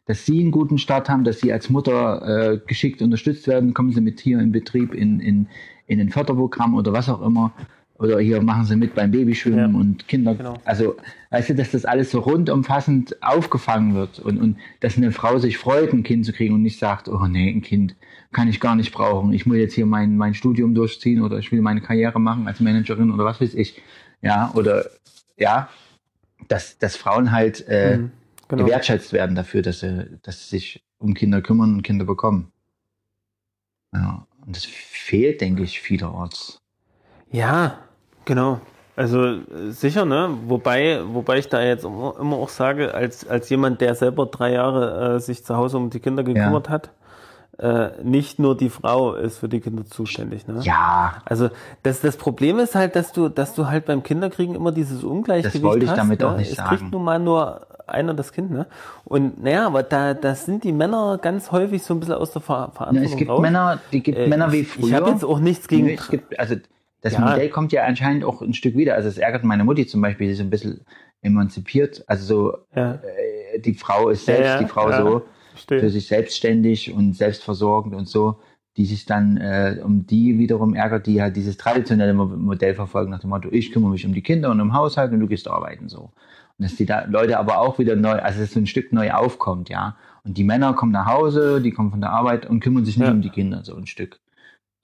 dass 0.07 0.27
sie 0.27 0.41
einen 0.41 0.51
guten 0.51 0.79
Start 0.79 1.09
haben, 1.09 1.25
dass 1.25 1.41
sie 1.41 1.53
als 1.53 1.71
Mutter 1.71 2.53
äh, 2.55 2.59
geschickt 2.67 3.03
unterstützt 3.03 3.47
werden, 3.47 3.73
kommen 3.75 3.93
sie 3.93 4.01
mit 4.01 4.21
hier 4.21 4.41
in 4.41 4.53
Betrieb 4.53 4.95
in, 4.95 5.21
in, 5.21 5.49
in 5.87 6.01
ein 6.01 6.11
Förderprogramm 6.11 6.75
oder 6.75 6.93
was 6.93 7.09
auch 7.09 7.23
immer. 7.23 7.53
Oder 7.99 8.19
hier 8.19 8.43
machen 8.43 8.65
sie 8.65 8.75
mit 8.75 8.97
beim 8.97 9.13
Babyschwimmen 9.13 9.75
Ja. 9.75 9.81
und 9.81 10.09
Kinder. 10.09 10.35
Genau. 10.35 10.55
Also, 10.65 10.97
weißt 11.31 11.51
du, 11.51 11.55
dass 11.55 11.71
das 11.71 11.85
alles 11.85 12.11
so 12.11 12.19
rundumfassend 12.19 13.23
aufgefangen 13.23 13.95
wird 13.95 14.19
und, 14.19 14.39
und 14.41 14.57
dass 14.81 14.97
eine 14.97 15.13
Frau 15.13 15.39
sich 15.39 15.57
freut, 15.57 15.93
ein 15.93 16.03
Kind 16.03 16.27
zu 16.27 16.33
kriegen 16.33 16.53
und 16.55 16.63
nicht 16.63 16.81
sagt, 16.81 17.09
oh 17.09 17.27
nee, 17.27 17.49
ein 17.49 17.63
Kind 17.63 17.95
kann 18.33 18.49
ich 18.49 18.59
gar 18.59 18.75
nicht 18.75 18.93
brauchen. 18.93 19.33
Ich 19.33 19.47
muss 19.47 19.57
jetzt 19.59 19.75
hier 19.75 19.87
mein, 19.87 20.17
mein 20.17 20.35
Studium 20.35 20.75
durchziehen 20.75 21.23
oder 21.23 21.39
ich 21.39 21.53
will 21.53 21.61
meine 21.63 21.81
Karriere 21.81 22.19
machen 22.19 22.49
als 22.49 22.59
Managerin 22.59 23.13
oder 23.13 23.25
was 23.25 23.41
weiß 23.41 23.55
ich. 23.55 23.81
Ja, 24.21 24.51
oder 24.57 24.87
ja, 25.37 25.69
dass, 26.49 26.79
dass 26.79 26.97
Frauen 26.97 27.31
halt 27.31 27.69
äh, 27.69 27.99
Mhm, 27.99 28.11
genau. 28.57 28.67
gewertschätzt 28.69 29.13
werden 29.13 29.37
dafür, 29.37 29.63
dass 29.63 29.81
sie, 29.81 30.19
dass 30.23 30.49
sie 30.49 30.57
sich 30.57 30.85
um 30.99 31.15
Kinder 31.15 31.43
kümmern 31.43 31.75
und 31.75 31.83
Kinder 31.83 32.05
bekommen. 32.05 32.53
Ja, 33.95 34.27
und 34.47 34.57
das 34.57 34.65
fehlt, 34.65 35.41
denke 35.41 35.63
ich, 35.63 35.81
vielerorts. 35.81 36.61
Ja, 37.31 37.79
genau. 38.25 38.61
Also 38.95 39.39
sicher, 39.71 40.05
ne? 40.05 40.37
Wobei, 40.47 41.01
wobei 41.05 41.39
ich 41.39 41.49
da 41.49 41.63
jetzt 41.63 41.85
immer, 41.85 42.15
immer 42.21 42.37
auch 42.37 42.51
sage, 42.51 42.95
als, 42.95 43.27
als 43.27 43.49
jemand, 43.49 43.81
der 43.81 43.95
selber 43.95 44.27
drei 44.27 44.53
Jahre 44.53 45.17
äh, 45.17 45.21
sich 45.21 45.45
zu 45.45 45.57
Hause 45.57 45.79
um 45.79 45.89
die 45.91 46.01
Kinder 46.01 46.23
gekümmert 46.23 46.69
hat, 46.69 46.91
äh, 47.59 47.91
nicht 48.03 48.39
nur 48.39 48.57
die 48.57 48.69
Frau 48.71 49.15
ist 49.15 49.39
für 49.39 49.49
die 49.49 49.61
Kinder 49.61 49.85
zuständig. 49.87 50.47
Ne? 50.47 50.61
Ja, 50.63 51.23
Also 51.25 51.49
das, 51.83 52.01
das 52.01 52.17
Problem 52.17 52.59
ist 52.59 52.75
halt, 52.75 52.97
dass 52.97 53.13
du, 53.13 53.29
dass 53.29 53.55
du 53.55 53.67
halt 53.67 53.87
beim 53.87 54.03
Kinderkriegen 54.03 54.55
immer 54.55 54.73
dieses 54.73 55.05
Ungleichgewicht 55.05 55.57
Das 55.57 55.63
wollte 55.63 55.85
ich 55.85 55.91
hast. 55.91 55.99
damit 55.99 56.21
ne? 56.21 56.29
auch 56.29 56.37
nicht 56.37 56.51
es 56.51 56.57
sagen. 56.57 56.77
kriegt 56.77 56.93
nun 56.93 57.05
mal 57.05 57.19
nur 57.19 57.67
einer 57.87 58.15
das 58.15 58.33
Kind, 58.33 58.51
ne? 58.51 58.67
Und 59.05 59.43
naja, 59.43 59.67
aber 59.67 59.83
da, 59.83 60.15
das 60.15 60.47
sind 60.47 60.65
die 60.65 60.73
Männer 60.73 61.19
ganz 61.21 61.51
häufig 61.53 61.83
so 61.83 61.95
ein 61.95 62.01
bisschen 62.01 62.15
aus 62.15 62.33
der 62.33 62.43
Ver 62.43 62.71
Verantwortung 62.75 63.13
es 63.13 63.17
gibt 63.17 63.31
raus. 63.31 63.41
Männer, 63.41 63.81
die 63.93 64.03
gibt 64.03 64.19
Äh, 64.19 64.27
Männer 64.29 64.53
wie 64.53 64.65
früher. 64.65 64.87
Ich 64.87 64.95
habe 64.95 65.11
jetzt 65.11 65.25
auch 65.25 65.39
nichts 65.41 65.69
gegen. 65.69 65.87
Nee, 65.87 65.95
es 65.95 66.09
gibt, 66.09 66.39
also 66.39 66.57
das 67.01 67.15
Ja. 67.15 67.21
Modell 67.21 67.49
kommt 67.51 67.73
ja 67.73 67.85
anscheinend 67.85 68.25
auch 68.25 68.43
ein 68.43 68.55
Stück 68.55 68.77
wieder. 68.77 68.95
Also 68.95 69.09
es 69.09 69.19
ärgert 69.19 69.45
meine 69.45 69.65
Mutti 69.65 69.87
zum 69.87 70.01
Beispiel, 70.01 70.27
die 70.29 70.33
ist 70.33 70.39
so 70.39 70.45
ein 70.45 70.51
bisschen 70.51 70.85
emanzipiert. 71.23 72.05
Also 72.07 72.25
so, 72.25 72.57
Ja. 72.77 72.95
äh, 73.55 73.59
die 73.61 73.75
Frau 73.75 74.09
ist 74.09 74.25
selbst 74.27 74.45
Ja, 74.49 74.55
ja, 74.55 74.59
die 74.63 74.69
Frau 74.69 74.91
ja. 74.91 75.03
so 75.03 75.23
Verstehe. 75.51 75.81
für 75.81 75.91
sich 75.91 76.07
selbstständig 76.09 76.93
und 76.95 77.17
selbstversorgend 77.17 77.95
und 77.95 78.09
so, 78.09 78.37
die 78.77 78.87
sich 78.87 79.05
dann 79.05 79.37
äh, 79.37 79.79
um 79.85 80.07
die 80.07 80.39
wiederum 80.39 80.75
ärgert, 80.75 81.07
die 81.07 81.21
halt 81.21 81.37
dieses 81.37 81.57
traditionelle 81.59 82.15
Mo- 82.15 82.25
Modell 82.27 82.75
verfolgen 82.75 83.11
nach 83.11 83.21
dem 83.21 83.31
Motto, 83.31 83.49
ich 83.53 83.71
kümmere 83.73 83.91
mich 83.91 84.07
um 84.07 84.15
die 84.15 84.23
Kinder 84.23 84.51
und 84.51 84.61
um 84.61 84.73
Haushalt 84.73 85.13
und 85.13 85.21
du 85.21 85.27
gehst 85.27 85.47
arbeiten 85.49 85.89
so. 85.89 86.11
Und 86.59 86.65
dass 86.65 86.77
die 86.77 86.87
da 86.87 87.05
Leute 87.07 87.39
aber 87.39 87.59
auch 87.59 87.79
wieder 87.79 87.97
neu, 87.97 88.13
also 88.21 88.41
dass 88.41 88.53
so 88.53 88.61
ein 88.61 88.67
Stück 88.67 88.93
neu 88.93 89.13
aufkommt, 89.13 89.69
ja. 89.69 89.97
Und 90.25 90.39
die 90.39 90.45
Männer 90.45 90.75
kommen 90.75 90.93
nach 90.93 91.07
Hause, 91.07 91.61
die 91.61 91.73
kommen 91.73 91.91
von 91.91 92.01
der 92.01 92.11
Arbeit 92.11 92.47
und 92.49 92.61
kümmern 92.61 92.85
sich 92.85 92.97
nicht 92.97 93.07
Ja. 93.09 93.13
um 93.13 93.23
die 93.23 93.31
Kinder, 93.31 93.65
so 93.65 93.75
ein 93.77 93.87
Stück. 93.87 94.21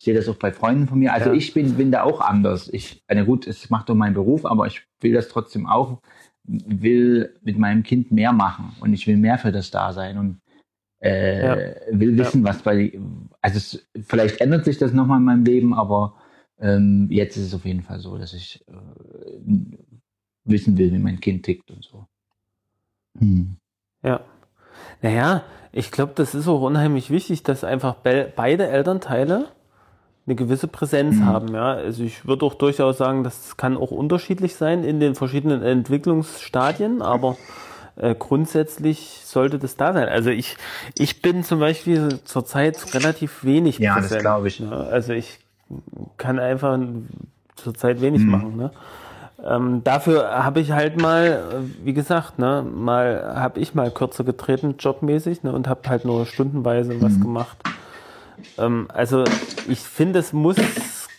Ich 0.00 0.04
sehe 0.04 0.14
das 0.14 0.28
auch 0.28 0.36
bei 0.36 0.52
Freunden 0.52 0.86
von 0.88 0.98
mir. 0.98 1.12
Also 1.12 1.30
Ja. 1.30 1.36
ich 1.36 1.54
bin, 1.54 1.74
bin 1.74 1.90
da 1.92 2.02
auch 2.02 2.20
anders. 2.20 2.68
Ich, 2.72 3.02
na 3.08 3.22
gut, 3.24 3.46
es 3.46 3.68
macht 3.70 3.88
doch 3.88 3.94
meinen 3.94 4.14
Beruf, 4.14 4.46
aber 4.46 4.66
ich 4.66 4.82
will 5.00 5.12
das 5.12 5.28
trotzdem 5.28 5.66
auch, 5.66 6.00
will 6.44 7.34
mit 7.42 7.58
meinem 7.58 7.82
Kind 7.82 8.10
mehr 8.10 8.32
machen 8.32 8.72
und 8.80 8.92
ich 8.92 9.06
will 9.06 9.16
mehr 9.16 9.38
für 9.38 9.52
das 9.52 9.70
da 9.70 9.92
sein 9.92 10.18
und 10.18 10.40
äh, 11.00 11.46
Ja. 11.46 11.56
will 11.90 12.16
wissen, 12.16 12.42
was 12.44 12.62
bei, 12.62 12.98
also 13.42 13.56
es, 13.58 13.88
vielleicht 14.06 14.40
ändert 14.40 14.64
sich 14.64 14.78
das 14.78 14.92
nochmal 14.92 15.18
in 15.18 15.24
meinem 15.24 15.44
Leben, 15.44 15.74
aber 15.74 16.14
ähm, 16.60 17.06
jetzt 17.10 17.36
ist 17.36 17.46
es 17.46 17.54
auf 17.54 17.64
jeden 17.64 17.82
Fall 17.82 18.00
so, 18.00 18.18
dass 18.18 18.32
ich 18.34 18.64
äh, 18.68 18.72
wissen 20.48 20.76
will, 20.78 20.92
wie 20.92 20.98
mein 20.98 21.20
Kind 21.20 21.44
tickt 21.44 21.70
und 21.70 21.84
so. 21.84 22.06
Hm. 23.18 23.56
Ja. 24.02 24.20
Naja, 25.02 25.42
ich 25.72 25.90
glaube, 25.90 26.12
das 26.14 26.34
ist 26.34 26.48
auch 26.48 26.60
unheimlich 26.62 27.10
wichtig, 27.10 27.42
dass 27.42 27.64
einfach 27.64 27.96
be 27.96 28.32
beide 28.34 28.68
Elternteile 28.68 29.46
eine 30.26 30.34
gewisse 30.34 30.68
Präsenz 30.68 31.16
Mhm. 31.16 31.26
haben. 31.26 31.54
Ja, 31.54 31.72
also 31.72 32.02
ich 32.02 32.26
würde 32.26 32.44
auch 32.44 32.54
durchaus 32.54 32.98
sagen, 32.98 33.24
das 33.24 33.56
kann 33.56 33.76
auch 33.76 33.90
unterschiedlich 33.90 34.54
sein 34.56 34.84
in 34.84 35.00
den 35.00 35.14
verschiedenen 35.14 35.62
Entwicklungsstadien, 35.62 37.00
aber 37.02 37.36
äh, 37.96 38.14
grundsätzlich 38.14 39.22
sollte 39.24 39.58
das 39.58 39.76
da 39.76 39.92
sein. 39.92 40.08
Also 40.08 40.30
ich, 40.30 40.56
ich 40.98 41.22
bin 41.22 41.44
zum 41.44 41.60
Beispiel 41.60 42.20
zurzeit 42.24 42.94
relativ 42.94 43.42
wenig 43.42 43.78
Ja, 43.78 43.94
das 43.96 44.04
präsent. 44.04 44.20
glaube 44.22 44.48
ich. 44.48 44.60
Ne? 44.60 44.70
Also 44.70 45.12
ich 45.14 45.38
kann 46.16 46.38
einfach 46.38 46.78
zurzeit 47.56 48.00
wenig 48.00 48.22
Mhm. 48.22 48.30
machen. 48.30 48.56
Ne? 48.56 48.70
Ähm, 49.44 49.84
dafür 49.84 50.44
habe 50.44 50.60
ich 50.60 50.72
halt 50.72 51.00
mal, 51.00 51.26
äh, 51.52 51.84
wie 51.84 51.92
gesagt, 51.94 52.38
ne, 52.38 52.62
mal 52.62 53.34
habe 53.36 53.60
ich 53.60 53.74
mal 53.74 53.90
kürzer 53.90 54.24
getreten, 54.24 54.74
jobmäßig, 54.78 55.44
ne, 55.44 55.52
und 55.52 55.68
habe 55.68 55.88
halt 55.88 56.04
nur 56.04 56.26
stundenweise 56.26 57.00
was 57.00 57.20
gemacht. 57.20 57.56
Ähm, 58.56 58.88
also 58.92 59.24
ich 59.68 59.78
finde, 59.80 60.18
es 60.18 60.32
muss 60.32 60.56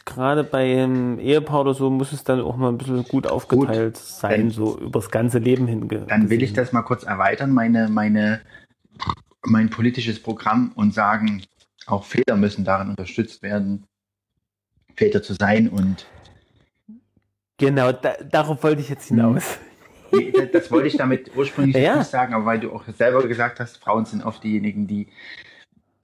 gerade 0.03 0.43
beim 0.43 1.17
Ehepaar 1.19 1.61
oder 1.61 1.73
so, 1.73 1.89
muss 1.89 2.11
es 2.11 2.23
dann 2.25 2.41
auch 2.41 2.57
mal 2.57 2.69
ein 2.69 2.77
bisschen 2.77 3.03
gut 3.05 3.25
aufgeteilt 3.25 3.95
sein, 3.95 4.41
Dann- 4.41 4.49
so 4.51 4.77
übers 4.77 5.09
ganze 5.11 5.39
Leben 5.39 5.67
hinge. 5.67 5.99
Dann 6.07 6.29
will 6.29 6.43
ich 6.43 6.51
das 6.51 6.73
mal 6.73 6.81
kurz 6.81 7.03
erweitern, 7.03 7.51
meine, 7.53 7.87
meine, 7.87 8.41
mein 9.45 9.69
politisches 9.69 10.21
Programm 10.21 10.73
und 10.75 10.93
sagen, 10.93 11.43
auch 11.85 12.03
Väter 12.03 12.35
müssen 12.35 12.65
darin 12.65 12.89
unterstützt 12.89 13.41
werden, 13.43 13.85
Väter 14.95 15.23
zu 15.23 15.33
sein 15.39 15.69
und 15.69 16.05
Genau, 17.59 17.91
da, 17.91 18.13
darauf 18.23 18.63
wollte 18.63 18.81
ich 18.81 18.89
jetzt 18.89 19.07
hinaus. 19.09 19.59
Nee, 20.11 20.31
das, 20.51 20.71
wollte 20.71 20.87
ich 20.87 20.97
damit 20.97 21.29
ursprünglich 21.35 21.75
Ja. 21.83 21.97
nicht 21.97 22.09
sagen, 22.09 22.33
aber 22.33 22.45
weil 22.45 22.59
du 22.59 22.71
auch 22.73 22.83
selber 22.87 23.27
gesagt 23.27 23.59
hast, 23.59 23.77
Frauen 23.77 24.05
sind 24.05 24.23
oft 24.25 24.43
diejenigen, 24.43 24.87
die 24.87 25.07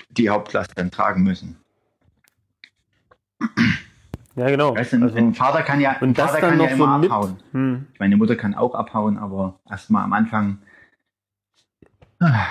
die 0.09 0.29
Hauptlast 0.29 0.71
dann 0.75 0.91
tragen 0.91 1.23
müssen. 1.23 1.57
Ja, 4.35 4.49
genau. 4.49 4.75
Weißt 4.75 4.93
du, 4.93 4.97
ein, 4.97 5.03
Also, 5.03 5.17
ein 5.17 5.33
Vater 5.33 5.63
kann 5.63 5.79
ja, 5.79 5.97
und 6.01 6.17
das 6.17 6.31
Vater 6.31 6.41
dann 6.41 6.49
kann 6.51 6.57
noch 6.59 6.69
ja 6.69 6.77
so 6.77 6.83
immer 6.83 6.97
mit. 6.97 7.09
abhauen. 7.11 7.37
Hm, 7.51 7.87
Meine 7.99 8.17
Mutter 8.17 8.35
kann 8.35 8.53
auch 8.53 8.75
abhauen, 8.75 9.17
aber 9.17 9.59
erstmal 9.69 10.03
am 10.03 10.13
Anfang 10.13 10.59
ah, 12.19 12.45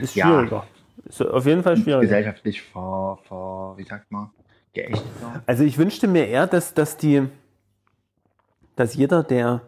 ist 0.00 0.14
Ja. 0.16 0.26
schwieriger. 0.26 0.66
Ist 1.08 1.22
auf 1.22 1.46
jeden 1.46 1.62
Fall 1.62 1.76
schwieriger. 1.76 2.00
gesellschaftlich 2.00 2.60
vor, 2.62 3.18
vor, 3.28 3.78
wie 3.78 3.84
sagt 3.84 4.10
man, 4.10 4.30
geächtet. 4.74 5.02
Also 5.46 5.62
ich 5.64 5.78
wünschte 5.78 6.08
mir 6.08 6.26
eher, 6.26 6.46
dass, 6.46 6.74
dass 6.74 6.96
die, 6.96 7.28
dass 8.78 8.94
jeder, 8.94 9.22
der, 9.22 9.62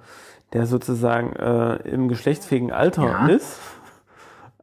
der 0.53 0.67
sozusagen 0.67 1.35
äh, 1.37 1.77
im 1.89 2.09
geschlechtsfähigen 2.09 2.73
Alter 2.73 3.05
Ja. 3.05 3.27
ist, 3.29 3.59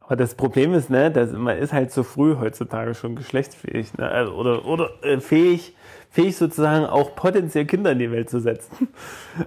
aber 0.01 0.15
das 0.15 0.35
Problem 0.35 0.73
ist, 0.73 0.89
ne, 0.89 1.11
dass 1.11 1.31
man 1.33 1.57
ist 1.57 1.73
halt 1.73 1.91
so 1.91 2.03
früh 2.03 2.37
heutzutage 2.37 2.95
schon 2.95 3.15
geschlechtsfähig, 3.15 3.93
ne, 3.97 4.07
also, 4.07 4.33
oder, 4.33 4.65
oder 4.65 4.89
äh, 5.03 5.19
fähig, 5.19 5.75
fähig 6.09 6.37
sozusagen 6.37 6.85
auch 6.85 7.13
potenziell 7.15 7.65
Kinder 7.65 7.91
in 7.91 7.99
die 7.99 8.09
Welt 8.09 8.29
zu 8.29 8.39
setzen. 8.39 8.87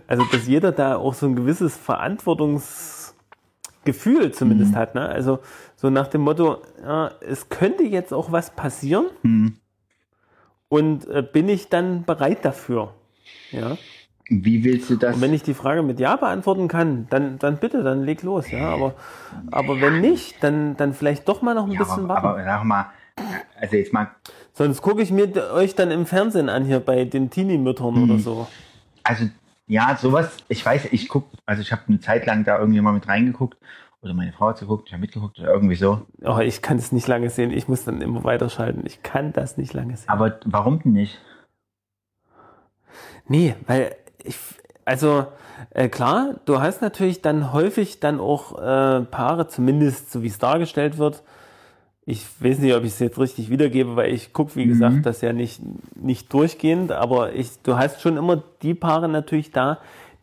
Also 0.06 0.22
dass 0.30 0.46
jeder 0.46 0.70
da 0.70 0.96
auch 0.96 1.14
so 1.14 1.26
ein 1.26 1.34
gewisses 1.34 1.74
Verantwortungsgefühl 1.76 4.32
zumindest 4.32 4.76
hat, 4.76 4.94
ne? 4.94 5.08
Also 5.08 5.38
so 5.76 5.88
nach 5.88 6.08
dem 6.08 6.20
Motto, 6.20 6.58
ja, 6.82 7.10
es 7.26 7.48
könnte 7.48 7.84
jetzt 7.84 8.12
auch 8.12 8.30
was 8.30 8.50
passieren. 8.50 9.06
Hm. 9.22 9.56
Und 10.68 11.08
äh, 11.08 11.22
bin 11.22 11.48
ich 11.48 11.70
dann 11.70 12.04
bereit 12.04 12.44
dafür? 12.44 12.92
Ja. 13.50 13.78
Wie 14.32 14.62
willst 14.62 14.88
du 14.88 14.96
das? 14.96 15.16
Und 15.16 15.22
wenn 15.22 15.34
ich 15.34 15.42
die 15.42 15.54
Frage 15.54 15.82
mit 15.82 15.98
Ja 15.98 16.14
beantworten 16.14 16.68
kann, 16.68 17.08
dann, 17.10 17.38
dann 17.40 17.58
bitte, 17.58 17.82
dann 17.82 18.04
leg 18.04 18.22
los, 18.22 18.48
ja. 18.50 18.70
Aber, 18.70 18.94
aber 19.50 19.80
wenn 19.80 20.00
nicht, 20.00 20.42
dann, 20.42 20.76
dann 20.76 20.94
vielleicht 20.94 21.28
doch 21.28 21.42
mal 21.42 21.54
noch 21.54 21.66
ein 21.66 21.72
ja, 21.72 21.80
bisschen 21.80 22.04
aber, 22.04 22.14
warten. 22.14 22.26
aber 22.26 22.44
sag 22.44 22.64
mal, 22.64 22.86
also 23.60 23.76
jetzt 23.76 23.92
mal, 23.92 24.08
Sonst 24.52 24.82
gucke 24.82 25.02
ich 25.02 25.10
mir 25.10 25.32
euch 25.52 25.74
dann 25.74 25.90
im 25.90 26.06
Fernsehen 26.06 26.48
an 26.48 26.64
hier 26.64 26.80
bei 26.80 27.04
den 27.04 27.30
Teenie-Müttern 27.30 28.04
oder 28.04 28.18
so. 28.18 28.46
also 29.02 29.26
ja, 29.66 29.96
sowas, 29.96 30.36
ich 30.48 30.64
weiß, 30.64 30.88
ich 30.92 31.08
guck, 31.08 31.24
also 31.46 31.62
ich 31.62 31.72
habe 31.72 31.82
eine 31.88 32.00
Zeit 32.00 32.26
lang 32.26 32.44
da 32.44 32.58
irgendwie 32.58 32.80
mal 32.80 32.92
mit 32.92 33.08
reingeguckt 33.08 33.56
oder 34.02 34.14
meine 34.14 34.32
Frau 34.32 34.48
hat 34.48 34.60
geguckt, 34.60 34.84
ich 34.86 34.92
habe 34.92 35.00
mitgeguckt 35.00 35.38
oder 35.38 35.52
irgendwie 35.52 35.76
so. 35.76 36.06
Oh, 36.22 36.38
ich 36.38 36.62
kann 36.62 36.76
es 36.78 36.92
nicht 36.92 37.06
lange 37.06 37.30
sehen. 37.30 37.50
Ich 37.50 37.68
muss 37.68 37.84
dann 37.84 38.00
immer 38.00 38.24
weiterschalten. 38.24 38.82
Ich 38.84 39.02
kann 39.02 39.32
das 39.32 39.56
nicht 39.56 39.72
lange 39.74 39.96
sehen. 39.96 40.08
Aber 40.08 40.40
warum 40.44 40.82
denn 40.82 40.92
nicht? 40.92 41.20
Nee, 43.28 43.54
weil 43.66 43.94
ich, 44.24 44.36
Also 44.84 45.26
äh, 45.70 45.88
klar, 45.88 46.36
du 46.46 46.60
hast 46.60 46.82
natürlich 46.82 47.22
dann 47.22 47.52
häufig 47.52 48.00
dann 48.00 48.18
auch 48.18 48.58
äh, 48.58 49.02
Paare, 49.02 49.46
zumindest 49.48 50.10
so 50.10 50.22
wie 50.22 50.28
es 50.28 50.38
dargestellt 50.38 50.98
wird. 50.98 51.22
Ich 52.06 52.26
weiß 52.42 52.58
nicht, 52.58 52.74
ob 52.74 52.82
ich 52.82 52.90
es 52.92 52.98
jetzt 52.98 53.18
richtig 53.18 53.50
wiedergebe, 53.50 53.94
weil 53.94 54.12
ich 54.12 54.32
gucke, 54.32 54.56
wie 54.56 54.64
gesagt, 54.66 54.96
das 55.04 55.20
ja 55.20 55.32
nicht, 55.32 55.60
nicht 55.94 56.32
durchgehend, 56.32 56.90
aber 56.90 57.34
ich, 57.34 57.62
du 57.62 57.76
hast 57.76 58.00
schon 58.00 58.16
immer 58.16 58.42
die 58.62 58.74
Paare 58.74 59.08
natürlich 59.08 59.52
da, 59.52 59.78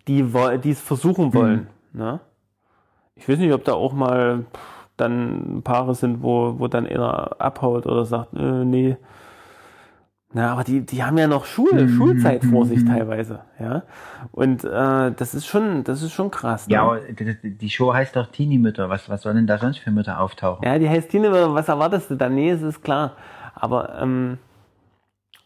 die 0.08 0.26
es 0.66 0.82
versuchen 0.82 1.34
wollen. 1.34 1.68
Ne? 1.94 2.20
Ich 3.16 3.30
weiß 3.30 3.40
nicht, 3.40 3.54
ob 3.54 3.64
da 3.64 3.74
auch 3.74 3.94
mal 3.94 4.46
dann 4.98 5.62
Paare 5.64 5.96
sind, 5.96 6.24
wo, 6.24 6.56
wo 6.60 6.68
dann 6.68 6.88
einer 6.88 7.40
abhaut 7.40 7.86
oder 7.86 8.04
sagt, 8.06 8.34
äh, 8.34 8.66
nee. 8.66 8.98
Na, 10.38 10.52
aber 10.52 10.64
die, 10.64 10.82
die 10.86 11.04
haben 11.04 11.18
ja 11.18 11.26
noch 11.28 11.46
Schul, 11.46 11.90
Schulzeit 11.90 12.46
vor 12.46 12.68
sich 12.68 12.86
teilweise, 12.86 13.40
ja. 13.60 13.82
Und 14.32 14.64
äh, 14.64 15.12
das 15.12 15.34
ist 15.34 15.48
schon, 15.48 15.84
das 15.84 16.04
ist 16.04 16.14
schon 16.14 16.30
krass. 16.30 16.68
Ne? 16.68 16.76
Ja, 16.76 16.84
aber 16.84 17.00
die 17.00 17.70
Show 17.72 17.92
heißt 17.92 18.16
doch 18.16 18.28
Teenie-Mütter. 18.28 18.88
Was, 18.88 19.10
was 19.10 19.24
sollen 19.24 19.38
denn 19.38 19.48
da 19.48 19.58
sonst 19.58 19.80
für 19.80 19.90
Mütter 19.90 20.20
auftauchen? 20.20 20.64
Ja, 20.64 20.78
die 20.78 20.88
heißt 20.88 21.10
Tine, 21.10 21.32
was 21.54 21.68
erwartest 21.70 22.12
du 22.12 22.16
da? 22.16 22.30
Nee, 22.30 22.52
es 22.52 22.62
ist 22.62 22.84
klar. 22.84 23.14
Aber 23.56 24.00
ähm, 24.00 24.38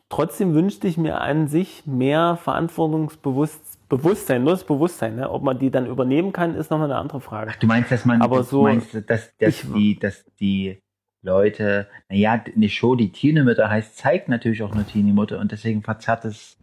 trotzdem 0.09 0.53
wünschte 0.53 0.89
ich 0.89 0.97
mir 0.97 1.21
an 1.21 1.47
sich 1.47 1.83
mehr 1.85 2.37
Verantwortungsbewusstsein, 2.43 4.43
nur 4.43 4.51
das 4.51 4.65
Bewusstsein. 4.65 5.15
Ne? 5.15 5.29
Ob 5.29 5.41
man 5.43 5.57
die 5.57 5.71
dann 5.71 5.85
übernehmen 5.85 6.33
kann, 6.33 6.55
ist 6.55 6.69
nochmal 6.69 6.91
eine 6.91 6.99
andere 6.99 7.21
Frage. 7.21 7.53
Du 7.61 7.67
meinst, 7.67 7.91
dass 7.91 8.03
man, 8.03 8.21
Aber 8.21 8.37
du 8.37 8.43
so- 8.43 8.63
meinst, 8.63 8.93
dass, 8.93 9.05
dass, 9.37 9.63
Ich- 9.63 9.71
die, 9.73 9.99
dass 9.99 10.25
die 10.39 10.81
Leute, 11.23 11.87
naja, 12.09 12.43
eine 12.55 12.69
Show, 12.69 12.95
die 12.95 13.11
Teenie-Mütter 13.11 13.69
heißt, 13.69 13.97
zeigt 13.97 14.27
natürlich 14.29 14.63
auch 14.63 14.73
nur 14.73 14.85
Teenie-Mutter 14.87 15.39
und 15.39 15.51
deswegen 15.51 15.83
verzerrt 15.83 16.25
es. 16.25 16.57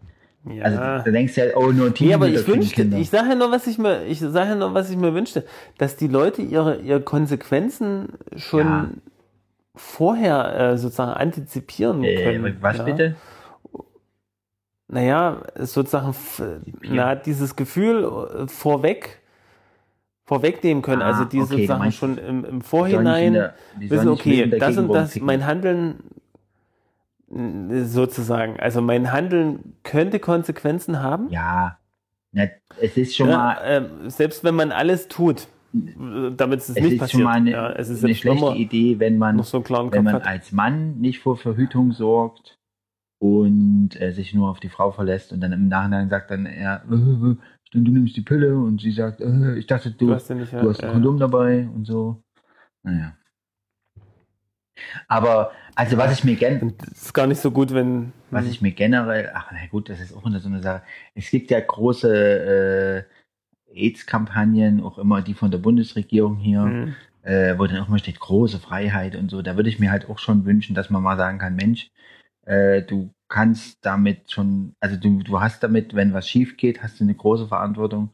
Ja. 0.45 0.65
Also, 0.65 0.79
da 0.79 1.03
denkst 1.03 1.35
du 1.35 1.47
ja, 1.47 1.57
oh, 1.57 1.71
nur 1.71 1.87
Nee, 1.89 1.93
Teenie-Mütter 1.93 2.15
aber 2.15 2.29
ich 2.29 2.47
wünschte, 2.47 2.83
ich 2.97 3.11
sage 3.11 3.29
ja 3.31 3.35
nur, 3.35 3.53
was 3.53 3.67
ich 3.67 3.79
mir, 3.79 4.05
ich 4.07 4.19
sage 4.21 4.51
ja 4.51 4.55
nur, 4.57 4.75
was 4.75 4.91
ich 4.91 4.97
mir 4.97 5.15
wünschte, 5.15 5.45
dass 5.79 5.97
die 5.97 6.09
Leute 6.09 6.43
ihre, 6.43 6.77
ihre 6.81 7.01
Konsequenzen 7.01 8.15
schon 8.37 8.67
Ja. 8.67 8.89
vorher 9.77 10.73
äh, 10.73 10.79
sozusagen 10.79 11.13
antizipieren 11.13 12.03
können. 12.03 12.47
äh, 12.47 12.55
was 12.61 12.79
ja? 12.79 12.85
bitte? 12.85 13.17
Naja, 14.91 15.43
sozusagen, 15.57 16.15
na, 16.83 17.15
dieses 17.15 17.57
Gefühl 17.57 18.47
vorweg, 18.49 19.21
vorwegnehmen 20.29 20.83
können. 20.83 21.01
Ah, 21.03 21.07
also 21.07 21.25
die 21.25 21.41
okay, 21.41 21.49
sozusagen 21.57 21.79
meinst, 21.81 21.97
schon 21.99 22.19
im, 22.19 22.45
im 22.45 22.61
Vorhinein 22.61 23.27
in 23.29 23.33
der- 23.35 23.55
wissen, 23.79 24.09
okay, 24.09 24.47
das 24.59 24.77
und 24.77 24.89
das, 24.89 25.03
rumzicken. 25.05 25.27
mein 25.27 25.47
Handeln 25.47 25.97
äh, 27.35 27.85
sozusagen, 27.85 28.61
also 28.61 28.81
mein 28.83 29.11
Handeln 29.11 29.75
könnte 29.83 30.19
Konsequenzen 30.21 31.03
haben. 31.03 31.29
Ja, 31.31 31.79
na, 32.33 32.45
es 32.81 32.97
ist 32.99 33.17
schon 33.17 33.29
Ja, 33.31 33.37
mal, 33.39 33.57
ähm, 33.65 34.11
selbst 34.11 34.45
wenn 34.45 34.55
man 34.55 34.71
alles 34.71 35.09
tut, 35.09 35.49
äh, 35.75 35.79
damit 36.37 36.61
es 36.61 36.69
es 36.69 36.75
nicht 36.77 36.93
ist 36.93 36.99
passiert. 36.99 37.11
schon 37.11 37.23
mal 37.23 37.33
eine, 37.37 37.51
ja, 37.51 37.71
es 37.73 37.89
ist 37.89 38.05
eine 38.05 38.15
schlechte 38.15 38.53
Idee, 38.55 38.99
wenn 38.99 39.17
man 39.17 39.37
noch 39.37 39.45
so 39.45 39.63
wenn 39.67 40.05
man 40.05 40.15
hat. 40.15 40.27
als 40.27 40.53
Mann 40.53 40.99
nicht 41.01 41.21
vor 41.21 41.39
Verhütung 41.39 41.93
sorgt 41.93 42.59
und 43.19 43.99
äh, 44.01 44.13
sich 44.13 44.35
nur 44.35 44.51
auf 44.51 44.61
die 44.61 44.69
Frau 44.69 44.91
verlässt 44.93 45.33
und 45.33 45.41
dann 45.41 45.53
im 45.53 45.69
Nachhinein 45.69 46.11
sagt 46.11 46.31
dann 46.31 46.45
er, 46.47 46.83
äh, 47.75 47.79
äh, 47.79 47.83
du 47.83 47.93
nimmst 47.93 48.17
die 48.17 48.23
Pille 48.23 48.57
und 48.59 48.81
sie 48.81 48.93
sagt, 48.93 49.21
äh, 49.21 49.57
ich 49.59 49.67
dachte, 49.67 49.91
du, 49.93 49.99
Du 49.99 50.07
du 50.07 50.15
hast 50.15 50.31
hast, 50.31 50.31
nicht, 50.31 50.53
ja, 50.53 50.61
ein 50.61 50.75
ja. 50.83 50.93
Kondom 50.93 51.19
dabei 51.19 51.69
und 51.69 51.85
so. 51.87 52.23
Naja. 52.83 53.17
Aber, 55.09 55.53
also 55.75 55.97
was 55.97 56.13
ich 56.13 56.25
mir 56.25 56.37
gen 56.37 56.61
Und 56.61 56.83
es 56.83 57.03
ist 57.03 57.15
gar 57.15 57.27
nicht 57.27 57.41
so 57.41 57.51
gut, 57.51 57.73
wenn. 57.75 58.13
was 58.31 58.47
ich 58.47 58.61
mir 58.63 58.73
generell, 58.73 59.31
ach 59.35 59.51
na 59.53 59.67
gut, 59.71 59.89
das 59.89 60.01
ist 60.01 60.13
auch 60.15 60.23
so 60.23 60.49
eine 60.49 60.63
Sache. 60.63 60.83
Es 61.15 61.31
gibt 61.31 61.51
ja 61.51 61.61
große 61.61 63.05
äh, 63.75 63.75
AIDS-Kampagnen, 63.75 64.83
auch 64.83 64.99
immer 64.99 65.23
die 65.23 65.35
von 65.35 65.51
der 65.51 65.59
Bundesregierung 65.59 66.37
hier 66.37 66.61
Mhm. 66.63 66.97
äh, 67.23 67.59
wo 67.59 67.67
dann 67.67 67.81
auch 67.81 67.89
mal 67.89 67.99
steht, 67.99 68.21
große 68.21 68.59
Freiheit 68.61 69.17
und 69.17 69.31
so. 69.31 69.43
Da 69.43 69.57
würde 69.57 69.69
ich 69.71 69.79
mir 69.79 69.91
halt 69.91 70.09
auch 70.09 70.19
schon 70.19 70.45
wünschen, 70.47 70.75
dass 70.75 70.91
man 70.91 71.03
mal 71.03 71.17
sagen 71.17 71.39
kann, 71.39 71.57
Mensch, 71.57 71.91
äh, 72.47 72.83
du 72.83 73.11
kannst 73.29 73.85
damit 73.85 74.31
schon, 74.31 74.75
also 74.81 74.97
du, 74.97 75.23
du 75.23 75.41
hast 75.41 75.63
damit, 75.63 75.95
wenn 75.95 76.13
was 76.15 76.29
schief 76.29 76.57
geht, 76.57 76.83
hast 76.83 76.99
du 77.01 77.05
eine 77.05 77.15
große 77.15 77.47
Verantwortung, 77.49 78.11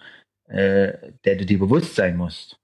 äh, 0.49 1.13
der 1.25 1.37
du 1.37 1.47
dir 1.47 1.59
bewusst 1.59 1.95
sein 1.95 2.17
musst. 2.17 2.59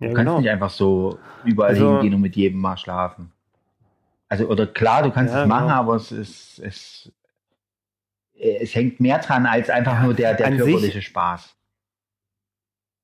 ja, 0.00 0.08
Du 0.08 0.14
kannst 0.14 0.26
genau. 0.28 0.40
nicht 0.40 0.50
einfach 0.50 0.70
so 0.70 1.18
überall 1.44 1.70
Also- 1.70 1.94
hingehen 1.94 2.14
und 2.14 2.20
mit 2.20 2.36
jedem 2.36 2.60
mal 2.60 2.76
schlafen. 2.76 3.32
Also, 4.28 4.46
oder 4.48 4.66
klar, 4.66 5.02
du 5.02 5.10
kannst 5.10 5.32
Ja, 5.32 5.42
es 5.44 5.48
machen, 5.48 5.68
genau. 5.68 5.78
aber 5.80 5.94
es 5.96 6.12
ist, 6.12 6.58
es, 6.58 7.10
es 8.34 8.74
hängt 8.74 9.00
mehr 9.00 9.18
dran 9.20 9.46
als 9.46 9.70
einfach 9.70 9.94
Ja, 9.94 10.02
nur 10.04 10.12
der, 10.14 10.34
der 10.34 10.48
an 10.48 10.52
sich- 10.58 10.64
körperliche 10.66 11.00
Spaß. 11.02 11.54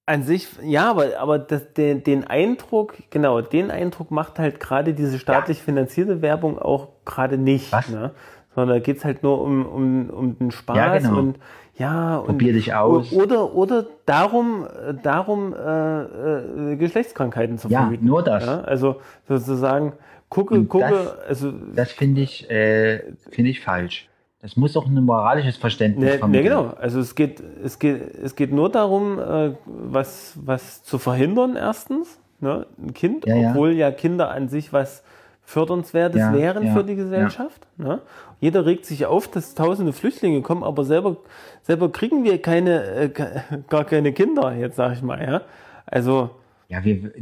An 0.07 0.23
sich, 0.23 0.49
ja, 0.63 0.91
aber, 0.91 1.19
aber 1.19 1.39
das, 1.39 1.73
den, 1.73 2.05
den 2.05 2.25
Eindruck, 2.27 2.95
genau, 3.09 3.41
den 3.41 3.71
Eindruck 3.71 4.11
macht 4.11 4.39
halt 4.39 4.61
gerade 4.61 4.93
diese 4.93 5.19
staatlich 5.19 5.63
finanzierte 5.63 6.21
Werbung 6.21 6.59
auch 6.59 6.89
gerade 7.07 7.39
nicht. 7.39 7.73
Was? 7.73 7.89
Ne? 7.89 8.11
Sondern 8.55 8.77
da 8.77 8.85
geht 8.85 8.99
es 8.99 9.05
halt 9.05 9.23
nur 9.23 9.41
um, 9.41 9.65
um, 9.65 10.11
um 10.11 10.39
den 10.39 10.51
Spaß 10.51 10.77
Ja, 10.77 10.99
genau. 10.99 11.19
und 11.19 11.39
ja, 11.77 12.19
und 12.19 12.27
Probier 12.27 12.53
dich 12.53 12.75
aus. 12.75 13.13
Oder, 13.13 13.55
oder 13.55 13.87
darum, 14.05 14.65
äh, 14.67 14.93
darum 15.03 15.55
äh, 15.55 16.03
äh, 16.03 16.77
Geschlechtskrankheiten 16.77 17.57
zu 17.59 17.69
Ja, 17.69 17.81
verhüten. 17.81 18.07
nur 18.07 18.23
das. 18.23 18.45
Ja, 18.45 18.61
also 18.61 18.97
sozusagen, 19.27 19.95
gucke, 20.29 20.55
Und 20.55 20.69
gucke, 20.69 20.87
das- 20.91 21.19
also 21.29 21.51
Das 21.75 21.91
finde 21.93 22.21
ich, 22.21 22.49
äh, 22.51 23.03
finde 23.31 23.51
ich 23.51 23.61
falsch. 23.63 24.09
Das 24.45 24.59
muss 24.59 24.77
auch 24.77 24.87
ein 24.87 25.03
moralisches 25.03 25.57
Verständnis 25.57 26.05
Ne, 26.05 26.11
ne, 26.13 26.19
vermitteln. 26.19 26.45
genau. 26.45 26.75
Also 26.79 27.01
es 27.01 27.15
geht, 27.15 27.43
es 27.65 27.79
geht, 27.79 28.15
es 28.23 28.37
geht 28.37 28.53
nur 28.53 28.69
darum, 28.71 29.19
äh, 29.19 29.53
was, 29.65 30.35
was 30.37 30.85
zu 30.85 30.99
verhindern, 30.99 31.57
erstens. 31.57 32.19
Ne? 32.41 32.67
Ein 32.79 32.93
Kind, 32.93 33.25
Ja, 33.27 33.37
ja. 33.37 33.51
obwohl 33.51 33.73
ja 33.73 33.91
Kinder 33.91 34.31
an 34.31 34.49
sich 34.51 34.71
was 34.71 35.03
Fördernswertes 35.47 36.21
Ja, 36.21 36.35
wären 36.35 36.67
ja, 36.67 36.75
für 36.75 36.85
die 36.85 36.95
Gesellschaft. 36.95 37.67
Ne? 37.79 38.01
Jeder 38.39 38.67
regt 38.67 38.85
sich 38.85 39.07
auf, 39.07 39.29
dass 39.29 39.55
tausende 39.55 39.95
Flüchtlinge 39.95 40.43
kommen, 40.43 40.63
aber 40.63 40.85
selber, 40.85 41.17
selber 41.63 41.91
kriegen 41.91 42.23
wir 42.25 42.41
keine, 42.43 42.85
äh, 42.85 43.09
gar 43.71 43.85
keine 43.85 44.13
Kinder, 44.13 44.53
jetzt 44.55 44.77
sag 44.77 44.93
ich 44.93 45.01
mal. 45.03 45.23
Ja? 45.23 45.41
Also, 45.87 46.29
Ja, 46.69 46.85
wir, 46.85 47.13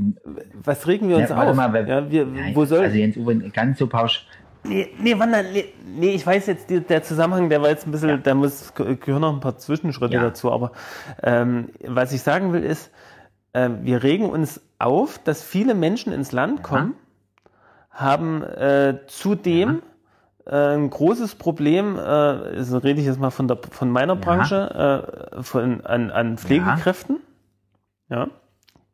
was 0.65 0.89
regen 0.89 1.09
wir 1.09 1.19
uns 1.19 1.31
ja, 1.31 1.37
warte 1.37 1.51
auf? 1.53 1.57
mal, 1.57 1.73
wer, 1.73 1.87
ja, 1.87 2.11
wir, 2.11 2.27
Nein, 2.27 2.57
wo 2.57 2.65
soll, 2.65 2.81
also 2.85 2.97
Jens 2.97 3.17
Uwe, 3.17 3.37
ganz 3.51 3.79
so 3.79 3.87
pausch. 3.87 4.27
Nee, 4.65 4.91
nee, 4.99 5.19
Wanda, 5.19 5.43
nee, 5.43 5.73
nee, 5.85 6.11
ich 6.15 6.25
weiß 6.25 6.47
jetzt, 6.47 6.71
der 6.71 7.03
Zusammenhang, 7.03 7.49
der 7.49 7.63
war 7.63 7.69
jetzt 7.71 7.87
ein 7.87 7.91
bisschen, 7.91 8.23
da 8.23 8.35
muss, 8.35 8.73
gehören 8.75 9.21
noch 9.23 9.33
ein 9.33 9.41
paar 9.41 9.59
Zwischenschritte 9.59 10.15
Ja. 10.15 10.23
dazu, 10.23 10.53
aber 10.53 10.73
ähm, 11.23 11.71
was 11.85 12.13
ich 12.13 12.23
sagen 12.23 12.53
will 12.53 12.63
ist, 12.63 12.91
äh, 13.55 13.69
wir 13.83 14.03
regen 14.05 14.31
uns 14.31 14.61
auf, 14.79 15.19
dass 15.19 15.43
viele 15.43 15.75
Menschen 15.75 16.13
ins 16.13 16.31
Land 16.33 16.63
kommen, 16.63 16.95
haben 17.91 18.43
äh, 18.45 19.01
zudem 19.09 19.83
äh, 20.47 20.55
ein 20.77 20.91
großes 20.91 21.35
Problem, 21.35 21.97
äh, 21.97 22.01
also 22.01 22.79
rede 22.79 23.01
ich 23.01 23.07
jetzt 23.07 23.21
mal 23.21 23.31
von, 23.31 23.49
der, 23.49 23.59
von 23.71 23.91
meiner 23.91 24.15
Branche, 24.17 25.05
äh, 25.35 25.43
von, 25.43 25.85
an, 25.85 26.11
an 26.11 26.39
Pflegekräften, 26.39 27.19
ja. 28.11 28.29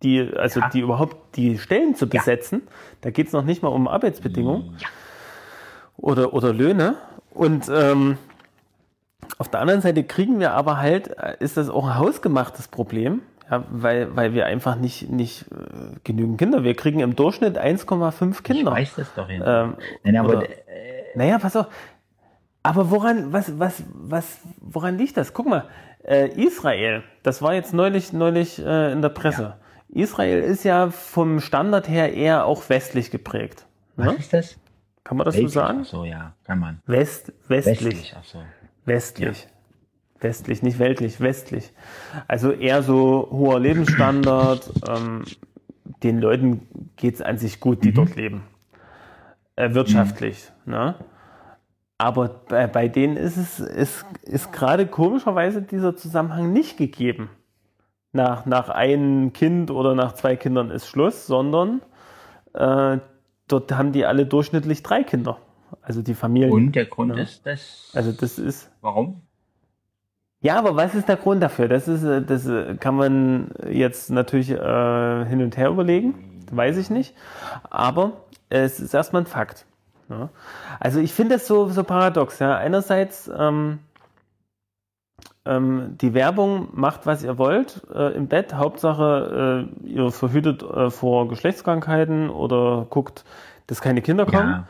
die, 0.03 0.31
also 0.35 0.61
Ja. 0.61 0.69
die 0.71 0.81
überhaupt 0.81 1.37
die 1.37 1.59
Stellen 1.59 1.95
zu 1.95 2.09
besetzen, 2.09 2.63
da 3.03 3.11
geht 3.11 3.27
es 3.27 3.33
noch 3.35 3.45
nicht 3.45 3.63
mal 3.63 3.69
um 3.69 3.87
Arbeitsbedingungen 3.87 4.79
oder, 5.99 6.33
oder 6.33 6.55
Löhne. 6.55 6.95
Und 7.35 7.69
ähm, 7.69 8.17
auf 9.39 9.49
der 9.49 9.61
anderen 9.61 9.81
Seite 9.83 10.03
kriegen 10.05 10.41
wir 10.41 10.53
aber 10.53 10.79
halt, 10.79 11.17
äh, 11.19 11.37
ist 11.41 11.57
das 11.57 11.69
auch 11.69 11.87
ein 11.87 11.99
hausgemachtes 11.99 12.69
Problem, 12.69 13.21
ja, 13.51 13.65
weil, 13.71 14.17
weil 14.17 14.33
wir 14.35 14.47
einfach 14.47 14.77
nicht, 14.77 15.11
nicht 15.11 15.43
äh, 15.53 15.97
genügend 16.05 16.39
Kinder. 16.39 16.65
Wir 16.65 16.75
kriegen 16.75 17.01
im 17.01 17.15
Durchschnitt 17.17 17.59
1,5 17.59 18.31
Ich 18.33 18.43
Kinder. 18.43 18.73
weiß 18.73 18.95
das 18.97 19.13
doch 19.15 19.29
Jens. 19.29 19.45
Ähm, 19.47 19.75
Nein, 20.05 20.17
aber 20.17 20.39
oder- 20.39 20.47
Naja, 21.15 21.39
pass 21.39 21.57
auf. 21.57 21.67
Aber 22.63 22.91
woran, 22.91 23.33
was, 23.33 23.59
was, 23.59 23.83
was, 23.95 24.39
woran 24.61 24.99
liegt 24.99 25.17
das? 25.17 25.33
Guck 25.33 25.47
mal, 25.47 25.65
äh, 26.05 26.29
Israel, 26.29 27.03
das 27.23 27.41
war 27.41 27.55
jetzt 27.55 27.73
neulich, 27.73 28.13
neulich 28.13 28.59
äh, 28.59 28.93
in 28.93 29.01
der 29.01 29.09
Presse. 29.11 29.55
Israel 29.89 30.41
ist 30.43 30.65
ja 30.65 30.91
vom 30.91 31.41
Standard 31.41 31.89
her 31.89 32.13
eher 32.13 32.45
auch 32.45 32.69
westlich 32.69 33.11
geprägt. 33.11 33.65
was 33.97 34.07
Ne? 34.07 34.15
ist 34.19 34.33
das? 34.33 34.57
Kann 35.09 35.17
man 35.17 35.25
das 35.25 35.37
so 35.37 35.39
Weltlich? 35.39 35.55
sagen? 35.55 35.79
Ach 35.81 35.87
so, 35.87 36.05
ja, 36.05 36.35
kann 36.45 36.59
man. 36.59 36.83
West, 36.85 37.33
westlich. 37.49 37.81
Westlich, 37.81 38.15
ach 38.19 38.25
so. 38.25 38.43
Westlich. 38.85 39.49
Westlich, 40.21 40.63
nicht 40.63 40.79
weltlich, 40.79 41.19
westlich. 41.23 41.73
Also 42.27 42.53
eher 42.53 42.83
so 42.83 43.27
hoher 43.31 43.59
Lebensstandard. 43.59 44.71
ähm, 44.89 45.25
den 46.03 46.21
Leuten 46.21 46.91
geht 46.97 47.15
es 47.15 47.23
an 47.23 47.39
sich 47.39 47.59
gut, 47.59 47.85
die 47.85 47.93
dort 47.93 48.17
leben. 48.17 48.43
Äh, 49.57 49.73
wirtschaftlich. 49.73 50.53
Ne? 50.67 50.95
Aber 51.97 52.43
bei, 52.47 52.67
bei 52.67 52.89
denen 52.89 53.17
ist 53.17 53.39
es 53.39 53.61
ist, 53.61 54.05
ist 54.25 54.53
gerade 54.53 54.87
komischerweise 54.87 55.63
dieser 55.63 55.97
Zusammenhang 55.97 56.53
nicht 56.53 56.77
gegeben. 56.77 57.31
Nach, 58.13 58.45
nach 58.45 58.69
einem 58.69 59.33
Kind 59.33 59.71
oder 59.71 59.95
nach 59.95 60.13
zwei 60.13 60.37
Kindern 60.37 60.71
ist 60.71 60.87
Schluss, 60.87 61.27
sondern 61.27 61.81
äh, 62.53 62.99
dort 63.49 63.73
haben 63.73 63.93
die 63.93 64.05
alle 64.07 64.27
durchschnittlich 64.27 64.83
drei 64.83 65.03
Kinder. 65.03 65.39
Also 65.83 66.03
die 66.03 66.15
Familie. 66.15 66.51
Und 66.51 66.73
der 66.73 66.87
Grund 66.87 67.17
Ja. 67.17 67.23
ist, 67.23 67.45
dass. 67.47 67.91
Also 67.95 68.13
das 68.13 68.39
ist, 68.39 68.71
warum? 68.81 69.23
Ja, 70.41 70.57
aber 70.59 70.77
was 70.77 70.95
ist 70.95 71.09
der 71.09 71.17
Grund 71.17 71.43
dafür? 71.43 71.67
Das 71.69 71.89
ist, 71.89 72.05
äh, 72.05 72.23
das 72.23 72.47
äh, 72.47 72.77
kann 72.77 72.95
man 72.95 73.51
jetzt 73.69 74.11
natürlich 74.11 74.51
äh, 74.51 75.25
hin 75.27 75.43
und 75.43 75.57
her 75.57 75.69
überlegen, 75.69 76.45
weiß 76.53 76.77
ich 76.77 76.91
nicht. 76.91 77.15
Aber 77.69 78.13
es 78.49 78.79
ist 78.81 78.95
erstmal 78.95 79.23
ein 79.23 79.27
Fakt. 79.27 79.67
Ja. 80.09 80.31
Also 80.81 81.01
ich 81.01 81.13
finde 81.13 81.35
das 81.35 81.47
so, 81.47 81.69
so 81.69 81.85
paradox. 81.85 82.39
Ja. 82.39 82.57
Einerseits 82.57 83.31
ähm, 83.37 83.81
ähm, 85.49 85.97
die 86.01 86.15
Werbung 86.15 86.69
macht, 86.73 87.07
was 87.07 87.25
ihr 87.25 87.39
wollt 87.39 87.83
äh, 87.95 88.15
im 88.15 88.29
Bett. 88.29 88.55
Hauptsache, 88.55 89.67
äh, 89.85 89.87
ihr 89.89 90.11
verhütet 90.11 90.63
äh, 90.63 90.91
vor 90.91 91.29
Geschlechtskrankheiten 91.29 92.31
oder 92.31 92.87
guckt, 92.91 93.25
dass 93.67 93.81
keine 93.81 94.03
Kinder 94.03 94.27
kommen. 94.27 94.51
Ja. 94.51 94.65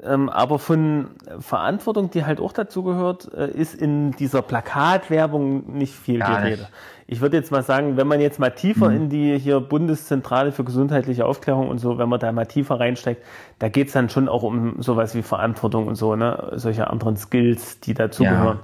Ähm, 0.00 0.28
aber 0.28 0.60
von 0.60 1.08
Verantwortung, 1.40 2.10
die 2.10 2.24
halt 2.24 2.40
auch 2.40 2.52
dazu 2.52 2.84
gehört, 2.84 3.32
äh, 3.34 3.50
ist 3.50 3.74
in 3.74 4.12
dieser 4.12 4.42
Plakatwerbung 4.42 5.72
nicht 5.76 5.94
viel 5.94 6.20
Gar 6.20 6.42
die. 6.42 6.48
Rede. 6.50 6.68
Ich 7.08 7.20
würde 7.20 7.36
jetzt 7.36 7.50
mal 7.50 7.62
sagen, 7.62 7.96
wenn 7.96 8.06
man 8.06 8.20
jetzt 8.20 8.38
mal 8.38 8.50
tiefer 8.50 8.90
in 8.92 9.08
die 9.08 9.38
hier 9.38 9.60
Bundeszentrale 9.60 10.52
für 10.52 10.62
gesundheitliche 10.62 11.24
Aufklärung 11.24 11.68
und 11.68 11.78
so, 11.78 11.98
wenn 11.98 12.08
man 12.08 12.20
da 12.20 12.30
mal 12.32 12.44
tiefer 12.44 12.78
reinsteigt, 12.78 13.24
da 13.58 13.70
geht's 13.70 13.94
dann 13.94 14.08
schon 14.08 14.28
auch 14.28 14.42
um 14.42 14.82
sowas 14.82 15.14
wie 15.14 15.22
Verantwortung 15.22 15.88
und 15.88 15.94
so, 15.94 16.16
ne? 16.16 16.52
Solche 16.56 16.88
anderen 16.88 17.16
Skills, 17.16 17.80
die 17.80 17.94
dazugehören. 17.94 18.60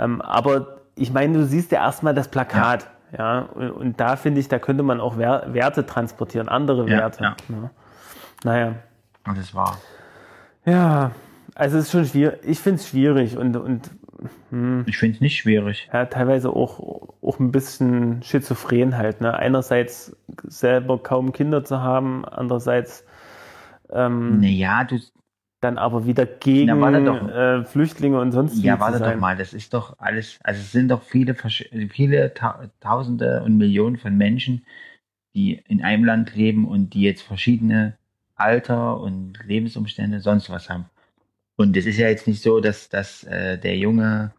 Ähm, 0.00 0.20
aber 0.22 0.78
ich 0.96 1.12
meine, 1.12 1.34
du 1.38 1.44
siehst 1.44 1.70
ja 1.72 1.84
erstmal 1.84 2.14
das 2.14 2.28
Plakat, 2.28 2.88
ja, 3.16 3.40
und, 3.54 3.70
und 3.70 4.00
da 4.00 4.16
finde 4.16 4.40
ich, 4.40 4.48
da 4.48 4.58
könnte 4.58 4.82
man 4.82 5.00
auch 5.00 5.16
Wer 5.18 5.52
Werte 5.52 5.84
transportieren, 5.86 6.48
andere 6.48 6.88
Ja, 6.88 6.98
Werte. 6.98 7.22
ja. 7.22 7.36
Ne? 7.48 7.70
Naja. 8.44 8.74
Und 9.26 9.36
das 9.38 9.54
war. 9.54 9.78
Ja, 10.64 11.10
also 11.54 11.78
es 11.78 11.84
ist 11.86 11.90
schon 11.92 12.06
schwierig. 12.06 12.38
Ich 12.44 12.58
finde 12.60 12.76
es 12.80 12.88
schwierig 12.88 13.36
und, 13.36 13.56
und 13.56 13.90
Ich 14.86 14.98
finde 14.98 15.14
es 15.16 15.20
nicht 15.20 15.36
schwierig. 15.38 15.88
ja, 15.92 16.06
teilweise 16.06 16.50
auch, 16.50 16.78
auch 17.22 17.38
ein 17.38 17.50
bisschen 17.52 18.22
schizophren 18.22 18.96
halt. 18.96 19.20
Ne? 19.20 19.34
Einerseits 19.34 20.16
selber 20.44 20.98
kaum 21.02 21.32
Kinder 21.32 21.64
zu 21.64 21.80
haben, 21.80 22.24
andererseits 22.24 23.04
ähm, 23.90 24.40
Naja, 24.40 24.84
du, 24.84 24.98
dann 25.60 25.78
aber 25.78 26.06
wieder 26.06 26.26
gegen 26.26 26.80
warte 26.80 27.04
doch. 27.04 27.28
äh, 27.28 27.64
Flüchtlinge 27.64 28.18
und 28.20 28.32
sonst 28.32 28.62
ja, 28.62 28.80
warte 28.80 28.98
doch 28.98 29.16
mal, 29.16 29.36
das 29.36 29.52
ist 29.52 29.74
doch 29.74 29.98
alles, 29.98 30.38
also 30.42 30.60
es 30.60 30.72
sind 30.72 30.88
doch 30.88 31.02
viele, 31.02 31.34
viele 31.90 32.34
Ta 32.34 32.70
Tausende 32.80 33.42
und 33.42 33.58
Millionen 33.58 33.98
von 33.98 34.16
Menschen, 34.16 34.64
die 35.34 35.62
in 35.68 35.82
einem 35.82 36.04
Land 36.04 36.34
leben 36.34 36.66
und 36.66 36.94
die 36.94 37.02
jetzt 37.02 37.22
verschiedene 37.22 37.96
Alter 38.36 38.98
und 39.00 39.38
Lebensumstände, 39.44 40.20
sonst 40.20 40.50
was 40.50 40.70
haben. 40.70 40.86
Und 41.56 41.76
es 41.76 41.84
ist 41.84 41.98
ja 41.98 42.08
jetzt 42.08 42.26
nicht 42.26 42.42
so, 42.42 42.60
dass, 42.60 42.88
dass 42.88 43.24
äh, 43.24 43.58
der 43.58 43.76
junge, 43.76 44.32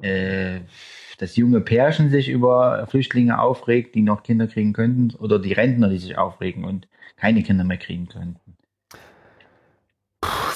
äh, 0.00 0.58
das 1.18 1.36
junge 1.36 1.60
Pärchen 1.60 2.10
sich 2.10 2.28
über 2.28 2.86
Flüchtlinge 2.88 3.40
aufregt, 3.40 3.94
die 3.94 4.02
noch 4.02 4.24
Kinder 4.24 4.48
kriegen 4.48 4.72
könnten, 4.72 5.14
oder 5.16 5.38
die 5.38 5.52
Rentner, 5.52 5.88
die 5.88 5.98
sich 5.98 6.18
aufregen 6.18 6.64
und 6.64 6.88
keine 7.16 7.44
Kinder 7.44 7.62
mehr 7.62 7.78
kriegen 7.78 8.08
könnten. 8.08 8.51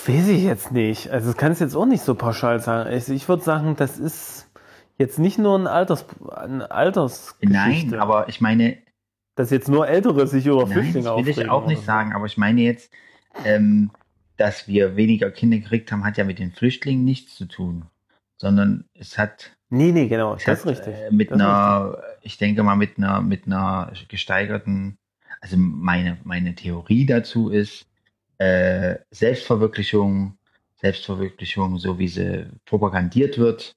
Weiß 0.09 0.29
ich 0.29 0.43
jetzt 0.45 0.73
nicht. 0.73 1.11
Also 1.11 1.29
das 1.29 1.37
kann 1.37 1.53
ich 1.53 1.61
jetzt 1.61 1.75
auch 1.75 1.87
nicht 1.87 2.03
so 2.03 2.15
pauschal 2.15 2.61
sagen. 2.61 2.89
Also 2.89 3.13
ich 3.13 3.29
würde 3.29 3.43
sagen, 3.43 3.77
das 3.77 3.99
ist 3.99 4.51
jetzt 4.99 5.19
nicht 5.19 5.39
nur 5.39 5.59
ein 5.59 5.67
Alters, 5.67 6.07
eine 6.35 6.71
Altersgeschichte. 6.71 7.91
Nein, 7.91 7.95
aber 8.01 8.29
ich 8.29 8.41
meine, 8.41 8.79
dass 9.35 9.51
jetzt 9.51 9.69
nur 9.69 9.87
Ältere 9.89 10.27
sich 10.27 10.47
über 10.47 10.65
Nein, 10.65 10.73
Flüchtlinge 10.73 11.05
das 11.09 11.17
will 11.17 11.29
ich 11.29 11.49
auch 11.51 11.67
nicht 11.67 11.81
so. 11.81 11.85
sagen, 11.87 12.13
aber 12.15 12.27
ich 12.27 12.37
meine 12.39 12.63
jetzt, 12.63 12.91
ähm, 13.45 13.91
dass 14.37 14.69
wir 14.69 14.97
weniger 14.97 15.31
Kinder 15.31 15.59
gekriegt 15.59 15.93
haben, 15.93 16.05
hat 16.05 16.17
ja 16.17 16.25
mit 16.25 16.39
den 16.39 16.53
Flüchtlingen 16.53 17.05
nichts 17.05 17.35
zu 17.35 17.47
tun, 17.47 17.87
sondern 18.39 18.85
es 18.95 19.19
hat, 19.19 19.53
Nee, 19.69 19.91
nee, 19.93 20.07
genau. 20.09 20.35
es 20.35 20.45
Das 20.45 20.65
hat 20.65 20.73
ist 20.73 20.87
richtig. 20.87 20.95
Äh, 20.95 21.11
mit 21.11 21.31
Das 21.31 21.41
einer, 21.41 21.99
ich 22.23 22.39
denke 22.39 22.63
mal 22.63 22.77
mit 22.77 22.99
einer, 22.99 23.21
mit 23.21 23.47
einer 23.47 23.93
gesteigerten, 24.09 24.99
also 25.41 25.57
meine, 25.59 26.19
meine 26.25 26.55
Theorie 26.55 27.05
dazu 27.07 27.51
ist, 27.51 27.87
äh, 28.39 28.97
Selbstverwirklichung, 29.11 30.37
Selbstverwirklichung, 30.77 31.79
so 31.79 31.99
wie 31.99 32.09
sie 32.09 32.47
propagandiert 32.65 33.39
wird, 33.39 33.77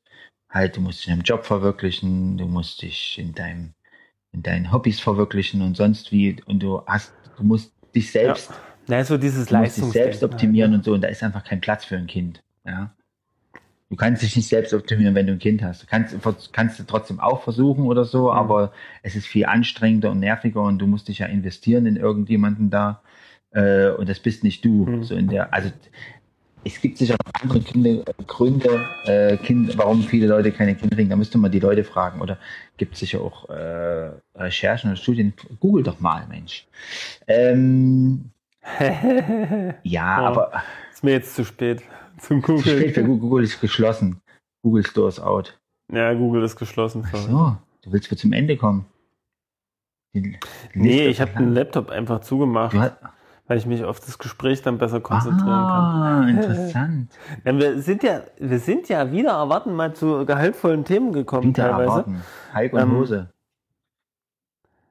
halt, 0.49 0.77
du 0.77 0.81
musst 0.81 1.06
dich 1.06 1.14
im 1.14 1.22
Job 1.22 1.45
verwirklichen, 1.45 2.38
du 2.38 2.45
musst 2.45 2.81
dich 2.81 3.18
in 3.19 3.34
deinem, 3.34 3.73
in 4.31 4.44
deinen 4.44 4.72
Hobbys 4.72 4.99
verwirklichen 4.99 5.61
und 5.61 5.77
sonst 5.77 6.11
wie, 6.11 6.38
und 6.45 6.60
du 6.60 6.81
hast, 6.86 7.14
du 7.38 7.44
musst 7.44 7.73
dich 7.95 8.11
selbst 8.11 8.52
Na, 8.88 9.03
so 9.03 9.18
dieses 9.18 9.48
Du 9.48 9.57
musst 9.57 9.77
dich 9.77 9.86
selbst 9.86 10.23
optimieren 10.23 10.73
und 10.73 10.84
so, 10.84 10.94
und 10.94 11.02
da 11.02 11.07
ist 11.07 11.23
einfach 11.23 11.44
kein 11.44 11.61
Platz 11.61 11.86
für 11.86 11.98
ein 11.98 12.07
Kind. 12.07 12.44
Ja. 12.65 12.94
Du 13.90 13.95
kannst 13.95 14.22
dich 14.22 14.36
nicht 14.36 14.48
selbst 14.48 14.72
optimieren, 14.73 15.15
wenn 15.15 15.26
du 15.26 15.34
ein 15.34 15.40
Kind 15.40 15.64
hast. 15.64 15.81
Du 15.81 15.88
kannst, 15.88 16.15
kannst 16.53 16.80
du 16.80 16.84
trotzdem 16.84 17.19
auch 17.19 17.41
versuchen 17.41 17.86
oder 17.86 18.06
so, 18.06 18.31
aber 18.31 18.72
es 19.02 19.15
ist 19.15 19.26
viel 19.26 19.45
anstrengender 19.45 20.11
und 20.11 20.19
nerviger 20.19 20.61
und 20.61 20.77
du 20.77 20.86
musst 20.86 21.07
dich 21.07 21.19
ja 21.19 21.26
investieren 21.26 21.88
in 21.88 21.95
irgendjemanden 21.95 22.69
da. 22.69 23.02
Äh, 23.51 23.89
und 23.91 24.07
das 24.09 24.19
bist 24.19 24.43
nicht 24.43 24.63
du. 24.63 24.85
Mhm. 24.85 25.03
So 25.03 25.15
in 25.15 25.27
der, 25.27 25.53
also 25.53 25.69
es 26.65 26.80
gibt 26.81 26.97
sicher 26.97 27.15
noch 27.26 27.41
andere 27.41 27.61
Kinder, 27.61 28.03
Gründe, 28.27 28.85
äh, 29.05 29.38
kind, 29.38 29.77
warum 29.77 30.03
viele 30.03 30.27
Leute 30.27 30.51
keine 30.51 30.76
Kinder 30.76 30.95
kriegen. 30.95 31.09
Da 31.09 31.15
müsste 31.15 31.38
man 31.38 31.51
die 31.51 31.59
Leute 31.59 31.84
fragen. 31.84 32.21
Oder 32.21 32.38
gibt 32.77 32.93
es 32.93 32.99
sicher 32.99 33.21
auch 33.21 33.49
äh, 33.49 34.11
Recherchen 34.35 34.89
oder 34.91 34.97
Studien. 34.97 35.34
Google 35.59 35.84
doch 35.84 35.99
mal, 35.99 36.27
Mensch. 36.27 36.67
Ähm, 37.27 38.26
ja, 38.80 39.73
Ja. 39.84 40.17
aber 40.17 40.51
Ist 40.91 41.03
mir 41.03 41.11
jetzt 41.11 41.35
zu 41.35 41.45
spät 41.45 41.81
zum 42.17 42.43
zu 42.43 42.57
spät 42.59 42.93
für 42.93 43.01
Google. 43.03 43.03
Google, 43.03 43.19
Google 43.19 43.43
ist 43.45 43.61
geschlossen. 43.61 44.19
Google 44.61 44.85
Store 44.85 45.07
ist 45.07 45.21
out. 45.21 45.57
Ja, 45.91 46.13
Google 46.13 46.43
ist 46.43 46.57
geschlossen. 46.57 47.07
Ach 47.11 47.17
so, 47.17 47.55
du 47.84 47.91
willst 47.93 48.11
wohl 48.11 48.17
zum 48.17 48.34
Ende 48.34 48.57
kommen. 48.57 48.85
Die 50.13 50.38
Nee, 50.73 51.07
ich 51.07 51.21
habe 51.21 51.31
den 51.31 51.53
Laptop 51.53 51.89
einfach 51.89 52.19
zugemacht, 52.21 52.73
Du 52.73 52.80
hast, 52.81 52.95
weil 53.49 53.57
ich 53.57 53.65
mich 53.65 53.84
auf 53.84 53.99
das 53.99 54.17
Gespräch 54.19 54.61
dann 54.61 54.77
besser 54.77 55.01
konzentrieren 55.01 55.47
kann. 55.47 55.57
ah, 55.57 56.27
interessant. 56.30 57.09
Ja, 57.43 57.57
wir 57.57 57.81
sind 57.81 58.03
ja, 58.03 58.21
wir 58.38 58.59
sind 58.59 58.88
ja 58.89 59.11
wieder 59.11 59.31
erwarten 59.31 59.73
mal 59.76 59.93
zu 59.93 60.23
gehaltvollen 60.26 60.85
Themen 60.85 61.11
gekommen 61.11 61.47
Wieder 61.49 61.63
teilweise. 61.63 61.89
erwarten. 61.89 62.21
Hulk 62.55 62.73
und 62.73 62.80
Ähm, 62.80 62.91
Hose. 62.97 63.30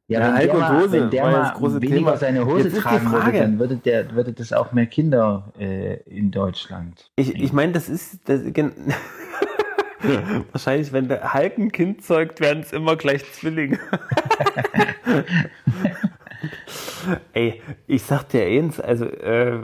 ja, 0.08 0.20
wenn 0.20 0.36
Hulk 0.38 0.50
der 0.50 0.54
und 0.56 0.68
Hose 0.70 0.92
wenn 0.92 1.10
der 1.10 1.22
war 1.22 1.30
ja 1.30 1.36
mal 1.38 1.42
das 1.44 1.54
große 1.54 1.80
weniger 1.82 1.96
Thema. 1.98 2.16
seine 2.16 2.38
Jetzt 2.40 2.48
Hose 2.48 2.70
die 2.70 2.76
tragen 2.76 3.12
würde, 3.12 3.32
dann 3.38 3.58
würde, 3.60 3.76
der, 3.76 4.10
würde 4.14 4.32
das 4.32 4.52
auch 4.52 4.72
mehr 4.72 4.86
Kinder 4.86 5.52
äh, 5.58 5.94
in 6.02 6.32
Deutschland. 6.32 7.10
Ich, 7.14 7.32
ich 7.36 7.52
meine, 7.52 7.70
das 7.72 7.88
ist 7.88 8.28
das, 8.28 8.40
wahrscheinlich, 10.52 10.92
wenn 10.92 11.06
der 11.06 11.32
Hulk 11.32 11.58
ein 11.58 11.70
Kind 11.70 12.02
zeugt, 12.02 12.40
werden 12.40 12.64
es 12.64 12.72
immer 12.72 12.96
gleich 12.96 13.24
Zwillinge. 13.32 13.78
Ey, 17.32 17.62
ich 17.86 18.02
sag 18.02 18.24
dir 18.28 18.42
eins, 18.44 18.80
also 18.80 19.04
äh, 19.06 19.60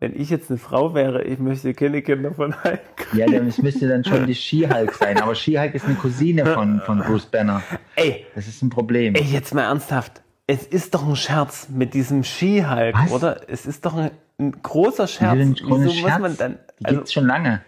wenn 0.00 0.14
ich 0.20 0.30
jetzt 0.30 0.50
eine 0.50 0.58
Frau 0.58 0.94
wäre, 0.94 1.24
ich 1.24 1.38
möchte 1.38 1.74
keine 1.74 2.02
Kinder 2.02 2.32
von 2.32 2.54
Hulk. 2.62 2.80
Ja, 3.12 3.26
dann, 3.26 3.46
es 3.48 3.58
müsste 3.58 3.88
dann 3.88 4.04
schon 4.04 4.26
die 4.26 4.34
She-Hulk 4.34 4.94
sein. 4.94 5.20
Aber 5.20 5.34
She-Hulk 5.34 5.74
ist 5.74 5.86
eine 5.86 5.96
Cousine 5.96 6.46
von, 6.46 6.80
von 6.80 7.00
Bruce 7.00 7.26
Banner. 7.26 7.62
Ey, 7.96 8.24
Das 8.34 8.46
ist 8.46 8.62
ein 8.62 8.70
Problem. 8.70 9.14
ey, 9.14 9.22
jetzt 9.24 9.54
mal 9.54 9.62
ernsthaft. 9.64 10.22
Es 10.46 10.66
ist 10.66 10.94
doch 10.94 11.06
ein 11.06 11.16
Scherz 11.16 11.68
mit 11.68 11.94
diesem 11.94 12.22
Ski-Hulk, 12.24 13.10
oder? 13.10 13.40
Es 13.50 13.66
ist 13.66 13.84
doch 13.84 13.94
ein, 13.96 14.10
ein 14.38 14.52
großer 14.62 15.06
Scherz. 15.08 15.36
Sind 15.36 15.60
Wieso 15.62 15.74
ohne 15.74 15.84
muss 15.86 15.96
Scherz. 15.96 16.20
man 16.20 16.36
dann? 16.36 16.58
Die 16.80 16.84
Also, 16.86 16.96
gibt's 16.98 17.12
schon 17.12 17.26
lange. 17.26 17.62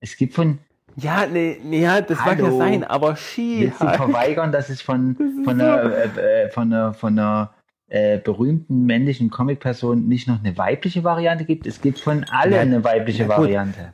Es 0.00 0.16
gibt 0.16 0.34
von, 0.34 0.58
ja, 1.00 1.26
nee, 1.26 1.60
nee, 1.62 1.82
ja, 1.82 2.00
das 2.00 2.18
mag 2.18 2.38
ja 2.38 2.46
Hallo. 2.46 2.58
sein, 2.58 2.82
aber 2.82 3.10
willst 3.10 3.22
du 3.22 3.70
Ski-Hulk. 3.70 3.96
verweigern, 3.96 4.52
dass 4.52 4.68
es 4.68 4.82
von, 4.82 5.16
von 5.44 5.60
einer, 5.60 5.82
äh, 5.84 6.44
äh, 6.44 6.50
von 6.50 6.72
einer, 6.72 6.92
von 6.92 7.18
einer 7.18 7.54
äh, 7.88 8.18
berühmten 8.18 8.84
männlichen 8.84 9.30
Comicperson 9.30 10.08
nicht 10.08 10.26
noch 10.26 10.40
eine 10.40 10.58
weibliche 10.58 11.04
Variante 11.04 11.44
gibt? 11.44 11.66
Es 11.66 11.80
gibt 11.80 12.00
von 12.00 12.24
allen 12.30 12.54
eine 12.54 12.84
weibliche 12.84 13.26
na. 13.26 13.38
Variante. 13.38 13.92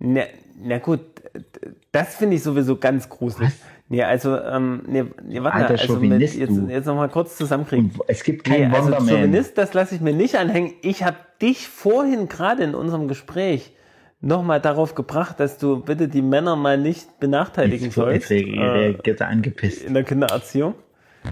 Na, 0.00 0.22
na 0.60 0.78
gut, 0.78 1.00
das 1.92 2.16
finde 2.16 2.36
ich 2.36 2.42
sowieso 2.42 2.76
ganz 2.76 3.08
gruselig. 3.08 3.52
Nee, 3.88 4.02
also, 4.02 4.36
ähm, 4.40 4.82
nee, 4.86 5.04
nee 5.22 5.42
warte 5.42 5.58
Alter 5.58 5.80
also 5.80 6.00
mit, 6.00 6.20
jetzt, 6.20 6.36
jetzt 6.36 6.86
nochmal 6.86 7.10
kurz 7.10 7.36
zusammenkriegen. 7.36 7.90
Und 7.90 8.02
es 8.08 8.24
gibt 8.24 8.48
Nee, 8.48 8.60
keinen 8.60 8.74
also 8.74 8.86
Wonderman. 8.86 9.08
Chauvinist, 9.08 9.58
das 9.58 9.74
lasse 9.74 9.94
ich 9.94 10.00
mir 10.00 10.14
nicht 10.14 10.36
anhängen. 10.36 10.72
Ich 10.82 11.04
habe 11.04 11.18
dich 11.40 11.68
vorhin 11.68 12.26
gerade 12.26 12.64
in 12.64 12.74
unserem 12.74 13.06
Gespräch 13.06 13.76
nochmal 14.22 14.60
darauf 14.60 14.94
gebracht, 14.94 15.38
dass 15.40 15.58
du 15.58 15.80
bitte 15.80 16.08
die 16.08 16.22
Männer 16.22 16.56
mal 16.56 16.78
nicht 16.78 17.20
benachteiligen 17.20 17.86
Jetzt 17.86 17.94
sollst 17.96 18.30
re- 18.30 18.36
äh, 18.40 18.60
reagiert 18.70 19.20
er 19.20 19.28
angepisst. 19.28 19.82
in 19.82 19.92
der 19.94 20.04
Kindererziehung. 20.04 20.74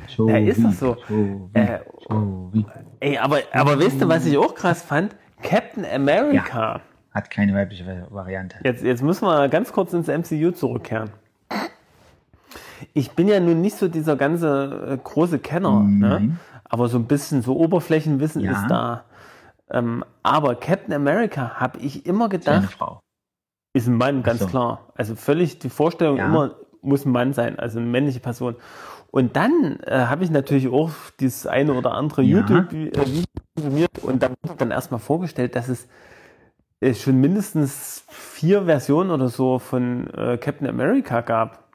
So 0.09 0.29
Ja, 0.29 0.37
ist 0.39 0.63
doch 0.63 0.73
so. 0.73 0.97
so 1.09 1.51
Äh, 1.55 1.79
so. 2.09 2.53
Ey, 3.01 3.17
aber, 3.19 3.39
aber 3.53 3.79
wisst 3.79 4.01
ihr, 4.01 4.09
was 4.09 4.27
ich 4.27 4.37
auch 4.37 4.55
krass 4.55 4.83
fand? 4.83 5.17
Captain 5.43 5.85
America. 5.87 6.81
Hat 7.13 7.31
keine 7.31 7.55
weibliche 7.55 8.07
Variante. 8.11 8.57
Jetzt, 8.63 8.85
jetzt 8.85 9.03
müssen 9.03 9.25
wir 9.27 9.49
ganz 9.49 9.73
kurz 9.73 9.93
ins 9.93 10.07
MCU 10.07 10.53
zurückkehren. 10.53 11.11
Ich 12.95 13.11
bin 13.13 13.29
ja 13.29 13.41
nun 13.41 13.61
nicht 13.61 13.77
so 13.77 13.89
dieser 13.89 14.17
ganze 14.17 14.89
äh, 14.93 14.97
große 15.03 15.39
Kenner, 15.39 15.81
ne? 15.81 16.09
Nein. 16.09 16.39
aber 16.65 16.89
so 16.89 16.99
ein 16.99 17.05
bisschen 17.05 17.43
so 17.43 17.57
Oberflächenwissen 17.57 18.43
Ja. 18.43 18.53
ist 18.53 18.67
da. 18.69 19.05
Ähm, 19.71 20.05
aber 20.23 20.55
Captain 20.57 20.93
America 20.93 21.55
habe 21.61 21.79
ich 21.79 22.07
immer 22.07 22.29
gedacht, 22.29 22.73
Frau. 22.73 23.01
ist 23.73 23.87
ein 23.87 23.97
Mann, 23.97 24.23
ganz 24.23 24.41
so. 24.41 24.47
klar. 24.47 24.93
Also 24.97 25.15
völlig 25.15 25.59
die 25.59 25.71
Vorstellung 25.71 26.17
Ja. 26.19 26.27
immer 26.27 26.57
muss 26.83 27.05
ein 27.05 27.13
Mann 27.13 27.33
sein, 27.35 27.59
also 27.59 27.79
eine 27.79 27.87
männliche 27.89 28.21
Person. 28.21 28.57
Und 29.11 29.37
dann 29.37 29.81
äh, 29.81 30.07
habe 30.07 30.25
ich 30.25 30.31
natürlich 30.31 30.69
auch 30.69 30.91
dieses 31.19 31.47
eine 31.47 31.75
oder 31.75 31.93
andere 31.93 32.23
Ja. 32.23 32.39
YouTube-Video 32.39 33.25
konsumiert 33.55 33.99
und 34.03 34.23
dann 34.23 34.35
wird 34.43 34.61
dann 34.61 34.71
erstmal 34.71 35.01
vorgestellt, 35.01 35.57
dass 35.57 35.69
es 35.69 35.89
äh, 36.81 36.95
schon 36.95 37.17
mindestens 37.21 38.05
vier 38.09 38.65
Versionen 38.65 39.11
oder 39.11 39.29
so 39.29 39.59
von 39.59 40.09
äh, 40.15 40.39
Captain 40.39 40.67
America 40.69 41.21
gab. 41.21 41.69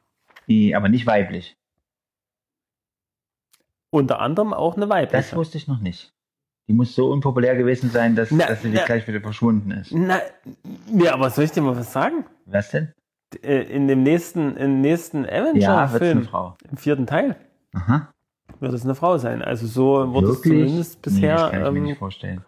Die, 0.48 0.76
aber 0.76 0.90
nicht 0.90 1.06
weiblich. 1.08 1.56
Unter 3.92 4.20
anderem 4.20 4.54
auch 4.54 4.76
eine 4.76 4.88
Das 4.88 4.96
weibliche. 4.96 5.36
wusste 5.36 5.58
ich 5.58 5.68
noch 5.68 5.80
nicht. 5.80 6.15
Die 6.68 6.74
muss 6.74 6.96
so 6.96 7.12
unpopulär 7.12 7.56
gewesen 7.56 7.90
sein, 7.92 8.16
dass, 8.16 8.32
Na, 8.32 8.48
dass 8.48 8.62
sie 8.64 8.70
na. 8.70 8.84
gleich 8.86 9.08
wieder 9.08 9.22
verschwunden 9.22 9.72
ist. 9.72 9.92
Na, 9.92 10.20
ja, 10.94 11.14
aber 11.14 11.30
soll 11.30 11.44
ich 11.46 11.52
dir 11.52 11.62
mal 11.62 11.78
was 11.78 11.94
sagen? 11.94 12.26
Was 12.46 12.72
denn? 12.72 12.92
Äh, 13.44 13.62
In 13.64 13.88
dem 13.88 14.02
nächsten, 14.04 14.58
im 14.58 14.82
nächsten 14.82 15.26
Ja, 15.26 15.84
Avenger-Film, 15.84 16.18
eine 16.20 16.28
Frau. 16.28 16.58
im 16.70 16.78
vierten 16.78 17.06
Teil, 17.06 17.36
Aha. 17.74 18.12
wird 18.60 18.74
es 18.74 18.84
eine 18.84 18.96
Frau 18.96 19.18
sein. 19.20 19.42
Also 19.44 19.68
so 19.68 20.12
wurde 20.12 20.30
es 20.30 20.42
zumindest 20.42 20.96
nee, 20.96 21.02
bisher. 21.04 21.36
das 21.36 21.52
kann 21.52 21.62
ich 21.66 21.72
mir 21.72 21.78
ähm, 21.78 21.84
nicht 21.84 22.00
vorstellen. 22.00 22.44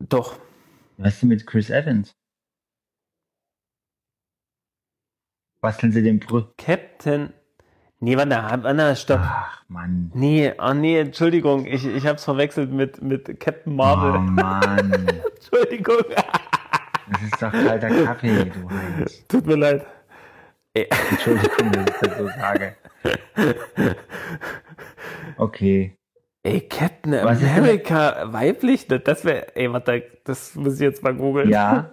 doch. 0.00 0.38
Was 0.98 1.14
ist 1.14 1.22
denn 1.22 1.30
mit 1.30 1.46
Chris 1.46 1.70
Evans? 1.70 2.12
Basteln 5.62 5.92
sie 5.92 6.02
den 6.02 6.20
Brü... 6.20 6.44
Captain. 6.58 7.32
Nee, 8.02 8.16
warte, 8.16 8.38
Anna, 8.38 8.94
stopp. 8.96 9.20
Ach, 9.22 9.62
Mann. 9.68 10.10
Nee, 10.14 10.54
oh 10.58 10.72
nee, 10.72 10.98
Entschuldigung, 10.98 11.66
ich, 11.66 11.84
ich 11.86 12.06
hab's 12.06 12.24
verwechselt 12.24 12.72
mit, 12.72 13.02
mit 13.02 13.38
Captain 13.40 13.76
Marvel. 13.76 14.12
Oh, 14.16 14.18
Mann. 14.20 14.90
Entschuldigung, 15.36 15.98
Das 17.12 17.22
ist 17.22 17.42
doch 17.42 17.52
kalter 17.52 17.88
Kaffee, 18.04 18.44
du 18.46 18.70
Heinz. 18.70 19.26
tut 19.28 19.46
mir 19.46 19.56
leid. 19.56 19.86
Entschuldigung, 20.72 21.72
dass 21.72 21.84
ich 21.88 22.00
das 22.00 22.18
so 22.18 22.26
sage. 22.28 22.76
Okay. 25.36 25.96
Ey, 26.42 26.60
Captain 26.62 27.12
Was 27.12 27.42
America 27.42 28.32
weiblich? 28.32 28.86
Das- 28.88 29.02
Das 29.04 29.24
wäre, 29.24 29.54
ey, 29.56 29.70
warte, 29.72 30.04
das 30.24 30.54
muss 30.54 30.74
ich 30.74 30.80
jetzt 30.80 31.02
mal 31.02 31.14
googeln. 31.14 31.50
Ja, 31.50 31.92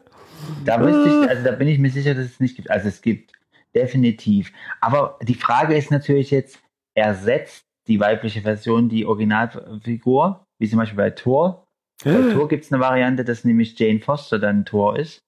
da 0.63 0.79
wüsste 0.79 1.09
ich, 1.23 1.29
also 1.29 1.43
da 1.43 1.51
bin 1.51 1.67
ich 1.67 1.79
mir 1.79 1.89
sicher, 1.89 2.13
dass 2.15 2.25
es 2.25 2.39
nicht 2.39 2.55
gibt. 2.55 2.69
Also 2.71 2.87
es 2.87 3.01
gibt 3.01 3.33
definitiv. 3.75 4.51
Aber 4.81 5.17
die 5.21 5.35
Frage 5.35 5.75
ist 5.75 5.91
natürlich 5.91 6.31
jetzt, 6.31 6.59
ersetzt 6.95 7.65
die 7.87 7.99
weibliche 7.99 8.41
Version 8.41 8.89
die 8.89 9.05
Originalfigur, 9.05 10.45
wie 10.59 10.69
zum 10.69 10.79
Beispiel 10.79 10.97
bei 10.97 11.09
Thor? 11.11 11.65
Bei 12.03 12.33
Thor 12.33 12.47
gibt 12.47 12.65
es 12.65 12.71
eine 12.71 12.81
Variante, 12.81 13.23
dass 13.23 13.43
nämlich 13.43 13.77
Jane 13.77 13.99
Foster 13.99 14.39
dann 14.39 14.65
Thor 14.65 14.97
ist. 14.97 15.19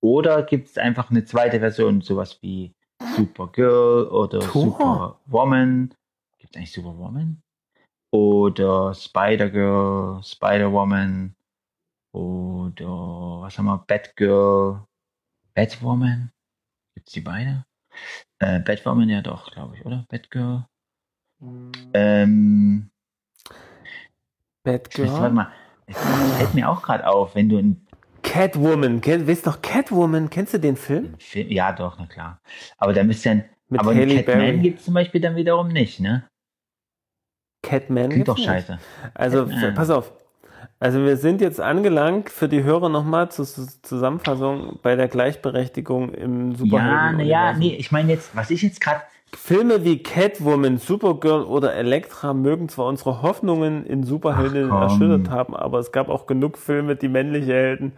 Oder 0.00 0.42
gibt 0.42 0.68
es 0.68 0.78
einfach 0.78 1.10
eine 1.10 1.24
zweite 1.24 1.60
Version, 1.60 2.00
sowas 2.02 2.38
wie 2.42 2.72
Supergirl 3.16 4.08
oder 4.08 4.40
Thor? 4.40 4.62
Superwoman? 4.62 5.94
Gibt 6.38 6.54
es 6.54 6.56
eigentlich 6.56 6.72
Superwoman? 6.72 7.40
Oder 8.12 8.94
Spider-Girl, 8.94 10.22
Spider-Woman 10.22 11.34
oder 12.12 13.40
was 13.42 13.58
haben 13.58 13.66
wir? 13.66 13.78
Batgirl, 13.86 14.84
Batwoman? 15.54 16.30
Gibt 16.98 17.10
es 17.10 17.14
die 17.14 17.20
beide? 17.20 17.64
Äh, 18.40 18.58
Batwoman 18.58 19.08
ja 19.08 19.22
doch, 19.22 19.52
glaube 19.52 19.76
ich, 19.76 19.86
oder? 19.86 20.04
Batgirl. 20.08 20.66
Ähm, 21.94 22.90
Warte 24.64 24.78
Batgirl. 24.88 25.30
mal, 25.30 25.52
es 25.86 25.96
fällt 25.96 26.54
mir 26.54 26.68
auch 26.68 26.82
gerade 26.82 27.06
auf, 27.06 27.36
wenn 27.36 27.48
du 27.48 27.58
einen 27.58 27.86
Catwoman, 28.24 29.00
weißt 29.06 29.46
doch 29.46 29.62
Catwoman, 29.62 30.28
kennst 30.28 30.54
du 30.54 30.58
den 30.58 30.74
Film? 30.74 31.14
Film, 31.20 31.48
ja 31.52 31.70
doch, 31.70 31.96
na 32.00 32.06
klar. 32.06 32.40
Aber 32.78 32.92
da 32.92 33.04
müsste 33.04 33.28
ja, 33.28 33.34
Mit 33.68 33.80
aber 33.80 33.92
einen 33.92 34.24
Catman 34.24 34.60
gibt 34.60 34.80
es 34.80 34.84
zum 34.84 34.94
Beispiel 34.94 35.20
dann 35.20 35.36
wiederum 35.36 35.68
nicht, 35.68 36.00
ne? 36.00 36.28
Catman 37.62 38.10
Klingt 38.10 38.26
gibt's 38.26 38.40
doch 38.40 38.44
scheiße. 38.44 38.80
Also, 39.14 39.46
Catman. 39.46 39.74
pass 39.74 39.90
auf. 39.90 40.12
Also 40.80 41.04
wir 41.04 41.16
sind 41.16 41.40
jetzt 41.40 41.60
angelangt 41.60 42.30
für 42.30 42.48
die 42.48 42.62
Hörer 42.62 42.88
nochmal 42.88 43.30
zur 43.30 43.44
Zus- 43.46 43.82
Zusammenfassung 43.82 44.78
bei 44.82 44.96
der 44.96 45.08
Gleichberechtigung 45.08 46.10
im 46.14 46.52
Ja, 46.52 46.56
Superhelden. 46.58 47.16
naja, 47.18 47.52
nee, 47.52 47.74
ich 47.76 47.90
meine 47.92 48.12
jetzt, 48.12 48.34
was 48.36 48.50
ich 48.50 48.62
jetzt 48.62 48.80
gerade, 48.80 49.00
Filme 49.34 49.84
wie 49.84 50.02
Catwoman, 50.02 50.78
Supergirl 50.78 51.42
oder 51.42 51.74
Elektra 51.74 52.32
mögen 52.32 52.68
zwar 52.68 52.86
unsere 52.86 53.20
Hoffnungen 53.22 53.84
in 53.84 54.02
Superhelden 54.02 54.70
erschüttert 54.72 55.28
haben, 55.30 55.54
aber 55.54 55.78
es 55.80 55.92
gab 55.92 56.08
auch 56.08 56.26
genug 56.26 56.56
Filme, 56.56 56.96
die 56.96 57.08
männliche 57.08 57.52
Helden, 57.52 57.92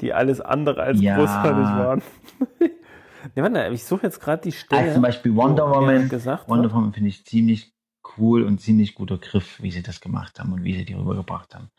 die 0.00 0.12
alles 0.14 0.40
andere 0.40 0.82
als 0.82 1.00
Ja. 1.00 1.16
großartig 1.16 1.74
waren. 1.76 2.02
nee, 3.34 3.42
warte, 3.42 3.68
ich 3.72 3.84
suche 3.84 4.04
jetzt 4.04 4.20
gerade 4.20 4.42
die 4.42 4.52
Stelle. 4.52 4.82
als 4.82 4.92
zum 4.92 5.02
Beispiel 5.02 5.34
Wonder 5.34 5.68
Woman, 5.68 6.08
gesagt 6.08 6.48
Wonder. 6.48 6.72
Woman 6.72 6.92
finde 6.92 7.08
ich 7.08 7.24
ziemlich 7.26 7.72
cool 8.18 8.42
und 8.42 8.60
ziemlich 8.60 8.94
guter 8.94 9.18
Griff, 9.18 9.62
wie 9.62 9.70
sie 9.70 9.82
das 9.82 10.00
gemacht 10.00 10.38
haben 10.38 10.52
und 10.52 10.64
wie 10.64 10.74
sie 10.74 10.84
die 10.84 10.94
rübergebracht 10.94 11.54
haben. 11.54 11.70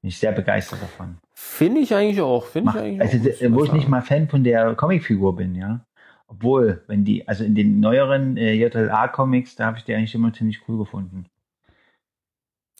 Bin 0.00 0.08
ich 0.08 0.18
sehr 0.18 0.32
begeistert 0.32 0.82
davon. 0.82 1.18
Finde 1.32 1.80
ich 1.80 1.94
eigentlich 1.94 2.20
auch. 2.20 2.46
Finde 2.46 2.72
ich 2.74 2.80
eigentlich 2.80 3.32
also, 3.32 3.46
auch, 3.46 3.58
wo 3.58 3.64
ich 3.64 3.72
nicht 3.72 3.88
mal 3.88 4.02
Fan 4.02 4.28
von 4.28 4.42
der 4.42 4.74
Comicfigur 4.74 5.36
bin, 5.36 5.54
ja. 5.54 5.86
Obwohl, 6.26 6.82
wenn 6.86 7.04
die, 7.04 7.28
also 7.28 7.44
in 7.44 7.54
den 7.54 7.78
neueren 7.78 8.36
äh, 8.36 8.54
JLA-Comics, 8.54 9.54
da 9.54 9.66
habe 9.66 9.78
ich 9.78 9.84
die 9.84 9.94
eigentlich 9.94 10.14
immer 10.14 10.32
ziemlich 10.32 10.66
cool 10.66 10.78
gefunden. 10.78 11.26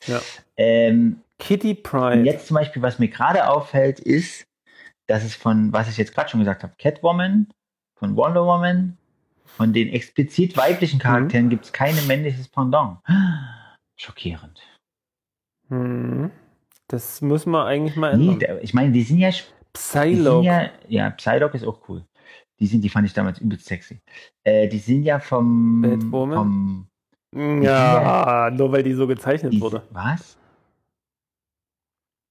Ja. 0.05 0.19
Ähm, 0.57 1.21
Kitty 1.39 1.71
und 1.71 1.83
Pride. 1.83 2.23
jetzt 2.23 2.47
zum 2.47 2.55
Beispiel, 2.55 2.81
was 2.81 2.99
mir 2.99 3.09
gerade 3.09 3.47
auffällt, 3.47 3.99
ist, 3.99 4.45
dass 5.07 5.23
es 5.23 5.35
von, 5.35 5.71
was 5.71 5.89
ich 5.89 5.97
jetzt 5.97 6.13
gerade 6.13 6.29
schon 6.29 6.39
gesagt 6.39 6.63
habe, 6.63 6.73
Catwoman, 6.77 7.47
von 7.95 8.15
Wonder 8.15 8.45
Woman, 8.45 8.97
von 9.57 9.73
den 9.73 9.89
explizit 9.89 10.57
weiblichen 10.57 10.99
Charakteren 10.99 11.49
gibt 11.49 11.65
es 11.65 11.71
kein 11.73 11.95
männliches 12.07 12.47
Pendant. 12.49 12.97
Schockierend. 13.95 14.59
Hm. 15.69 16.31
Das 16.87 17.21
muss 17.21 17.45
man 17.45 17.65
eigentlich 17.67 17.95
mal 17.95 18.17
Nee, 18.17 18.33
ändern. 18.33 18.39
da, 18.39 18.59
ich 18.59 18.73
meine, 18.73 18.91
die 18.91 19.03
sind 19.03 19.17
ja 19.19 19.29
Psylocke. 19.73 20.45
ja, 20.45 20.69
ja, 20.87 21.09
Psylocke 21.11 21.57
ist 21.57 21.63
auch 21.65 21.87
cool. 21.89 22.03
Die 22.59 22.67
sind, 22.67 22.81
die 22.81 22.89
fand 22.89 23.07
ich 23.07 23.13
damals 23.13 23.39
übelst 23.39 23.65
sexy. 23.65 23.99
Äh, 24.43 24.67
die 24.67 24.77
sind 24.77 25.03
ja 25.03 25.19
vom, 25.19 25.81
Batwoman? 25.81 26.87
vom 27.31 27.61
Ja, 27.63 28.49
nur 28.53 28.71
weil 28.71 28.83
die 28.83 28.93
so 28.93 29.07
gezeichnet 29.07 29.53
die, 29.53 29.61
wurde. 29.61 29.83
was? 29.91 30.37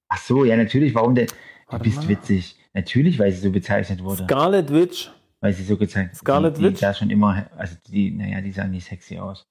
Ach 0.08 0.18
so, 0.18 0.44
ja, 0.44 0.56
natürlich. 0.56 0.94
Warum 0.94 1.14
denn? 1.14 1.26
Du 1.26 1.32
Warte 1.68 1.84
bist 1.84 1.96
mal. 2.02 2.08
witzig. 2.08 2.56
Natürlich, 2.74 3.18
weil 3.18 3.32
sie 3.32 3.40
so 3.40 3.50
bezeichnet 3.50 4.02
wurde. 4.04 4.24
Scarlet 4.24 4.70
Witch. 4.72 5.10
Weil 5.42 5.52
sie 5.52 5.64
so 5.64 5.76
gezeichnet 5.76 6.16
Scarlet 6.16 6.56
die, 6.56 6.60
die 6.60 6.66
Witch? 6.68 6.80
sah 6.80 6.94
schon 6.94 7.10
immer, 7.10 7.46
also 7.56 7.76
die, 7.88 8.12
naja, 8.12 8.40
die 8.40 8.52
sah 8.52 8.64
nicht 8.64 8.86
sexy 8.86 9.18
aus. 9.18 9.44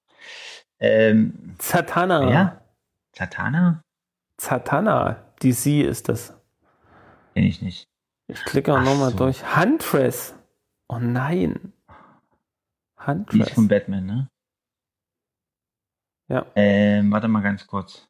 Ähm, 0.80 1.54
Zatanna. 1.58 2.28
wer? 2.28 2.64
Satana? 3.14 3.82
Zatanna. 4.38 5.34
DC 5.42 5.82
ist 5.84 6.08
das. 6.08 6.36
Kenn 7.34 7.44
ich 7.44 7.60
nicht. 7.62 7.88
Ich 8.26 8.42
klicke 8.44 8.74
auch 8.74 8.82
nochmal 8.82 9.10
so. 9.10 9.18
durch. 9.18 9.56
Huntress. 9.56 10.34
Oh 10.88 10.98
nein. 10.98 11.72
Die 12.98 13.06
Huntress. 13.06 13.48
ist 13.48 13.54
von 13.54 13.68
Batman, 13.68 14.06
ne? 14.06 14.28
Ja. 16.28 16.46
Ähm, 16.54 17.12
warte 17.12 17.28
mal 17.28 17.42
ganz 17.42 17.66
kurz. 17.66 18.08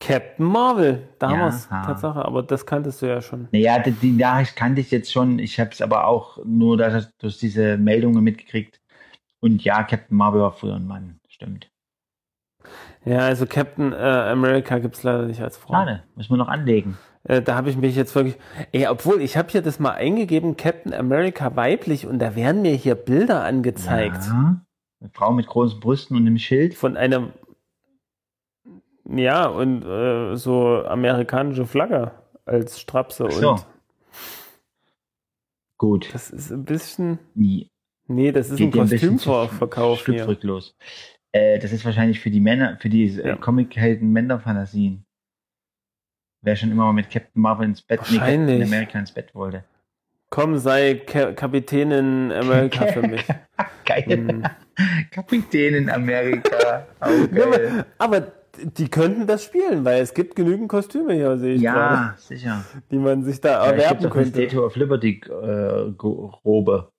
Captain 0.00 0.46
Marvel. 0.46 1.08
Da 1.18 1.28
haben 1.28 1.38
Ja, 1.38 1.44
wir 1.44 1.48
es. 1.48 1.70
ha. 1.70 1.82
Tatsache. 1.84 2.24
Aber 2.24 2.42
das 2.42 2.64
kanntest 2.66 3.02
du 3.02 3.06
ja 3.06 3.20
schon. 3.20 3.48
Naja, 3.52 3.78
die, 3.78 3.92
die 3.92 4.12
Nachricht 4.12 4.56
kannte 4.56 4.80
ich 4.80 4.90
jetzt 4.90 5.12
schon. 5.12 5.38
Ich 5.38 5.60
habe 5.60 5.70
es 5.70 5.82
aber 5.82 6.06
auch 6.06 6.38
nur 6.44 6.76
durch, 6.78 7.04
durch 7.18 7.38
diese 7.38 7.76
Meldungen 7.76 8.24
mitgekriegt. 8.24 8.80
Und 9.40 9.62
ja, 9.62 9.82
Captain 9.84 10.16
Marvel 10.16 10.40
war 10.40 10.52
früher 10.52 10.74
ein 10.76 10.86
Mann. 10.86 11.20
Stimmt. 11.28 11.70
Ja, 13.04 13.20
also 13.20 13.46
Captain 13.46 13.92
äh, 13.92 13.96
America 13.96 14.78
gibt 14.78 14.96
es 14.96 15.02
leider 15.02 15.26
nicht 15.26 15.40
als 15.40 15.56
Frau. 15.56 15.72
Schade. 15.74 16.02
Müssen 16.16 16.30
wir 16.30 16.36
noch 16.36 16.48
anlegen. 16.48 16.98
Äh, 17.24 17.40
da 17.42 17.54
habe 17.54 17.70
ich 17.70 17.76
mich 17.76 17.96
jetzt 17.96 18.14
wirklich. 18.14 18.36
Ey, 18.72 18.86
obwohl, 18.88 19.20
ich 19.22 19.36
habe 19.36 19.48
hier 19.50 19.62
das 19.62 19.78
mal 19.78 19.92
eingegeben, 19.92 20.56
Captain 20.56 20.92
America 20.92 21.56
weiblich, 21.56 22.06
und 22.06 22.18
da 22.18 22.36
werden 22.36 22.62
mir 22.62 22.72
hier 22.74 22.94
Bilder 22.94 23.44
angezeigt. 23.44 24.24
Ja. 24.26 24.60
Eine 25.00 25.10
Frau 25.14 25.32
mit 25.32 25.46
großen 25.46 25.80
Brüsten 25.80 26.16
und 26.16 26.26
einem 26.26 26.38
Schild. 26.38 26.74
Von 26.74 26.96
einem. 26.98 27.30
Ja, 29.12 29.46
und 29.46 29.84
äh, 29.84 30.36
so 30.36 30.84
amerikanische 30.84 31.66
Flagge 31.66 32.12
als 32.44 32.80
Strapse. 32.80 33.26
Ach 33.28 33.32
so. 33.32 33.50
Und 33.52 33.64
Gut. 35.78 36.14
das 36.14 36.30
ist 36.30 36.50
ein 36.50 36.64
bisschen. 36.64 37.18
Nie. 37.34 37.70
Nee, 38.06 38.32
das 38.32 38.50
ist 38.50 38.60
ein 38.60 38.70
bisschen 38.70 39.18
zu 39.18 39.30
Kostümverkauf 39.30 40.04
hier. 40.04 40.24
schlüpfrig 40.24 40.74
Äh, 41.32 41.58
das 41.58 41.72
ist 41.72 41.84
wahrscheinlich 41.84 42.20
für 42.20 42.30
die 42.30 42.40
Männer, 42.40 42.76
für 42.80 42.88
die 42.88 43.06
Ja. 43.06 43.36
Comic-Helden 43.36 44.12
Männerfantasien. 44.12 45.04
Wer 46.42 46.56
schon 46.56 46.70
immer 46.70 46.84
mal 46.86 46.92
mit 46.92 47.10
Captain 47.10 47.40
Marvel 47.42 47.66
ins 47.66 47.82
Bett, 47.82 48.00
nee, 48.10 48.18
Captain. 48.18 48.62
America 48.62 48.98
ins 48.98 49.12
Bett 49.12 49.34
wollte. 49.34 49.64
Komm, 50.30 50.58
sei 50.58 50.94
Ka 50.94 51.32
Kapitänin 51.32 52.32
America 52.32 52.86
für 52.86 53.02
mich. 53.02 53.24
Geil. 53.84 54.04
Hm. 54.06 54.42
Kapitän 55.10 55.74
in 55.74 55.90
Amerika. 55.90 56.86
Auch 57.00 57.30
geil. 57.32 57.84
Aber 57.98 58.32
die 58.56 58.88
könnten 58.88 59.26
das 59.26 59.44
spielen, 59.44 59.84
weil 59.84 60.02
es 60.02 60.14
gibt 60.14 60.36
genügend 60.36 60.68
Kostüme 60.68 61.14
hier, 61.14 61.38
sehe 61.38 61.54
ich 61.54 61.62
gerade, 61.62 61.94
Ja, 61.94 62.14
sicher. 62.18 62.64
die 62.90 62.98
man 62.98 63.22
sich 63.22 63.40
da 63.40 63.50
Ja, 63.50 63.64
es 63.66 63.72
erwerben 63.72 63.98
eine 64.00 64.08
könnte. 64.10 64.42
Statue 64.42 64.64
of 64.66 64.76
Liberty 64.76 65.20
äh, 65.28 65.92
Robe. 66.44 66.90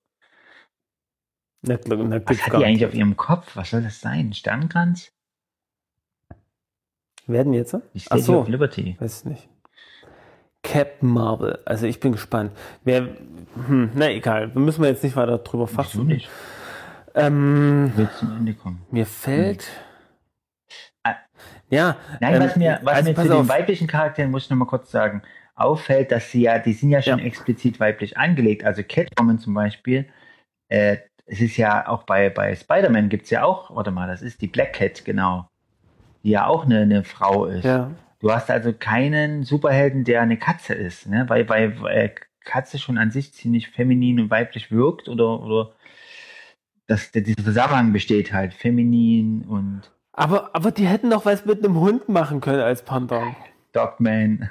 Na, 1.64 1.78
na, 1.86 2.22
Was 2.26 2.48
hat 2.48 2.60
die 2.60 2.66
eigentlich 2.66 2.86
auf 2.86 2.94
ihrem 2.94 3.16
Kopf? 3.18 3.56
Was 3.56 3.70
soll 3.70 3.84
das 3.84 4.00
sein? 4.02 4.30
Ein 4.30 4.34
Sternkranz? 4.34 5.12
Werden 7.28 7.54
jetzt? 7.54 7.78
Die 7.94 8.00
Statue 8.00 8.24
so, 8.24 8.40
of 8.40 8.48
Liberty. 8.48 8.96
weiß 9.00 9.26
nicht. 9.26 9.48
Captain 10.64 11.10
Marvel. 11.10 11.60
Also 11.66 11.86
ich 11.86 12.00
bin 12.00 12.12
gespannt. 12.14 12.52
Wer, 12.84 13.08
hm, 13.68 13.92
na 13.96 14.10
egal, 14.12 14.54
wir 14.54 14.62
müssen 14.62 14.82
wir 14.82 14.90
jetzt 14.90 15.04
nicht 15.04 15.16
weiter 15.16 15.38
drüber 15.40 15.66
Wieso 15.68 15.76
fassen. 15.76 16.08
nicht? 16.08 16.30
Ähm, 17.14 17.92
Will 17.96 18.10
zum 18.18 18.32
Ende 18.38 18.54
kommen. 18.54 18.82
mir 18.90 19.06
fällt. 19.06 19.64
Ah. 19.70 19.91
Ja. 21.72 21.98
Nein, 22.20 22.36
ähm, 22.36 22.44
was 22.44 22.56
mir, 22.56 22.80
was 22.84 22.96
also 22.98 23.10
mir 23.10 23.16
zu 23.16 23.24
den 23.24 23.32
auf. 23.32 23.50
weiblichen 23.50 23.88
Charakteren, 23.88 24.30
muss 24.30 24.44
ich 24.44 24.50
noch 24.50 24.58
mal 24.58 24.66
kurz 24.66 24.92
sagen, 24.92 25.24
auffällt, 25.56 26.12
dass 26.12 26.32
sie 26.32 26.44
ja, 26.44 26.60
die 26.60 26.74
sind 26.74 26.90
ja 26.92 27.02
schon 27.02 27.20
Ja. 27.20 27.26
explizit 27.26 27.80
weiblich 27.80 28.18
angelegt. 28.18 28.64
Also 28.64 28.84
Catwoman 28.84 29.40
zum 29.40 29.54
Beispiel, 29.54 30.08
äh, 30.70 30.98
es 31.26 31.40
ist 31.42 31.58
ja 31.58 31.88
auch 31.88 32.04
bei, 32.04 32.30
bei 32.30 32.54
Spider-Man 32.56 33.10
gibt 33.10 33.24
es 33.26 33.30
ja 33.30 33.44
auch, 33.44 33.74
warte 33.76 33.92
mal, 33.92 34.08
das 34.08 34.22
ist 34.22 34.42
die 34.42 34.48
Black 34.48 34.74
Cat, 34.74 35.06
genau, 35.06 35.48
die 36.24 36.32
ja 36.32 36.46
auch 36.46 36.66
eine, 36.66 36.82
eine 36.82 37.04
Frau 37.04 37.46
ist. 37.46 37.64
Ja. 37.66 37.92
Du 38.20 38.32
hast 38.32 38.52
also 38.52 38.74
keinen 38.74 39.44
Superhelden, 39.44 40.04
der 40.04 40.22
eine 40.22 40.38
Katze 40.38 40.74
ist, 40.74 41.08
ne? 41.08 41.26
weil, 41.28 41.48
weil 41.50 41.76
äh, 41.88 42.10
Katze 42.44 42.80
schon 42.80 42.98
an 42.98 43.12
sich 43.12 43.34
ziemlich 43.34 43.70
feminin 43.70 44.20
und 44.20 44.30
weiblich 44.30 44.72
wirkt 44.72 45.08
oder, 45.10 45.40
oder 45.42 45.72
dass 46.88 47.12
der, 47.12 47.22
dieser 47.22 47.44
Zusammenhang 47.44 47.94
besteht 47.94 48.34
halt, 48.34 48.54
feminin 48.54 49.44
und 49.44 49.92
Aber, 50.14 50.50
aber 50.54 50.72
die 50.72 50.86
hätten 50.88 51.10
doch 51.10 51.26
was 51.26 51.46
mit 51.46 51.64
einem 51.64 51.80
Hund 51.80 52.10
machen 52.10 52.42
können 52.42 52.62
als 52.62 52.84
Pendant. 52.84 53.36
Dogman. 53.72 54.50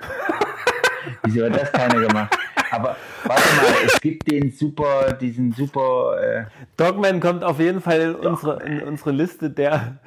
Wieso 1.24 1.44
hat 1.44 1.54
das 1.60 1.72
keiner 1.72 2.00
gemacht? 2.00 2.36
Aber 2.70 2.96
warte 3.24 3.42
mal, 3.56 3.64
es 3.84 4.00
gibt 4.00 4.30
den 4.30 4.50
super, 4.52 5.12
diesen 5.12 5.52
super, 5.52 6.16
äh, 6.22 6.44
Dogman 6.76 7.20
kommt 7.20 7.42
auf 7.44 7.58
jeden 7.58 7.80
Fall 7.80 8.00
in 8.00 8.14
unsere, 8.14 8.62
in 8.62 8.80
unsere 8.82 9.10
Liste 9.10 9.50
der, 9.50 9.98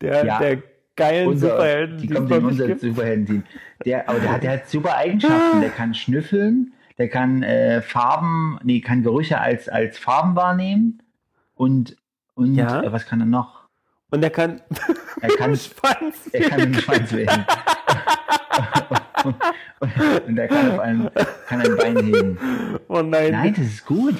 der, 0.00 0.24
Ja. 0.24 0.38
der 0.38 0.62
geilen 0.96 1.28
unser, 1.28 1.50
Superhelden, 1.50 1.98
die 1.98 2.08
es 2.08 2.14
kommt 2.14 2.30
in 2.30 2.44
unser. 2.44 2.78
Superhelden-Team. 2.78 3.42
Der, 3.84 4.08
aber 4.08 4.20
der 4.20 4.32
hat, 4.32 4.42
der 4.44 4.52
hat 4.52 4.68
super 4.68 4.96
Eigenschaften. 4.96 5.60
Der 5.60 5.70
kann 5.70 5.94
schnüffeln, 5.94 6.72
der 6.98 7.08
kann 7.08 7.42
äh, 7.42 7.82
Farben, 7.82 8.58
nee, 8.62 8.80
kann 8.80 9.02
Gerüche 9.02 9.40
als, 9.40 9.68
als 9.68 9.98
Farben 9.98 10.36
wahrnehmen 10.36 11.02
und, 11.54 11.96
und 12.34 12.54
Ja. 12.54 12.82
äh, 12.82 12.92
was 12.92 13.06
kann 13.06 13.20
er 13.20 13.26
noch? 13.26 13.61
Und 14.12 14.22
er 14.22 14.30
kann, 14.30 14.60
Er 15.22 15.28
kann, 15.36 15.56
Schwanz. 15.56 16.28
er 16.32 16.48
kann 16.50 16.58
den 16.60 16.74
Schwanz 16.74 17.12
wählen. 17.12 17.46
und 20.26 20.38
er 20.38 20.48
kann 20.48 20.70
auf 20.72 20.78
einem, 20.80 21.10
kann 21.48 21.60
ein 21.62 21.76
Bein 21.76 21.96
heben. 21.96 22.38
Oh 22.88 23.00
nein. 23.02 23.32
Nein, 23.32 23.54
das 23.56 23.64
ist 23.66 23.86
gut. 23.86 24.14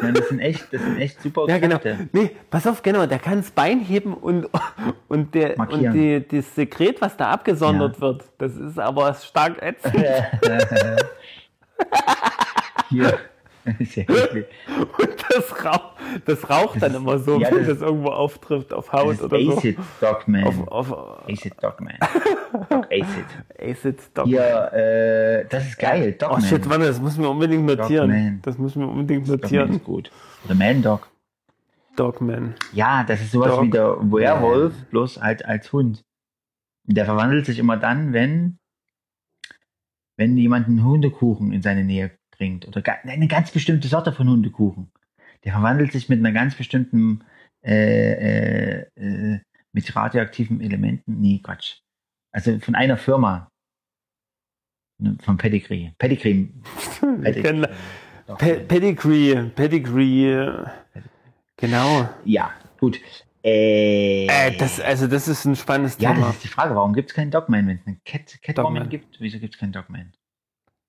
Nein, 0.00 0.14
das 0.14 0.28
sind 0.28 0.40
echt, 0.40 0.72
das 0.72 0.80
sind 0.80 0.98
echt 0.98 1.20
super 1.22 1.44
Ja, 1.46 1.58
genau. 1.58 1.78
Kräfte. 1.78 2.08
Nee, 2.12 2.30
pass 2.50 2.66
auf, 2.66 2.82
genau, 2.82 3.04
der 3.06 3.18
kann 3.18 3.36
das 3.38 3.50
Bein 3.50 3.80
heben 3.80 4.14
und, 4.14 4.48
und, 5.08 5.34
der, 5.34 5.58
und 5.58 5.92
die, 5.92 6.26
das 6.26 6.54
Sekret, 6.54 7.00
was 7.02 7.16
da 7.16 7.30
abgesondert 7.30 7.96
Ja. 7.96 8.00
wird, 8.00 8.24
das 8.38 8.56
ist 8.56 8.78
aber 8.78 9.12
stark 9.14 9.60
ätzend. 9.62 9.94
Hier. 12.88 13.18
Ist 13.78 13.94
ja 13.96 14.02
eklig. 14.02 14.46
Und 14.76 15.24
das, 15.30 15.64
rauch, 15.64 15.92
das 16.24 16.50
raucht 16.50 16.82
dann 16.82 16.94
immer 16.94 17.18
so, 17.18 17.38
ja, 17.40 17.48
wenn 17.50 17.58
das- 17.58 17.68
das 17.78 17.80
irgendwo 17.82 18.08
auftrifft, 18.10 18.72
auf 18.72 18.86
Das 18.90 18.92
Haut 19.00 19.12
ist 19.14 19.22
oder 19.22 19.40
so. 19.40 19.56
Acid 19.56 19.78
Dogman. 20.00 20.44
Auf, 20.44 20.68
auf 20.68 21.28
Acid 21.28 21.54
Dogman. 21.62 21.94
Dog 22.68 22.86
Acid. 22.90 23.24
Acid 23.60 23.98
Dog. 24.14 24.26
Hier, 24.26 24.72
äh, 24.72 25.46
das 25.48 25.66
ist 25.68 25.78
geil. 25.78 26.14
Oh 26.16 26.24
Dogman. 26.26 26.42
shit, 26.42 26.68
warte, 26.68 26.86
das 26.86 27.00
müssen 27.00 27.22
wir 27.22 27.30
unbedingt 27.30 27.64
notieren. 27.66 28.08
Dogman. 28.10 28.38
Das 28.42 28.58
müssen 28.58 28.80
wir 28.82 28.88
unbedingt 28.88 29.28
Dogman 29.28 29.40
notieren. 29.42 29.70
ist 29.72 29.84
gut. 29.84 30.10
Oder 30.44 30.54
Man 30.56 30.82
Dog. 30.82 31.08
Dogman. 31.94 32.54
Ja, 32.72 33.04
das 33.04 33.20
ist 33.20 33.32
sowas 33.32 33.50
Dog- 33.54 33.64
wie 33.64 33.70
der 33.70 33.96
Werwolf, 34.00 34.74
bloß 34.90 35.20
halt 35.22 35.44
als 35.44 35.72
Hund. 35.72 36.02
Der 36.84 37.04
verwandelt 37.04 37.46
sich 37.46 37.58
immer 37.60 37.76
dann, 37.76 38.12
wenn, 38.12 38.58
wenn 40.16 40.36
jemand 40.36 40.66
einen 40.66 40.82
Hundekuchen 40.84 41.52
in 41.52 41.62
seine 41.62 41.84
Nähe 41.84 42.10
bringt. 42.42 42.66
Oder 42.66 42.82
eine 43.04 43.28
ganz 43.28 43.52
bestimmte 43.52 43.86
Sorte 43.86 44.12
von 44.12 44.28
Hundekuchen. 44.28 44.90
Der 45.44 45.52
verwandelt 45.52 45.92
sich 45.92 46.08
mit 46.08 46.18
einer 46.18 46.32
ganz 46.32 46.56
bestimmten, 46.56 47.22
äh, 47.64 48.12
äh, 48.12 48.86
äh, 48.96 49.40
mit 49.72 49.94
radioaktiven 49.94 50.60
Elementen. 50.60 51.20
Nee, 51.20 51.40
Quatsch. 51.42 51.78
Also 52.32 52.58
von 52.58 52.74
einer 52.74 52.96
Firma. 52.96 53.48
Ne, 54.98 55.16
Von 55.22 55.36
Pedigree. 55.36 55.92
Pedigree. 55.98 56.48
Kennen 57.22 57.66
Pe 58.38 58.60
Pedigree. 58.60 59.50
Pedigree. 59.54 60.48
Genau. 61.56 62.08
Ja, 62.24 62.52
gut. 62.78 63.00
Äh, 63.44 64.26
Äh, 64.26 64.56
das, 64.56 64.80
also 64.80 65.06
das 65.06 65.28
ist 65.28 65.44
ein 65.44 65.56
spannendes 65.56 65.96
ja, 65.98 66.12
Thema. 66.12 66.26
das 66.26 66.36
ist 66.36 66.44
die 66.44 66.48
Frage. 66.48 66.74
Warum 66.74 66.92
gibt 66.92 67.10
es 67.10 67.14
keinen 67.14 67.30
Dogman, 67.30 67.66
wenn 67.66 67.78
es 67.78 67.86
einen 67.86 68.00
Cat, 68.04 68.38
Catwoman 68.42 68.74
Dogman. 68.74 68.88
gibt? 68.88 69.20
Wieso 69.20 69.38
gibt 69.38 69.54
es 69.54 69.60
keinen 69.60 69.72
Dogman? 69.72 70.12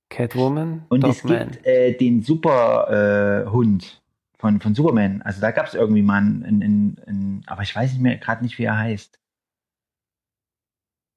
Catwoman, 0.10 0.86
Und 0.90 1.04
es 1.04 1.22
Dogman. 1.22 1.52
gibt 1.52 1.66
äh, 1.66 1.94
den 1.98 2.22
Superhund 2.22 3.84
äh, 3.84 4.38
von, 4.40 4.60
von 4.62 4.76
Superman. 4.76 5.22
Also 5.24 5.42
da 5.42 5.52
gab 5.52 5.68
es 5.68 5.74
irgendwie 5.74 6.02
mal 6.02 6.18
einen, 6.18 6.44
einen, 6.46 7.00
einen, 7.08 7.44
aber 7.48 7.64
ich 7.64 7.76
weiß 7.76 7.94
nicht 7.94 8.02
mehr 8.02 8.18
gerade 8.18 8.44
nicht, 8.44 8.58
wie 8.60 8.66
er 8.66 8.78
heißt. 8.78 9.20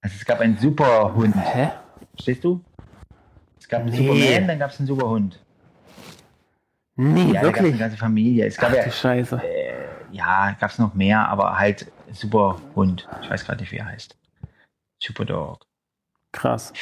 Also 0.02 0.16
es 0.18 0.24
gab 0.24 0.40
einen 0.40 0.56
Superhund. 0.58 1.34
Hä? 1.36 1.70
Verstehst 2.14 2.44
du? 2.44 2.64
Es 3.58 3.68
gab 3.68 3.82
einen 3.82 3.90
Nee. 3.90 3.96
Superman, 3.96 4.48
dann 4.48 4.58
gab 4.60 4.70
es 4.70 4.78
einen 4.78 4.86
Superhund. 4.86 5.42
Nee, 6.98 7.32
Ja, 7.32 7.42
da 7.42 7.42
gab 7.42 7.54
es 7.54 7.58
eine 7.58 7.64
wirklich. 7.66 7.78
ganze 7.80 7.96
Familie. 7.96 8.46
Es 8.46 8.56
gab 8.56 8.70
Ach 8.70 8.76
ja, 8.76 8.90
Scheiße. 8.90 9.42
äh, 9.42 9.74
ja, 10.12 10.52
gab 10.58 10.70
es 10.70 10.78
noch 10.78 10.94
mehr, 10.94 11.28
aber 11.28 11.58
halt 11.58 11.90
Superhund. 12.12 13.06
Ich 13.22 13.28
weiß 13.28 13.44
gerade 13.44 13.60
nicht, 13.60 13.72
wie 13.72 13.76
er 13.78 13.86
heißt. 13.86 14.16
Superdog. 15.02 15.66
Krass. 16.32 16.72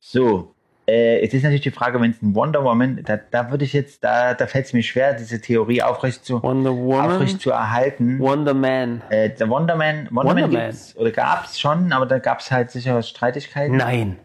So, 0.00 0.54
äh, 0.88 1.20
jetzt 1.22 1.34
ist 1.34 1.42
natürlich 1.42 1.62
die 1.62 1.70
Frage, 1.70 2.00
wenn 2.00 2.12
es 2.12 2.22
ein 2.22 2.34
Wonder 2.34 2.62
Woman, 2.62 3.02
da, 3.04 3.16
da 3.16 3.50
würde 3.50 3.64
ich 3.64 3.72
jetzt, 3.72 4.04
da, 4.04 4.34
da 4.34 4.46
fällt 4.46 4.66
es 4.66 4.72
mir 4.72 4.82
schwer, 4.82 5.14
diese 5.14 5.40
Theorie 5.40 5.82
aufrecht 5.82 6.24
zu, 6.24 6.42
Wonder 6.42 6.76
Woman, 6.76 7.10
aufrecht 7.10 7.40
zu 7.40 7.50
erhalten. 7.50 8.18
Wonder 8.20 8.54
Man. 8.54 9.02
Äh, 9.10 9.30
der 9.30 9.48
Wonder 9.48 9.74
Man, 9.74 10.08
Wonder, 10.10 10.30
Wonder 10.30 10.42
Man 10.42 10.52
Man. 10.52 10.70
gibt's, 10.70 10.96
oder 10.96 11.10
gab's 11.10 11.58
schon, 11.58 11.92
aber 11.92 12.06
da 12.06 12.18
gab's 12.18 12.50
halt 12.50 12.70
sicher 12.70 13.02
Streitigkeiten. 13.02 13.76
Nein. 13.76 14.18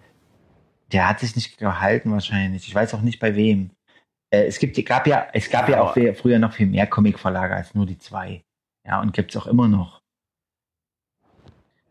Der 0.91 1.09
hat 1.09 1.19
sich 1.19 1.35
nicht 1.35 1.57
gehalten 1.57 2.11
wahrscheinlich. 2.11 2.67
Ich 2.67 2.75
weiß 2.75 2.93
auch 2.93 3.01
nicht 3.01 3.19
bei 3.19 3.35
wem. 3.35 3.71
Äh, 4.29 4.45
es 4.45 4.59
gibt, 4.59 4.83
gab 4.85 5.07
ja, 5.07 5.27
es 5.33 5.49
gab 5.49 5.67
ja, 5.67 5.77
Ja, 5.77 5.81
auch 5.81 5.95
früher 6.15 6.37
noch 6.37 6.53
viel 6.53 6.67
mehr 6.67 6.85
Comicverlage 6.85 7.55
als 7.55 7.73
nur 7.73 7.85
die 7.85 7.97
zwei. 7.97 8.43
Ja, 8.85 9.01
und 9.01 9.13
gibt's 9.13 9.35
auch 9.37 9.47
immer 9.47 9.67
noch. 9.67 10.01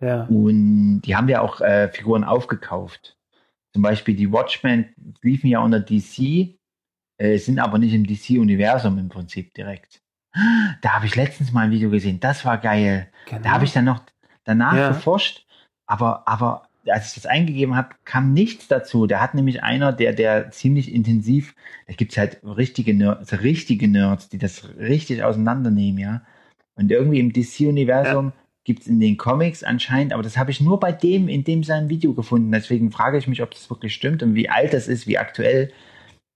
Ja. 0.00 0.24
Und 0.24 1.02
die 1.02 1.16
haben 1.16 1.28
ja 1.28 1.40
auch 1.40 1.60
äh, 1.60 1.88
Figuren 1.88 2.24
aufgekauft. 2.24 3.16
Zum 3.72 3.82
Beispiel 3.82 4.14
die 4.16 4.32
Watchmen 4.32 4.86
liefen 5.22 5.46
ja 5.48 5.60
unter 5.60 5.80
DC, 5.80 6.56
äh, 7.18 7.38
sind 7.38 7.58
aber 7.58 7.78
nicht 7.78 7.94
im 7.94 8.06
DC-Universum 8.06 8.98
im 8.98 9.08
Prinzip 9.08 9.54
direkt. 9.54 10.02
Da 10.80 10.94
habe 10.94 11.06
ich 11.06 11.16
letztens 11.16 11.52
mal 11.52 11.66
ein 11.66 11.70
Video 11.70 11.90
gesehen, 11.90 12.20
das 12.20 12.44
war 12.44 12.58
geil. 12.58 13.08
Genau. 13.26 13.42
Da 13.42 13.50
habe 13.50 13.64
ich 13.64 13.72
dann 13.72 13.84
noch 13.84 14.02
danach 14.44 14.76
Ja. 14.76 14.88
geforscht, 14.88 15.46
aber, 15.86 16.26
aber 16.28 16.68
als 16.86 17.08
ich 17.08 17.14
das 17.14 17.26
eingegeben 17.26 17.76
habe, 17.76 17.90
kam 18.04 18.32
nichts 18.32 18.66
dazu. 18.68 19.06
Da 19.06 19.20
hat 19.20 19.34
nämlich 19.34 19.62
einer, 19.62 19.92
der, 19.92 20.12
der 20.12 20.50
ziemlich 20.50 20.92
intensiv, 20.92 21.54
da 21.86 21.94
gibt's 21.94 22.16
halt 22.16 22.40
richtige 22.42 22.94
Nerds, 22.94 23.32
richtige 23.42 23.86
Nerds, 23.86 24.28
die 24.28 24.38
das 24.38 24.68
richtig 24.78 25.22
auseinandernehmen, 25.22 25.98
ja. 25.98 26.22
Und 26.76 26.90
irgendwie 26.90 27.20
im 27.20 27.32
DC-Universum 27.32 28.32
gibt's 28.64 28.86
in 28.86 29.00
den 29.00 29.16
Comics 29.16 29.64
anscheinend, 29.64 30.12
aber 30.12 30.22
das 30.22 30.36
habe 30.36 30.50
ich 30.50 30.60
nur 30.60 30.78
bei 30.78 30.92
dem, 30.92 31.28
in 31.28 31.44
dem 31.44 31.64
sein 31.64 31.88
Video 31.88 32.12
gefunden. 32.14 32.52
Deswegen 32.52 32.92
frage 32.92 33.18
ich 33.18 33.26
mich, 33.26 33.42
ob 33.42 33.50
das 33.52 33.70
wirklich 33.70 33.94
stimmt 33.94 34.22
und 34.22 34.34
wie 34.34 34.48
alt 34.48 34.72
das 34.72 34.88
ist, 34.88 35.06
wie 35.06 35.18
aktuell. 35.18 35.72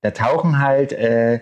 Da 0.02 0.10
tauchen 0.10 0.58
halt 0.58 0.92
äh, 0.92 1.40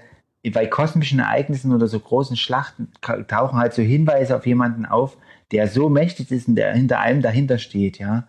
bei 0.51 0.67
kosmischen 0.67 1.21
Ereignissen 1.21 1.73
oder 1.73 1.87
so 1.87 2.01
großen 2.01 2.37
Schlachten 2.37 2.93
tauchen 3.01 3.59
halt 3.59 3.75
so 3.75 3.83
Hinweise 3.83 4.37
auf 4.37 4.47
jemanden 4.47 4.87
auf, 4.87 5.17
der 5.53 5.69
so 5.69 5.89
mächtig 5.89 6.31
ist 6.31 6.49
und 6.49 6.57
der 6.57 6.73
hinter 6.75 7.01
allem 7.01 7.23
dahinter 7.23 7.59
steht, 7.59 7.99
ja. 7.99 8.27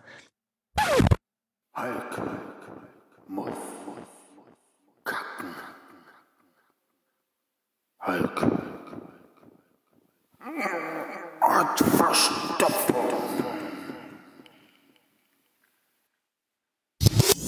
Hulk 1.76 2.22
muss 3.26 3.50
kacken. 5.02 5.54
Hulk. 8.06 8.64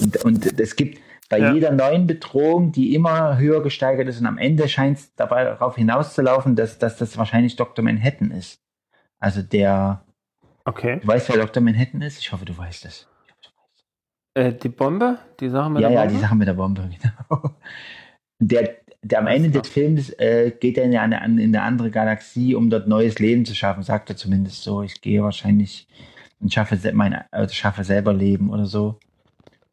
Und, 0.01 0.17
und 0.23 0.59
es 0.59 0.75
gibt 0.75 0.99
bei 1.29 1.39
Ja. 1.39 1.53
jeder 1.53 1.71
neuen 1.71 2.07
Bedrohung, 2.07 2.71
die 2.71 2.93
immer 2.95 3.37
höher 3.37 3.61
gesteigert 3.61 4.07
ist 4.07 4.19
und 4.21 4.25
am 4.27 4.37
Ende 4.37 4.69
scheint 4.69 4.97
es 4.97 5.13
dabei 5.15 5.43
darauf 5.43 5.75
hinauszulaufen, 5.75 6.55
dass, 6.55 6.79
dass 6.79 6.97
das 6.97 7.17
wahrscheinlich 7.17 7.55
Dr. 7.57 7.83
Manhattan 7.83 8.31
ist. 8.31 8.61
Also 9.19 9.41
der, 9.41 10.03
Okay. 10.63 10.99
Du 11.01 11.07
weißt, 11.07 11.29
wer 11.29 11.37
Dr. 11.37 11.63
Manhattan 11.63 12.01
ist? 12.01 12.19
Ich 12.19 12.31
hoffe, 12.33 12.43
du 12.45 12.57
weißt 12.57 12.85
es. 12.85 13.07
Äh, 14.33 14.51
die 14.53 14.67
Bombe? 14.69 15.17
Die 15.39 15.47
Sache 15.49 15.69
mit 15.69 15.81
Ja, 15.81 15.87
der 15.89 15.95
ja, 15.95 16.01
Bombe? 16.03 16.13
die 16.15 16.19
Sache 16.21 16.35
mit 16.35 16.47
der 16.47 16.53
Bombe, 16.53 16.89
genau. 17.29 17.55
Der 18.39 18.75
am 19.15 19.27
Ende 19.27 19.49
des 19.49 19.69
Films 19.69 20.09
äh, 20.11 20.51
geht 20.59 20.77
er 20.77 20.85
in 20.85 20.95
eine, 20.97 21.23
in 21.25 21.39
eine 21.39 21.61
andere 21.61 21.91
Galaxie, 21.91 22.55
um 22.55 22.69
dort 22.69 22.87
neues 22.87 23.19
Leben 23.19 23.45
zu 23.45 23.53
schaffen, 23.53 23.83
sagt 23.83 24.09
er 24.09 24.17
zumindest 24.17 24.63
so. 24.63 24.81
Ich 24.81 25.01
gehe 25.01 25.23
wahrscheinlich 25.23 25.87
und 26.39 26.53
schaffe, 26.53 26.79
mein, 26.93 27.13
also 27.31 27.53
schaffe 27.53 27.83
selber 27.83 28.13
Leben 28.13 28.49
oder 28.49 28.65
so. 28.65 28.99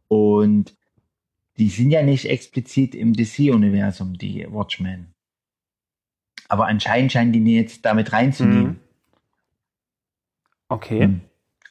Und 0.08 0.74
die 1.58 1.68
sind 1.68 1.90
ja 1.90 2.02
nicht 2.02 2.26
explizit 2.26 2.94
im 2.94 3.12
DC-Universum, 3.12 4.18
die 4.18 4.46
Watchmen. 4.50 5.12
Aber 6.48 6.66
anscheinend 6.66 7.12
scheinen 7.12 7.32
die 7.32 7.42
die 7.42 7.56
jetzt 7.56 7.84
damit 7.84 8.12
reinzunehmen. 8.12 8.66
Mhm. 8.66 8.80
Okay. 10.68 11.02
Hm. 11.02 11.20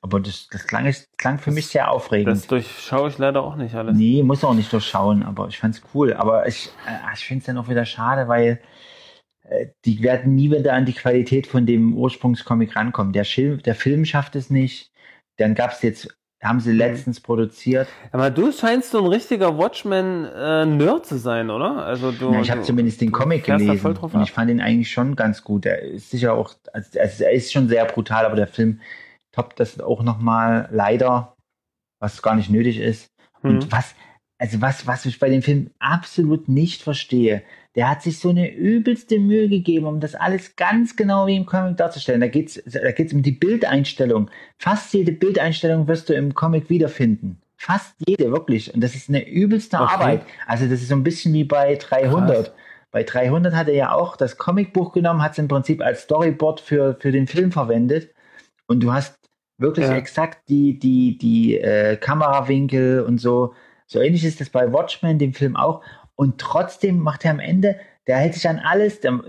Aber 0.03 0.19
das, 0.19 0.49
das, 0.51 0.67
klang, 0.67 0.83
das 0.83 1.07
klang 1.17 1.39
für 1.39 1.51
mich 1.51 1.67
sehr 1.67 1.89
aufregend. 1.89 2.27
Das 2.27 2.45
durchschaue 2.45 3.07
ich 3.07 3.17
leider 3.17 3.41
auch 3.41 3.55
nicht 3.55 3.73
alles. 3.73 3.95
Nee, 3.97 4.21
muss 4.21 4.43
auch 4.43 4.53
nicht 4.53 4.71
durchschauen, 4.73 5.23
aber 5.23 5.47
ich 5.47 5.57
fand's 5.57 5.81
cool. 5.93 6.13
Aber 6.13 6.45
ich, 6.45 6.69
äh, 6.85 7.13
ich 7.13 7.25
finde 7.25 7.39
es 7.39 7.45
dann 7.45 7.57
auch 7.57 7.69
wieder 7.69 7.85
schade, 7.85 8.27
weil 8.27 8.59
äh, 9.43 9.67
die 9.85 10.03
werden 10.03 10.35
nie 10.35 10.51
wieder 10.51 10.73
an 10.73 10.85
die 10.85 10.91
Qualität 10.93 11.47
von 11.47 11.65
dem 11.65 11.95
Ursprungscomic 11.95 12.75
rankommen. 12.75 13.13
Der, 13.13 13.23
Schil 13.23 13.57
der 13.59 13.75
Film 13.75 14.03
schafft 14.03 14.35
es 14.35 14.49
nicht. 14.49 14.91
Dann 15.37 15.55
gab's 15.55 15.81
jetzt, 15.83 16.09
haben 16.43 16.57
Mhm. 16.57 16.61
sie 16.61 16.71
letztens 16.73 17.21
produziert. 17.21 17.87
Aber 18.11 18.29
du 18.29 18.51
scheinst 18.51 18.91
so 18.91 18.97
ein 18.99 19.07
richtiger 19.07 19.57
Watchmen-Nerd 19.57 21.05
zu 21.05 21.17
sein, 21.17 21.49
oder? 21.49 21.85
Also 21.85 22.11
du. 22.11 22.33
Ja, 22.33 22.41
ich 22.41 22.51
habe 22.51 22.61
zumindest 22.63 22.99
den 22.99 23.13
Comic 23.13 23.45
gelesen 23.45 23.85
und 23.85 24.03
ab. 24.03 24.21
ich 24.21 24.33
fand 24.33 24.51
ihn 24.51 24.59
eigentlich 24.59 24.91
schon 24.91 25.15
ganz 25.15 25.43
gut. 25.45 25.65
Er 25.65 25.81
ist 25.81 26.11
sicher 26.11 26.33
auch, 26.33 26.53
also, 26.73 26.99
also 26.99 27.23
er 27.23 27.31
ist 27.31 27.53
schon 27.53 27.69
sehr 27.69 27.85
brutal, 27.85 28.25
aber 28.25 28.35
der 28.35 28.47
Film 28.47 28.81
toppt 29.33 29.59
das 29.59 29.79
auch 29.81 30.01
nochmal 30.01 30.69
leider, 30.71 31.35
was 31.99 32.21
gar 32.21 32.35
nicht 32.35 32.49
nötig 32.49 32.79
ist. 32.79 33.07
Mhm. 33.41 33.49
Und 33.49 33.71
was, 33.71 33.95
also 34.37 34.61
was, 34.61 34.87
was 34.87 35.05
ich 35.05 35.19
bei 35.19 35.29
dem 35.29 35.41
Film 35.41 35.71
absolut 35.79 36.47
nicht 36.47 36.81
verstehe, 36.81 37.43
der 37.75 37.89
hat 37.89 38.03
sich 38.03 38.19
so 38.19 38.29
eine 38.29 38.53
übelste 38.53 39.19
Mühe 39.19 39.49
gegeben, 39.49 39.87
um 39.87 39.99
das 39.99 40.15
alles 40.15 40.55
ganz 40.55 40.95
genau 40.95 41.25
wie 41.27 41.35
im 41.35 41.45
Comic 41.45 41.77
darzustellen. 41.77 42.21
Da 42.21 42.27
geht's, 42.27 42.61
da 42.65 42.91
geht's 42.91 43.13
um 43.13 43.23
die 43.23 43.31
Bildeinstellung. 43.31 44.29
Fast 44.59 44.93
jede 44.93 45.11
Bildeinstellung 45.11 45.87
wirst 45.87 46.09
du 46.09 46.13
im 46.13 46.35
Comic 46.35 46.69
wiederfinden. 46.69 47.41
Fast 47.57 47.95
jede, 48.05 48.31
wirklich. 48.31 48.73
Und 48.73 48.81
das 48.81 48.93
ist 48.93 49.09
eine 49.09 49.27
übelste 49.27 49.77
Okay. 49.77 49.93
Arbeit. 49.93 50.21
Also 50.45 50.65
das 50.65 50.81
ist 50.81 50.89
so 50.89 50.95
ein 50.95 51.03
bisschen 51.03 51.33
wie 51.33 51.45
bei 51.45 51.75
300. 51.75 52.47
Krass. 52.47 52.55
Bei 52.91 53.03
300 53.03 53.55
hat 53.55 53.69
er 53.69 53.73
ja 53.73 53.91
auch 53.91 54.17
das 54.17 54.37
Comicbuch 54.37 54.91
genommen, 54.91 55.23
hat 55.23 55.31
es 55.31 55.39
im 55.39 55.47
Prinzip 55.47 55.81
als 55.81 56.03
Storyboard 56.03 56.59
für, 56.59 56.95
für 56.99 57.11
den 57.11 57.25
Film 57.25 57.51
verwendet. 57.51 58.13
Und 58.67 58.83
du 58.83 58.93
hast 58.93 59.15
wirklich 59.57 59.87
Ja. 59.87 59.95
exakt 59.95 60.49
die, 60.49 60.79
die, 60.79 61.17
die 61.17 61.57
äh, 61.57 61.97
Kamerawinkel 61.97 63.01
und 63.01 63.19
so. 63.19 63.53
So 63.87 63.99
ähnlich 63.99 64.25
ist 64.25 64.41
das 64.41 64.49
bei 64.49 64.71
Watchmen, 64.73 65.19
dem 65.19 65.33
Film 65.33 65.55
auch. 65.55 65.81
Und 66.15 66.39
trotzdem 66.39 66.99
macht 66.99 67.25
er 67.25 67.31
am 67.31 67.39
Ende, 67.39 67.79
der 68.07 68.17
hält 68.17 68.33
sich 68.33 68.47
an 68.47 68.59
alles, 68.59 68.99
der, 68.99 69.19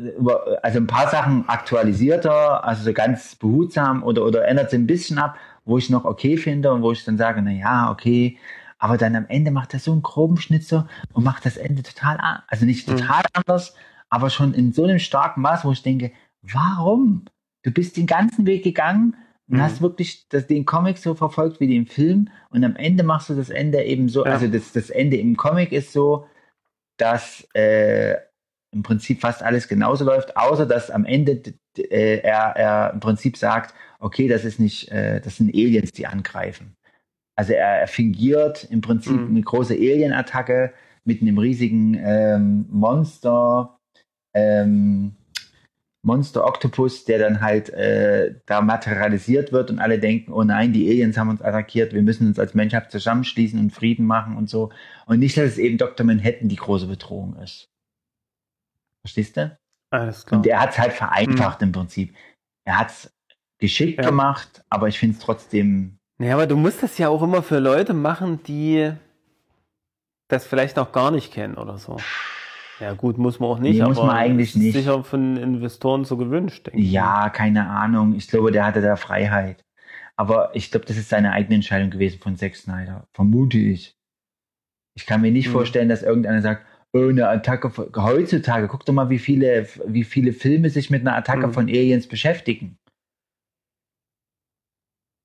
also 0.63 0.79
ein 0.79 0.87
paar 0.87 1.09
Sachen 1.09 1.49
aktualisierter, 1.49 2.65
also 2.65 2.83
so 2.85 2.93
ganz 2.93 3.37
behutsam 3.37 4.03
oder, 4.03 4.25
oder 4.25 4.47
ändert 4.47 4.71
sie 4.71 4.77
ein 4.79 4.87
bisschen 4.87 5.19
ab, 5.19 5.37
wo 5.65 5.79
ich 5.79 5.91
noch 5.91 6.05
okay 6.05 6.37
finde 6.37 6.73
und 6.73 6.83
wo 6.83 6.93
ich 6.93 7.05
dann 7.05 7.17
sage, 7.17 7.41
na 7.43 7.53
ja, 7.53 7.91
okay. 7.91 8.39
Aber 8.79 8.99
dann 8.99 9.17
am 9.17 9.27
Ende 9.29 9.51
macht 9.51 9.73
er 9.73 9.81
so 9.81 9.93
einen 9.93 10.03
groben 10.03 10.37
Schnitzer 10.37 10.89
und 11.13 11.25
macht 11.25 11.47
das 11.47 11.57
Ende 11.57 11.83
total, 11.83 12.19
an, 12.19 12.43
also 12.49 12.67
nicht 12.67 12.89
Mhm. 12.89 12.97
total 12.97 13.23
anders, 13.33 13.75
aber 14.11 14.29
schon 14.31 14.53
in 14.55 14.73
so 14.73 14.85
einem 14.85 14.99
starken 14.99 15.41
Maß, 15.41 15.65
wo 15.65 15.73
ich 15.73 15.83
denke, 15.83 16.13
warum? 16.43 17.25
Du 17.63 17.71
bist 17.71 17.97
den 17.97 18.07
ganzen 18.07 18.45
Weg 18.47 18.63
gegangen 18.65 19.17
und 19.51 19.57
Mhm. 19.57 19.63
hast 19.63 19.83
wirklich 19.83 20.27
das, 20.29 20.47
den 20.47 20.65
Comic 20.65 20.99
so 20.99 21.15
verfolgt 21.15 21.61
wie 21.61 21.67
den 21.69 21.87
Film 21.87 22.29
und 22.51 22.65
am 22.65 22.77
Ende 22.77 23.05
machst 23.05 23.29
du 23.31 23.35
das 23.35 23.51
Ende 23.51 23.83
eben 23.83 24.09
so, 24.09 24.25
Ja. 24.25 24.33
also 24.33 24.49
das, 24.49 24.73
das 24.73 24.91
Ende 24.91 25.17
im 25.17 25.37
Comic 25.37 25.73
ist 25.73 25.93
so, 25.93 26.27
dass 26.99 27.47
äh, 27.55 28.15
im 28.73 28.83
Prinzip 28.83 29.21
fast 29.21 29.43
alles 29.43 29.69
genauso 29.69 30.05
läuft, 30.05 30.37
außer 30.37 30.67
dass 30.67 30.91
am 30.91 31.05
Ende 31.05 31.43
äh, 31.79 32.19
er, 32.19 32.57
er 32.57 32.93
im 32.93 33.01
Prinzip 33.01 33.37
sagt, 33.37 33.75
okay, 34.01 34.29
das 34.29 34.45
ist 34.45 34.59
nicht, 34.61 34.91
äh, 34.91 35.21
das 35.21 35.37
sind 35.37 35.55
Aliens, 35.55 35.93
die 35.93 36.07
angreifen. 36.07 36.77
Also 37.37 37.53
er, 37.53 37.81
er 37.81 37.89
fingiert 37.89 38.65
im 38.71 38.81
Prinzip 38.81 39.15
Mhm. 39.15 39.29
eine 39.29 39.43
große 39.43 39.75
Alien-Attacke 39.75 40.73
mit 41.05 41.21
einem 41.23 41.39
riesigen 41.39 41.95
ähm, 42.03 42.67
Monster, 42.71 43.79
ähm, 44.35 45.17
Monster 46.05 46.45
Octopus, 46.47 47.05
der 47.05 47.19
dann 47.19 47.41
halt 47.41 47.71
äh, 47.71 48.35
da 48.47 48.61
materialisiert 48.61 49.53
wird 49.53 49.71
und 49.71 49.79
alle 49.79 49.99
denken, 49.99 50.33
oh 50.33 50.45
nein, 50.45 50.73
die 50.73 50.89
Aliens 50.89 51.17
haben 51.17 51.31
uns 51.31 51.43
attackiert, 51.43 51.93
wir 51.93 52.03
müssen 52.03 52.27
uns 52.29 52.39
als 52.39 52.55
Menschheit 52.55 52.91
zusammenschließen 52.91 53.59
und 53.59 53.71
Frieden 53.71 54.07
machen 54.07 54.37
und 54.37 54.49
so. 54.49 54.71
Und 55.07 55.19
nicht, 55.19 55.37
dass 55.37 55.45
es 55.47 55.59
eben 55.59 55.79
Dr. 55.79 56.07
Manhattan 56.07 56.49
die 56.49 56.57
große 56.57 56.87
Bedrohung 56.87 57.37
ist. 57.37 57.71
Verstehst 59.03 59.37
du? 59.37 59.57
Alles 59.91 60.27
klar. 60.27 60.41
Und 60.41 60.47
er 60.47 60.61
hat 60.61 60.71
es 60.71 60.79
halt 60.79 60.93
vereinfacht 60.93 61.63
im 61.63 61.73
Prinzip. 61.73 62.15
Er 62.65 62.79
hat 62.79 62.91
es 62.91 63.15
geschickt 63.59 63.99
Ja. 63.99 64.09
gemacht, 64.11 64.65
aber 64.69 64.89
ich 64.89 64.99
finde 64.99 65.17
es 65.17 65.23
trotzdem. 65.23 65.99
Ja, 66.19 66.35
aber 66.35 66.47
du 66.47 66.57
musst 66.57 66.83
das 66.83 66.99
ja 66.99 67.09
auch 67.09 67.23
immer 67.23 67.43
für 67.43 67.59
Leute 67.59 67.95
machen, 67.95 68.43
die 68.45 68.93
das 70.29 70.47
vielleicht 70.47 70.79
auch 70.79 70.93
gar 70.93 71.11
nicht 71.11 71.33
kennen 71.33 71.57
oder 71.57 71.79
so. 71.79 71.97
Ja, 72.81 72.93
gut, 72.93 73.19
muss 73.19 73.39
man 73.39 73.49
auch 73.51 73.59
nicht, 73.59 73.77
Nee, 73.77 73.83
aber 73.83 73.91
muss 73.95 74.03
man 74.03 74.17
eigentlich 74.17 74.51
ist 74.51 74.63
nicht. 74.63 74.75
sicher 74.75 75.05
von 75.05 75.37
Investoren 75.37 76.05
so 76.05 76.17
gewünscht, 76.17 76.67
denke 76.67 76.81
ich. 76.81 76.91
Ja, 76.93 77.31
keine 77.31 77.69
Ahnung. 77.69 78.15
Ich 78.15 78.29
glaube, 78.29 78.51
der 78.51 78.67
hatte 78.67 78.81
da 78.81 78.97
Freiheit. 78.97 79.65
Aber 80.17 80.55
ich 80.55 80.71
glaube, 80.71 80.87
das 80.87 80.97
ist 80.97 81.09
seine 81.09 81.33
eigene 81.33 81.57
Entscheidung 81.57 81.91
gewesen 81.91 82.21
von 82.21 82.37
Zack 82.37 82.57
Snyder. 82.57 83.09
Vermute 83.13 83.59
ich. 83.59 83.97
Ich 84.97 85.07
kann 85.07 85.23
mir 85.23 85.31
nicht 85.33 85.49
Mhm. 85.49 85.53
vorstellen, 85.53 85.89
dass 85.89 86.03
irgendeiner 86.03 86.41
sagt, 86.43 86.67
oh, 86.93 87.09
eine 87.09 87.29
Attacke 87.29 87.71
von, 87.71 87.91
heutzutage, 87.97 88.69
guck 88.69 88.85
doch 88.87 88.93
mal, 88.93 89.11
wie 89.11 89.19
viele, 89.19 89.67
wie 89.87 90.05
viele 90.05 90.33
Filme 90.33 90.71
sich 90.71 90.91
mit 90.91 91.01
einer 91.01 91.17
Attacke 91.17 91.49
Mhm. 91.49 91.53
von 91.53 91.65
Aliens 91.69 92.07
beschäftigen. 92.07 92.79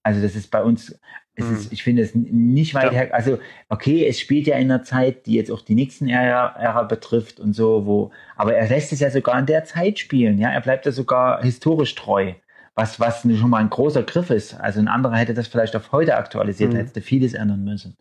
Also 0.03 0.21
das 0.21 0.35
ist 0.35 0.49
bei 0.49 0.63
uns, 0.63 0.99
es 1.39 1.49
Mhm. 1.49 1.55
ist, 1.55 1.71
ich 1.73 1.83
finde 1.83 2.01
es 2.03 2.13
nicht 2.15 2.73
weit 2.75 2.85
Ja. 2.85 2.99
her. 2.99 3.13
Also 3.13 3.39
okay, 3.69 4.05
es 4.07 4.19
spielt 4.19 4.47
ja 4.47 4.55
in 4.57 4.71
einer 4.71 4.83
Zeit, 4.83 5.25
die 5.25 5.33
jetzt 5.35 5.51
auch 5.51 5.61
die 5.61 5.75
Nixon-Ära 5.75 6.55
Ära 6.57 6.83
betrifft 6.83 7.39
und 7.39 7.53
so, 7.53 7.85
wo, 7.85 8.11
aber 8.35 8.55
er 8.55 8.67
lässt 8.69 8.91
es 8.93 8.99
ja 8.99 9.09
sogar 9.09 9.39
in 9.39 9.45
der 9.45 9.63
Zeit 9.65 9.99
spielen, 9.99 10.37
ja, 10.37 10.49
er 10.51 10.61
bleibt 10.61 10.85
ja 10.85 10.91
sogar 10.91 11.41
historisch 11.41 11.95
treu, 11.95 12.33
was, 12.75 12.99
was 12.99 13.21
schon 13.21 13.49
mal 13.49 13.57
ein 13.57 13.69
großer 13.69 14.03
Griff 14.03 14.29
ist. 14.29 14.53
Also 14.59 14.79
ein 14.79 14.87
anderer 14.87 15.15
hätte 15.17 15.33
das 15.33 15.47
vielleicht 15.47 15.75
auf 15.75 15.91
heute 15.91 16.15
aktualisiert, 16.17 16.73
Mhm. 16.73 16.77
hätte 16.77 17.01
vieles 17.01 17.33
ändern 17.33 17.63
müssen. 17.63 17.95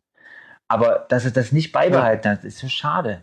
Aber 0.69 1.07
dass 1.09 1.25
er 1.25 1.31
das 1.31 1.53
nicht 1.53 1.73
beibehalten 1.73 2.29
hat, 2.31 2.45
ist 2.45 2.59
so 2.59 2.69
schade. 2.69 3.23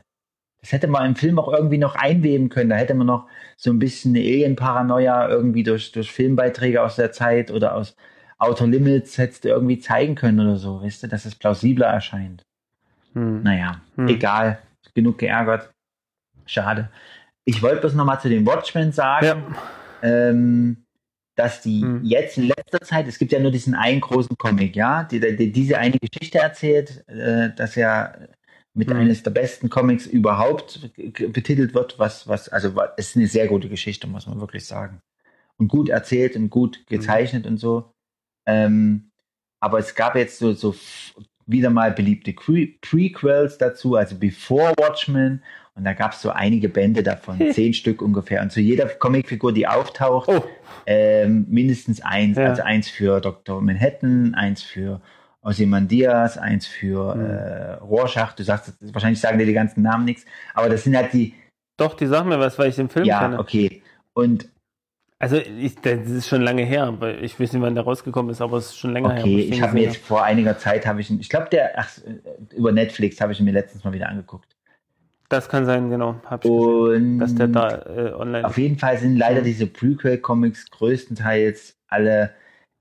Das 0.61 0.71
hätte 0.71 0.87
man 0.87 1.05
im 1.05 1.15
Film 1.15 1.37
auch 1.37 1.53
irgendwie 1.53 1.77
noch 1.77 1.93
einweben 1.95 2.49
können. 2.49 2.71
Da 2.71 2.75
hätte 2.75 2.95
man 2.95 3.05
noch 3.05 3.27
so 3.55 3.69
ein 3.69 3.77
bisschen 3.77 4.15
eine 4.15 4.25
Alien-Paranoia 4.25 5.29
irgendwie 5.29 5.61
durch, 5.61 5.91
durch 5.91 6.11
Filmbeiträge 6.11 6.81
aus 6.81 6.95
der 6.95 7.11
Zeit 7.11 7.51
oder 7.51 7.75
aus 7.75 7.95
Outer 8.37 8.67
Limits 8.67 9.17
hättest 9.17 9.45
du 9.45 9.49
irgendwie 9.49 9.79
zeigen 9.79 10.15
können 10.15 10.39
oder 10.39 10.57
so, 10.57 10.81
weißt 10.81 11.03
du, 11.03 11.07
dass 11.07 11.25
es 11.25 11.35
plausibler 11.35 11.87
erscheint. 11.87 12.43
Hm. 13.13 13.43
Naja, 13.43 13.81
Hm. 13.95 14.07
egal. 14.07 14.59
Genug 14.93 15.17
geärgert. 15.17 15.71
Schade. 16.45 16.89
Ich 17.45 17.61
wollte 17.61 17.81
bloß 17.81 17.93
nochmal 17.95 18.19
zu 18.19 18.29
den 18.29 18.45
Watchmen 18.45 18.91
sagen, 18.91 19.25
Ja. 19.25 19.45
ähm, 20.01 20.85
dass 21.35 21.61
die 21.61 21.81
Hm. 21.81 22.01
jetzt 22.03 22.37
in 22.37 22.47
letzter 22.47 22.79
Zeit, 22.81 23.07
es 23.07 23.17
gibt 23.17 23.31
ja 23.31 23.39
nur 23.39 23.51
diesen 23.51 23.73
einen 23.75 23.99
großen 24.01 24.37
Comic, 24.37 24.75
ja, 24.75 25.03
die, 25.03 25.19
die 25.19 25.51
diese 25.51 25.77
eine 25.77 25.97
Geschichte 25.97 26.39
erzählt, 26.39 27.07
äh, 27.07 27.53
dass 27.55 27.75
ja 27.75 28.13
mit 28.73 28.89
Hm. 28.89 28.97
eines 28.97 29.23
der 29.23 29.31
besten 29.31 29.69
Comics 29.69 30.05
überhaupt 30.05 30.91
betitelt 30.95 31.73
wird, 31.73 31.97
was, 31.99 32.27
was, 32.27 32.49
also 32.49 32.73
es 32.97 33.09
ist 33.09 33.15
eine 33.17 33.27
sehr 33.27 33.47
gute 33.47 33.69
Geschichte, 33.69 34.07
muss 34.07 34.27
man 34.27 34.39
wirklich 34.39 34.65
sagen. 34.65 35.01
Und 35.57 35.69
gut 35.69 35.87
erzählt 35.89 36.35
und 36.35 36.49
gut 36.49 36.85
gezeichnet 36.87 37.45
und 37.47 37.57
so. 37.57 37.93
Ähm, 38.45 39.11
aber 39.59 39.79
es 39.79 39.95
gab 39.95 40.15
jetzt 40.15 40.39
so, 40.39 40.53
so 40.53 40.75
wieder 41.47 41.69
mal 41.69 41.91
beliebte 41.91 42.33
Pre 42.33 42.67
Prequels 42.81 43.57
dazu, 43.57 43.95
also 43.95 44.15
Before 44.17 44.73
Watchmen. 44.77 45.43
Und 45.75 45.83
da 45.83 45.93
gab 45.93 46.13
es 46.13 46.21
so 46.21 46.29
einige 46.29 46.69
Bände 46.69 47.03
davon, 47.03 47.39
zehn 47.51 47.73
Stück 47.73 48.01
ungefähr. 48.01 48.41
Und 48.41 48.51
zu 48.51 48.61
jeder 48.61 48.85
Comicfigur, 48.87 49.53
die 49.53 49.67
auftaucht, 49.67 50.29
Oh, 50.29 50.43
ähm, 50.85 51.45
mindestens 51.49 52.01
eins. 52.01 52.37
Ja. 52.37 52.49
Also 52.49 52.61
eins 52.63 52.89
für 52.89 53.19
Dr. 53.19 53.61
Manhattan, 53.61 54.35
eins 54.35 54.61
für 54.63 55.01
Ozymandias, 55.41 56.37
eins 56.37 56.65
für 56.67 57.15
Mhm. 57.15 57.25
äh, 57.25 57.73
Rorschach. 57.75 58.33
Du 58.33 58.43
sagst, 58.43 58.73
wahrscheinlich 58.93 59.19
sagen 59.19 59.37
dir 59.37 59.45
die 59.45 59.53
ganzen 59.53 59.81
Namen 59.83 60.05
nichts. 60.05 60.25
Aber 60.53 60.69
das 60.69 60.83
sind 60.83 60.95
halt 60.95 61.13
die, 61.13 61.33
doch, 61.77 61.93
die 61.95 62.07
sagen 62.07 62.29
mir 62.29 62.39
was, 62.39 62.57
weil 62.57 62.69
ich 62.69 62.75
den 62.75 62.89
Film 62.89 63.05
ja, 63.05 63.19
kenne. 63.19 63.39
okay. 63.39 63.81
Und 64.13 64.47
Also, 65.17 65.37
ich, 65.37 65.75
das 65.75 66.09
ist 66.09 66.27
schon 66.27 66.41
lange 66.41 66.63
her, 66.63 66.93
weil 66.99 67.23
ich 67.23 67.39
weiß 67.39 67.53
nicht, 67.53 67.61
wann 67.61 67.73
der 67.73 67.85
rausgekommen 67.85 68.31
ist, 68.31 68.41
aber 68.41 68.57
es 68.57 68.67
ist 68.67 68.77
schon 68.77 68.91
länger 68.91 69.13
her. 69.13 69.23
wo 69.23 69.27
okay, 69.27 69.39
ich 69.39 69.61
habe 69.61 69.73
mir 69.73 69.79
gesehen 69.79 69.93
jetzt 69.93 70.05
vor 70.05 70.23
einiger 70.23 70.57
Zeit, 70.57 70.85
habe 70.85 70.99
ich, 70.99 71.09
ich 71.09 71.29
glaube, 71.29 71.47
der, 71.49 71.71
ach, 71.77 71.89
über 72.53 72.71
Netflix 72.71 73.21
habe 73.21 73.31
ich 73.31 73.39
ihn 73.39 73.45
mir 73.45 73.53
letztens 73.53 73.83
mal 73.83 73.93
wieder 73.93 74.09
angeguckt. 74.09 74.55
Das 75.29 75.49
kann 75.49 75.65
sein, 75.65 75.89
genau. 75.89 76.15
Hab 76.25 76.45
ich 76.45 76.51
gesehen, 76.51 77.13
Und 77.13 77.19
dass 77.19 77.33
der 77.33 77.47
da 77.47 77.85
äh, 77.85 78.13
online 78.13 78.45
Auf 78.45 78.57
jeden 78.57 78.77
Fall 78.77 78.97
sind 78.97 79.17
leider 79.17 79.41
diese 79.41 79.67
Prequel-Comics 79.67 80.69
größtenteils 80.69 81.77
alle, 81.87 82.31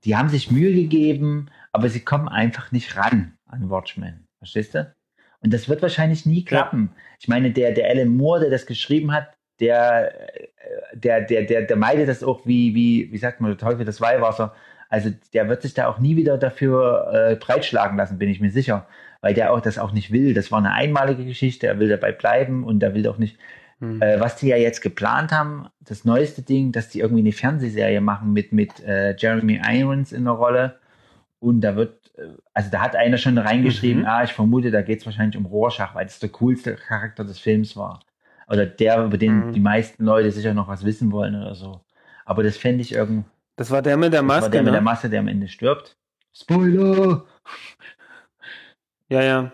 die 0.03 0.15
haben 0.15 0.29
sich 0.29 0.51
Mühe 0.51 0.73
gegeben, 0.73 1.47
aber 1.71 1.89
sie 1.89 2.01
kommen 2.01 2.27
einfach 2.27 2.71
nicht 2.71 2.97
ran 2.97 3.37
an 3.47 3.69
Watchmen. 3.69 4.27
Verstehst 4.39 4.75
du? 4.75 4.93
Und 5.41 5.53
das 5.53 5.69
wird 5.69 5.81
wahrscheinlich 5.81 6.25
nie 6.25 6.43
klappen. 6.43 6.91
Ich 7.19 7.27
meine, 7.27 7.51
der, 7.51 7.71
der 7.71 7.89
Alan 7.89 8.15
Moore, 8.15 8.41
der 8.41 8.49
das 8.49 8.65
geschrieben 8.65 9.11
hat, 9.11 9.34
der, 9.59 10.13
äh, 10.35 10.47
der, 10.93 11.21
der, 11.21 11.43
der, 11.43 11.61
der 11.63 11.77
meidet 11.77 12.07
das 12.07 12.23
auch 12.23 12.45
wie, 12.45 12.75
wie, 12.75 13.11
wie 13.11 13.17
sagt 13.17 13.41
man, 13.41 13.51
der 13.51 13.57
Teufel 13.57 13.85
das 13.85 14.01
Weihwasser. 14.01 14.53
Also 14.89 15.09
der 15.33 15.49
wird 15.49 15.61
sich 15.61 15.73
da 15.73 15.87
auch 15.87 15.99
nie 15.99 16.15
wieder 16.15 16.37
dafür 16.37 17.11
äh, 17.13 17.35
breitschlagen 17.35 17.97
lassen, 17.97 18.17
bin 18.17 18.29
ich 18.29 18.39
mir 18.39 18.51
sicher. 18.51 18.87
Weil 19.21 19.33
der 19.33 19.51
auch 19.53 19.61
das 19.61 19.79
auch 19.79 19.91
nicht 19.91 20.11
will. 20.11 20.33
Das 20.35 20.51
war 20.51 20.59
eine 20.59 20.71
einmalige 20.73 21.25
Geschichte, 21.25 21.65
er 21.65 21.79
will 21.79 21.89
dabei 21.89 22.11
bleiben 22.11 22.63
und 22.63 22.83
er 22.83 22.93
will 22.93 23.07
auch 23.07 23.17
nicht. 23.17 23.37
Hm. 23.79 24.01
Äh, 24.01 24.19
was 24.19 24.35
die 24.35 24.47
ja 24.47 24.55
jetzt 24.57 24.81
geplant 24.81 25.31
haben, 25.31 25.67
das 25.81 26.05
neueste 26.05 26.43
Ding, 26.43 26.71
dass 26.71 26.89
die 26.89 26.99
irgendwie 26.99 27.21
eine 27.23 27.31
Fernsehserie 27.31 28.01
machen 28.01 28.31
mit, 28.33 28.51
mit 28.53 28.79
äh, 28.85 29.15
Jeremy 29.17 29.59
Irons 29.67 30.11
in 30.11 30.25
der 30.25 30.33
Rolle. 30.33 30.79
Und 31.39 31.61
da 31.61 31.75
wird, 31.75 32.11
äh, 32.17 32.21
also 32.53 32.69
da 32.69 32.81
hat 32.81 32.95
einer 32.95 33.17
schon 33.17 33.37
reingeschrieben, 33.37 34.03
Mhm. 34.03 34.07
ah, 34.07 34.23
ich 34.23 34.31
vermute, 34.33 34.71
da 34.71 34.81
geht 34.81 34.99
es 34.99 35.05
wahrscheinlich 35.05 35.37
um 35.37 35.45
Rorschach, 35.45 35.95
weil 35.95 36.05
das 36.05 36.19
der 36.19 36.29
coolste 36.29 36.75
Charakter 36.75 37.23
des 37.25 37.39
Films 37.39 37.75
war. 37.75 37.99
Oder 38.47 38.65
der, 38.65 39.03
über 39.05 39.17
den 39.17 39.47
Mhm. 39.47 39.53
die 39.53 39.59
meisten 39.59 40.03
Leute 40.05 40.31
sicher 40.31 40.53
noch 40.53 40.67
was 40.67 40.83
wissen 40.85 41.11
wollen 41.11 41.35
oder 41.35 41.55
so. 41.55 41.81
Aber 42.25 42.43
das 42.43 42.57
fände 42.57 42.81
ich 42.81 42.93
irgendwie, 42.93 43.23
Das 43.55 43.71
war 43.71 43.81
der 43.81 43.97
mit 43.97 44.13
der 44.13 44.21
das 44.21 44.29
war 44.29 44.35
Maske, 44.37 44.51
der 44.51 44.63
mit 44.63 44.73
der 44.73 44.81
ne? 44.81 44.85
Masse, 44.85 45.09
der 45.09 45.19
am 45.21 45.27
Ende 45.27 45.47
stirbt. 45.47 45.97
Spoiler! 46.33 47.25
Ja, 49.09 49.21
ja. 49.23 49.51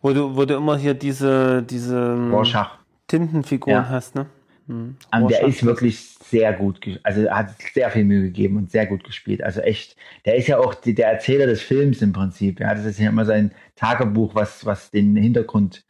Wo 0.00 0.12
du, 0.12 0.36
wo 0.36 0.44
du 0.44 0.54
immer 0.56 0.76
hier 0.76 0.94
diese, 0.94 1.62
diese 1.62 1.96
ähm, 1.96 2.32
Rorschach. 2.32 2.78
Tintenfiguren 3.06 3.84
Ja. 3.84 3.88
hast, 3.88 4.14
ne? 4.14 4.26
Hm. 4.66 4.96
Und 5.12 5.30
der 5.30 5.44
ist 5.44 5.62
wirklich 5.64 6.00
sehr 6.00 6.54
gut, 6.54 6.80
also 7.02 7.20
er 7.20 7.36
hat 7.36 7.50
sehr 7.74 7.90
viel 7.90 8.04
Mühe 8.04 8.22
gegeben 8.22 8.56
und 8.56 8.70
sehr 8.70 8.86
gut 8.86 9.04
gespielt. 9.04 9.42
Also 9.42 9.60
echt, 9.60 9.94
der 10.24 10.36
ist 10.36 10.46
ja 10.46 10.58
auch 10.58 10.74
die, 10.74 10.94
der 10.94 11.08
Erzähler 11.12 11.46
des 11.46 11.60
Films 11.60 12.00
im 12.00 12.14
Prinzip. 12.14 12.60
Ja, 12.60 12.74
das 12.74 12.86
ist 12.86 12.98
ja 12.98 13.10
immer 13.10 13.26
sein 13.26 13.52
Tagebuch, 13.76 14.34
was, 14.34 14.64
was 14.64 14.90
den 14.90 15.16
Hintergrund 15.16 15.84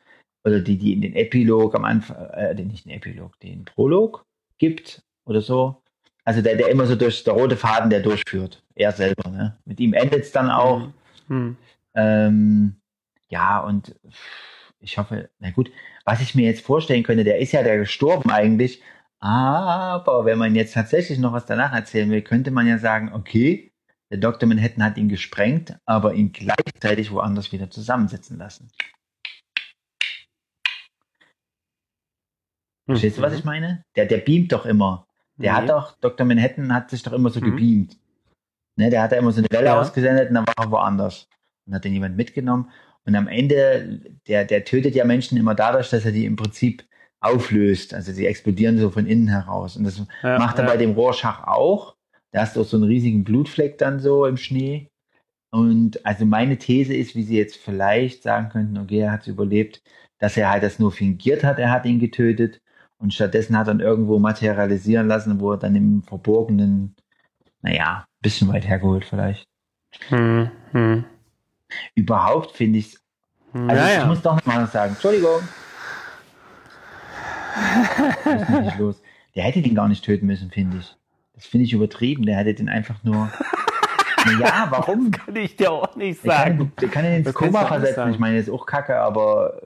oder 0.44 0.60
die, 0.60 0.76
die 0.76 0.92
in 0.92 1.00
den 1.00 1.14
Epilog 1.14 1.74
am 1.74 1.84
Anfang, 1.84 2.16
äh, 2.30 2.54
den, 2.54 2.68
nicht 2.68 2.84
den 2.84 2.92
Epilog, 2.92 3.38
den 3.40 3.64
Prolog 3.64 4.24
gibt 4.58 5.02
oder 5.24 5.40
so. 5.40 5.82
Also 6.24 6.42
der, 6.42 6.56
der 6.56 6.68
immer 6.68 6.86
so 6.86 6.96
durch 6.96 7.24
der 7.24 7.34
rote 7.34 7.56
Faden, 7.56 7.90
der 7.90 8.00
durchführt. 8.00 8.62
Er 8.74 8.92
selber, 8.92 9.30
ne? 9.30 9.58
Mit 9.64 9.80
ihm 9.80 9.92
endet 9.92 10.22
es 10.24 10.32
dann 10.32 10.50
auch. 10.50 10.88
Hm. 11.28 11.56
Ähm, 11.94 12.76
ja, 13.28 13.60
und 13.60 13.94
ich 14.80 14.98
hoffe, 14.98 15.30
na 15.38 15.50
gut, 15.50 15.70
was 16.04 16.20
ich 16.20 16.34
mir 16.34 16.46
jetzt 16.46 16.64
vorstellen 16.64 17.02
könnte, 17.02 17.24
der 17.24 17.38
ist 17.38 17.52
ja 17.52 17.62
der 17.62 17.78
gestorben 17.78 18.30
eigentlich, 18.30 18.82
aber 19.20 20.24
wenn 20.26 20.38
man 20.38 20.54
jetzt 20.54 20.74
tatsächlich 20.74 21.18
noch 21.18 21.32
was 21.32 21.46
danach 21.46 21.72
erzählen 21.72 22.10
will, 22.10 22.20
könnte 22.20 22.50
man 22.50 22.66
ja 22.66 22.78
sagen, 22.78 23.12
okay, 23.14 23.72
der 24.10 24.18
Dr. 24.18 24.46
Manhattan 24.46 24.84
hat 24.84 24.98
ihn 24.98 25.08
gesprengt, 25.08 25.78
aber 25.86 26.14
ihn 26.14 26.32
gleichzeitig 26.32 27.10
woanders 27.10 27.50
wieder 27.50 27.70
zusammensetzen 27.70 28.36
lassen. 28.36 28.70
Verstehst 32.86 33.18
du, 33.18 33.22
was 33.22 33.32
ich 33.32 33.44
meine? 33.44 33.82
Der, 33.96 34.06
der 34.06 34.18
beamt 34.18 34.52
doch 34.52 34.66
immer. 34.66 35.06
Der 35.36 35.52
Nee. 35.52 35.58
hat 35.58 35.68
doch, 35.70 35.96
Dr. 36.00 36.26
Manhattan 36.26 36.72
hat 36.72 36.90
sich 36.90 37.02
doch 37.02 37.12
immer 37.12 37.30
so 37.30 37.40
Mhm. 37.40 37.44
gebeamt. 37.56 37.96
Ne, 38.76 38.90
der 38.90 39.02
hat 39.02 39.12
da 39.12 39.16
immer 39.16 39.32
so 39.32 39.38
eine 39.40 39.48
Welle 39.50 39.66
Ja. 39.66 39.80
ausgesendet 39.80 40.28
und 40.28 40.34
dann 40.34 40.46
war 40.46 40.54
er 40.58 40.70
woanders. 40.70 41.28
Und 41.66 41.74
hat 41.74 41.84
den 41.84 41.92
jemand 41.92 42.16
mitgenommen. 42.16 42.70
Und 43.06 43.14
am 43.14 43.28
Ende, 43.28 44.00
der, 44.26 44.44
der 44.44 44.64
tötet 44.64 44.94
ja 44.94 45.04
Menschen 45.04 45.38
immer 45.38 45.54
dadurch, 45.54 45.90
dass 45.90 46.04
er 46.04 46.12
die 46.12 46.24
im 46.24 46.36
Prinzip 46.36 46.84
auflöst. 47.20 47.94
Also 47.94 48.12
sie 48.12 48.26
explodieren 48.26 48.78
so 48.78 48.90
von 48.90 49.06
innen 49.06 49.28
heraus. 49.28 49.76
Und 49.76 49.84
das 49.84 49.98
Ja, 50.22 50.38
macht 50.38 50.58
er 50.58 50.64
ja. 50.64 50.70
bei 50.70 50.76
dem 50.76 50.92
Rorschach 50.92 51.46
auch. 51.46 51.96
Da 52.32 52.40
hast 52.40 52.56
du 52.56 52.62
auch 52.62 52.66
so 52.66 52.76
einen 52.76 52.86
riesigen 52.86 53.24
Blutfleck 53.24 53.78
dann 53.78 54.00
so 54.00 54.26
im 54.26 54.36
Schnee. 54.36 54.88
Und 55.50 56.04
also 56.04 56.26
meine 56.26 56.58
These 56.58 56.94
ist, 56.94 57.14
wie 57.14 57.22
sie 57.22 57.36
jetzt 57.38 57.56
vielleicht 57.56 58.22
sagen 58.24 58.48
könnten, 58.48 58.76
okay, 58.76 58.98
er 59.00 59.12
hat 59.12 59.22
es 59.22 59.28
überlebt, 59.28 59.82
dass 60.18 60.36
er 60.36 60.50
halt 60.50 60.64
das 60.64 60.78
nur 60.78 60.90
fingiert 60.90 61.44
hat, 61.44 61.58
er 61.58 61.70
hat 61.70 61.86
ihn 61.86 62.00
getötet. 62.00 62.60
Und 62.98 63.12
stattdessen 63.12 63.56
hat 63.58 63.68
er 63.68 63.74
ihn 63.74 63.80
irgendwo 63.80 64.18
materialisieren 64.18 65.08
lassen, 65.08 65.40
wo 65.40 65.52
er 65.52 65.58
dann 65.58 65.74
im 65.76 66.02
Verborgenen, 66.02 66.94
naja, 67.62 68.04
ein 68.06 68.22
bisschen 68.22 68.48
weit 68.48 68.66
hergeholt 68.66 69.04
vielleicht. 69.04 69.46
Hm. 70.08 70.50
Hm. 70.72 71.04
Überhaupt 71.94 72.52
finde 72.52 72.78
ich 72.78 72.96
Hm. 73.52 73.70
Also 73.70 73.82
ja, 73.82 73.88
ich 73.92 73.96
ja. 73.98 74.06
muss 74.06 74.20
doch 74.20 74.34
noch 74.34 74.46
mal 74.46 74.62
was 74.64 74.72
sagen. 74.72 74.92
Entschuldigung. 74.94 75.40
Was 78.24 78.40
ist 78.42 78.48
denn 78.48 78.64
nicht 78.64 78.78
los? 78.78 79.02
Der 79.34 79.44
hätte 79.44 79.62
den 79.62 79.74
gar 79.74 79.88
nicht 79.88 80.04
töten 80.04 80.26
müssen, 80.26 80.50
finde 80.50 80.78
ich. 80.78 80.96
Das 81.34 81.46
finde 81.46 81.64
ich 81.64 81.72
übertrieben. 81.72 82.26
Der 82.26 82.36
hätte 82.36 82.54
den 82.54 82.68
einfach 82.68 83.02
nur. 83.04 83.30
Naja, 84.26 84.66
warum? 84.70 85.10
Kann 85.10 85.36
ich 85.36 85.56
dir 85.56 85.70
auch 85.70 85.94
nicht 85.96 86.24
Der 86.24 86.32
kann, 86.32 86.42
sagen. 86.58 86.72
der 86.80 86.88
kann 86.88 87.04
ihn 87.04 87.12
ins 87.14 87.24
Das 87.26 87.34
Koma 87.34 87.64
versetzen. 87.66 87.94
sagen. 87.94 88.10
Ich 88.12 88.18
meine, 88.18 88.36
das 88.38 88.48
ist 88.48 88.52
auch 88.52 88.66
kacke, 88.66 88.98
aber 88.98 89.60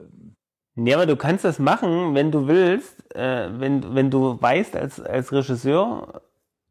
Nee, 0.79 0.93
aber 0.93 1.05
du 1.05 1.15
kannst 1.15 1.43
das 1.43 1.59
machen, 1.59 2.15
wenn 2.15 2.31
du 2.31 2.47
willst, 2.47 3.13
äh, 3.15 3.49
wenn, 3.51 3.95
wenn 3.95 4.09
du 4.09 4.41
weißt 4.41 4.75
als, 4.77 4.99
als 5.01 5.31
Regisseur, 5.31 6.21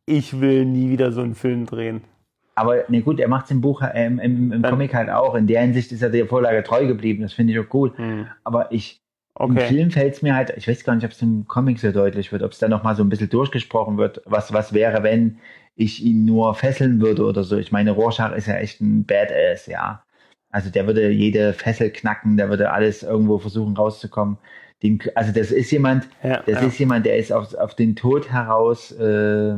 ich 0.06 0.40
will 0.40 0.64
nie 0.64 0.90
wieder 0.90 1.12
so 1.12 1.20
einen 1.20 1.35
Film 1.35 1.66
drehen. 1.66 2.02
Aber 2.55 2.85
ne 2.89 3.02
gut, 3.02 3.20
er 3.20 3.28
macht 3.28 3.44
es 3.44 3.51
im 3.51 3.60
Buch, 3.60 3.82
äh, 3.82 4.06
im, 4.06 4.18
im, 4.18 4.52
im 4.52 4.62
Comic 4.62 4.94
halt 4.94 5.10
auch. 5.10 5.35
In 5.35 5.47
der 5.47 5.60
Hinsicht 5.60 5.93
ist 5.93 6.02
er 6.02 6.10
der 6.10 6.26
Vorlage 6.26 6.62
treu 6.64 6.86
geblieben. 6.86 7.22
Das 7.22 7.32
finde 7.35 7.52
ich 7.52 7.59
auch 7.60 7.68
gut. 7.68 7.97
Hm. 7.98 8.26
Aber 8.44 8.72
ich, 8.72 9.01
im 9.39 9.51
Okay. 9.52 9.68
Film 9.68 9.90
fällt 9.90 10.14
es 10.14 10.22
mir 10.22 10.35
halt, 10.35 10.52
ich 10.56 10.66
weiß 10.66 10.82
gar 10.82 10.94
nicht, 10.97 11.05
ob 11.05 11.12
es 11.12 11.22
im 11.22 11.47
Comic 11.47 11.78
so 11.78 11.93
deutlich 11.93 12.32
wird, 12.32 12.43
ob 12.43 12.52
es 12.52 12.59
da 12.59 12.68
nochmal 12.68 12.97
so 12.97 13.05
ein 13.05 13.09
bisschen 13.09 13.30
durchgesprochen 13.30 13.97
wird, 13.97 14.20
was, 14.24 14.52
was 14.52 14.72
wäre, 14.72 15.05
wenn 15.05 15.39
ich 15.76 16.02
ihn 16.02 16.24
nur 16.24 16.55
fesseln 16.55 17.01
würde 17.01 17.24
oder 17.24 17.44
so. 17.44 17.56
Ich 17.56 17.70
meine, 17.70 17.93
Rorschach 17.93 18.32
ist 18.32 18.47
ja 18.48 18.55
echt 18.56 18.80
ein 18.80 19.05
Badass, 19.05 19.66
ja. 19.66 20.02
Also 20.50 20.70
der 20.70 20.86
würde 20.86 21.10
jede 21.10 21.52
Fessel 21.52 21.90
knacken, 21.90 22.36
der 22.36 22.48
würde 22.48 22.70
alles 22.72 23.02
irgendwo 23.02 23.38
versuchen 23.38 23.76
rauszukommen. 23.76 24.38
Den, 24.82 25.00
also 25.14 25.32
das 25.32 25.50
ist 25.50 25.70
jemand, 25.70 26.08
Ja, 26.22 26.42
das 26.44 26.60
ja. 26.62 26.66
ist 26.68 26.78
jemand, 26.78 27.04
der 27.04 27.16
ist 27.18 27.32
auf, 27.32 27.54
auf 27.54 27.74
den 27.74 27.96
Tod 27.96 28.30
heraus 28.30 28.92
äh, 28.92 29.56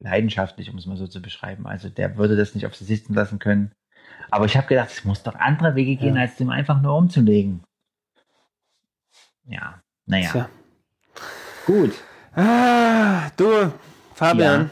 leidenschaftlich, 0.00 0.70
um 0.70 0.76
es 0.78 0.86
mal 0.86 0.96
so 0.96 1.06
zu 1.06 1.22
beschreiben. 1.22 1.66
Also 1.66 1.88
der 1.88 2.16
würde 2.16 2.36
das 2.36 2.54
nicht 2.54 2.66
auf 2.66 2.74
sich 2.74 2.86
sitzen 2.86 3.14
lassen 3.14 3.38
können. 3.38 3.72
Aber 4.30 4.44
ich 4.44 4.56
habe 4.56 4.66
gedacht, 4.66 4.90
es 4.90 5.04
muss 5.04 5.22
doch 5.22 5.34
andere 5.36 5.74
Wege 5.74 5.96
gehen, 5.96 6.16
Ja. 6.16 6.22
als 6.22 6.36
dem 6.36 6.50
einfach 6.50 6.80
nur 6.82 6.96
umzulegen. 6.96 7.62
Ja, 9.46 9.80
naja, 10.06 10.30
Tja. 10.30 10.48
gut. 11.66 11.92
Ah, 12.34 13.30
du, 13.36 13.72
Fabian, 14.14 14.70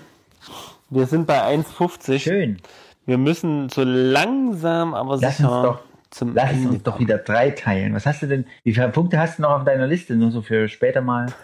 wir 0.91 1.07
sind 1.07 1.27
bei 1.27 1.41
1,50. 1.43 2.19
Schön. 2.19 2.61
Wir 3.07 3.19
müssen 3.19 3.69
so 3.69 3.83
langsam, 3.85 4.95
aber 4.95 5.17
Lass 5.21 5.39
sicher 5.39 5.51
uns 5.51 5.63
doch, 5.63 5.79
zum 6.11 6.35
lass 6.35 6.51
Ende 6.53 6.69
uns 6.71 6.83
doch 6.83 6.99
wieder 6.99 7.19
drei 7.19 7.51
teilen. 7.51 7.95
Was 7.95 8.05
hast 8.07 8.23
du 8.23 8.27
denn, 8.27 8.47
wie 8.65 8.75
viele 8.75 8.89
Punkte 8.89 9.19
hast 9.19 9.39
du 9.39 9.43
noch 9.43 9.51
auf 9.51 9.65
deiner 9.65 9.87
Liste? 9.87 10.15
Nur 10.17 10.31
so 10.33 10.43
für 10.43 10.69
später 10.69 11.01
mal. 11.01 11.27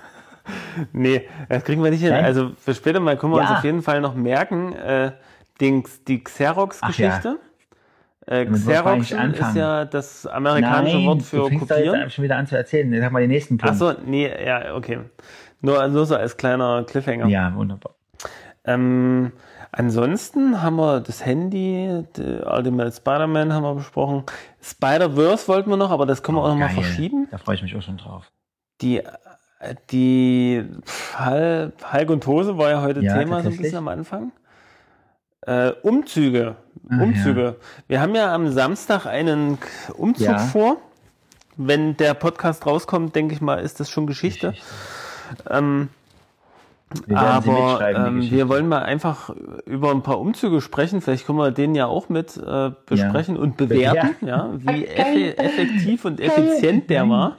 Nee, 0.92 1.28
das 1.48 1.62
kriegen 1.62 1.84
wir 1.84 1.92
nicht 1.92 2.00
hin. 2.00 2.10
Nein? 2.10 2.24
Also 2.24 2.50
für 2.58 2.74
später 2.74 2.98
mal 2.98 3.16
können 3.16 3.32
wir 3.32 3.38
uns 3.38 3.48
Ja. 3.48 3.58
auf 3.58 3.64
jeden 3.64 3.80
Fall 3.80 4.00
noch 4.00 4.16
merken, 4.16 4.72
äh, 4.72 5.12
den, 5.60 5.84
die 6.08 6.24
Xerox-Geschichte. 6.24 7.38
Äh, 8.26 8.46
wir 8.48 8.84
eigentlich 8.84 9.10
Xeroxen 9.10 9.34
ist 9.34 9.54
ja 9.54 9.84
das 9.84 10.26
amerikanische 10.26 10.96
Nein, 10.96 11.06
Wort 11.06 11.22
für 11.22 11.36
du 11.36 11.48
fängst 11.48 11.70
da 11.70 11.74
kopieren. 11.76 12.00
jetzt 12.00 12.14
schon 12.14 12.24
wieder 12.24 12.38
an 12.38 12.48
zu 12.48 12.56
erzählen. 12.56 12.92
Jetzt 12.92 13.04
haben 13.04 13.12
wir 13.12 13.20
den 13.20 13.30
nächsten 13.30 13.56
Punkt. 13.56 13.70
Achso, 13.72 13.92
nee, 14.04 14.28
ja, 14.44 14.74
okay. 14.74 14.98
Nur, 15.60 15.86
nur 15.86 16.06
so 16.06 16.16
als 16.16 16.36
kleiner 16.36 16.82
Cliffhanger. 16.88 17.28
Ja, 17.28 17.54
wunderbar. 17.54 17.94
Ähm, 18.64 19.30
ansonsten 19.72 20.62
haben 20.62 20.76
wir 20.76 21.00
das 21.00 21.24
Handy, 21.24 22.04
Ultimate 22.44 22.92
Spider-Man 22.92 23.52
haben 23.52 23.62
wir 23.64 23.74
besprochen. 23.74 24.24
Spider-Verse 24.62 25.48
wollten 25.48 25.70
wir 25.70 25.76
noch, 25.76 25.90
aber 25.90 26.06
das 26.06 26.22
können 26.22 26.38
wir 26.38 26.42
auch 26.44 26.48
noch 26.48 26.56
mal 26.56 26.66
Geil. 26.66 26.74
verschieben. 26.84 27.28
Da 27.30 27.38
freue 27.38 27.56
ich 27.56 27.62
mich 27.62 27.74
auch 27.76 27.82
schon 27.82 27.96
drauf. 27.96 28.30
Die, 28.80 29.02
die 29.90 30.64
Hal, 31.16 31.72
Hulk 31.92 32.10
und 32.10 32.26
Hose 32.26 32.58
war 32.58 32.70
ja 32.70 32.82
heute 32.82 33.00
Ja, 33.00 33.18
Thema 33.18 33.42
so 33.42 33.48
ein 33.48 33.56
bisschen 33.56 33.78
am 33.78 33.88
Anfang. 33.88 34.32
Äh, 35.42 35.70
Umzüge. 35.82 36.56
Ah, 36.88 37.02
Umzüge. 37.02 37.56
Wir 37.88 38.00
haben 38.00 38.14
ja 38.14 38.32
am 38.34 38.48
Samstag 38.52 39.06
einen 39.06 39.58
Umzug 39.96 40.26
Ja. 40.26 40.38
vor. 40.38 40.76
Wenn 41.56 41.96
der 41.96 42.14
Podcast 42.14 42.64
rauskommt, 42.66 43.14
denke 43.14 43.34
ich 43.34 43.40
mal, 43.40 43.56
ist 43.56 43.78
das 43.80 43.90
schon 43.90 44.06
Geschichte. 44.06 44.54
Ähm, 45.50 45.88
Wir 47.06 47.18
aber 47.18 47.80
ähm, 47.94 48.22
wir 48.30 48.48
wollen 48.48 48.68
mal 48.68 48.82
einfach 48.82 49.30
über 49.66 49.90
ein 49.90 50.02
paar 50.02 50.18
Umzüge 50.20 50.60
sprechen. 50.60 51.00
Vielleicht 51.00 51.26
können 51.26 51.38
wir 51.38 51.50
den 51.50 51.74
ja 51.74 51.86
auch 51.86 52.08
mit 52.08 52.36
äh, 52.36 52.70
besprechen 52.86 53.36
und 53.36 53.56
bewerten, 53.56 54.26
ja, 54.26 54.50
wie 54.54 54.86
effe 54.86 55.38
effektiv 55.38 56.04
und 56.04 56.20
effizient 56.20 56.90
der 56.90 57.08
war 57.08 57.36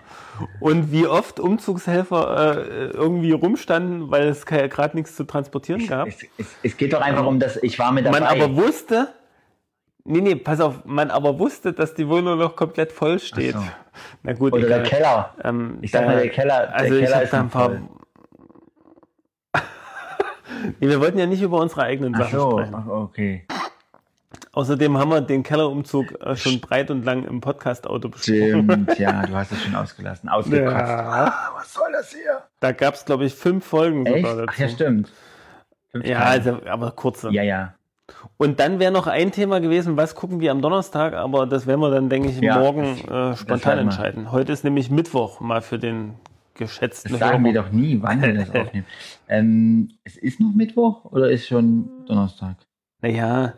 und 0.59 0.91
wie 0.91 1.07
oft 1.07 1.39
Umzugshelfer 1.39 2.57
äh, 2.57 2.85
irgendwie 2.87 3.31
rumstanden, 3.31 4.09
weil 4.11 4.27
es 4.27 4.45
gerade 4.45 4.95
nichts 4.97 5.15
zu 5.15 5.23
transportieren 5.25 5.85
gab. 5.87 6.07
Es, 6.07 6.17
es, 6.37 6.55
es 6.63 6.77
geht 6.77 6.93
doch 6.93 7.01
einfach 7.01 7.25
um 7.25 7.39
das, 7.39 7.57
ich 7.61 7.77
war 7.79 7.91
mit 7.91 8.05
dabei. 8.05 8.19
Man 8.19 8.27
aber 8.27 8.55
wusste, 8.55 9.09
nee, 10.05 10.21
nee, 10.21 10.35
pass 10.35 10.59
auf, 10.59 10.85
man 10.85 11.11
aber 11.11 11.37
wusste, 11.39 11.73
dass 11.73 11.93
die 11.93 12.07
Wohnung 12.07 12.39
noch 12.39 12.55
komplett 12.55 12.91
voll 12.91 13.19
steht. 13.19 13.53
So. 13.53 13.63
Na 14.23 14.33
gut, 14.33 14.53
Oder 14.53 14.67
der 14.67 14.77
egal. 14.79 14.89
Keller. 14.89 15.33
Ähm, 15.43 15.77
Ich 15.81 15.91
sag 15.91 16.05
mal, 16.05 16.15
der 16.15 16.29
Keller, 16.29 16.67
der 16.67 16.75
also 16.75 16.95
ich 16.95 17.01
Keller 17.03 17.15
habe 17.15 17.23
ist 17.25 17.33
da 17.33 17.39
ein 17.39 17.49
paar. 17.49 17.69
voll. 17.69 17.81
Nee, 20.79 20.87
wir 20.87 20.99
wollten 20.99 21.17
ja 21.17 21.25
nicht 21.25 21.41
über 21.41 21.59
unsere 21.59 21.83
eigenen 21.83 22.15
Ach 22.15 22.19
Sachen 22.19 22.39
so, 22.39 22.51
sprechen. 22.51 22.75
ach, 22.75 22.87
okay. 22.87 23.45
Außerdem 24.51 24.97
haben 24.97 25.09
wir 25.09 25.21
den 25.21 25.41
Kellerumzug 25.43 26.21
äh, 26.21 26.35
schon 26.35 26.59
breit 26.59 26.91
und 26.91 27.03
lang 27.05 27.23
im 27.25 27.41
Podcast-Auto 27.41 28.09
besprochen. 28.09 28.69
Stimmt, 28.69 28.99
ja, 28.99 29.21
du 29.25 29.33
hast 29.35 29.51
es 29.51 29.61
schon 29.63 29.75
ausgelassen. 29.75 30.29
Ausgekratzt. 30.29 30.89
Ja. 30.91 31.33
Was 31.55 31.73
soll 31.73 31.91
das 31.91 32.11
hier? 32.11 32.43
Da 32.59 32.71
gab 32.71 32.93
es, 32.93 33.05
glaube 33.05 33.25
ich, 33.25 33.33
fünf 33.33 33.65
Folgen 33.65 34.05
Echt? 34.05 34.17
sogar 34.17 34.35
dazu. 34.45 34.49
Ach 34.53 34.59
ja, 34.59 34.69
stimmt. 34.69 35.11
Fünf 35.91 36.05
Ja, 36.05 36.19
also, 36.19 36.59
aber 36.67 36.91
kurze. 36.91 37.31
ja, 37.31 37.41
ja. 37.43 37.73
Und 38.37 38.59
dann 38.59 38.79
wäre 38.79 38.91
noch 38.91 39.07
ein 39.07 39.31
Thema 39.31 39.59
gewesen, 39.59 39.97
was 39.97 40.13
gucken 40.13 40.39
wir 40.39 40.51
am 40.51 40.61
Donnerstag, 40.61 41.13
aber 41.13 41.47
das 41.47 41.65
werden 41.65 41.79
wir 41.79 41.89
dann, 41.89 42.09
denke 42.09 42.29
ich, 42.29 42.39
Ja, 42.39 42.59
morgen 42.59 42.83
äh, 43.07 43.35
spontan 43.35 43.79
entscheiden. 43.79 44.31
Heute 44.31 44.51
ist 44.51 44.63
nämlich 44.63 44.91
Mittwoch, 44.91 45.39
mal 45.39 45.61
für 45.61 45.79
den 45.79 46.15
geschätzten 46.55 47.11
Das 47.11 47.19
sagen 47.19 47.43
wir 47.43 47.53
Hörer. 47.53 47.63
doch 47.65 47.71
nie, 47.71 47.99
wann 48.01 48.21
wir 48.21 48.33
das 48.33 48.49
aufnehmen. 48.55 48.85
Ähm, 49.27 49.91
es 50.03 50.17
ist 50.17 50.39
noch 50.39 50.53
Mittwoch 50.53 51.05
oder 51.05 51.29
ist 51.29 51.47
schon 51.47 51.89
Donnerstag? 52.05 52.55
Naja, 53.01 53.53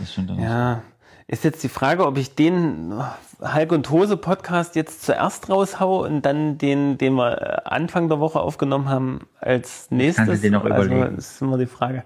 ist 0.00 0.14
schon 0.14 0.26
Donnerstag. 0.26 0.50
ja. 0.50 0.82
Ist 1.28 1.44
jetzt 1.44 1.62
die 1.62 1.68
Frage, 1.70 2.04
ob 2.06 2.18
ich 2.18 2.34
den 2.34 2.92
Hulk 3.40 3.72
und 3.72 3.88
Hose 3.90 4.16
Podcast 4.18 4.76
jetzt 4.76 5.02
zuerst 5.02 5.48
raushaue 5.48 6.06
und 6.06 6.22
dann 6.22 6.58
den, 6.58 6.98
den 6.98 7.14
wir 7.14 7.40
äh, 7.40 7.60
Anfang 7.64 8.08
der 8.08 8.20
Woche 8.20 8.40
aufgenommen 8.40 8.88
haben, 8.90 9.20
als 9.40 9.90
nächstes. 9.90 10.42
dir 10.42 10.50
noch 10.50 10.64
also, 10.64 10.82
überlegen. 10.90 11.16
das 11.16 11.30
ist 11.32 11.40
immer 11.42 11.56
die 11.56 11.66
Frage. 11.66 12.04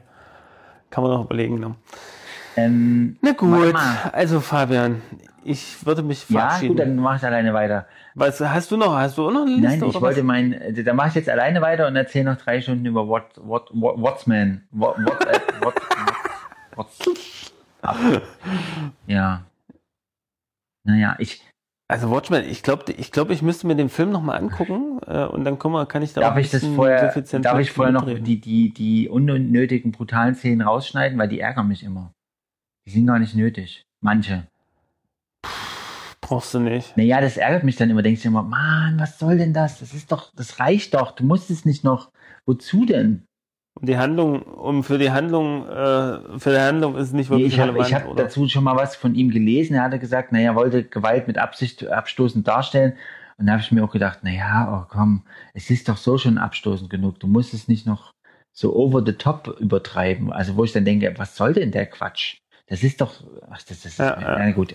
Kann 0.91 1.03
man 1.03 1.13
noch 1.13 1.25
überlegen. 1.25 1.59
Ne? 1.59 1.75
Ähm, 2.57 3.17
Na 3.21 3.33
gut, 3.33 3.75
also 4.13 4.39
Fabian, 4.41 5.03
ich 5.43 5.85
würde 5.85 6.03
mich 6.03 6.29
Ja, 6.29 6.41
verabschieden. 6.43 6.69
gut, 6.77 6.79
dann 6.81 6.97
mache 6.97 7.17
ich 7.17 7.25
alleine 7.25 7.53
weiter. 7.53 7.87
Was 8.19 8.41
hast 8.41 8.71
du 8.71 8.79
noch? 8.79 8.97
Hast 8.97 9.19
du 9.19 9.29
auch 9.29 9.31
noch 9.31 9.43
eine 9.43 9.57
Liste? 9.57 9.79
Nein, 9.79 9.91
ich 9.91 10.01
wollte 10.01 10.21
was? 10.21 10.25
mein, 10.25 10.55
äh, 10.55 10.83
da 10.83 10.95
mache 10.95 11.09
ich 11.09 11.15
jetzt 11.17 11.29
alleine 11.29 11.61
weiter 11.61 11.87
und 11.87 11.97
erzähle 11.97 12.33
noch 12.33 12.37
drei 12.37 12.63
Stunden 12.63 12.87
über 12.87 13.07
What, 13.07 13.25
What, 13.37 13.69
What, 13.75 14.01
Whatsman. 14.01 14.63
What, 14.71 14.97
WhatsApp, 14.97 15.63
What, 15.63 15.75
What, 16.77 16.87
What's, 16.97 17.53
ja. 19.07 19.45
Naja, 20.85 21.17
ich, 21.19 21.43
Also 21.89 22.11
Watchmen, 22.11 22.43
ich 22.49 22.63
glaube, 22.63 22.91
ich, 22.93 23.13
glaub, 23.13 23.29
ich 23.29 23.43
müsste 23.43 23.67
mir 23.67 23.77
den 23.77 23.91
Film 23.91 24.11
nochmal 24.13 24.39
angucken 24.39 24.99
äh, 25.07 25.25
und 25.25 25.45
dann 25.45 25.59
guck 25.59 25.73
mal, 25.73 25.85
kann 25.85 26.03
ich 26.03 26.15
da 26.15 26.23
auch 26.23 26.25
darf 26.29 26.37
ein 26.37 26.41
ich 26.41 26.51
das 26.51 26.65
vorher, 26.65 27.13
darf 27.41 27.59
ich 27.61 27.71
vorher 27.71 27.93
noch 27.93 28.07
die, 28.07 28.41
die, 28.41 28.73
die 28.73 29.11
unnötigen, 29.11 29.93
brutalen 29.93 30.35
Szenen 30.35 30.63
rausschneiden, 30.63 31.19
weil 31.19 31.29
die 31.29 31.41
ärgern 31.41 31.69
mich 31.69 31.83
immer. 31.83 32.13
Die 32.87 32.93
sind 32.93 33.07
gar 33.07 33.19
nicht 33.19 33.35
nötig. 33.35 33.83
Manche. 34.01 34.47
Brauchst 36.27 36.53
du 36.55 36.59
nicht. 36.59 36.97
Naja, 36.97 37.21
das 37.21 37.37
ärgert 37.37 37.63
mich 37.63 37.77
dann 37.77 37.89
immer. 37.89 38.03
Denkst 38.03 38.23
du 38.23 38.29
immer, 38.29 38.43
Mann, 38.43 38.99
was 38.99 39.19
soll 39.19 39.39
denn 39.39 39.53
das? 39.53 39.79
Das 39.79 39.95
ist 39.95 40.11
doch, 40.11 40.33
das 40.35 40.59
reicht 40.59 40.95
doch. 40.95 41.13
Du 41.13 41.25
musst 41.25 41.51
es 41.51 41.65
nicht 41.65 41.85
noch. 41.85 42.11
Wozu 42.47 42.85
denn? 42.85 43.25
Um 43.79 43.87
die 43.87 43.97
Handlung, 43.97 44.43
um 44.43 44.83
für 44.83 44.99
die 44.99 45.11
Handlung, 45.13 45.69
äh, 45.69 46.39
für 46.39 46.51
die 46.51 46.59
Handlung 46.59 46.97
ist 46.97 47.09
es 47.09 47.13
nicht 47.13 47.31
Nee, 47.31 47.37
wirklich 47.37 47.53
ich 47.55 47.61
habe 47.61 47.71
relevant, 47.73 47.89
ich 47.89 47.95
hab 47.95 48.07
oder? 48.09 48.25
dazu 48.25 48.49
schon 48.49 48.65
mal 48.65 48.75
was 48.75 48.97
von 48.97 49.15
ihm 49.15 49.31
gelesen. 49.31 49.75
Er 49.75 49.83
hatte 49.85 49.99
gesagt, 50.01 50.33
naja, 50.33 50.51
er 50.53 50.57
wollte 50.57 50.83
Gewalt 50.83 51.29
mit 51.29 51.39
Absicht 51.39 51.87
abstoßend 51.87 52.49
darstellen. 52.49 52.95
Und 53.39 53.47
da 53.47 53.53
habe 53.53 53.63
ich 53.63 53.71
mir 53.71 53.85
auch 53.85 53.93
gedacht, 53.93 54.25
naja, 54.25 54.69
oh 54.83 54.87
komm, 54.91 55.23
es 55.55 55.71
ist 55.71 55.89
doch 55.89 55.99
so 55.99 56.19
schon 56.19 56.39
abstoßend 56.39 56.91
genug. 56.91 57.21
Du 57.21 57.27
musst 57.29 57.55
es 57.55 57.69
nicht 57.69 57.87
noch 57.87 58.11
so 58.53 58.75
over 58.75 59.03
the 59.05 59.13
top 59.13 59.57
übertreiben. 59.61 60.33
Also 60.33 60.57
wo 60.57 60.65
ich 60.65 60.73
dann 60.73 60.87
denke, 60.87 61.15
was 61.19 61.37
soll 61.37 61.53
denn 61.53 61.71
der 61.71 61.87
Quatsch? 61.87 62.39
Das 62.69 62.83
ist 62.83 63.01
doch, 63.01 63.23
ach, 63.49 63.59
das, 63.63 63.83
das 63.83 63.85
ist, 63.87 63.99
Ja, 63.99 64.21
ja. 64.21 64.39
na 64.39 64.51
gut. 64.51 64.75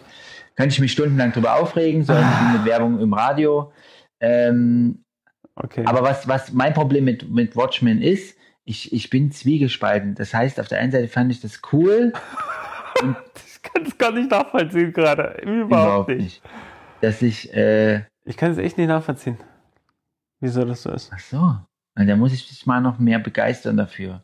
Könnte 0.55 0.73
ich 0.73 0.79
mich 0.79 0.91
stundenlang 0.91 1.31
drüber 1.31 1.55
aufregen, 1.55 2.03
so 2.03 2.13
wie 2.13 2.57
mit 2.57 2.65
Werbung 2.65 2.99
im 2.99 3.13
Radio. 3.13 3.71
Ähm, 4.19 5.03
Okay. 5.55 5.83
aber 5.85 6.01
was, 6.01 6.27
was 6.29 6.53
mein 6.53 6.73
Problem 6.73 7.03
mit, 7.03 7.29
mit 7.29 7.55
Watchmen 7.57 8.01
ist, 8.01 8.37
ich, 8.63 8.93
ich 8.93 9.09
bin 9.09 9.31
zwiegespalten. 9.31 10.15
Das 10.15 10.33
heißt, 10.33 10.59
auf 10.59 10.69
der 10.69 10.79
einen 10.79 10.91
Seite 10.93 11.07
fand 11.09 11.29
ich 11.31 11.41
das 11.41 11.61
cool, 11.73 12.13
ich 12.95 13.61
kann 13.61 13.85
es 13.85 13.97
gar 13.97 14.11
nicht 14.11 14.31
nachvollziehen 14.31 14.93
gerade. 14.93 15.39
Überhaupt, 15.43 16.09
nicht. 16.09 16.41
Dass 17.01 17.21
ich, 17.21 17.53
äh, 17.53 18.03
Ich 18.23 18.37
kann 18.37 18.51
es 18.51 18.57
echt 18.57 18.77
nicht 18.77 18.87
nachvollziehen. 18.87 19.37
Wieso 20.39 20.63
das 20.65 20.83
so 20.83 20.91
ist. 20.91 21.11
ach 21.13 21.19
so, 21.19 21.55
da 21.95 22.15
muss 22.15 22.33
ich 22.33 22.49
mich 22.49 22.65
mal 22.65 22.79
noch 22.81 22.97
mehr 22.97 23.19
begeistern 23.19 23.77
dafür. 23.77 24.23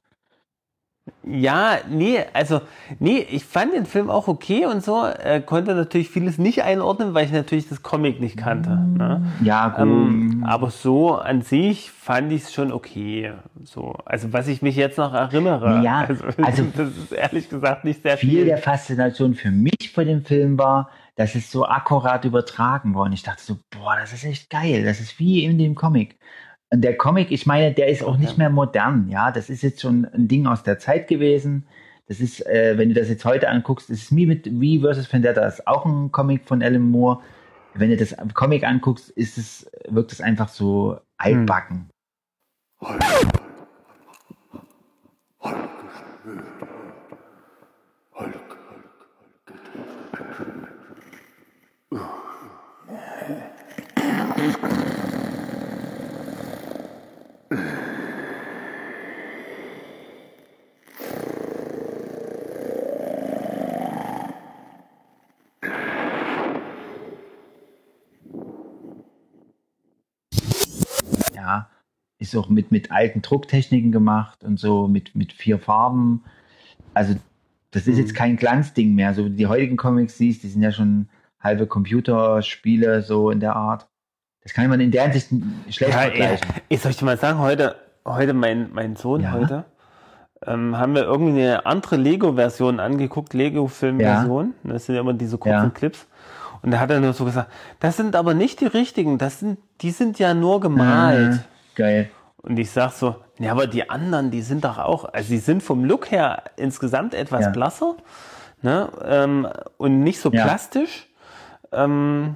Ja, 1.23 1.77
nee, 1.89 2.19
also, 2.33 2.61
nee, 2.99 3.25
ich 3.29 3.43
fand 3.43 3.73
den 3.73 3.85
Film 3.85 4.09
auch 4.09 4.27
okay 4.27 4.65
und 4.65 4.83
so, 4.83 5.05
äh, 5.05 5.41
konnte 5.41 5.75
natürlich 5.75 6.09
vieles 6.09 6.37
nicht 6.37 6.63
einordnen, 6.63 7.13
weil 7.13 7.25
ich 7.25 7.31
natürlich 7.31 7.67
das 7.67 7.83
Comic 7.83 8.21
nicht 8.21 8.37
kannte. 8.37 8.69
Ne? 8.69 9.25
Ja, 9.41 9.69
gut. 9.69 9.79
Ähm, 9.79 10.45
aber 10.47 10.69
so 10.69 11.15
an 11.15 11.41
sich 11.41 11.91
fand 11.91 12.31
ich 12.31 12.43
es 12.43 12.53
schon 12.53 12.71
okay. 12.71 13.33
So, 13.63 13.95
also 14.05 14.31
was 14.31 14.47
ich 14.47 14.61
mich 14.61 14.75
jetzt 14.75 14.97
noch 14.97 15.13
erinnere. 15.13 15.81
Ja, 15.83 16.05
also, 16.07 16.23
also 16.41 16.63
das 16.75 16.89
ist 16.89 17.11
ehrlich 17.11 17.49
gesagt 17.49 17.83
nicht 17.83 18.03
sehr 18.03 18.17
viel 18.17 18.29
viel. 18.29 18.45
der 18.45 18.57
Faszination 18.57 19.35
für 19.35 19.51
mich 19.51 19.91
vor 19.93 20.05
dem 20.05 20.23
Film 20.23 20.57
war, 20.57 20.89
dass 21.15 21.35
es 21.35 21.51
so 21.51 21.65
akkurat 21.65 22.23
übertragen. 22.25 22.95
Und 22.95 23.11
ich 23.11 23.23
dachte 23.23 23.43
so, 23.43 23.57
boah, 23.71 23.97
das 23.99 24.13
ist 24.13 24.23
echt 24.23 24.49
geil. 24.49 24.83
Das 24.85 24.99
ist 24.99 25.19
wie 25.19 25.43
in 25.43 25.57
dem 25.57 25.75
Comic. 25.75 26.17
Und 26.69 26.81
der 26.81 26.97
Comic, 26.97 27.31
ich 27.31 27.45
meine, 27.45 27.73
der 27.73 27.87
ist 27.87 28.03
auch 28.03 28.17
nicht 28.17 28.37
mehr 28.37 28.49
modern. 28.49 29.07
Ja, 29.09 29.31
das 29.31 29.49
ist 29.49 29.63
jetzt 29.63 29.81
schon 29.81 30.05
ein 30.05 30.27
Ding 30.27 30.47
aus 30.47 30.63
der 30.63 30.79
Zeit 30.79 31.07
gewesen. 31.07 31.65
Das 32.07 32.19
ist, 32.19 32.45
äh, 32.45 32.77
wenn 32.77 32.89
du 32.89 32.95
das 32.95 33.09
jetzt 33.09 33.25
heute 33.25 33.49
anguckst, 33.49 33.89
das 33.89 33.99
ist 33.99 34.15
wie 34.15 34.25
mit 34.25 34.47
wie 34.59 34.79
vs. 34.79 35.11
Vendetta, 35.11 35.41
das 35.41 35.59
ist 35.59 35.67
auch 35.67 35.85
ein 35.85 36.11
Comic 36.11 36.45
von 36.45 36.61
Alan 36.61 36.81
Moore. 36.81 37.19
Wenn 37.73 37.89
du 37.89 37.97
das 37.97 38.15
Comic 38.33 38.63
anguckst, 38.63 39.09
ist 39.11 39.37
es, 39.37 39.69
wirkt 39.87 40.11
es 40.11 40.21
einfach 40.21 40.49
so 40.49 40.99
altbacken. 41.17 41.89
Ja, 42.81 42.97
ist 72.19 72.35
auch 72.35 72.49
mit, 72.49 72.71
mit 72.71 72.91
alten 72.91 73.21
Drucktechniken 73.21 73.91
gemacht 73.91 74.43
und 74.43 74.59
so, 74.59 74.87
mit, 74.87 75.15
mit 75.15 75.33
vier 75.33 75.59
Farben. 75.59 76.23
Also, 76.93 77.15
das 77.71 77.87
ist 77.87 77.97
jetzt 77.97 78.15
kein 78.15 78.37
Glanzding 78.37 78.95
mehr. 78.95 79.13
So 79.13 79.25
wie 79.25 79.29
die 79.31 79.47
heutigen 79.47 79.77
Comics 79.77 80.17
siehst, 80.17 80.43
die 80.43 80.47
sind 80.47 80.61
ja 80.63 80.71
schon 80.71 81.09
halbe 81.39 81.67
Computerspiele, 81.67 83.01
so 83.03 83.29
in 83.29 83.39
der 83.39 83.55
Art. 83.55 83.87
Das 84.41 84.53
kann 84.53 84.67
man 84.69 84.79
in 84.79 84.91
der 84.91 85.03
Hinsicht 85.03 85.29
schlecht 85.75 85.91
Ja, 85.93 85.99
vergleichen. 85.99 86.47
ey, 86.69 86.77
soll 86.77 86.91
ich 86.91 86.97
dir 86.97 87.05
mal 87.05 87.17
sagen, 87.17 87.39
heute, 87.39 87.75
heute 88.05 88.33
mein, 88.33 88.69
mein 88.73 88.95
Sohn 88.95 89.21
Ja. 89.21 89.31
heute, 89.33 89.65
ähm, 90.45 90.77
haben 90.77 90.95
wir 90.95 91.03
irgendwie 91.03 91.41
eine 91.41 91.65
andere 91.65 91.97
Lego-Version 91.97 92.79
angeguckt, 92.79 93.33
Lego-Film-Version. 93.33 94.53
Das 94.63 94.85
sind 94.85 94.95
ja 94.95 95.01
immer 95.01 95.13
diese 95.13 95.37
kurzen 95.37 95.51
Ja. 95.65 95.69
Clips. 95.69 96.07
Und 96.63 96.71
da 96.71 96.79
hat 96.79 96.89
er 96.89 96.99
nur 96.99 97.13
so 97.13 97.25
gesagt, 97.25 97.51
das 97.79 97.97
sind 97.97 98.15
aber 98.15 98.33
nicht 98.33 98.61
die 98.61 98.65
richtigen, 98.65 99.17
das 99.17 99.39
sind, 99.39 99.59
die 99.81 99.91
sind 99.91 100.17
ja 100.17 100.33
nur 100.33 100.59
gemalt. 100.59 101.33
Äh, 101.35 101.39
geil. 101.77 102.09
Und 102.37 102.57
ich 102.59 102.69
sag 102.71 102.91
so, 102.91 103.15
ja, 103.39 103.51
aber 103.51 103.67
die 103.67 103.89
anderen, 103.89 104.31
die 104.31 104.41
sind 104.41 104.63
doch 104.65 104.77
auch, 104.77 105.05
also 105.13 105.29
die 105.29 105.37
sind 105.39 105.63
vom 105.63 105.83
Look 105.85 106.11
her 106.11 106.43
insgesamt 106.57 107.13
etwas 107.13 107.45
Ja. 107.45 107.51
blasser 107.51 107.95
ne? 108.61 108.89
ähm, 109.05 109.47
und 109.77 110.01
nicht 110.03 110.19
so 110.19 110.29
Ja. 110.31 110.43
plastisch. 110.43 111.07
Ähm, 111.71 112.35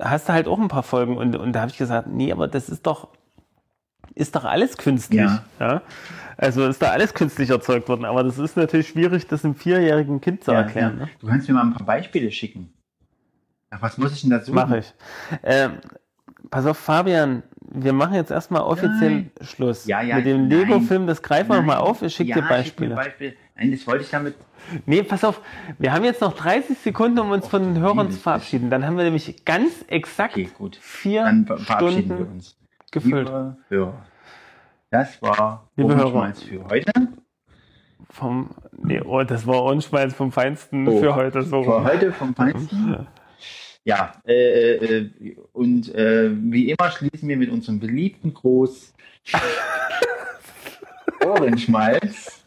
hast 0.00 0.28
du 0.28 0.32
halt 0.32 0.48
auch 0.48 0.58
ein 0.58 0.68
paar 0.68 0.82
Folgen 0.82 1.16
und, 1.16 1.36
und 1.36 1.52
da 1.52 1.60
habe 1.62 1.70
ich 1.70 1.78
gesagt, 1.78 2.08
nee, 2.08 2.32
aber 2.32 2.48
das 2.48 2.68
ist 2.68 2.86
doch, 2.86 3.08
ist 4.14 4.34
doch 4.34 4.44
alles 4.44 4.76
künstlich. 4.76 5.20
Ja. 5.20 5.44
Ja. 5.60 5.82
Also 6.36 6.66
ist 6.66 6.82
da 6.82 6.90
alles 6.90 7.14
künstlich 7.14 7.50
erzeugt 7.50 7.88
worden, 7.88 8.04
aber 8.04 8.24
das 8.24 8.38
ist 8.38 8.56
natürlich 8.56 8.88
schwierig, 8.88 9.26
das 9.28 9.44
einem 9.44 9.54
vierjährigen 9.54 10.20
Kind 10.20 10.42
zu 10.44 10.50
Ja, 10.52 10.58
erklären. 10.62 10.98
ja. 10.98 11.04
Ne? 11.06 11.10
Du 11.20 11.26
kannst 11.28 11.46
mir 11.48 11.54
mal 11.54 11.62
ein 11.62 11.74
paar 11.74 11.86
Beispiele 11.86 12.30
schicken. 12.32 12.72
Ach, 13.70 13.80
was 13.80 13.96
muss 13.96 14.12
ich 14.12 14.22
denn 14.22 14.30
dazu 14.30 14.52
Mache 14.52 14.78
ich. 14.78 14.94
Ähm, 15.42 15.78
pass 16.50 16.66
auf, 16.66 16.76
Fabian, 16.78 17.42
wir 17.74 17.92
machen 17.92 18.14
jetzt 18.14 18.30
erstmal 18.30 18.62
offiziell 18.62 19.10
Nein. 19.10 19.30
Schluss. 19.40 19.86
Ja, 19.86 20.02
ja, 20.02 20.16
Mit 20.16 20.26
dem. 20.26 20.48
Lego-Film, 20.48 21.06
das 21.06 21.22
greifen 21.22 21.48
wir 21.50 21.56
nochmal 21.56 21.78
auf. 21.78 22.02
Ich 22.02 22.14
schicke 22.14 22.30
ja, 22.30 22.36
dir 22.36 22.42
Beispiele. 22.48 22.94
Beispiele. 22.94 23.34
Nein, 23.56 23.70
das 23.72 23.86
wollte 23.86 24.04
ich 24.04 24.10
damit. 24.10 24.34
Nee, 24.86 25.02
pass 25.02 25.24
auf, 25.24 25.40
wir 25.78 25.92
haben 25.92 26.04
jetzt 26.04 26.20
noch 26.20 26.34
30 26.34 26.78
Sekunden, 26.78 27.18
um 27.18 27.30
uns 27.30 27.48
von 27.48 27.62
den 27.62 27.78
Hörern 27.82 28.10
zu 28.10 28.18
verabschieden. 28.18 28.70
Dann 28.70 28.86
haben 28.86 28.96
wir 28.96 29.04
nämlich 29.04 29.44
ganz 29.44 29.84
exakt 29.88 30.34
Okay, 30.34 30.48
vier 30.80 31.24
Dann 31.24 31.46
ver- 31.46 31.58
verabschieden 31.58 32.02
Stunden 32.04 32.18
wir 32.18 32.30
uns. 32.32 32.56
gefüllt. 32.92 33.28
Liebe 33.28 33.56
Hörer. 33.68 33.94
Das 34.90 35.20
war 35.22 35.68
Liebe 35.76 35.96
Hörer. 35.96 36.32
Für 36.34 36.64
heute. 36.68 36.92
Vom, 38.10 38.50
nee, 38.76 39.00
oh, 39.00 39.22
das 39.22 39.46
war 39.46 39.62
Unschmalz 39.64 40.12
vom 40.14 40.32
Feinsten 40.32 40.86
Oh. 40.86 41.00
für 41.00 41.14
heute. 41.14 41.42
So. 41.42 41.62
Für 41.62 41.84
heute 41.84 42.12
vom 42.12 42.34
Feinsten. 42.34 43.06
Ja, 43.84 44.12
äh, 44.26 44.74
äh, 44.76 45.36
und 45.52 45.92
äh, 45.94 46.30
wie 46.34 46.70
immer 46.70 46.90
schließen 46.90 47.28
wir 47.28 47.36
mit 47.36 47.50
unserem 47.50 47.80
beliebten 47.80 48.32
Groß 48.32 48.94
Ohrenschmalz 51.24 52.42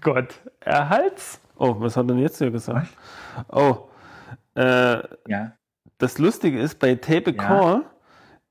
Gott, 0.00 0.34
erhalt's 0.60 1.40
Oh, 1.56 1.76
was 1.78 1.94
hat 1.96 2.04
er 2.04 2.14
denn 2.14 2.18
jetzt 2.20 2.38
hier 2.38 2.50
gesagt? 2.50 2.88
Oh, 3.52 3.88
äh, 4.56 5.02
Ja. 5.28 5.52
das 5.98 6.16
Lustige 6.18 6.58
ist, 6.58 6.78
bei 6.78 6.94
Tape 6.94 7.32
Ja. 7.32 7.36
Call, 7.36 7.82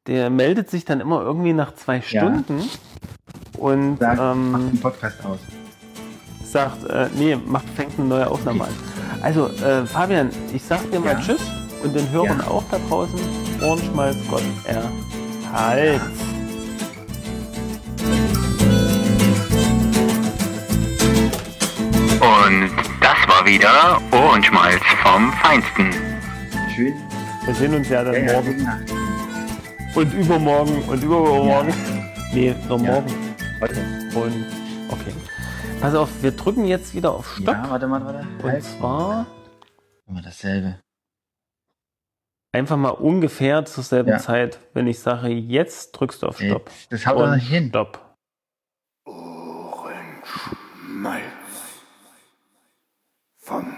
der 0.06 0.30
meldet 0.30 0.70
sich 0.70 0.86
dann 0.86 1.00
immer 1.00 1.22
irgendwie 1.24 1.54
nach 1.54 1.74
zwei 1.74 1.96
Ja. 1.96 2.02
Stunden 2.04 2.62
und 3.58 3.98
Sag, 4.00 4.20
ähm, 4.20 4.70
den 4.74 4.80
Podcast 4.80 5.26
aus. 5.26 5.40
sagt, 6.44 6.84
äh, 6.86 7.10
nee, 7.16 7.36
macht, 7.36 7.68
fängt 7.72 7.98
eine 7.98 8.08
neue 8.08 8.28
Aufnahme 8.30 8.66
an. 8.66 8.74
Also, 9.22 9.48
äh, 9.64 9.86
Fabian, 9.86 10.30
ich 10.54 10.64
sag 10.64 10.90
dir 10.92 11.00
mal 11.00 11.14
Ja. 11.14 11.20
Tschüss 11.20 11.42
und 11.84 11.96
den 11.96 12.10
Hörern 12.12 12.40
Ja. 12.40 12.48
auch 12.52 12.64
da 12.72 12.78
draußen. 12.90 13.20
Ohrenschmalz 13.62 14.18
Gott 14.30 14.44
erhalt. 14.66 16.02
Und 22.22 22.70
das 23.02 23.18
war 23.28 23.46
wieder 23.46 24.02
Ohrenschmalz 24.12 24.82
vom 25.04 25.32
Feinsten. 25.34 25.92
Schön. 26.76 26.94
Wir 27.46 27.56
sehen 27.56 27.74
uns 27.76 27.90
ja 27.90 28.04
dann 28.04 28.14
Ja, 28.14 28.20
ja, 28.22 28.42
morgen 28.42 28.68
und 29.96 30.14
übermorgen 30.14 30.82
und 30.88 31.04
übermorgen. 31.04 31.74
Nee, 32.34 32.54
nur 32.68 32.80
Ja. 32.82 32.92
morgen. 32.92 33.14
Heute. 33.62 33.76
Und 34.16 34.46
okay. 34.90 35.14
Pass 35.82 35.96
auf, 35.96 36.22
wir 36.22 36.32
drücken 36.32 36.66
jetzt 36.66 36.94
wieder 36.94 37.14
auf 37.14 37.36
Stopp. 37.36 37.56
Ja, 37.56 37.70
warte 37.70 37.88
mal, 37.88 38.04
warte. 38.04 38.28
Und 38.44 38.52
halt. 38.52 38.64
zwar 38.64 39.26
immer 40.08 40.22
dasselbe. 40.22 40.82
Einfach 42.52 42.76
mal 42.76 42.90
ungefähr 42.90 43.64
zur 43.64 43.86
selben 43.86 44.10
ja. 44.10 44.18
Zeit, 44.18 44.60
wenn 44.74 44.88
ich 44.88 45.00
sage, 45.00 45.30
jetzt 45.30 45.94
drückst 45.94 46.22
du 46.22 46.28
auf 46.28 46.40
Stopp. 46.40 46.68
Ey, 46.68 46.74
das 46.90 47.06
haut 47.06 47.20
doch 47.20 47.34
nicht 47.34 47.48
hin. 47.48 47.70
Stopp. 47.70 48.14
Ohrenschmalz 49.06 51.24
vom 53.38 53.74